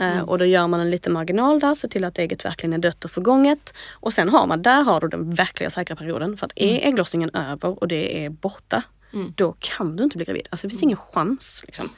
Eh, 0.01 0.13
mm. 0.13 0.29
Och 0.29 0.39
då 0.39 0.45
gör 0.45 0.67
man 0.67 0.81
en 0.81 0.91
liten 0.91 1.13
marginal 1.13 1.61
där, 1.61 1.75
ser 1.75 1.89
till 1.89 2.05
att 2.05 2.19
ägget 2.19 2.45
verkligen 2.45 2.73
är 2.73 2.79
dött 2.79 3.05
och 3.05 3.11
förgånget. 3.11 3.75
Och 3.91 4.15
sen 4.15 4.29
har 4.29 4.47
man, 4.47 4.63
där 4.63 4.83
har 4.83 5.01
du 5.01 5.09
den 5.09 5.35
verkliga 5.35 5.71
säkra 5.71 5.97
perioden. 5.97 6.37
För 6.37 6.47
att 6.47 6.53
är 6.57 6.77
mm. 6.77 6.89
ägglossningen 6.89 7.31
över 7.35 7.79
och 7.83 7.89
det 7.89 8.25
är 8.25 8.31
borta, 8.31 8.83
mm. 9.13 9.33
då 9.37 9.57
kan 9.59 9.97
du 9.97 10.05
inte 10.05 10.17
bli 10.17 10.25
gravid. 10.25 10.49
Alltså 10.51 10.67
det 10.67 10.71
finns 10.71 10.83
ingen 10.83 10.97
chans. 10.97 11.63
Liksom. 11.67 11.91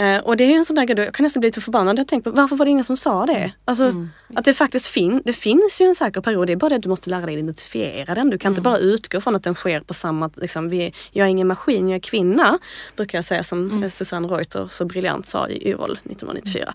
Uh, 0.00 0.18
och 0.18 0.36
det 0.36 0.44
är 0.44 0.56
en 0.56 0.64
sån 0.64 0.76
där 0.76 0.84
grej, 0.84 1.04
jag 1.04 1.14
kan 1.14 1.24
nästan 1.24 1.40
bli 1.40 1.48
lite 1.48 1.60
förbannad. 1.60 1.98
Jag 1.98 2.08
tänker 2.08 2.30
på, 2.30 2.36
varför 2.36 2.56
var 2.56 2.64
det 2.64 2.70
ingen 2.70 2.84
som 2.84 2.96
sa 2.96 3.26
det? 3.26 3.52
Alltså, 3.64 3.84
mm. 3.84 4.10
Att 4.34 4.44
det 4.44 4.54
faktiskt 4.54 4.86
fin 4.86 5.22
det 5.24 5.32
finns 5.32 5.80
ju 5.80 5.86
en 5.86 5.94
säker 5.94 6.20
period. 6.20 6.46
Det 6.46 6.52
är 6.52 6.56
bara 6.56 6.68
det 6.68 6.76
att 6.76 6.82
du 6.82 6.88
måste 6.88 7.10
lära 7.10 7.26
dig 7.26 7.34
identifiera 7.34 8.14
den. 8.14 8.30
Du 8.30 8.38
kan 8.38 8.48
mm. 8.48 8.52
inte 8.52 8.62
bara 8.62 8.78
utgå 8.78 9.20
från 9.20 9.36
att 9.36 9.42
den 9.42 9.54
sker 9.54 9.80
på 9.80 9.94
samma... 9.94 10.30
Liksom, 10.36 10.68
vi, 10.68 10.92
jag 11.10 11.26
är 11.26 11.30
ingen 11.30 11.46
maskin, 11.46 11.88
jag 11.88 11.96
är 11.96 12.00
kvinna. 12.00 12.58
Brukar 12.96 13.18
jag 13.18 13.24
säga 13.24 13.44
som 13.44 13.70
mm. 13.70 13.90
Susanne 13.90 14.28
Reuter 14.28 14.68
så 14.70 14.84
briljant 14.84 15.26
sa 15.26 15.48
i 15.48 15.68
Yrrol 15.68 15.92
1994. 15.92 16.74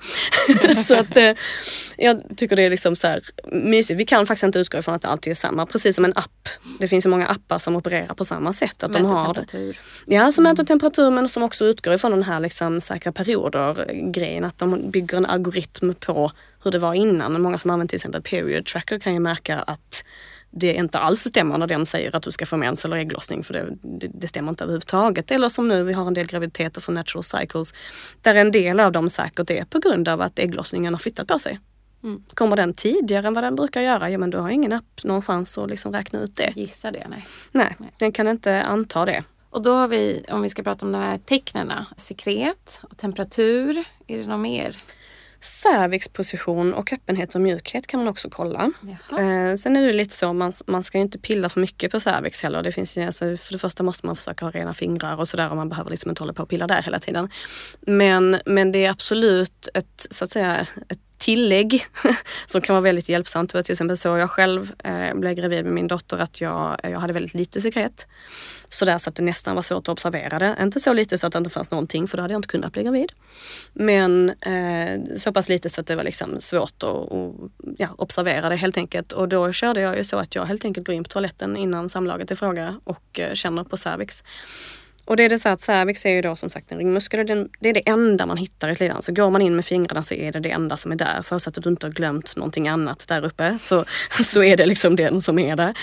så 0.84 0.96
att 0.96 1.18
uh, 1.18 1.32
jag 1.98 2.24
tycker 2.38 2.56
det 2.56 2.62
är 2.62 2.70
liksom 2.70 2.96
så 2.96 3.08
här 3.08 3.22
mysigt. 3.52 4.00
Vi 4.00 4.06
kan 4.06 4.28
faktiskt 4.28 4.44
inte 4.44 4.60
utgå 4.60 4.78
ifrån 4.78 4.96
att 4.96 5.02
det 5.02 5.08
alltid 5.08 5.32
är 5.32 5.36
samma. 5.36 5.66
Precis 5.66 5.96
som 5.96 6.06
en 6.06 6.14
app. 6.16 6.50
Det 6.80 6.88
finns 6.88 7.06
ju 7.06 7.10
många 7.10 7.28
appar 7.28 7.60
som 7.60 7.76
opererar 7.76 8.14
på 8.14 8.26
samma 8.26 8.54
sätt. 8.54 8.84
Att 8.84 8.92
mäter 8.92 9.04
de 9.04 9.12
har 9.12 9.26
temperatur. 9.26 9.80
Ja, 10.06 10.32
som 10.32 10.44
mäter 10.44 10.64
temperatur 10.64 11.12
men 11.12 11.30
som 11.30 11.44
också 11.44 11.66
utgår 11.66 11.94
ifrån 11.94 12.12
den 12.12 12.24
här 12.24 12.40
liksom, 12.40 12.82
säkra 12.82 13.12
perioder 13.16 13.92
grejen. 14.12 14.44
Att 14.44 14.58
de 14.58 14.92
bygger 14.92 15.18
en 15.18 15.26
algoritm 15.26 15.94
på 15.94 16.32
hur 16.64 16.72
det 16.72 16.80
var 16.80 16.94
innan. 16.94 17.42
Många 17.42 17.58
som 17.58 17.72
använder 17.72 17.90
till 17.90 17.98
exempel 17.98 18.22
period 18.22 18.66
tracker 18.66 19.00
kan 19.00 19.14
ju 19.14 19.20
märka 19.20 19.60
att 19.60 20.04
det 20.58 20.74
inte 20.74 21.00
alls 21.00 21.20
stämmer 21.20 21.58
när 21.58 21.68
den 21.68 21.86
säger 21.86 22.16
att 22.16 22.24
du 22.24 22.32
ska 22.32 22.46
få 22.46 22.58
mens 22.58 22.86
eller 22.86 22.98
ägglossning 22.98 23.44
för 23.44 23.54
det, 23.54 23.66
det, 23.82 24.08
det 24.14 24.28
stämmer 24.28 24.50
inte 24.50 24.64
överhuvudtaget. 24.64 25.32
Eller 25.32 25.50
som 25.50 25.68
nu, 25.68 25.84
vi 25.84 25.94
har 25.94 26.08
en 26.08 26.14
del 26.14 26.28
graviditeter 26.28 26.82
från 26.82 26.96
natural 26.96 27.24
cycles 27.24 27.74
där 28.22 28.36
en 28.36 28.52
del 28.52 28.80
av 28.80 28.92
dem 28.92 29.10
säkert 29.10 29.50
är 29.50 29.66
på 29.66 29.80
grund 29.80 30.08
av 30.08 30.22
att 30.22 30.40
ägglossningen 30.40 30.94
har 30.94 31.00
flyttat 31.00 31.28
på 31.28 31.40
sig. 31.40 31.60
Mm. 32.04 32.24
Kommer 32.34 32.56
den 32.56 32.74
tidigare 32.74 33.28
än 33.28 33.34
vad 33.34 33.44
den 33.44 33.56
brukar 33.56 33.82
göra, 33.82 34.10
ja 34.10 34.18
men 34.18 34.30
då 34.30 34.38
har 34.38 34.50
ingen 34.50 34.74
app 34.74 35.04
någon 35.04 35.22
chans 35.22 35.58
att 35.58 35.70
liksom 35.70 35.94
räkna 35.94 36.20
ut 36.20 36.36
det. 36.36 36.52
Gissa 36.56 36.92
det, 36.92 37.08
nej. 37.10 37.26
nej. 37.52 37.76
Nej, 37.80 37.92
den 37.98 38.12
kan 38.12 38.28
inte 38.28 38.64
anta 38.64 39.06
det. 39.06 39.24
Och 39.56 39.62
då 39.62 39.74
har 39.74 39.88
vi, 39.88 40.26
om 40.30 40.42
vi 40.42 40.50
ska 40.50 40.64
prata 40.64 40.86
om 40.86 40.92
de 40.92 40.98
här 40.98 41.18
tecknen, 41.18 41.72
sekret 41.98 42.82
och 42.84 42.98
temperatur, 42.98 43.84
är 44.08 44.18
det 44.18 44.28
något 44.28 44.40
mer? 44.40 44.76
Cervixposition 45.40 46.74
och 46.74 46.94
öppenhet 46.94 47.36
och 47.36 47.42
mjukhet 47.42 47.88
kan 47.88 48.00
man 48.00 48.08
också 48.08 48.30
kolla. 48.30 48.72
Eh, 49.12 49.56
sen 49.56 49.76
är 49.76 49.88
det 49.88 49.94
lite 49.94 50.16
så, 50.16 50.34
man, 50.34 50.54
man 50.68 50.84
ska 50.84 50.98
inte 50.98 51.20
pilla 51.20 51.50
för 51.50 51.62
mycket 51.62 51.92
på 51.92 52.00
cervix 52.00 52.42
heller. 52.42 52.64
Det 52.64 52.72
finns 52.72 52.98
ju, 52.98 53.04
alltså, 53.04 53.38
för 53.38 53.54
det 53.54 53.60
första 53.60 53.84
måste 53.84 54.06
man 54.06 54.16
försöka 54.16 54.46
ha 54.46 54.52
rena 54.52 54.74
fingrar 54.74 55.20
och 55.20 55.28
sådär 55.28 55.50
och 55.50 55.56
man 55.56 55.70
behöver 55.70 55.92
liksom 55.92 56.10
inte 56.10 56.22
hålla 56.22 56.34
på 56.34 56.44
och 56.44 56.50
pilla 56.50 56.68
där 56.68 56.82
hela 56.82 57.00
tiden. 57.00 57.30
Men, 57.82 58.40
men 58.46 58.72
det 58.72 58.86
är 58.86 58.90
absolut 58.90 59.68
ett, 59.74 60.08
så 60.10 60.24
att 60.24 60.32
säga, 60.32 60.68
ett 60.90 61.00
tillägg 61.18 61.86
som 62.46 62.62
kan 62.62 62.74
vara 62.74 62.82
väldigt 62.82 63.10
hjälpsamt. 63.10 63.52
Det 63.52 63.58
var 63.58 63.64
till 63.64 63.74
exempel 63.74 63.98
så 63.98 64.18
jag 64.18 64.30
själv 64.30 64.72
eh, 64.84 65.16
blev 65.16 65.34
gravid 65.34 65.64
med 65.64 65.74
min 65.74 65.88
dotter 65.88 66.18
att 66.18 66.42
jag, 66.42 66.80
jag 66.84 67.00
hade 67.00 67.14
väldigt 67.14 67.34
lite 67.34 67.62
sekret. 67.62 68.08
Sådär 68.70 68.98
så 68.98 69.10
att 69.10 69.16
det 69.16 69.24
nästan 69.24 69.56
var 69.56 69.62
svårt 69.62 69.84
att 69.84 69.90
observera 69.90 70.40
det. 70.40 70.56
Inte 70.62 70.80
så 70.80 70.94
lite 70.94 71.18
så 71.18 71.28
att 71.28 71.34
det 71.34 71.38
inte 71.38 71.50
fanns 71.50 71.72
någonting 71.72 72.08
för 72.08 72.18
då 72.18 72.24
hade 72.24 72.34
jag 72.34 72.40
inte 72.40 72.48
kunnat 72.48 72.74
bli 72.74 72.84
gravid. 72.84 73.12
Men 73.74 74.30
eh, 74.30 75.16
så 75.16 75.34
pass 75.34 75.50
lite 75.50 75.70
så 75.70 75.82
att 75.82 75.88
det 75.88 75.96
var 75.96 76.04
liksom 76.04 76.42
svårt 76.42 76.84
att 76.84 76.84
och, 76.84 77.50
ja, 77.78 77.88
observera 77.98 78.50
det 78.50 78.56
helt 78.56 78.78
enkelt. 78.78 79.12
Och 79.12 79.30
då 79.30 79.52
körde 79.52 79.82
jag 79.82 79.98
ju 79.98 80.04
så 80.04 80.18
att 80.18 80.36
jag 80.36 80.46
helt 80.46 80.66
enkelt 80.66 80.88
går 80.88 80.96
in 80.96 81.04
på 81.04 81.10
toaletten 81.10 81.58
innan 81.58 81.90
samlaget 81.90 82.32
i 82.32 82.36
fråga 82.36 82.80
och 82.84 83.20
eh, 83.20 83.34
känner 83.34 83.64
på 83.64 83.78
cervix. 83.78 84.24
Och 85.06 85.18
det 85.18 85.24
är 85.24 85.30
det 85.30 85.40
så 85.40 85.50
att 85.50 85.62
cervix 85.62 86.06
är 86.06 86.10
ju 86.10 86.22
då 86.22 86.36
som 86.36 86.50
sagt 86.50 86.72
en 86.72 86.78
ringmuskel. 86.78 87.20
och 87.20 87.48
Det 87.60 87.70
är 87.70 87.74
det 87.74 87.90
enda 87.90 88.26
man 88.26 88.38
hittar 88.38 88.70
i 88.70 88.76
slidan. 88.76 89.02
Så 89.02 89.14
går 89.14 89.30
man 89.30 89.42
in 89.42 89.56
med 89.56 89.66
fingrarna 89.66 90.04
så 90.04 90.14
är 90.14 90.32
det 90.32 90.40
det 90.40 90.52
enda 90.52 90.78
som 90.78 90.92
är 90.92 90.96
där. 90.96 91.22
Förutsatt 91.22 91.58
att 91.58 91.64
du 91.64 91.70
inte 91.70 91.86
har 91.86 91.92
glömt 91.92 92.36
någonting 92.36 92.68
annat 92.68 93.06
där 93.08 93.26
uppe 93.26 93.58
så, 93.60 93.86
så 94.24 94.44
är 94.44 94.58
det 94.58 94.66
liksom 94.66 94.96
den 94.96 95.22
som 95.22 95.40
är 95.40 95.56
där. 95.56 95.74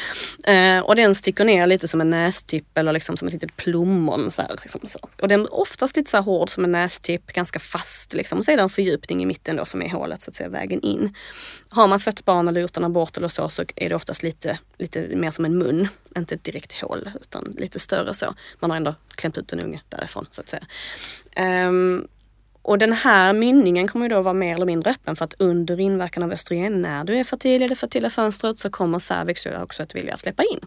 Eh, 0.45 0.83
och 0.85 0.97
den 0.97 1.15
sticker 1.15 1.45
ner 1.45 1.67
lite 1.67 1.89
som 1.89 2.01
en 2.01 2.11
nästipp 2.11 2.79
eller 2.79 2.93
liksom 2.93 3.17
som 3.17 3.29
ett 3.29 3.35
litet 3.35 3.57
plommon. 3.57 4.31
Så, 4.31 4.43
här, 4.43 4.51
liksom 4.63 4.81
så. 4.87 4.99
Och 5.23 5.29
den 5.29 5.41
är 5.41 5.55
oftast 5.55 5.97
lite 5.97 6.11
så 6.11 6.17
här 6.17 6.25
hård 6.25 6.51
som 6.51 6.65
en 6.65 6.73
nästipp, 6.73 7.27
ganska 7.33 7.59
fast. 7.59 8.13
Liksom. 8.13 8.39
Och 8.39 8.45
så 8.45 8.51
är 8.51 8.57
det 8.57 8.63
en 8.63 8.71
fördjupning 8.71 9.23
i 9.23 9.27
mitten 9.27 9.57
då 9.57 9.65
som 9.65 9.83
är 9.83 9.91
hålet, 9.91 10.23
så 10.23 10.31
att 10.31 10.35
säga, 10.35 10.49
vägen 10.49 10.81
in. 10.83 11.15
Har 11.69 11.89
man 11.89 12.01
fött 12.01 12.25
barn 12.25 12.49
eller 12.49 12.61
gjort 12.61 12.77
en 12.77 12.85
abort 12.85 13.17
eller 13.17 13.29
så, 13.29 13.49
så 13.49 13.65
är 13.77 13.89
det 13.89 13.95
oftast 13.95 14.23
lite, 14.23 14.59
lite 14.79 15.01
mer 15.17 15.31
som 15.31 15.45
en 15.45 15.59
mun. 15.59 15.89
Inte 16.17 16.35
ett 16.35 16.45
direkt 16.45 16.73
hål 16.81 17.11
utan 17.21 17.45
lite 17.59 17.79
större 17.79 18.15
så. 18.15 18.35
Man 18.61 18.71
har 18.71 18.77
ändå 18.77 18.95
klämt 19.15 19.39
ut 19.39 19.53
en 19.53 19.61
unge 19.61 19.81
därifrån 19.89 20.27
så 20.31 20.41
att 20.41 20.49
säga. 20.49 20.65
Um, 21.69 22.09
och 22.63 22.79
den 22.79 22.93
här 22.93 23.33
mynningen 23.33 23.89
kommer 23.89 24.07
ju 24.07 24.15
då 24.15 24.23
vara 24.23 24.35
mer 24.35 24.55
eller 24.55 24.67
mindre 24.67 24.91
öppen 24.91 25.17
för 25.17 25.25
att 25.25 25.35
under 25.39 25.81
inverkan 25.81 26.23
av 26.23 26.33
östrogen, 26.33 26.83
när 26.83 27.05
du 27.05 27.17
är 27.17 27.25
fertil 27.25 27.63
i 27.63 27.69
det 27.69 27.77
fertila 27.77 28.11
fönstret 28.11 28.59
så 28.59 28.71
kommer 28.71 28.99
cervix 28.99 29.47
också 29.47 29.83
att 29.83 29.95
vilja 29.95 30.17
släppa 30.17 30.43
in. 30.43 30.61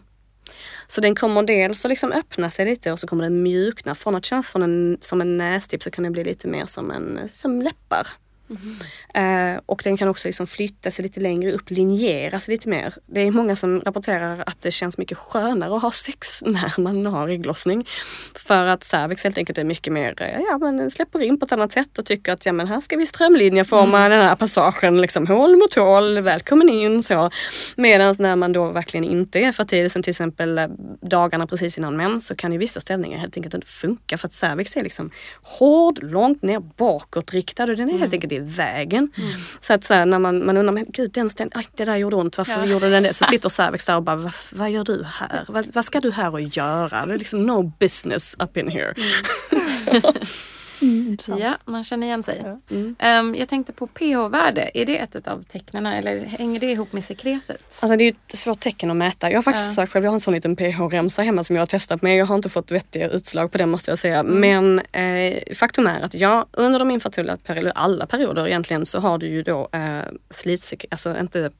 Så 0.86 1.00
den 1.00 1.14
kommer 1.14 1.42
dels 1.42 1.84
att 1.84 1.88
liksom 1.88 2.12
öppna 2.12 2.50
sig 2.50 2.64
lite 2.64 2.92
och 2.92 3.00
så 3.00 3.06
kommer 3.06 3.24
den 3.24 3.42
mjukna. 3.42 3.94
Från 3.94 4.14
att 4.14 4.24
kännas 4.24 4.50
från 4.50 4.62
en, 4.62 4.98
som 5.00 5.20
en 5.20 5.36
nästipp 5.36 5.82
så 5.82 5.90
kan 5.90 6.04
det 6.04 6.10
bli 6.10 6.24
lite 6.24 6.48
mer 6.48 6.66
som, 6.66 6.90
en, 6.90 7.28
som 7.28 7.62
läppar. 7.62 8.06
Mm. 8.50 9.54
Uh, 9.54 9.60
och 9.66 9.80
den 9.84 9.96
kan 9.96 10.08
också 10.08 10.28
liksom 10.28 10.46
flytta 10.46 10.90
sig 10.90 11.02
lite 11.02 11.20
längre 11.20 11.52
upp, 11.52 11.70
linjera 11.70 12.40
sig 12.40 12.54
lite 12.54 12.68
mer. 12.68 12.94
Det 13.06 13.20
är 13.20 13.30
många 13.30 13.56
som 13.56 13.80
rapporterar 13.80 14.42
att 14.46 14.62
det 14.62 14.70
känns 14.70 14.98
mycket 14.98 15.18
skönare 15.18 15.76
att 15.76 15.82
ha 15.82 15.90
sex 15.90 16.42
när 16.46 16.80
man 16.80 17.06
har 17.06 17.28
ägglossning. 17.28 17.88
För 18.34 18.66
att 18.66 18.84
cervix 18.84 19.24
helt 19.24 19.38
enkelt 19.38 19.58
är 19.58 19.64
mycket 19.64 19.92
mer, 19.92 20.22
eh, 20.22 20.40
ja 20.50 20.58
men 20.58 20.90
släpper 20.90 21.22
in 21.22 21.40
på 21.40 21.46
ett 21.46 21.52
annat 21.52 21.72
sätt 21.72 21.98
och 21.98 22.06
tycker 22.06 22.32
att 22.32 22.46
ja 22.46 22.52
men 22.52 22.66
här 22.66 22.80
ska 22.80 22.96
vi 22.96 23.06
strömlinjeforma 23.06 23.98
mm. 23.98 24.10
den 24.10 24.28
här 24.28 24.36
passagen, 24.36 25.00
liksom 25.00 25.26
hål 25.26 25.56
mot 25.56 25.74
hål, 25.74 26.20
välkommen 26.20 26.68
in 26.68 27.02
så. 27.02 27.30
Medan 27.76 28.16
när 28.18 28.36
man 28.36 28.52
då 28.52 28.72
verkligen 28.72 29.04
inte 29.04 29.38
är 29.38 29.52
fertil, 29.52 29.90
som 29.90 30.02
till 30.02 30.10
exempel 30.10 30.58
eh, 30.58 30.68
dagarna 31.00 31.46
precis 31.46 31.78
innan 31.78 31.96
mens, 31.96 32.26
så 32.26 32.36
kan 32.36 32.52
ju 32.52 32.58
vissa 32.58 32.80
ställningar 32.80 33.18
helt 33.18 33.36
enkelt 33.36 33.54
inte 33.54 33.66
funka 33.66 34.18
för 34.18 34.28
att 34.28 34.32
cervix 34.32 34.76
är 34.76 34.82
liksom 34.82 35.10
hård, 35.42 36.02
långt 36.02 36.42
ner 36.42 36.58
bakåtriktad 36.58 37.62
och 37.62 37.76
den 37.76 37.88
är 37.88 37.90
mm. 37.90 38.00
helt 38.00 38.12
enkelt 38.12 38.32
i 38.36 38.38
vägen. 38.38 39.12
Mm. 39.16 39.32
Så 39.60 39.72
att 39.72 39.84
så 39.84 39.94
här, 39.94 40.06
när 40.06 40.18
man, 40.18 40.46
man 40.46 40.56
undrar, 40.56 40.72
men 40.72 40.86
gud 40.88 41.10
den 41.12 41.30
sten, 41.30 41.50
aj, 41.54 41.66
det 41.74 41.84
där 41.84 41.96
gjorde 41.96 42.16
ont, 42.16 42.38
varför 42.38 42.52
ja. 42.52 42.64
gjorde 42.64 42.90
den 42.90 43.02
det? 43.02 43.14
Så 43.14 43.24
sitter 43.30 43.48
cervix 43.48 43.86
där 43.86 43.96
och 43.96 44.02
bara, 44.02 44.32
vad, 44.52 44.70
gör 44.70 44.84
du 44.84 45.04
här? 45.04 45.44
Vad, 45.48 45.66
vad, 45.74 45.84
ska 45.84 46.00
du 46.00 46.10
här 46.10 46.32
och 46.32 46.40
göra? 46.40 47.06
Det 47.06 47.14
är 47.14 47.18
liksom 47.18 47.46
no 47.46 47.72
business 47.78 48.36
up 48.38 48.56
in 48.56 48.68
here. 48.68 48.94
Mm. 48.96 50.02
Mm, 50.82 51.16
ja, 51.26 51.58
man 51.64 51.84
känner 51.84 52.06
igen 52.06 52.22
sig. 52.22 52.44
Mm. 52.70 52.96
Um, 53.04 53.34
jag 53.34 53.48
tänkte 53.48 53.72
på 53.72 53.86
pH-värde, 53.86 54.70
är 54.74 54.86
det 54.86 54.98
ett 54.98 55.28
av 55.28 55.42
tecknen 55.42 55.86
eller 55.86 56.24
hänger 56.24 56.60
det 56.60 56.66
ihop 56.66 56.92
med 56.92 57.04
sekretet? 57.04 57.78
Alltså 57.82 57.96
det 57.96 58.04
är 58.04 58.08
ett 58.08 58.38
svårt 58.38 58.60
tecken 58.60 58.90
att 58.90 58.96
mäta. 58.96 59.30
Jag 59.30 59.38
har 59.38 59.42
faktiskt 59.42 59.64
ja. 59.64 59.68
försökt 59.68 59.92
själv, 59.92 60.04
jag 60.04 60.10
har 60.10 60.14
en 60.14 60.20
sån 60.20 60.34
liten 60.34 60.56
pH-remsa 60.56 61.22
hemma 61.22 61.44
som 61.44 61.56
jag 61.56 61.60
har 61.60 61.66
testat 61.66 62.02
med. 62.02 62.16
Jag 62.16 62.26
har 62.26 62.34
inte 62.34 62.48
fått 62.48 62.70
vettiga 62.70 63.08
utslag 63.08 63.52
på 63.52 63.58
det 63.58 63.66
måste 63.66 63.90
jag 63.90 63.98
säga. 63.98 64.20
Mm. 64.20 64.40
Men 64.40 64.80
eh, 64.92 65.54
faktum 65.54 65.86
är 65.86 66.00
att 66.00 66.14
ja, 66.14 66.46
under 66.52 66.78
de 66.78 66.90
infertila 66.90 67.36
perioder, 67.36 67.72
alla 67.74 68.06
perioder 68.06 68.46
egentligen, 68.46 68.86
så 68.86 69.00
har 69.00 69.18
du 69.18 69.28
ju 69.28 69.42
då 69.42 69.68
eh, 69.72 70.00
slitsekret, 70.30 70.92
alltså 70.92 71.18
inte 71.20 71.50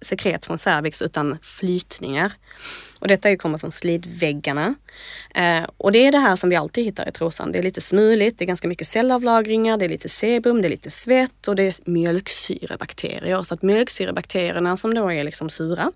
sekret 0.00 0.46
från 0.46 0.58
cervix 0.58 1.02
utan 1.02 1.38
flytningar. 1.42 2.32
Och 3.06 3.08
detta 3.08 3.36
kommer 3.36 3.58
från 3.58 3.72
slidväggarna. 3.72 4.74
Eh, 5.34 5.64
och 5.76 5.92
det 5.92 6.06
är 6.06 6.12
det 6.12 6.18
här 6.18 6.36
som 6.36 6.50
vi 6.50 6.56
alltid 6.56 6.84
hittar 6.84 7.08
i 7.08 7.12
trosan. 7.12 7.52
Det 7.52 7.58
är 7.58 7.62
lite 7.62 7.80
smuligt, 7.80 8.38
det 8.38 8.44
är 8.44 8.46
ganska 8.46 8.68
mycket 8.68 8.88
cellavlagringar, 8.88 9.76
det 9.76 9.84
är 9.84 9.88
lite 9.88 10.08
sebum, 10.08 10.62
det 10.62 10.68
är 10.68 10.70
lite 10.70 10.90
svett 10.90 11.48
och 11.48 11.56
det 11.56 11.62
är 11.62 11.90
mjölksyrebakterier. 11.90 13.42
Så 13.42 13.54
att 13.54 13.62
mjölksyrebakterierna 13.62 14.76
som 14.76 14.94
då 14.94 15.12
är 15.12 15.24
liksom 15.24 15.50
sura, 15.50 15.92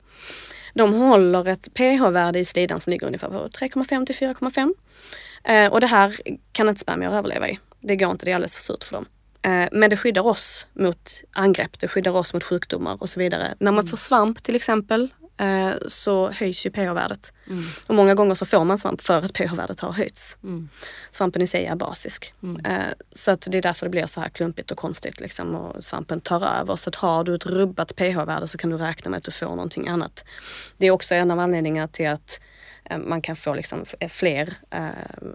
de 0.75 0.95
håller 0.95 1.49
ett 1.49 1.75
pH-värde 1.75 2.39
i 2.39 2.45
slidan 2.45 2.81
som 2.81 2.91
ligger 2.91 3.07
ungefär 3.07 3.29
på 3.29 3.49
3,5 3.49 4.07
till 4.07 4.17
4,5. 4.17 4.75
Eh, 5.45 5.73
och 5.73 5.81
det 5.81 5.87
här 5.87 6.21
kan 6.53 6.69
inte 6.69 6.81
spermier 6.81 7.11
överleva 7.11 7.49
i. 7.49 7.59
Det 7.81 7.97
går 7.97 8.11
inte, 8.11 8.25
det 8.25 8.31
är 8.31 8.35
alldeles 8.35 8.55
för 8.55 8.63
surt 8.63 8.85
för 8.85 8.93
dem. 8.93 9.07
Eh, 9.43 9.69
men 9.73 9.91
det 9.91 9.97
skyddar 9.97 10.27
oss 10.27 10.67
mot 10.73 11.11
angrepp, 11.33 11.81
det 11.81 11.89
skyddar 11.89 12.13
oss 12.13 12.35
mot 12.35 12.45
sjukdomar 12.45 13.03
och 13.03 13.09
så 13.09 13.21
vidare. 13.21 13.55
När 13.59 13.73
man 13.73 13.85
mm. 13.85 13.91
får 13.91 13.97
svamp 13.97 14.43
till 14.43 14.57
exempel 14.57 15.09
så 15.87 16.31
höjs 16.31 16.67
ju 16.67 16.71
pH-värdet. 16.71 17.33
Mm. 17.47 17.63
Och 17.87 17.95
många 17.95 18.15
gånger 18.15 18.35
så 18.35 18.47
får 18.47 18.65
man 18.65 18.79
svamp 18.79 19.01
för 19.01 19.19
att 19.19 19.33
pH-värdet 19.33 19.81
har 19.81 19.93
höjts. 19.93 20.37
Mm. 20.43 20.69
Svampen 21.11 21.43
i 21.43 21.47
sig 21.47 21.67
är 21.67 21.77
basisk. 21.77 22.35
Mm. 22.43 22.67
Eh, 22.67 22.87
så 23.13 23.31
att 23.31 23.41
det 23.41 23.59
är 23.59 23.63
därför 23.63 23.87
det 23.87 23.91
blir 23.91 24.07
så 24.07 24.21
här 24.21 24.29
klumpigt 24.29 24.71
och 24.71 24.77
konstigt 24.77 25.21
liksom, 25.21 25.55
och 25.55 25.85
svampen 25.85 26.21
tar 26.21 26.47
över. 26.47 26.77
Så 26.77 26.91
att 26.91 26.97
har 26.97 27.25
du 27.25 27.35
ett 27.35 27.47
rubbat 27.47 27.97
pH-värde 27.97 28.49
så 28.49 28.59
kan 28.59 28.71
du 28.71 28.77
räkna 28.77 29.11
med 29.11 29.19
att 29.19 29.25
du 29.25 29.31
får 29.31 29.47
någonting 29.47 29.89
annat. 29.89 30.25
Det 30.77 30.87
är 30.87 30.91
också 30.91 31.15
en 31.15 31.31
av 31.31 31.39
anledningarna 31.39 31.89
till 31.89 32.09
att 32.09 32.41
man 32.99 33.23
kan 33.23 33.37
få 33.37 33.55
liksom 33.55 33.85
fler 34.09 34.55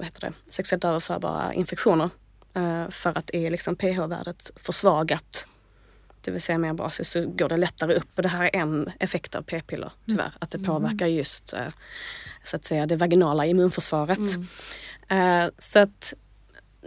heter 0.03 0.21
det, 0.21 0.33
sexuellt 0.47 0.85
överförbara 0.85 1.53
infektioner 1.53 2.09
Eh, 2.55 2.89
för 2.89 3.17
att 3.17 3.29
är 3.33 3.49
liksom 3.49 3.75
pH-värdet 3.75 4.51
försvagat, 4.55 5.47
det 6.25 6.31
vill 6.31 6.41
säga 6.41 6.57
mer 6.57 6.73
basiskt, 6.73 7.11
så 7.11 7.25
går 7.25 7.49
det 7.49 7.57
lättare 7.57 7.93
upp. 7.93 8.09
Och 8.15 8.23
det 8.23 8.29
här 8.29 8.43
är 8.43 8.55
en 8.55 8.91
effekt 8.99 9.35
av 9.35 9.41
p-piller 9.41 9.91
tyvärr, 10.07 10.23
mm. 10.23 10.37
att 10.39 10.51
det 10.51 10.57
mm. 10.57 10.71
påverkar 10.71 11.07
just 11.07 11.53
eh, 11.53 11.67
så 12.43 12.55
att 12.55 12.65
säga 12.65 12.85
det 12.85 12.95
vaginala 12.95 13.45
immunförsvaret. 13.45 14.19
Mm. 14.19 15.43
Eh, 15.43 15.49
så 15.57 15.79
att 15.79 16.13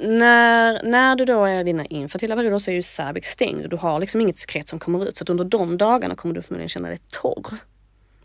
när, 0.00 0.82
när 0.82 1.16
du 1.16 1.24
då 1.24 1.44
är 1.44 1.64
dina 1.64 1.86
infertila 1.86 2.36
perioder 2.36 2.58
så 2.58 2.70
är 2.70 2.74
ju 2.74 2.82
cervix 2.82 3.30
stängd. 3.30 3.70
Du 3.70 3.76
har 3.76 4.00
liksom 4.00 4.20
inget 4.20 4.38
sekret 4.38 4.68
som 4.68 4.78
kommer 4.78 5.08
ut. 5.08 5.16
Så 5.16 5.22
att 5.22 5.30
under 5.30 5.44
de 5.44 5.78
dagarna 5.78 6.14
kommer 6.14 6.34
du 6.34 6.42
förmodligen 6.42 6.68
känna 6.68 6.88
dig 6.88 7.00
torr 7.10 7.58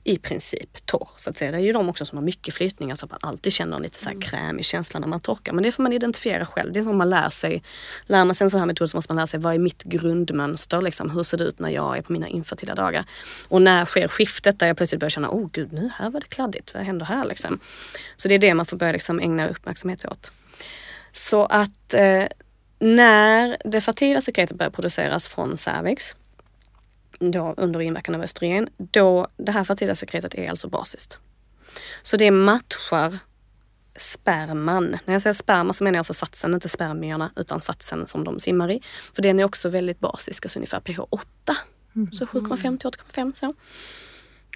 i 0.04 0.18
princip 0.18 0.86
torr. 0.86 1.08
Så 1.18 1.30
att 1.30 1.38
säga. 1.38 1.52
Det 1.52 1.58
är 1.58 1.62
ju 1.62 1.74
de 1.74 1.90
också 1.90 2.06
som 2.06 2.18
har 2.18 2.26
mycket 2.26 2.54
flytningar 2.54 2.96
så 2.96 3.06
att 3.06 3.12
man 3.12 3.20
alltid 3.22 3.54
känner 3.54 3.78
en 3.78 3.84
lite 3.84 4.00
så 4.00 4.06
här 4.06 4.16
mm. 4.16 4.22
krämig 4.22 4.66
känsla 4.66 5.00
när 5.00 5.08
man 5.08 5.20
torkar. 5.20 5.54
Men 5.54 5.64
det 5.64 5.72
får 5.72 5.84
man 5.84 5.94
identifiera 5.94 6.46
själv. 6.46 6.74
Det 6.74 6.80
är 6.80 6.84
som 6.84 6.98
man 6.98 7.10
lär 7.10 7.30
sig. 7.30 7.64
Lär 8.06 8.26
man 8.26 8.36
sig 8.36 8.46
en 8.46 8.50
sån 8.50 8.60
här 8.60 8.68
metod 8.68 8.90
så 8.90 8.98
måste 8.98 9.12
man 9.12 9.16
lära 9.16 9.28
sig 9.28 9.40
vad 9.40 9.54
är 9.54 9.60
mitt 9.60 9.84
grundmönster? 9.84 10.82
Liksom, 10.82 11.10
hur 11.10 11.24
ser 11.24 11.38
det 11.38 11.44
ut 11.44 11.60
när 11.60 11.70
jag 11.70 11.98
är 11.98 12.02
på 12.02 12.14
mina 12.14 12.28
infertila 12.28 12.76
dagar? 12.76 13.06
Och 13.48 13.62
när 13.62 13.86
sker 13.86 14.08
skiftet 14.08 14.60
där 14.60 14.68
jag 14.68 14.78
plötsligt 14.78 15.00
börjar 15.00 15.10
känna, 15.10 15.30
oh 15.30 15.50
gud 15.52 15.74
nu 15.74 15.90
här 15.98 16.10
var 16.10 16.20
det 16.20 16.28
kladdigt, 16.28 16.74
vad 16.74 16.84
händer 16.84 17.06
här 17.06 17.26
liksom? 17.26 17.60
Så 18.16 18.28
det 18.28 18.36
är 18.36 18.40
det 18.40 18.54
man 18.54 18.66
får 18.66 18.78
börja 18.78 18.94
liksom 18.94 19.20
ägna 19.20 19.48
uppmärksamhet 19.48 20.06
åt. 20.06 20.32
Så 21.12 21.46
att 21.46 21.94
eh, 21.94 22.26
när 22.80 23.58
det 23.66 23.82
fertila 23.82 24.22
sekretet 24.22 24.58
börjar 24.58 24.72
produceras 24.72 25.28
från 25.28 25.58
cervix 25.58 26.16
då 27.32 27.54
under 27.58 27.82
inverkan 27.82 28.16
av 28.16 28.22
östrogen, 28.22 28.70
då 28.78 29.28
det 29.38 29.52
här 29.52 29.64
fertila 29.64 29.96
sekretet 29.96 30.36
är 30.36 30.50
alltså 30.50 30.68
basiskt. 30.68 31.20
Så 32.02 32.18
det 32.18 32.32
matchar 32.32 33.20
sperman. 33.96 34.98
När 35.06 35.14
jag 35.14 35.22
säger 35.22 35.34
sperma 35.34 35.74
så 35.74 35.84
menar 35.84 35.96
jag 35.96 36.00
alltså 36.00 36.14
satsen, 36.14 36.54
inte 36.54 36.70
spermierna, 36.70 37.32
utan 37.36 37.62
satsen 37.62 38.08
som 38.08 38.24
de 38.24 38.40
simmar 38.40 38.72
i. 38.72 38.82
För 39.14 39.22
den 39.22 39.40
är 39.40 39.44
också 39.44 39.70
väldigt 39.70 40.00
basisk, 40.00 40.46
alltså 40.46 40.60
ungefär 40.60 40.80
pH 40.80 41.00
8. 41.10 41.26
Mm. 41.96 42.12
Så 42.12 42.26
7,5 42.26 42.78
till 42.78 42.90
8,5 42.90 43.34
så. 43.34 43.54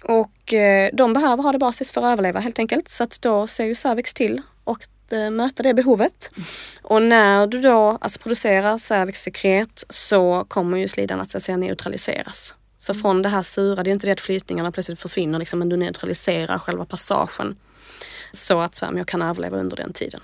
Och 0.04 0.54
eh, 0.54 0.90
de 0.92 1.12
behöver 1.12 1.42
ha 1.42 1.52
det 1.52 1.58
basis 1.58 1.90
för 1.90 2.00
att 2.00 2.12
överleva 2.12 2.40
helt 2.40 2.58
enkelt. 2.58 2.88
Så 2.88 3.04
att 3.04 3.22
då 3.22 3.46
ser 3.46 3.64
ju 3.64 3.74
cervix 3.74 4.14
till 4.14 4.42
och 4.64 4.86
eh, 5.12 5.30
möta 5.30 5.62
det 5.62 5.74
behovet. 5.74 6.30
Och 6.82 7.02
när 7.02 7.46
du 7.46 7.60
då 7.60 7.98
alltså, 8.00 8.18
producerar 8.18 8.78
cervixsekret 8.78 9.84
så 9.88 10.44
kommer 10.48 10.78
ju 10.78 10.88
slidan 10.88 11.20
att 11.20 11.30
så 11.30 11.36
att 11.36 11.42
säga 11.42 11.56
neutraliseras. 11.56 12.54
Så 12.78 12.94
från 12.94 13.22
det 13.22 13.28
här 13.28 13.42
sura, 13.42 13.82
det 13.82 13.90
är 13.90 13.92
inte 13.92 14.06
det 14.06 14.12
att 14.12 14.20
flytningarna 14.20 14.72
plötsligt 14.72 15.00
försvinner 15.00 15.38
liksom, 15.38 15.58
men 15.58 15.68
du 15.68 15.76
neutraliserar 15.76 16.58
själva 16.58 16.84
passagen. 16.84 17.56
Så 18.32 18.60
att 18.60 18.74
spermier 18.74 19.04
kan 19.04 19.22
överleva 19.22 19.56
under 19.58 19.76
den 19.76 19.92
tiden. 19.92 20.20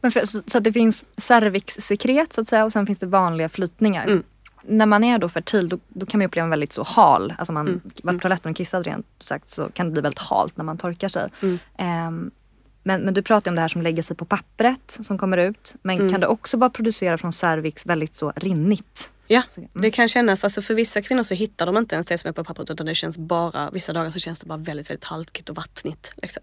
Men 0.00 0.10
för, 0.10 0.26
så, 0.26 0.42
så 0.46 0.58
att 0.58 0.64
det 0.64 0.72
finns 0.72 1.04
cervixsekret 1.16 2.32
så 2.32 2.40
att 2.40 2.48
säga 2.48 2.64
och 2.64 2.72
sen 2.72 2.86
finns 2.86 2.98
det 2.98 3.06
vanliga 3.06 3.48
flytningar. 3.48 4.04
Mm. 4.06 4.22
När 4.62 4.86
man 4.86 5.04
är 5.04 5.18
då 5.18 5.28
fertil 5.28 5.68
då, 5.68 5.78
då 5.88 6.06
kan 6.06 6.18
man 6.18 6.26
uppleva 6.26 6.44
en 6.44 6.50
väldigt 6.50 6.72
så 6.72 6.82
hal, 6.82 7.34
alltså 7.38 7.52
man 7.52 7.68
Mm. 7.68 7.80
var 8.02 8.12
på 8.12 8.18
toaletten 8.18 8.50
och 8.50 8.56
kissade 8.56 8.90
rent 8.90 9.06
sagt 9.18 9.50
så 9.50 9.68
kan 9.68 9.86
det 9.86 9.92
bli 9.92 10.02
väldigt 10.02 10.18
halt 10.18 10.56
när 10.56 10.64
man 10.64 10.78
torkar 10.78 11.08
sig. 11.08 11.28
Mm. 11.42 11.58
Ehm, 11.78 12.30
men, 12.82 13.00
men 13.00 13.14
du 13.14 13.22
pratar 13.22 13.50
om 13.50 13.54
det 13.54 13.60
här 13.60 13.68
som 13.68 13.82
lägger 13.82 14.02
sig 14.02 14.16
på 14.16 14.24
pappret 14.24 14.98
som 15.00 15.18
kommer 15.18 15.38
ut. 15.38 15.74
Men 15.82 15.96
Mm. 15.98 16.10
kan 16.12 16.20
det 16.20 16.26
också 16.26 16.56
vara 16.56 16.70
producerat 16.70 17.20
från 17.20 17.32
cervix 17.32 17.86
väldigt 17.86 18.16
så 18.16 18.32
rinnigt? 18.36 19.10
Ja, 19.26 19.42
mm. 19.56 19.68
det 19.72 19.90
kan 19.90 20.08
kännas, 20.08 20.44
alltså 20.44 20.62
för 20.62 20.74
vissa 20.74 21.02
kvinnor 21.02 21.22
så 21.22 21.34
hittar 21.34 21.66
de 21.66 21.76
inte 21.76 21.94
ens 21.94 22.06
det 22.06 22.18
som 22.18 22.28
är 22.28 22.32
på 22.32 22.44
pappret 22.44 22.70
utan 22.70 22.86
det 22.86 22.94
känns 22.94 23.18
bara, 23.18 23.70
vissa 23.70 23.92
dagar 23.92 24.10
så 24.10 24.18
känns 24.18 24.40
det 24.40 24.46
bara 24.46 24.58
väldigt, 24.58 24.90
väldigt 24.90 25.04
halkigt 25.04 25.48
och 25.48 25.56
vattnigt. 25.56 26.12
Liksom. 26.16 26.42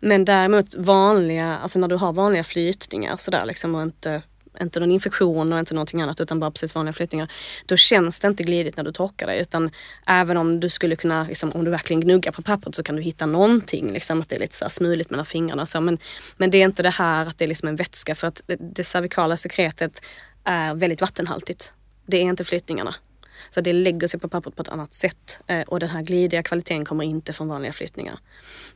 Men 0.00 0.24
däremot 0.24 0.74
vanliga, 0.74 1.58
alltså 1.58 1.78
när 1.78 1.88
du 1.88 1.96
har 1.96 2.12
vanliga 2.12 2.44
flytningar 2.44 3.16
sådär 3.16 3.44
liksom 3.44 3.74
och 3.74 3.82
inte, 3.82 4.22
inte 4.60 4.80
någon 4.80 4.90
infektion 4.90 5.52
och 5.52 5.58
inte 5.58 5.74
någonting 5.74 6.00
annat 6.00 6.20
utan 6.20 6.40
bara 6.40 6.50
precis 6.50 6.74
vanliga 6.74 6.92
flytningar. 6.92 7.32
Då 7.66 7.76
känns 7.76 8.20
det 8.20 8.28
inte 8.28 8.42
glidigt 8.42 8.76
när 8.76 8.84
du 8.84 8.92
torkar 8.92 9.26
dig 9.26 9.40
utan 9.40 9.70
även 10.06 10.36
om 10.36 10.60
du 10.60 10.68
skulle 10.68 10.96
kunna, 10.96 11.24
liksom, 11.24 11.52
om 11.52 11.64
du 11.64 11.70
verkligen 11.70 12.00
gnuggar 12.00 12.32
på 12.32 12.42
pappret 12.42 12.74
så 12.74 12.82
kan 12.82 12.96
du 12.96 13.02
hitta 13.02 13.26
någonting, 13.26 13.92
liksom, 13.92 14.20
att 14.20 14.28
det 14.28 14.36
är 14.36 14.40
lite 14.40 14.56
så 14.56 14.64
här 14.64 14.70
smuligt 14.70 15.10
mellan 15.10 15.26
fingrarna. 15.26 15.62
och 15.62 15.68
Så. 15.68 15.80
Men, 15.80 15.98
men 16.36 16.50
det 16.50 16.58
är 16.58 16.64
inte 16.64 16.82
det 16.82 16.90
här 16.90 17.26
att 17.26 17.38
det 17.38 17.44
är 17.44 17.48
liksom 17.48 17.68
en 17.68 17.76
vätska 17.76 18.14
för 18.14 18.26
att 18.26 18.42
det, 18.46 18.56
det 18.60 18.84
cervikala 18.84 19.36
sekretet 19.36 20.02
är 20.44 20.74
väldigt 20.74 21.00
vattenhaltigt. 21.00 21.72
Det 22.10 22.16
är 22.16 22.22
inte 22.22 22.44
flytningarna. 22.44 22.94
Så 23.50 23.60
det 23.60 23.72
lägger 23.72 24.08
sig 24.08 24.20
på 24.20 24.28
pappret 24.28 24.56
på 24.56 24.62
ett 24.62 24.68
annat 24.68 24.94
sätt 24.94 25.40
eh, 25.46 25.60
och 25.60 25.80
den 25.80 25.88
här 25.88 26.02
glidiga 26.02 26.42
kvaliteten 26.42 26.84
kommer 26.84 27.04
inte 27.04 27.32
från 27.32 27.48
vanliga 27.48 27.72
flytningar. 27.72 28.18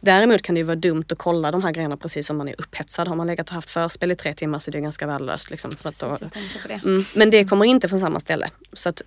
Däremot 0.01 0.43
kan 0.43 0.55
det 0.55 0.59
ju 0.59 0.65
vara 0.65 0.77
dumt 0.77 1.05
att 1.13 1.19
kolla 1.19 1.51
de 1.51 1.63
här 1.63 1.73
grejerna 1.73 1.97
precis 1.97 2.27
som 2.27 2.37
man 2.37 2.49
är 2.49 2.55
upphetsad. 2.59 3.09
Har 3.09 3.17
man 3.17 3.27
legat 3.27 3.49
och 3.49 3.55
haft 3.55 3.71
förspel 3.71 4.11
i 4.13 4.17
tre 4.17 4.35
timmar 4.35 4.59
så 4.59 4.71
är 4.71 4.73
det 4.73 4.81
ganska 4.81 5.07
värdelöst. 5.07 5.51
Liksom, 5.51 5.71
för 5.71 5.89
att 5.89 5.99
då, 6.01 6.09
Precis, 6.09 6.33
tänkte 6.33 6.59
på 6.63 6.69
det. 6.69 6.81
mm, 6.85 7.03
men 7.15 7.31
det 7.31 7.45
kommer 7.45 7.65
inte 7.65 7.89
från 7.89 8.01
samma 8.01 8.21
ställe. 8.21 8.51
Så 8.73 8.89
att 8.89 9.03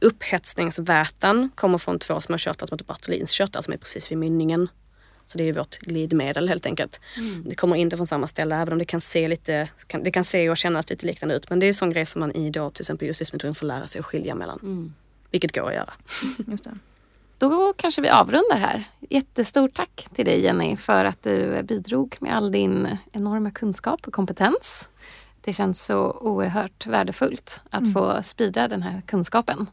upphetsningsvätan 0.00 1.50
kommer 1.54 1.78
från 1.78 1.98
två 1.98 2.20
små 2.20 2.38
körtlar 2.38 2.66
som 2.66 2.74
heter 2.74 2.84
Bartolins 2.84 3.30
körtlar 3.30 3.62
som 3.62 3.72
är 3.72 3.78
precis 3.78 4.10
vid 4.10 4.18
mynningen. 4.18 4.68
Så 5.30 5.38
det 5.38 5.48
är 5.48 5.52
vårt 5.52 5.78
glidmedel 5.78 6.48
helt 6.48 6.66
enkelt. 6.66 7.00
Det 7.44 7.54
kommer 7.54 7.76
inte 7.76 7.96
från 7.96 8.06
samma 8.06 8.26
ställe 8.26 8.56
även 8.56 8.72
om 8.72 8.78
det 8.78 8.84
kan 8.84 9.00
se 9.00 9.28
lite, 9.28 9.68
kan, 9.86 10.02
det 10.02 10.10
kan 10.10 10.24
se 10.24 10.50
och 10.50 10.56
kännas 10.56 10.90
lite 10.90 11.06
liknande 11.06 11.34
ut. 11.34 11.50
Men 11.50 11.60
det 11.60 11.66
är 11.66 11.68
en 11.68 11.74
sån 11.74 11.90
grej 11.90 12.06
som 12.06 12.20
man 12.20 12.32
i 12.32 12.50
då 12.50 12.70
till 12.70 12.82
exempel 12.82 13.08
justismetoden 13.08 13.54
får 13.54 13.66
lära 13.66 13.86
sig 13.86 13.98
att 13.98 14.06
skilja 14.06 14.34
mellan. 14.34 14.58
Mm. 14.62 14.94
Vilket 15.30 15.54
går 15.54 15.68
att 15.68 15.74
göra. 15.74 15.92
Just 16.50 16.64
det. 16.64 16.78
Då 17.38 17.72
kanske 17.76 18.02
vi 18.02 18.08
avrundar 18.08 18.58
här. 18.58 18.84
Jättestort 19.00 19.74
tack 19.74 20.08
till 20.14 20.24
dig 20.24 20.40
Jenny 20.40 20.76
för 20.76 21.04
att 21.04 21.22
du 21.22 21.62
bidrog 21.62 22.16
med 22.20 22.36
all 22.36 22.52
din 22.52 22.88
enorma 23.12 23.50
kunskap 23.50 24.06
och 24.06 24.12
kompetens. 24.12 24.90
Det 25.40 25.52
känns 25.52 25.84
så 25.84 26.10
oerhört 26.10 26.86
värdefullt 26.86 27.60
att 27.70 27.92
få 27.92 28.22
sprida 28.22 28.68
den 28.68 28.82
här 28.82 29.02
kunskapen. 29.06 29.66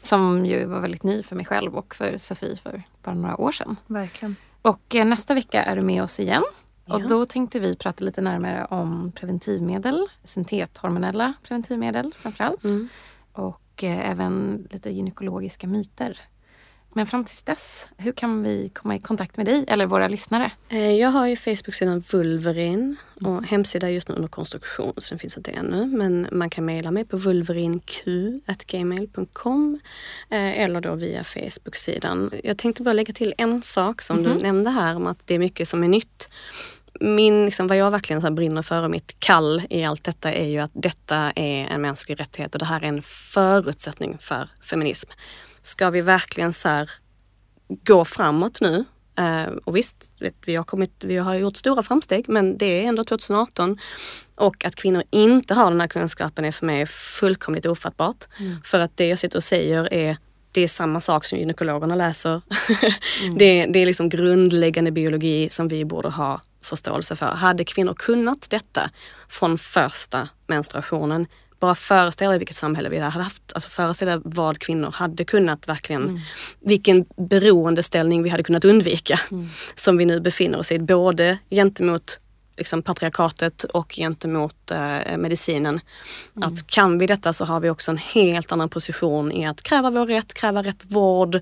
Som 0.00 0.46
ju 0.46 0.64
var 0.64 0.80
väldigt 0.80 1.02
ny 1.02 1.22
för 1.22 1.36
mig 1.36 1.46
själv 1.46 1.74
och 1.74 1.94
för 1.94 2.18
Sofie 2.18 2.56
för 2.56 2.82
bara 3.02 3.14
några 3.14 3.36
år 3.36 3.52
sedan. 3.52 3.76
Verkligen. 3.86 4.36
Och 4.64 4.94
eh, 4.94 5.04
nästa 5.04 5.34
vecka 5.34 5.64
är 5.64 5.76
du 5.76 5.82
med 5.82 6.02
oss 6.02 6.20
igen. 6.20 6.42
Och 6.88 7.00
Ja. 7.00 7.06
då 7.08 7.24
tänkte 7.24 7.60
vi 7.60 7.76
prata 7.76 8.04
lite 8.04 8.20
närmare 8.20 8.64
om 8.64 9.12
preventivmedel, 9.14 10.06
syntethormonella 10.24 11.32
preventivmedel 11.42 12.14
framförallt. 12.16 12.64
Mm. 12.64 12.88
Och 13.32 13.84
eh, 13.84 14.10
även 14.10 14.66
lite 14.70 14.90
gynekologiska 14.90 15.66
myter. 15.66 16.20
Men 16.96 17.06
fram 17.06 17.24
tills 17.24 17.42
dess, 17.42 17.88
hur 17.96 18.12
kan 18.12 18.42
vi 18.42 18.70
komma 18.74 18.96
i 18.96 19.00
kontakt 19.00 19.36
med 19.36 19.46
dig 19.46 19.64
eller 19.68 19.86
våra 19.86 20.08
lyssnare? 20.08 20.50
Eh, 20.68 20.92
Jag 20.92 21.08
har 21.08 21.26
ju 21.26 21.36
Facebook-sidan 21.36 22.04
Vulverin 22.10 22.96
och 23.24 23.44
hemsida 23.44 23.90
just 23.90 24.08
nu 24.08 24.14
under 24.14 24.28
konstruktion 24.28 24.92
så 24.96 25.14
den 25.14 25.18
finns 25.18 25.36
inte 25.36 25.50
ännu. 25.50 25.86
Men 25.86 26.28
man 26.32 26.50
kan 26.50 26.64
mejla 26.64 26.90
mig 26.90 27.04
på 27.04 27.16
vulverinq.gmail.com 27.16 29.80
eh, 30.30 30.60
eller 30.60 30.80
då 30.80 30.94
via 30.94 31.24
Facebook-sidan. 31.24 32.30
Jag 32.44 32.58
tänkte 32.58 32.82
bara 32.82 32.92
lägga 32.92 33.12
till 33.12 33.34
en 33.38 33.62
sak 33.62 34.02
som 34.02 34.22
du 34.22 34.34
nämnde 34.34 34.70
här 34.70 34.96
om 34.96 35.06
att 35.06 35.18
det 35.24 35.34
är 35.34 35.38
mycket 35.38 35.68
som 35.68 35.84
är 35.84 35.88
nytt. 35.88 36.28
Min, 37.00 37.44
liksom, 37.44 37.66
vad 37.66 37.76
jag 37.76 37.90
verkligen 37.90 38.22
så 38.22 38.30
brinner 38.30 38.62
för 38.62 38.84
och 38.84 38.90
mitt 38.90 39.16
kall 39.18 39.62
i 39.70 39.84
allt 39.84 40.04
detta 40.04 40.32
är 40.32 40.46
ju 40.46 40.58
att 40.58 40.70
detta 40.74 41.16
är 41.36 41.66
en 41.66 41.82
mänsklig 41.82 42.20
rättighet 42.20 42.54
och 42.54 42.58
det 42.58 42.64
här 42.64 42.84
är 42.84 42.88
en 42.88 43.02
förutsättning 43.02 44.18
för 44.20 44.48
feminism. 44.70 45.10
Ska 45.64 45.90
vi 45.90 46.00
verkligen 46.00 46.52
så 46.52 46.68
här 46.68 46.90
gå 47.68 48.04
framåt 48.04 48.60
nu. 48.60 48.84
Eh, 49.18 49.52
och 49.64 49.76
visst, 49.76 50.12
vet, 50.20 50.34
vi, 50.46 50.56
har 50.56 50.64
kommit, 50.64 50.92
vi 51.04 51.16
har 51.16 51.34
gjort 51.34 51.56
stora 51.56 51.82
framsteg 51.82 52.28
men 52.28 52.58
det 52.58 52.66
är 52.84 52.88
ändå 52.88 53.04
2018. 53.04 53.78
Och 54.34 54.64
att 54.64 54.74
kvinnor 54.76 55.02
inte 55.10 55.54
har 55.54 55.70
den 55.70 55.80
här 55.80 55.88
kunskapen 55.88 56.44
är 56.44 56.52
för 56.52 56.66
mig 56.66 56.86
fullkomligt 56.86 57.66
ofattbart. 57.66 58.24
För 58.64 58.80
att 58.80 58.96
det 58.96 59.06
jag 59.08 59.18
sitter 59.18 59.36
och 59.38 59.44
säger 59.44 59.92
är 59.92 60.16
det 60.52 60.60
är 60.60 60.68
samma 60.68 61.00
sak 61.00 61.24
som 61.24 61.38
gynekologerna 61.38 61.94
läser. 61.94 62.42
det, 63.38 63.44
är- 63.60 63.66
det 63.66 63.78
är 63.78 63.86
liksom 63.86 64.08
grundläggande 64.08 64.90
biologi 64.90 65.48
som 65.50 65.68
vi 65.68 65.84
borde 65.84 66.08
ha 66.08 66.40
förståelse 66.62 67.16
för. 67.16 67.26
Hade 67.26 67.64
kvinnor 67.64 67.94
kunnat 67.94 68.50
detta 68.50 68.90
från 69.28 69.58
första 69.58 70.28
menstruationen 70.46 71.26
bara 71.60 71.74
föreställa 71.74 72.34
er 72.34 72.38
vilket 72.38 72.56
samhälle 72.56 72.88
vi 72.88 72.98
hade 72.98 73.22
haft. 73.24 73.42
Alltså 73.54 73.68
föreställa 73.68 74.20
vad 74.24 74.58
kvinnor 74.58 74.90
hade 74.90 75.24
kunnat 75.24 75.68
verkligen, 75.68 76.20
vilken 76.60 77.04
beroendeställning 77.16 78.22
vi 78.22 78.30
hade 78.30 78.42
kunnat 78.42 78.64
undvika. 78.64 79.20
Som 79.74 79.96
vi 79.96 80.06
nu 80.06 80.20
befinner 80.20 80.58
oss 80.58 80.72
i, 80.72 80.78
både 80.78 81.38
gentemot 81.50 82.20
liksom, 82.56 82.82
patriarkatet 82.82 83.64
och 83.64 83.92
gentemot 83.94 84.70
eh, 84.70 85.16
medicinen. 85.16 85.80
Att 86.34 86.66
kan 86.66 86.98
vi 86.98 87.06
detta 87.06 87.32
så 87.32 87.44
har 87.44 87.60
vi 87.60 87.70
också 87.70 87.90
en 87.90 87.98
helt 87.98 88.52
annan 88.52 88.68
position 88.68 89.32
i 89.32 89.46
att 89.46 89.62
kräva 89.62 89.90
vår 89.90 90.06
rätt, 90.06 90.34
kräva 90.34 90.62
rätt 90.62 90.84
vård, 90.84 91.34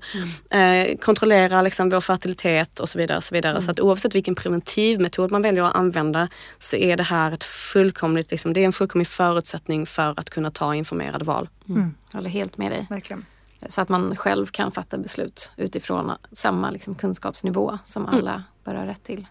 eh, 0.49 0.97
kontrollera 0.97 1.61
liksom, 1.61 1.89
vår 1.89 2.01
fertilitet 2.01 2.79
och 2.79 2.89
så 2.89 2.97
vidare. 2.97 3.17
Och 3.17 3.23
så 3.23 3.35
vidare. 3.35 3.61
Så 3.61 3.71
att 3.71 3.79
oavsett 3.79 4.15
vilken 4.15 4.35
preventivmetod 4.35 5.31
man 5.31 5.41
väljer 5.41 5.63
att 5.63 5.75
använda 5.75 6.27
så 6.59 6.75
är 6.75 6.97
det 6.97 7.03
här 7.03 7.31
ett 7.31 7.43
fullkomligt, 7.43 8.31
liksom, 8.31 8.53
det 8.53 8.59
är 8.59 8.65
en 8.65 8.73
fullkomlig 8.73 9.07
förutsättning 9.07 9.85
för 9.85 10.19
att 10.19 10.29
kunna 10.29 10.51
ta 10.51 10.75
informerade 10.75 11.25
val. 11.25 11.49
Mm. 11.69 11.95
Jag 12.11 12.17
håller 12.17 12.29
helt 12.29 12.57
med 12.57 12.71
dig. 12.71 12.87
Verkligen. 12.89 13.25
Så 13.67 13.81
att 13.81 13.89
man 13.89 14.15
själv 14.15 14.45
kan 14.45 14.71
fatta 14.71 14.97
beslut 14.97 15.51
utifrån 15.57 16.11
samma 16.31 16.71
liksom, 16.71 16.95
kunskapsnivå 16.95 17.77
som 17.85 18.05
alla 18.05 18.43
bör 18.63 18.75
ha 18.75 18.85
rätt 18.85 19.03
till. 19.03 19.27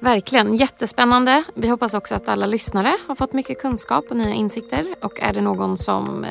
Verkligen 0.00 0.54
jättespännande. 0.56 1.44
Vi 1.54 1.68
hoppas 1.68 1.94
också 1.94 2.14
att 2.14 2.28
alla 2.28 2.46
lyssnare 2.46 2.96
har 3.08 3.14
fått 3.14 3.32
mycket 3.32 3.60
kunskap 3.60 4.04
och 4.10 4.16
nya 4.16 4.34
insikter. 4.34 4.84
Och 5.02 5.20
är 5.20 5.32
det 5.32 5.40
någon 5.40 5.76
som 5.76 6.24
eh, 6.24 6.30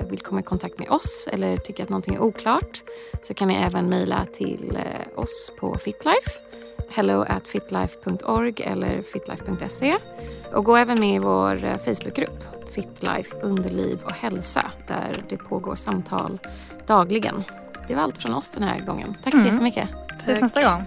eh, 0.00 0.06
vill 0.06 0.20
komma 0.20 0.40
i 0.40 0.42
kontakt 0.42 0.78
med 0.78 0.88
oss 0.90 1.28
eller 1.32 1.56
tycker 1.56 1.82
att 1.82 1.88
någonting 1.88 2.14
är 2.14 2.22
oklart 2.22 2.82
så 3.22 3.34
kan 3.34 3.48
ni 3.48 3.54
även 3.54 3.88
mejla 3.88 4.26
till 4.32 4.76
eh, 4.76 5.18
oss 5.20 5.52
på 5.60 5.78
Fitlife. 5.78 6.30
Hello 6.90 7.24
at 7.28 7.48
fitlife.org 7.48 8.54
eller 8.62 9.02
fitlife.se. 9.02 9.94
Och 10.52 10.64
gå 10.64 10.76
även 10.76 11.00
med 11.00 11.14
i 11.14 11.18
vår 11.18 11.78
Facebookgrupp 11.84 12.44
Fitlife 12.74 13.36
underliv 13.42 13.98
och 14.04 14.12
hälsa 14.12 14.70
där 14.88 15.24
det 15.28 15.36
pågår 15.36 15.76
samtal 15.76 16.38
dagligen. 16.86 17.44
Det 17.88 17.94
var 17.94 18.02
allt 18.02 18.18
från 18.18 18.34
oss 18.34 18.50
den 18.50 18.62
här 18.62 18.78
gången. 18.78 19.16
Tack 19.24 19.32
så 19.32 19.38
Mm. 19.38 19.52
jättemycket. 19.52 19.88
Ses 20.22 20.40
nästa 20.40 20.62
gång. 20.62 20.86